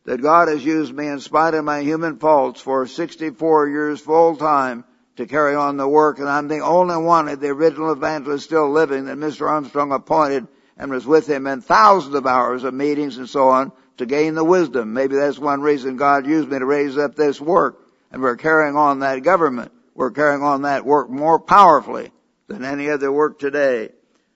that 0.09 0.23
God 0.23 0.49
has 0.49 0.65
used 0.65 0.95
me 0.95 1.07
in 1.07 1.21
spite 1.21 1.53
of 1.53 1.67
my 1.67 1.83
human 1.83 2.17
faults 2.17 2.63
for 2.63 2.87
64 2.87 3.69
years 3.69 4.01
full 4.01 4.37
time 4.37 4.85
to 5.17 5.27
carry 5.27 5.55
on 5.55 5.77
the 5.77 5.87
work, 5.87 6.19
and 6.19 6.27
I'm 6.27 6.49
the 6.49 6.61
only 6.61 6.97
one 6.97 7.29
of 7.29 7.41
the 7.41 7.49
original 7.49 7.93
evangelist 7.93 8.47
still 8.47 8.71
living 8.71 9.05
that 9.05 9.19
Mr. 9.19 9.47
Armstrong 9.47 9.93
appointed 9.93 10.49
and 10.79 10.91
was 10.91 11.07
with 11.07 11.29
him 11.29 11.47
in 11.47 11.61
thousands 11.61 12.15
of 12.15 12.27
hours 12.27 12.65
of 12.65 12.73
meetings 12.73 13.19
and 13.19 13.29
so 13.29 13.51
on 13.51 13.71
to 13.99 14.07
gain 14.07 14.35
the 14.35 14.43
wisdom. 14.43 14.95
Maybe 14.95 15.15
that's 15.15 15.39
one 15.39 15.61
reason 15.61 15.99
God 15.99 16.27
used 16.27 16.49
me 16.49 16.59
to 16.59 16.65
raise 16.65 16.97
up 16.97 17.15
this 17.15 17.39
work, 17.39 17.79
and 18.11 18.23
we're 18.23 18.37
carrying 18.37 18.77
on 18.77 19.01
that 19.01 19.23
government. 19.23 19.73
We're 19.99 20.13
carrying 20.13 20.45
on 20.45 20.63
that 20.63 20.87
work 20.87 21.11
more 21.11 21.41
powerfully 21.41 22.13
than 22.47 22.65
any 22.65 22.89
other 22.89 23.11
work 23.11 23.41
today. 23.41 23.91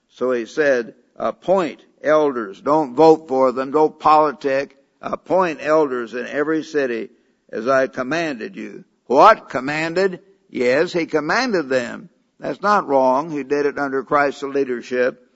So 0.09 0.33
he 0.33 0.45
said, 0.45 0.97
appoint 1.15 1.85
elders. 2.03 2.61
Don't 2.61 2.97
vote 2.97 3.29
for 3.29 3.53
them. 3.53 3.71
Don't 3.71 3.97
politic 3.97 4.77
appoint 5.01 5.61
elders 5.63 6.15
in 6.15 6.27
every 6.27 6.65
city 6.65 7.11
as 7.49 7.69
I 7.69 7.87
commanded 7.87 8.57
you. 8.57 8.85
What? 9.07 9.51
Commanded? 9.51 10.23
Yes, 10.51 10.93
he 10.93 11.07
commanded 11.07 11.69
them. 11.69 12.09
That's 12.41 12.61
not 12.61 12.89
wrong. 12.89 13.31
He 13.31 13.45
did 13.45 13.65
it 13.65 13.79
under 13.79 14.03
Christ's 14.03 14.43
leadership. 14.43 15.31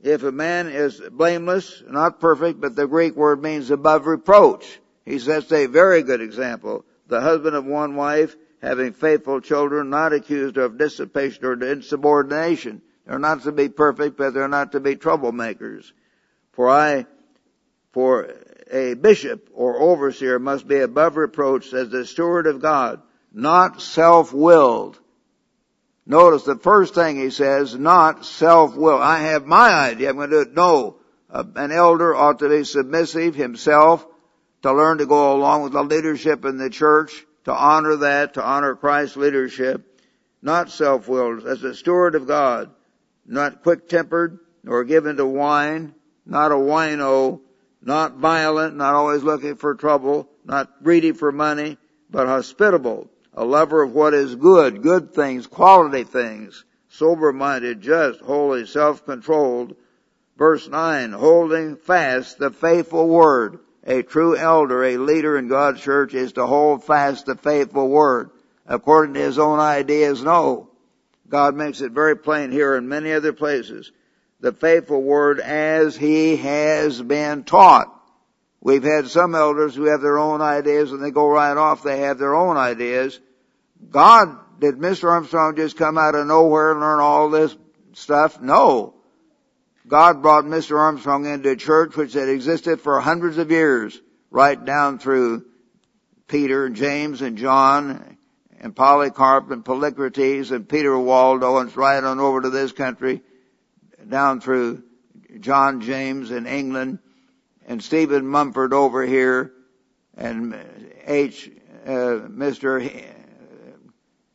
If 0.00 0.22
a 0.22 0.30
man 0.30 0.68
is 0.68 1.02
blameless, 1.10 1.82
not 1.88 2.20
perfect, 2.20 2.60
but 2.60 2.76
the 2.76 2.86
Greek 2.86 3.16
word 3.16 3.42
means 3.42 3.72
above 3.72 4.06
reproach. 4.06 4.78
He 5.04 5.18
sets 5.18 5.50
a 5.50 5.66
very 5.66 6.04
good 6.04 6.20
example. 6.20 6.84
The 7.08 7.20
husband 7.20 7.56
of 7.56 7.64
one 7.64 7.96
wife, 7.96 8.36
having 8.62 8.92
faithful 8.92 9.40
children, 9.40 9.90
not 9.90 10.12
accused 10.12 10.56
of 10.56 10.78
dissipation 10.78 11.44
or 11.44 11.62
insubordination. 11.62 12.82
They're 13.06 13.18
not 13.18 13.42
to 13.42 13.52
be 13.52 13.68
perfect, 13.68 14.16
but 14.16 14.34
they're 14.34 14.48
not 14.48 14.72
to 14.72 14.80
be 14.80 14.96
troublemakers. 14.96 15.92
For 16.52 16.68
I 16.68 17.06
for 17.92 18.32
a 18.70 18.94
bishop 18.94 19.48
or 19.52 19.80
overseer 19.80 20.38
must 20.38 20.68
be 20.68 20.78
above 20.78 21.16
reproach 21.16 21.72
as 21.72 21.88
the 21.90 22.06
steward 22.06 22.46
of 22.46 22.60
God, 22.60 23.02
not 23.32 23.80
self-willed. 23.80 24.98
Notice 26.06 26.44
the 26.44 26.56
first 26.56 26.94
thing 26.94 27.16
he 27.16 27.30
says, 27.30 27.76
not 27.76 28.24
self-willed. 28.24 29.00
I 29.00 29.20
have 29.20 29.46
my 29.46 29.70
idea, 29.70 30.10
I'm 30.10 30.16
going 30.16 30.30
to 30.30 30.44
do 30.44 30.50
it. 30.50 30.54
No. 30.54 30.96
Uh, 31.28 31.44
an 31.56 31.70
elder 31.72 32.14
ought 32.14 32.40
to 32.40 32.48
be 32.48 32.64
submissive 32.64 33.34
himself, 33.34 34.04
to 34.62 34.72
learn 34.72 34.98
to 34.98 35.06
go 35.06 35.32
along 35.32 35.62
with 35.62 35.72
the 35.72 35.82
leadership 35.82 36.44
in 36.44 36.58
the 36.58 36.70
church, 36.70 37.24
to 37.44 37.52
honor 37.52 37.96
that, 37.96 38.34
to 38.34 38.44
honor 38.44 38.74
Christ's 38.74 39.16
leadership, 39.16 40.02
not 40.42 40.70
self-willed, 40.70 41.46
as 41.46 41.62
a 41.62 41.74
steward 41.74 42.14
of 42.14 42.26
God, 42.26 42.70
not 43.26 43.62
quick-tempered, 43.62 44.38
nor 44.62 44.84
given 44.84 45.16
to 45.16 45.26
wine, 45.26 45.94
not 46.26 46.52
a 46.52 46.56
wino, 46.56 47.40
not 47.82 48.16
violent, 48.16 48.76
not 48.76 48.94
always 48.94 49.22
looking 49.22 49.56
for 49.56 49.74
trouble, 49.74 50.28
not 50.44 50.82
greedy 50.82 51.12
for 51.12 51.32
money, 51.32 51.78
but 52.10 52.26
hospitable, 52.26 53.08
a 53.34 53.44
lover 53.44 53.82
of 53.82 53.94
what 53.94 54.14
is 54.14 54.34
good, 54.34 54.82
good 54.82 55.14
things, 55.14 55.46
quality 55.46 56.04
things, 56.04 56.64
sober-minded, 56.88 57.80
just, 57.80 58.20
holy, 58.20 58.66
self-controlled. 58.66 59.76
Verse 60.36 60.68
9, 60.68 61.12
holding 61.12 61.76
fast 61.76 62.38
the 62.38 62.50
faithful 62.50 63.08
word. 63.08 63.60
A 63.84 64.02
true 64.02 64.36
elder, 64.36 64.84
a 64.84 64.98
leader 64.98 65.38
in 65.38 65.48
God's 65.48 65.80
church 65.80 66.14
is 66.14 66.34
to 66.34 66.46
hold 66.46 66.84
fast 66.84 67.26
the 67.26 67.34
faithful 67.34 67.88
word. 67.88 68.30
According 68.66 69.14
to 69.14 69.20
his 69.20 69.38
own 69.38 69.58
ideas, 69.58 70.22
no. 70.22 70.70
God 71.28 71.54
makes 71.54 71.80
it 71.80 71.92
very 71.92 72.16
plain 72.16 72.50
here 72.50 72.74
and 72.74 72.88
many 72.88 73.12
other 73.12 73.32
places 73.32 73.90
the 74.40 74.52
faithful 74.52 75.02
word 75.02 75.38
as 75.38 75.96
he 75.96 76.36
has 76.36 77.00
been 77.00 77.44
taught. 77.44 77.94
We've 78.60 78.82
had 78.82 79.08
some 79.08 79.34
elders 79.34 79.74
who 79.74 79.84
have 79.84 80.00
their 80.00 80.18
own 80.18 80.40
ideas 80.40 80.92
and 80.92 81.02
they 81.02 81.10
go 81.10 81.28
right 81.28 81.56
off, 81.56 81.82
they 81.82 82.00
have 82.00 82.18
their 82.18 82.34
own 82.34 82.56
ideas. 82.56 83.18
God, 83.90 84.36
did 84.58 84.76
Mr. 84.76 85.10
Armstrong 85.10 85.56
just 85.56 85.76
come 85.76 85.96
out 85.96 86.14
of 86.14 86.26
nowhere 86.26 86.72
and 86.72 86.80
learn 86.80 87.00
all 87.00 87.30
this 87.30 87.56
stuff? 87.94 88.40
No. 88.40 88.94
God 89.86 90.22
brought 90.22 90.44
Mr. 90.44 90.78
Armstrong 90.78 91.26
into 91.26 91.50
a 91.50 91.56
church 91.56 91.96
which 91.96 92.12
had 92.12 92.28
existed 92.28 92.80
for 92.80 93.00
hundreds 93.00 93.38
of 93.38 93.50
years, 93.50 94.00
right 94.30 94.62
down 94.62 94.98
through 94.98 95.46
Peter 96.28 96.66
and 96.66 96.76
James 96.76 97.22
and 97.22 97.38
John 97.38 98.18
and 98.60 98.76
Polycarp 98.76 99.50
and 99.50 99.64
Polycrates 99.64 100.50
and 100.50 100.68
Peter 100.68 100.96
Waldo 100.96 101.58
and 101.58 101.74
right 101.76 102.02
on 102.02 102.20
over 102.20 102.42
to 102.42 102.50
this 102.50 102.72
country 102.72 103.22
down 104.08 104.40
through 104.40 104.82
John 105.40 105.80
James 105.80 106.30
in 106.30 106.46
England 106.46 106.98
and 107.66 107.82
Stephen 107.82 108.26
Mumford 108.26 108.72
over 108.72 109.04
here 109.04 109.52
and 110.16 110.54
H, 111.06 111.50
uh, 111.86 112.28
Mr. 112.28 113.04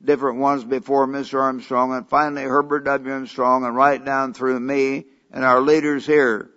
different 0.03 0.39
ones 0.39 0.63
before 0.63 1.07
Mr. 1.07 1.39
Armstrong 1.39 1.93
and 1.93 2.09
finally 2.09 2.43
Herbert 2.43 2.85
W. 2.85 3.13
Armstrong 3.13 3.63
and 3.65 3.75
right 3.75 4.03
down 4.03 4.33
through 4.33 4.59
me 4.59 5.05
and 5.35 5.43
our 5.43 5.61
leaders 5.61 6.05
here. 6.05 6.49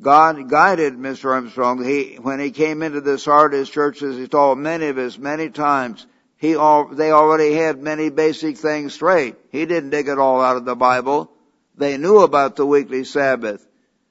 God 0.00 0.48
guided 0.48 0.94
Mr. 0.94 1.32
Armstrong. 1.32 1.84
He, 1.84 2.14
when 2.14 2.38
he 2.38 2.52
came 2.52 2.82
into 2.82 3.00
this 3.00 3.24
the 3.24 3.30
Sardis 3.30 3.68
churches, 3.68 4.16
he 4.16 4.28
told 4.28 4.58
many 4.58 4.86
of 4.86 4.98
us 4.98 5.18
many 5.18 5.50
times, 5.50 6.06
he 6.36 6.54
all, 6.54 6.86
they 6.86 7.10
already 7.10 7.54
had 7.54 7.82
many 7.82 8.08
basic 8.08 8.56
things 8.56 8.94
straight. 8.94 9.34
He 9.50 9.66
didn't 9.66 9.90
dig 9.90 10.08
it 10.08 10.18
all 10.18 10.40
out 10.40 10.56
of 10.56 10.64
the 10.64 10.76
Bible. 10.76 11.30
They 11.76 11.96
knew 11.98 12.18
about 12.18 12.56
the 12.56 12.66
weekly 12.66 13.04
Sabbath. 13.04 13.66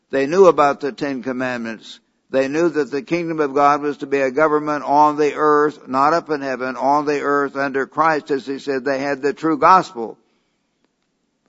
They 0.10 0.26
knew 0.26 0.48
about 0.48 0.82
the 0.82 0.92
Ten 0.92 1.24
Commandments. 1.24 2.00
They 2.32 2.48
knew 2.50 2.68
that 2.70 2.92
the 2.92 3.04
kingdom 3.04 3.40
of 3.40 3.54
God 3.54 3.82
was 3.82 3.98
to 3.98 4.08
be 4.08 4.20
a 4.20 4.32
government 4.32 4.84
on 4.84 5.16
the 5.16 5.34
earth, 5.36 5.88
not 5.88 6.14
up 6.14 6.30
in 6.30 6.42
heaven, 6.42 6.76
on 6.76 7.06
the 7.06 7.22
earth 7.22 7.56
under 7.56 7.86
Christ, 7.86 8.32
as 8.32 8.46
he 8.46 8.60
said 8.60 8.84
they 8.84 9.00
had 9.00 9.22
the 9.22 9.34
true 9.34 9.58
gospel. 9.58 10.18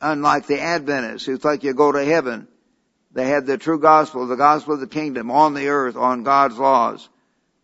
Unlike 0.01 0.47
the 0.47 0.61
Adventists 0.61 1.25
who 1.25 1.37
think 1.37 1.65
you 1.65 1.75
go 1.75 1.93
to 1.93 2.05
heaven. 2.05 2.49
They 3.13 3.29
had 3.29 3.47
the 3.47 3.57
true 3.57 3.79
gospel, 3.79 4.27
the 4.27 4.37
gospel 4.37 4.75
of 4.75 4.81
the 4.81 4.87
kingdom 4.87 5.31
on 5.31 5.55
the 5.55 5.69
earth, 5.69 5.97
on 5.97 6.23
God's 6.23 6.59
laws. 6.59 7.09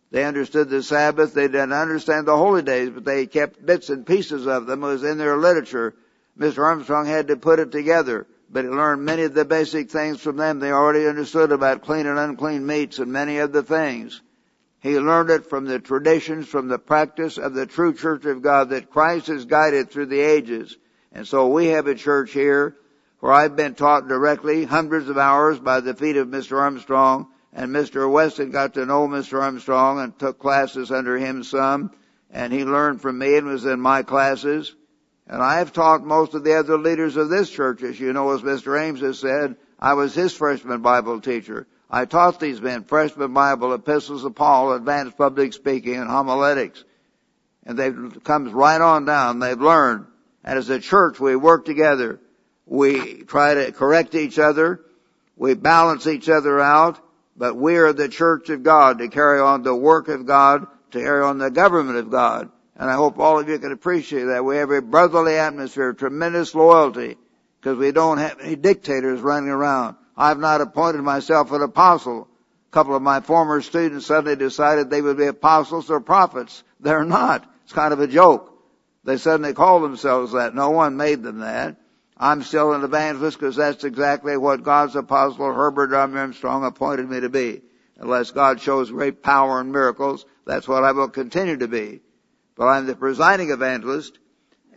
They 0.09 0.23
understood 0.23 0.69
the 0.69 0.81
Sabbath. 0.81 1.33
They 1.33 1.47
didn't 1.47 1.73
understand 1.73 2.27
the 2.27 2.37
holy 2.37 2.61
days, 2.61 2.89
but 2.89 3.05
they 3.05 3.27
kept 3.27 3.65
bits 3.65 3.89
and 3.89 4.05
pieces 4.05 4.47
of 4.47 4.65
them. 4.65 4.83
It 4.83 4.87
was 4.87 5.03
in 5.03 5.17
their 5.17 5.37
literature. 5.37 5.95
Mr. 6.37 6.63
Armstrong 6.63 7.05
had 7.05 7.27
to 7.27 7.37
put 7.37 7.59
it 7.59 7.71
together 7.71 8.27
but 8.53 8.65
he 8.65 8.69
learned 8.69 9.03
many 9.03 9.23
of 9.23 9.33
the 9.33 9.43
basic 9.43 9.89
things 9.89 10.21
from 10.21 10.37
them. 10.37 10.59
They 10.59 10.71
already 10.71 11.07
understood 11.07 11.51
about 11.51 11.81
clean 11.81 12.05
and 12.05 12.19
unclean 12.19 12.65
meats 12.65 12.99
and 12.99 13.11
many 13.11 13.39
of 13.39 13.51
the 13.51 13.63
things. 13.63 14.21
He 14.79 14.99
learned 14.99 15.31
it 15.31 15.49
from 15.49 15.65
the 15.65 15.79
traditions, 15.79 16.47
from 16.47 16.67
the 16.67 16.77
practice 16.77 17.39
of 17.39 17.55
the 17.55 17.65
true 17.65 17.95
church 17.95 18.25
of 18.25 18.43
God 18.43 18.69
that 18.69 18.91
Christ 18.91 19.27
has 19.27 19.45
guided 19.45 19.89
through 19.89 20.05
the 20.05 20.19
ages. 20.19 20.77
And 21.13 21.27
so 21.27 21.47
we 21.47 21.67
have 21.67 21.87
a 21.87 21.95
church 21.95 22.31
here 22.31 22.75
where 23.19 23.31
I've 23.31 23.55
been 23.55 23.75
taught 23.75 24.07
directly 24.07 24.65
hundreds 24.65 25.07
of 25.07 25.17
hours 25.17 25.59
by 25.59 25.79
the 25.79 25.93
feet 25.93 26.17
of 26.17 26.27
Mr. 26.27 26.59
Armstrong 26.59 27.27
and 27.53 27.71
Mr. 27.71 28.11
Weston 28.11 28.51
got 28.51 28.73
to 28.73 28.85
know 28.85 29.07
Mr. 29.07 29.41
Armstrong 29.41 29.99
and 29.99 30.17
took 30.17 30.39
classes 30.39 30.91
under 30.91 31.17
him 31.17 31.43
some 31.43 31.91
and 32.33 32.51
he 32.51 32.65
learned 32.65 32.99
from 32.99 33.19
me 33.19 33.37
and 33.37 33.47
was 33.47 33.63
in 33.63 33.79
my 33.79 34.01
classes. 34.01 34.75
And 35.27 35.41
I 35.41 35.59
have 35.59 35.71
taught 35.71 36.03
most 36.03 36.33
of 36.33 36.43
the 36.43 36.55
other 36.55 36.77
leaders 36.77 37.15
of 37.15 37.29
this 37.29 37.49
church, 37.49 37.83
as 37.83 37.99
you 37.99 38.11
know, 38.11 38.31
as 38.31 38.41
Mr. 38.41 38.77
Ames 38.81 38.99
has 39.01 39.19
said, 39.19 39.55
I 39.79 39.93
was 39.93 40.13
his 40.13 40.33
freshman 40.33 40.81
Bible 40.81 41.21
teacher. 41.21 41.67
I 41.89 42.05
taught 42.05 42.39
these 42.39 42.59
men 42.59 42.83
freshman 42.83 43.33
Bible, 43.33 43.73
epistles 43.73 44.25
of 44.25 44.35
Paul, 44.35 44.73
advanced 44.73 45.15
public 45.15 45.53
speaking, 45.53 45.95
and 45.95 46.09
homiletics. 46.09 46.83
And 47.65 47.77
they've 47.77 48.23
comes 48.23 48.51
right 48.51 48.81
on 48.81 49.05
down. 49.05 49.39
They've 49.39 49.61
learned. 49.61 50.07
And 50.43 50.59
as 50.59 50.69
a 50.69 50.79
church, 50.79 51.19
we 51.19 51.35
work 51.35 51.65
together. 51.65 52.19
We 52.65 53.23
try 53.23 53.53
to 53.53 53.71
correct 53.71 54.15
each 54.15 54.39
other. 54.39 54.81
We 55.35 55.53
balance 55.53 56.05
each 56.07 56.29
other 56.29 56.59
out, 56.59 56.99
but 57.35 57.55
we 57.55 57.77
are 57.77 57.93
the 57.93 58.09
church 58.09 58.49
of 58.49 58.63
God 58.63 58.99
to 58.99 59.07
carry 59.07 59.39
on 59.39 59.63
the 59.63 59.75
work 59.75 60.07
of 60.07 60.25
God, 60.25 60.67
to 60.91 60.99
carry 60.99 61.23
on 61.23 61.37
the 61.37 61.49
government 61.49 61.97
of 61.97 62.11
God. 62.11 62.49
And 62.75 62.89
I 62.89 62.95
hope 62.95 63.19
all 63.19 63.39
of 63.39 63.49
you 63.49 63.57
can 63.59 63.71
appreciate 63.71 64.25
that. 64.25 64.45
We 64.45 64.57
have 64.57 64.71
a 64.71 64.81
brotherly 64.81 65.35
atmosphere, 65.35 65.93
tremendous 65.93 66.53
loyalty, 66.53 67.17
because 67.59 67.77
we 67.77 67.91
don't 67.91 68.17
have 68.17 68.39
any 68.41 68.55
dictators 68.55 69.21
running 69.21 69.49
around. 69.49 69.95
I've 70.15 70.39
not 70.39 70.61
appointed 70.61 71.01
myself 71.01 71.51
an 71.51 71.61
apostle. 71.61 72.27
A 72.69 72.73
couple 72.73 72.95
of 72.95 73.01
my 73.01 73.21
former 73.21 73.61
students 73.61 74.05
suddenly 74.05 74.35
decided 74.35 74.89
they 74.89 75.01
would 75.01 75.17
be 75.17 75.25
apostles 75.25 75.89
or 75.89 75.99
prophets. 75.99 76.63
They're 76.79 77.05
not. 77.05 77.49
It's 77.63 77.73
kind 77.73 77.93
of 77.93 77.99
a 77.99 78.07
joke. 78.07 78.52
They 79.03 79.17
suddenly 79.17 79.53
call 79.53 79.81
themselves 79.81 80.31
that. 80.31 80.55
No 80.55 80.69
one 80.69 80.95
made 80.97 81.23
them 81.23 81.39
that. 81.39 81.77
I'm 82.15 82.43
still 82.43 82.73
an 82.73 82.83
evangelist 82.83 83.37
because 83.37 83.55
that's 83.55 83.83
exactly 83.83 84.37
what 84.37 84.63
God's 84.63 84.95
apostle 84.95 85.51
Herbert 85.51 85.93
Armstrong 85.93 86.63
appointed 86.63 87.09
me 87.09 87.19
to 87.19 87.29
be. 87.29 87.61
Unless 87.97 88.31
God 88.31 88.61
shows 88.61 88.91
great 88.91 89.21
power 89.21 89.59
and 89.59 89.71
miracles, 89.71 90.25
that's 90.45 90.67
what 90.67 90.83
I 90.83 90.91
will 90.91 91.09
continue 91.09 91.57
to 91.57 91.67
be. 91.67 92.01
But 92.55 92.67
I'm 92.67 92.85
the 92.85 92.95
presiding 92.95 93.49
evangelist, 93.49 94.19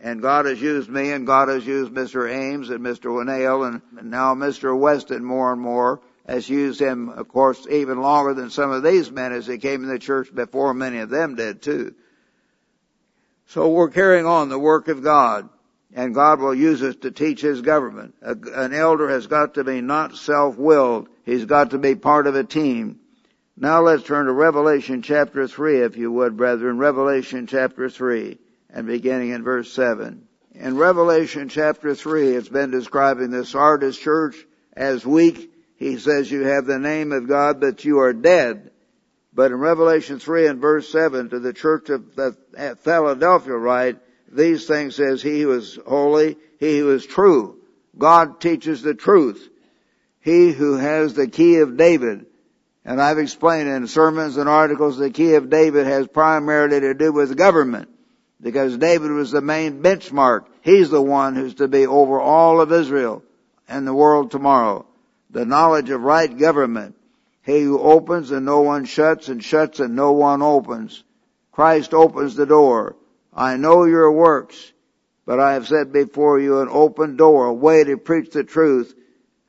and 0.01 0.21
God 0.21 0.45
has 0.45 0.61
used 0.61 0.89
me, 0.89 1.11
and 1.11 1.27
God 1.27 1.47
has 1.47 1.65
used 1.65 1.91
Mr. 1.93 2.29
Ames 2.29 2.69
and 2.69 2.81
Mr. 2.81 3.11
Winnail, 3.11 3.67
and 3.67 4.09
now 4.09 4.33
Mr. 4.35 4.77
Weston 4.77 5.23
more 5.23 5.53
and 5.53 5.61
more, 5.61 6.01
has 6.27 6.49
used 6.49 6.81
him, 6.81 7.09
of 7.09 7.27
course, 7.29 7.65
even 7.69 8.01
longer 8.01 8.33
than 8.33 8.49
some 8.49 8.71
of 8.71 8.83
these 8.83 9.09
men 9.11 9.31
as 9.31 9.47
they 9.47 9.57
came 9.57 9.83
in 9.83 9.89
the 9.89 9.99
church 9.99 10.33
before 10.33 10.73
many 10.73 10.97
of 10.99 11.09
them 11.09 11.35
did 11.35 11.61
too. 11.61 11.95
So 13.47 13.69
we're 13.69 13.89
carrying 13.89 14.25
on 14.25 14.49
the 14.49 14.59
work 14.59 14.87
of 14.87 15.03
God 15.03 15.49
and 15.93 16.13
God 16.13 16.39
will 16.39 16.53
use 16.53 16.83
us 16.83 16.95
to 16.97 17.11
teach 17.11 17.41
His 17.41 17.61
government. 17.61 18.15
A, 18.21 18.35
an 18.53 18.73
elder 18.73 19.09
has 19.09 19.27
got 19.27 19.55
to 19.55 19.63
be 19.63 19.81
not 19.81 20.15
self-willed. 20.15 21.07
He's 21.23 21.45
got 21.45 21.71
to 21.71 21.77
be 21.77 21.95
part 21.95 22.27
of 22.27 22.35
a 22.35 22.43
team. 22.43 22.99
Now 23.55 23.81
let's 23.81 24.03
turn 24.03 24.27
to 24.27 24.33
Revelation 24.33 25.01
chapter 25.01 25.47
3, 25.47 25.81
if 25.81 25.97
you 25.97 26.11
would, 26.11 26.37
brethren. 26.37 26.77
Revelation 26.77 27.47
chapter 27.47 27.89
3, 27.89 28.37
and 28.69 28.85
beginning 28.85 29.31
in 29.31 29.43
verse 29.43 29.71
7. 29.71 30.27
In 30.53 30.77
Revelation 30.77 31.49
chapter 31.49 31.95
3, 31.95 32.35
it's 32.35 32.49
been 32.49 32.69
describing 32.69 33.31
the 33.31 33.45
Sardis 33.45 33.97
church 33.97 34.35
as 34.73 35.05
weak. 35.05 35.51
He 35.77 35.97
says 35.97 36.29
you 36.29 36.43
have 36.43 36.65
the 36.65 36.79
name 36.79 37.11
of 37.11 37.27
God, 37.27 37.59
but 37.59 37.85
you 37.85 37.99
are 37.99 38.13
dead. 38.13 38.71
But 39.37 39.51
in 39.51 39.59
Revelation 39.59 40.17
3 40.17 40.47
and 40.47 40.59
verse 40.59 40.91
7, 40.91 41.29
to 41.29 41.37
the 41.37 41.53
church 41.53 41.91
of 41.91 42.05
Philadelphia, 42.79 43.55
right, 43.55 43.95
these 44.31 44.65
things 44.65 44.95
says 44.95 45.21
he 45.21 45.41
who 45.41 45.51
is 45.51 45.77
holy, 45.85 46.37
he 46.59 46.79
who 46.79 46.89
is 46.89 47.05
true. 47.05 47.59
God 47.95 48.41
teaches 48.41 48.81
the 48.81 48.95
truth. 48.95 49.47
He 50.21 50.51
who 50.51 50.77
has 50.77 51.13
the 51.13 51.27
key 51.27 51.57
of 51.57 51.77
David. 51.77 52.25
And 52.83 52.99
I've 52.99 53.19
explained 53.19 53.69
in 53.69 53.85
sermons 53.85 54.37
and 54.37 54.49
articles 54.49 54.97
the 54.97 55.11
key 55.11 55.35
of 55.35 55.51
David 55.51 55.85
has 55.85 56.07
primarily 56.07 56.79
to 56.79 56.95
do 56.95 57.11
with 57.11 57.37
government. 57.37 57.89
Because 58.41 58.75
David 58.77 59.11
was 59.11 59.29
the 59.29 59.41
main 59.41 59.83
benchmark. 59.83 60.47
He's 60.61 60.89
the 60.89 60.99
one 60.99 61.35
who's 61.35 61.53
to 61.55 61.67
be 61.67 61.85
over 61.85 62.19
all 62.19 62.59
of 62.59 62.71
Israel 62.71 63.21
and 63.69 63.85
the 63.85 63.93
world 63.93 64.31
tomorrow. 64.31 64.87
The 65.29 65.45
knowledge 65.45 65.91
of 65.91 66.01
right 66.01 66.35
government. 66.35 66.95
He 67.47 67.61
who 67.61 67.79
opens 67.79 68.31
and 68.31 68.45
no 68.45 68.59
one 68.59 68.83
shuts 68.83 69.29
and 69.29 69.41
shuts 69.41 69.79
and 69.79 69.95
no 69.95 70.11
one 70.11 70.41
opens. 70.41 71.05
Christ 71.53 71.93
opens 71.93 72.35
the 72.35 72.45
door. 72.45 72.97
I 73.33 73.55
know 73.55 73.85
your 73.85 74.11
works, 74.11 74.73
but 75.25 75.39
I 75.39 75.53
have 75.53 75.65
set 75.65 75.93
before 75.93 76.41
you 76.41 76.59
an 76.59 76.67
open 76.69 77.15
door, 77.15 77.45
a 77.45 77.53
way 77.53 77.85
to 77.85 77.95
preach 77.95 78.31
the 78.31 78.43
truth, 78.43 78.93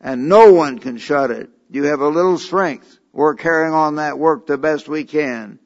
and 0.00 0.28
no 0.28 0.52
one 0.52 0.78
can 0.78 0.96
shut 0.98 1.32
it. 1.32 1.50
You 1.70 1.86
have 1.86 2.00
a 2.00 2.06
little 2.06 2.38
strength. 2.38 3.00
We're 3.12 3.34
carrying 3.34 3.74
on 3.74 3.96
that 3.96 4.16
work 4.16 4.46
the 4.46 4.58
best 4.58 4.88
we 4.88 5.02
can, 5.02 5.58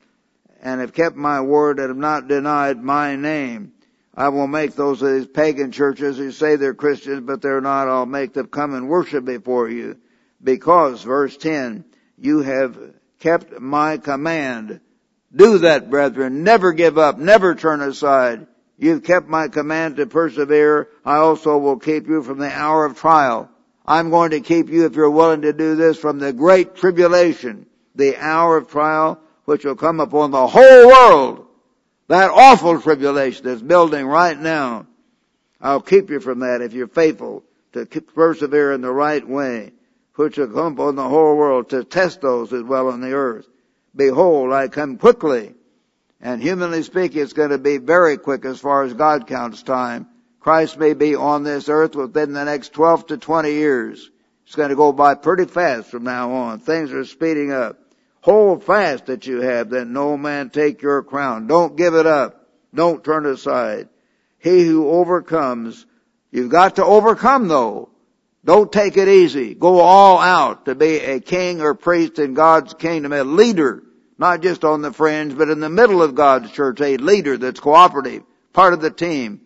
and 0.63 0.81
have 0.81 0.95
kept 0.95 1.17
my 1.17 1.43
word 1.43 1.79
and 1.79 1.89
have 1.89 1.99
not 1.99 2.29
denied 2.29 2.83
my 2.83 3.15
name. 3.15 3.73
I 4.15 4.31
will 4.31 4.47
make 4.47 4.75
those 4.75 5.03
of 5.03 5.13
these 5.13 5.27
pagan 5.27 5.71
churches 5.71 6.17
who 6.17 6.33
say 6.33 6.57
they're 6.57 6.73
Christians, 6.73 7.25
but 7.27 7.43
they're 7.43 7.61
not, 7.61 7.89
I'll 7.89 8.07
make 8.07 8.33
them 8.33 8.47
come 8.47 8.73
and 8.73 8.89
worship 8.89 9.27
before 9.27 9.69
you. 9.69 9.99
Because, 10.43 11.03
verse 11.03 11.37
10, 11.37 11.85
you 12.25 12.41
have 12.43 12.79
kept 13.19 13.61
my 13.61 13.99
command 13.99 14.81
do 15.35 15.59
that, 15.59 15.91
brethren. 15.91 16.45
Never 16.45 16.73
give 16.73 16.99
up. 16.99 17.19
Never 17.19 17.55
turn 17.55 17.81
aside. 17.81 18.47
You've 18.79 19.03
kept 19.03 19.29
my 19.29 19.49
command 19.49 19.97
to 19.97 20.07
persevere. 20.07 20.89
I 21.05 21.17
also 21.17 21.57
will 21.59 21.79
keep 21.79 22.07
you 22.07 22.23
from 22.23 22.39
the 22.39 22.51
hour 22.51 22.85
of 22.85 22.99
trial. 22.99 23.49
I'm 23.87 24.11
going 24.11 24.33
to 24.33 24.41
keep 24.41 24.69
you, 24.69 24.85
if 24.85 24.95
you're 24.95 25.11
willing 25.11 25.43
to 25.43 25.53
do 25.53 25.75
this, 25.75 25.99
from 25.99 26.19
the 26.19 26.33
great 26.33 26.77
tribulation, 26.77 27.67
the 27.95 28.17
hour 28.17 28.57
of 28.57 28.71
trial, 28.71 29.21
which 29.45 29.65
will 29.65 29.75
come 29.75 30.01
upon 30.01 30.31
the 30.31 30.47
whole 30.47 30.87
world. 30.87 31.47
That 32.09 32.31
awful 32.31 32.81
tribulation 32.81 33.45
that's 33.45 33.63
building 33.63 34.07
right 34.07 34.39
now. 34.39 34.87
I'll 35.61 35.81
keep 35.81 36.11
you 36.11 36.21
from 36.21 36.41
that 36.41 36.61
if 36.61 36.73
you're 36.73 36.89
faithful 36.89 37.45
to 37.73 37.87
persevere 37.87 38.73
in 38.73 38.83
the 38.83 38.93
right 38.93 39.27
way, 39.27 39.73
which 40.15 40.37
will 40.37 40.49
come 40.49 40.75
upon 40.75 40.97
the 40.97 41.09
whole 41.09 41.37
world 41.37 41.71
to 41.71 41.85
test 41.85 42.21
those 42.21 42.51
who 42.51 42.63
dwell 42.63 42.89
on 42.89 43.01
the 43.01 43.13
earth. 43.13 43.47
Behold, 43.95 44.53
I 44.53 44.69
come 44.69 44.99
quickly. 44.99 45.55
And 46.21 46.41
humanly 46.41 46.83
speaking, 46.83 47.23
it's 47.23 47.33
going 47.33 47.51
to 47.51 47.59
be 47.59 47.79
very 47.79 48.17
quick 48.17 48.45
as 48.45 48.61
far 48.61 48.85
as 48.85 48.95
God 48.95 49.27
counts 49.27 49.63
time. 49.63 50.07
Christ 50.41 50.79
may 50.79 50.95
be 50.95 51.15
on 51.15 51.45
this 51.45 51.69
earth 51.69 51.95
within 51.95 52.33
the 52.33 52.45
next 52.45 52.73
12 52.73 53.09
to 53.09 53.17
20 53.17 53.53
years. 53.53 54.11
It's 54.47 54.55
going 54.55 54.71
to 54.71 54.77
go 54.77 54.93
by 54.93 55.15
pretty 55.15 55.47
fast 55.47 55.91
from 55.91 56.05
now 56.05 56.33
on. 56.33 56.61
Things 56.61 56.93
are 56.93 57.05
speeding 57.05 57.53
up. 57.53 57.79
Hold 58.23 58.63
fast 58.65 59.07
that 59.07 59.27
you 59.27 59.41
have, 59.41 59.71
that 59.71 59.87
no 59.87 60.17
man 60.17 60.51
take 60.51 60.83
your 60.83 61.03
crown. 61.03 61.49
Don't 61.49 61.77
give 61.77 61.95
it 61.95 62.07
up. 62.07 62.47
Don't 62.75 63.03
turn 63.03 63.27
aside. 63.27 63.89
He 64.39 64.65
who 64.65 64.89
overcomes, 64.89 65.87
you've 66.31 66.51
got 66.51 66.77
to 66.77 66.85
overcome 66.85 67.49
though. 67.49 67.91
Don't 68.45 68.73
take 68.73 68.97
it 68.97 69.09
easy. 69.09 69.55
Go 69.55 69.79
all 69.81 70.19
out 70.19 70.65
to 70.65 70.75
be 70.75 70.99
a 70.99 71.21
king 71.21 71.61
or 71.61 71.75
priest 71.75 72.19
in 72.19 72.35
God's 72.35 72.75
kingdom, 72.75 73.13
a 73.13 73.23
leader, 73.23 73.85
not 74.19 74.43
just 74.43 74.65
on 74.65 74.83
the 74.83 74.93
fringe, 74.93 75.37
but 75.37 75.49
in 75.49 75.61
the 75.61 75.69
middle 75.69 76.03
of 76.03 76.15
God's 76.15 76.51
church, 76.51 76.81
a 76.81 76.97
leader 76.97 77.39
that's 77.39 77.61
cooperative, 77.61 78.25
part 78.53 78.73
of 78.73 78.81
the 78.81 78.91
team, 78.91 79.43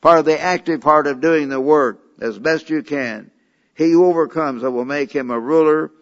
part 0.00 0.18
of 0.18 0.24
the 0.24 0.40
active 0.40 0.80
part 0.80 1.06
of 1.06 1.20
doing 1.20 1.50
the 1.50 1.60
work 1.60 2.00
as 2.20 2.38
best 2.38 2.70
you 2.70 2.82
can. 2.82 3.30
He 3.74 3.92
who 3.92 4.06
overcomes, 4.06 4.64
I 4.64 4.68
will 4.68 4.86
make 4.86 5.12
him 5.12 5.30
a 5.30 5.38
ruler, 5.38 5.92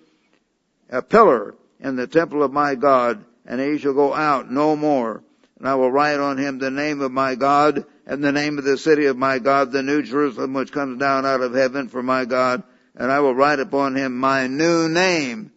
a 0.88 1.02
pillar 1.02 1.56
in 1.80 1.96
the 1.96 2.06
temple 2.06 2.42
of 2.42 2.52
my 2.52 2.76
God, 2.76 3.24
and 3.44 3.60
he 3.60 3.78
shall 3.78 3.92
go 3.92 4.14
out 4.14 4.50
no 4.50 4.76
more. 4.76 5.22
And 5.58 5.68
I 5.68 5.74
will 5.74 5.90
write 5.90 6.20
on 6.20 6.38
him 6.38 6.58
the 6.58 6.70
name 6.70 7.00
of 7.00 7.10
my 7.10 7.34
God 7.34 7.84
and 8.06 8.22
the 8.22 8.32
name 8.32 8.58
of 8.58 8.64
the 8.64 8.78
city 8.78 9.06
of 9.06 9.16
my 9.16 9.38
God, 9.38 9.72
the 9.72 9.82
new 9.82 10.02
Jerusalem 10.02 10.54
which 10.54 10.72
comes 10.72 11.00
down 11.00 11.26
out 11.26 11.40
of 11.40 11.54
heaven 11.54 11.88
for 11.88 12.02
my 12.02 12.24
God, 12.24 12.62
and 12.94 13.10
I 13.10 13.20
will 13.20 13.34
write 13.34 13.58
upon 13.58 13.96
him 13.96 14.16
my 14.16 14.46
new 14.46 14.88
name. 14.88 15.52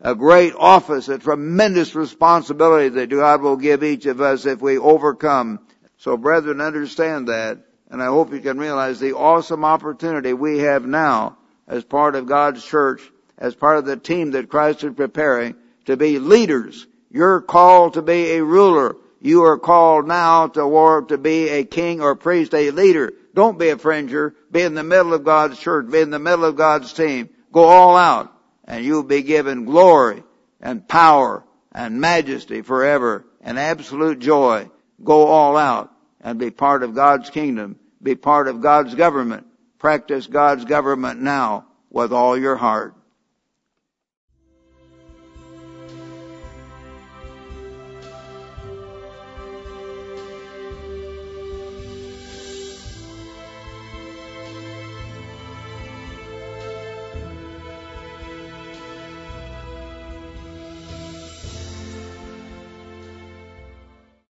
A 0.00 0.16
great 0.16 0.52
office, 0.58 1.08
a 1.08 1.18
tremendous 1.18 1.94
responsibility 1.94 2.88
that 2.88 3.08
God 3.08 3.40
will 3.40 3.56
give 3.56 3.84
each 3.84 4.06
of 4.06 4.20
us 4.20 4.46
if 4.46 4.60
we 4.60 4.76
overcome. 4.76 5.60
So 5.98 6.16
brethren, 6.16 6.60
understand 6.60 7.28
that, 7.28 7.58
and 7.88 8.02
I 8.02 8.06
hope 8.06 8.32
you 8.32 8.40
can 8.40 8.58
realize 8.58 8.98
the 8.98 9.14
awesome 9.14 9.64
opportunity 9.64 10.32
we 10.32 10.58
have 10.58 10.84
now 10.84 11.38
as 11.68 11.84
part 11.84 12.16
of 12.16 12.26
God's 12.26 12.64
church, 12.64 13.00
as 13.38 13.54
part 13.54 13.78
of 13.78 13.84
the 13.84 13.96
team 13.96 14.32
that 14.32 14.48
Christ 14.48 14.82
is 14.82 14.92
preparing 14.94 15.54
to 15.84 15.96
be 15.96 16.18
leaders. 16.18 16.86
You're 17.10 17.40
called 17.40 17.94
to 17.94 18.02
be 18.02 18.32
a 18.32 18.44
ruler. 18.44 18.96
You 19.24 19.44
are 19.44 19.58
called 19.58 20.08
now 20.08 20.48
to 20.48 20.66
war 20.66 21.02
to 21.02 21.16
be 21.16 21.48
a 21.48 21.64
king 21.64 22.00
or 22.00 22.16
priest, 22.16 22.52
a 22.54 22.72
leader. 22.72 23.12
Don't 23.34 23.56
be 23.56 23.68
a 23.68 23.78
fringer. 23.78 24.34
Be 24.50 24.62
in 24.62 24.74
the 24.74 24.82
middle 24.82 25.14
of 25.14 25.22
God's 25.22 25.60
church. 25.60 25.88
Be 25.88 26.00
in 26.00 26.10
the 26.10 26.18
middle 26.18 26.44
of 26.44 26.56
God's 26.56 26.92
team. 26.92 27.28
Go 27.52 27.62
all 27.62 27.96
out 27.96 28.32
and 28.64 28.84
you'll 28.84 29.04
be 29.04 29.22
given 29.22 29.64
glory 29.64 30.24
and 30.60 30.88
power 30.88 31.44
and 31.70 32.00
majesty 32.00 32.62
forever 32.62 33.24
and 33.40 33.60
absolute 33.60 34.18
joy. 34.18 34.68
Go 35.04 35.26
all 35.26 35.56
out 35.56 35.92
and 36.20 36.40
be 36.40 36.50
part 36.50 36.82
of 36.82 36.96
God's 36.96 37.30
kingdom. 37.30 37.78
Be 38.02 38.16
part 38.16 38.48
of 38.48 38.60
God's 38.60 38.96
government. 38.96 39.46
Practice 39.78 40.26
God's 40.26 40.64
government 40.64 41.20
now 41.20 41.66
with 41.90 42.12
all 42.12 42.36
your 42.36 42.56
heart. 42.56 42.96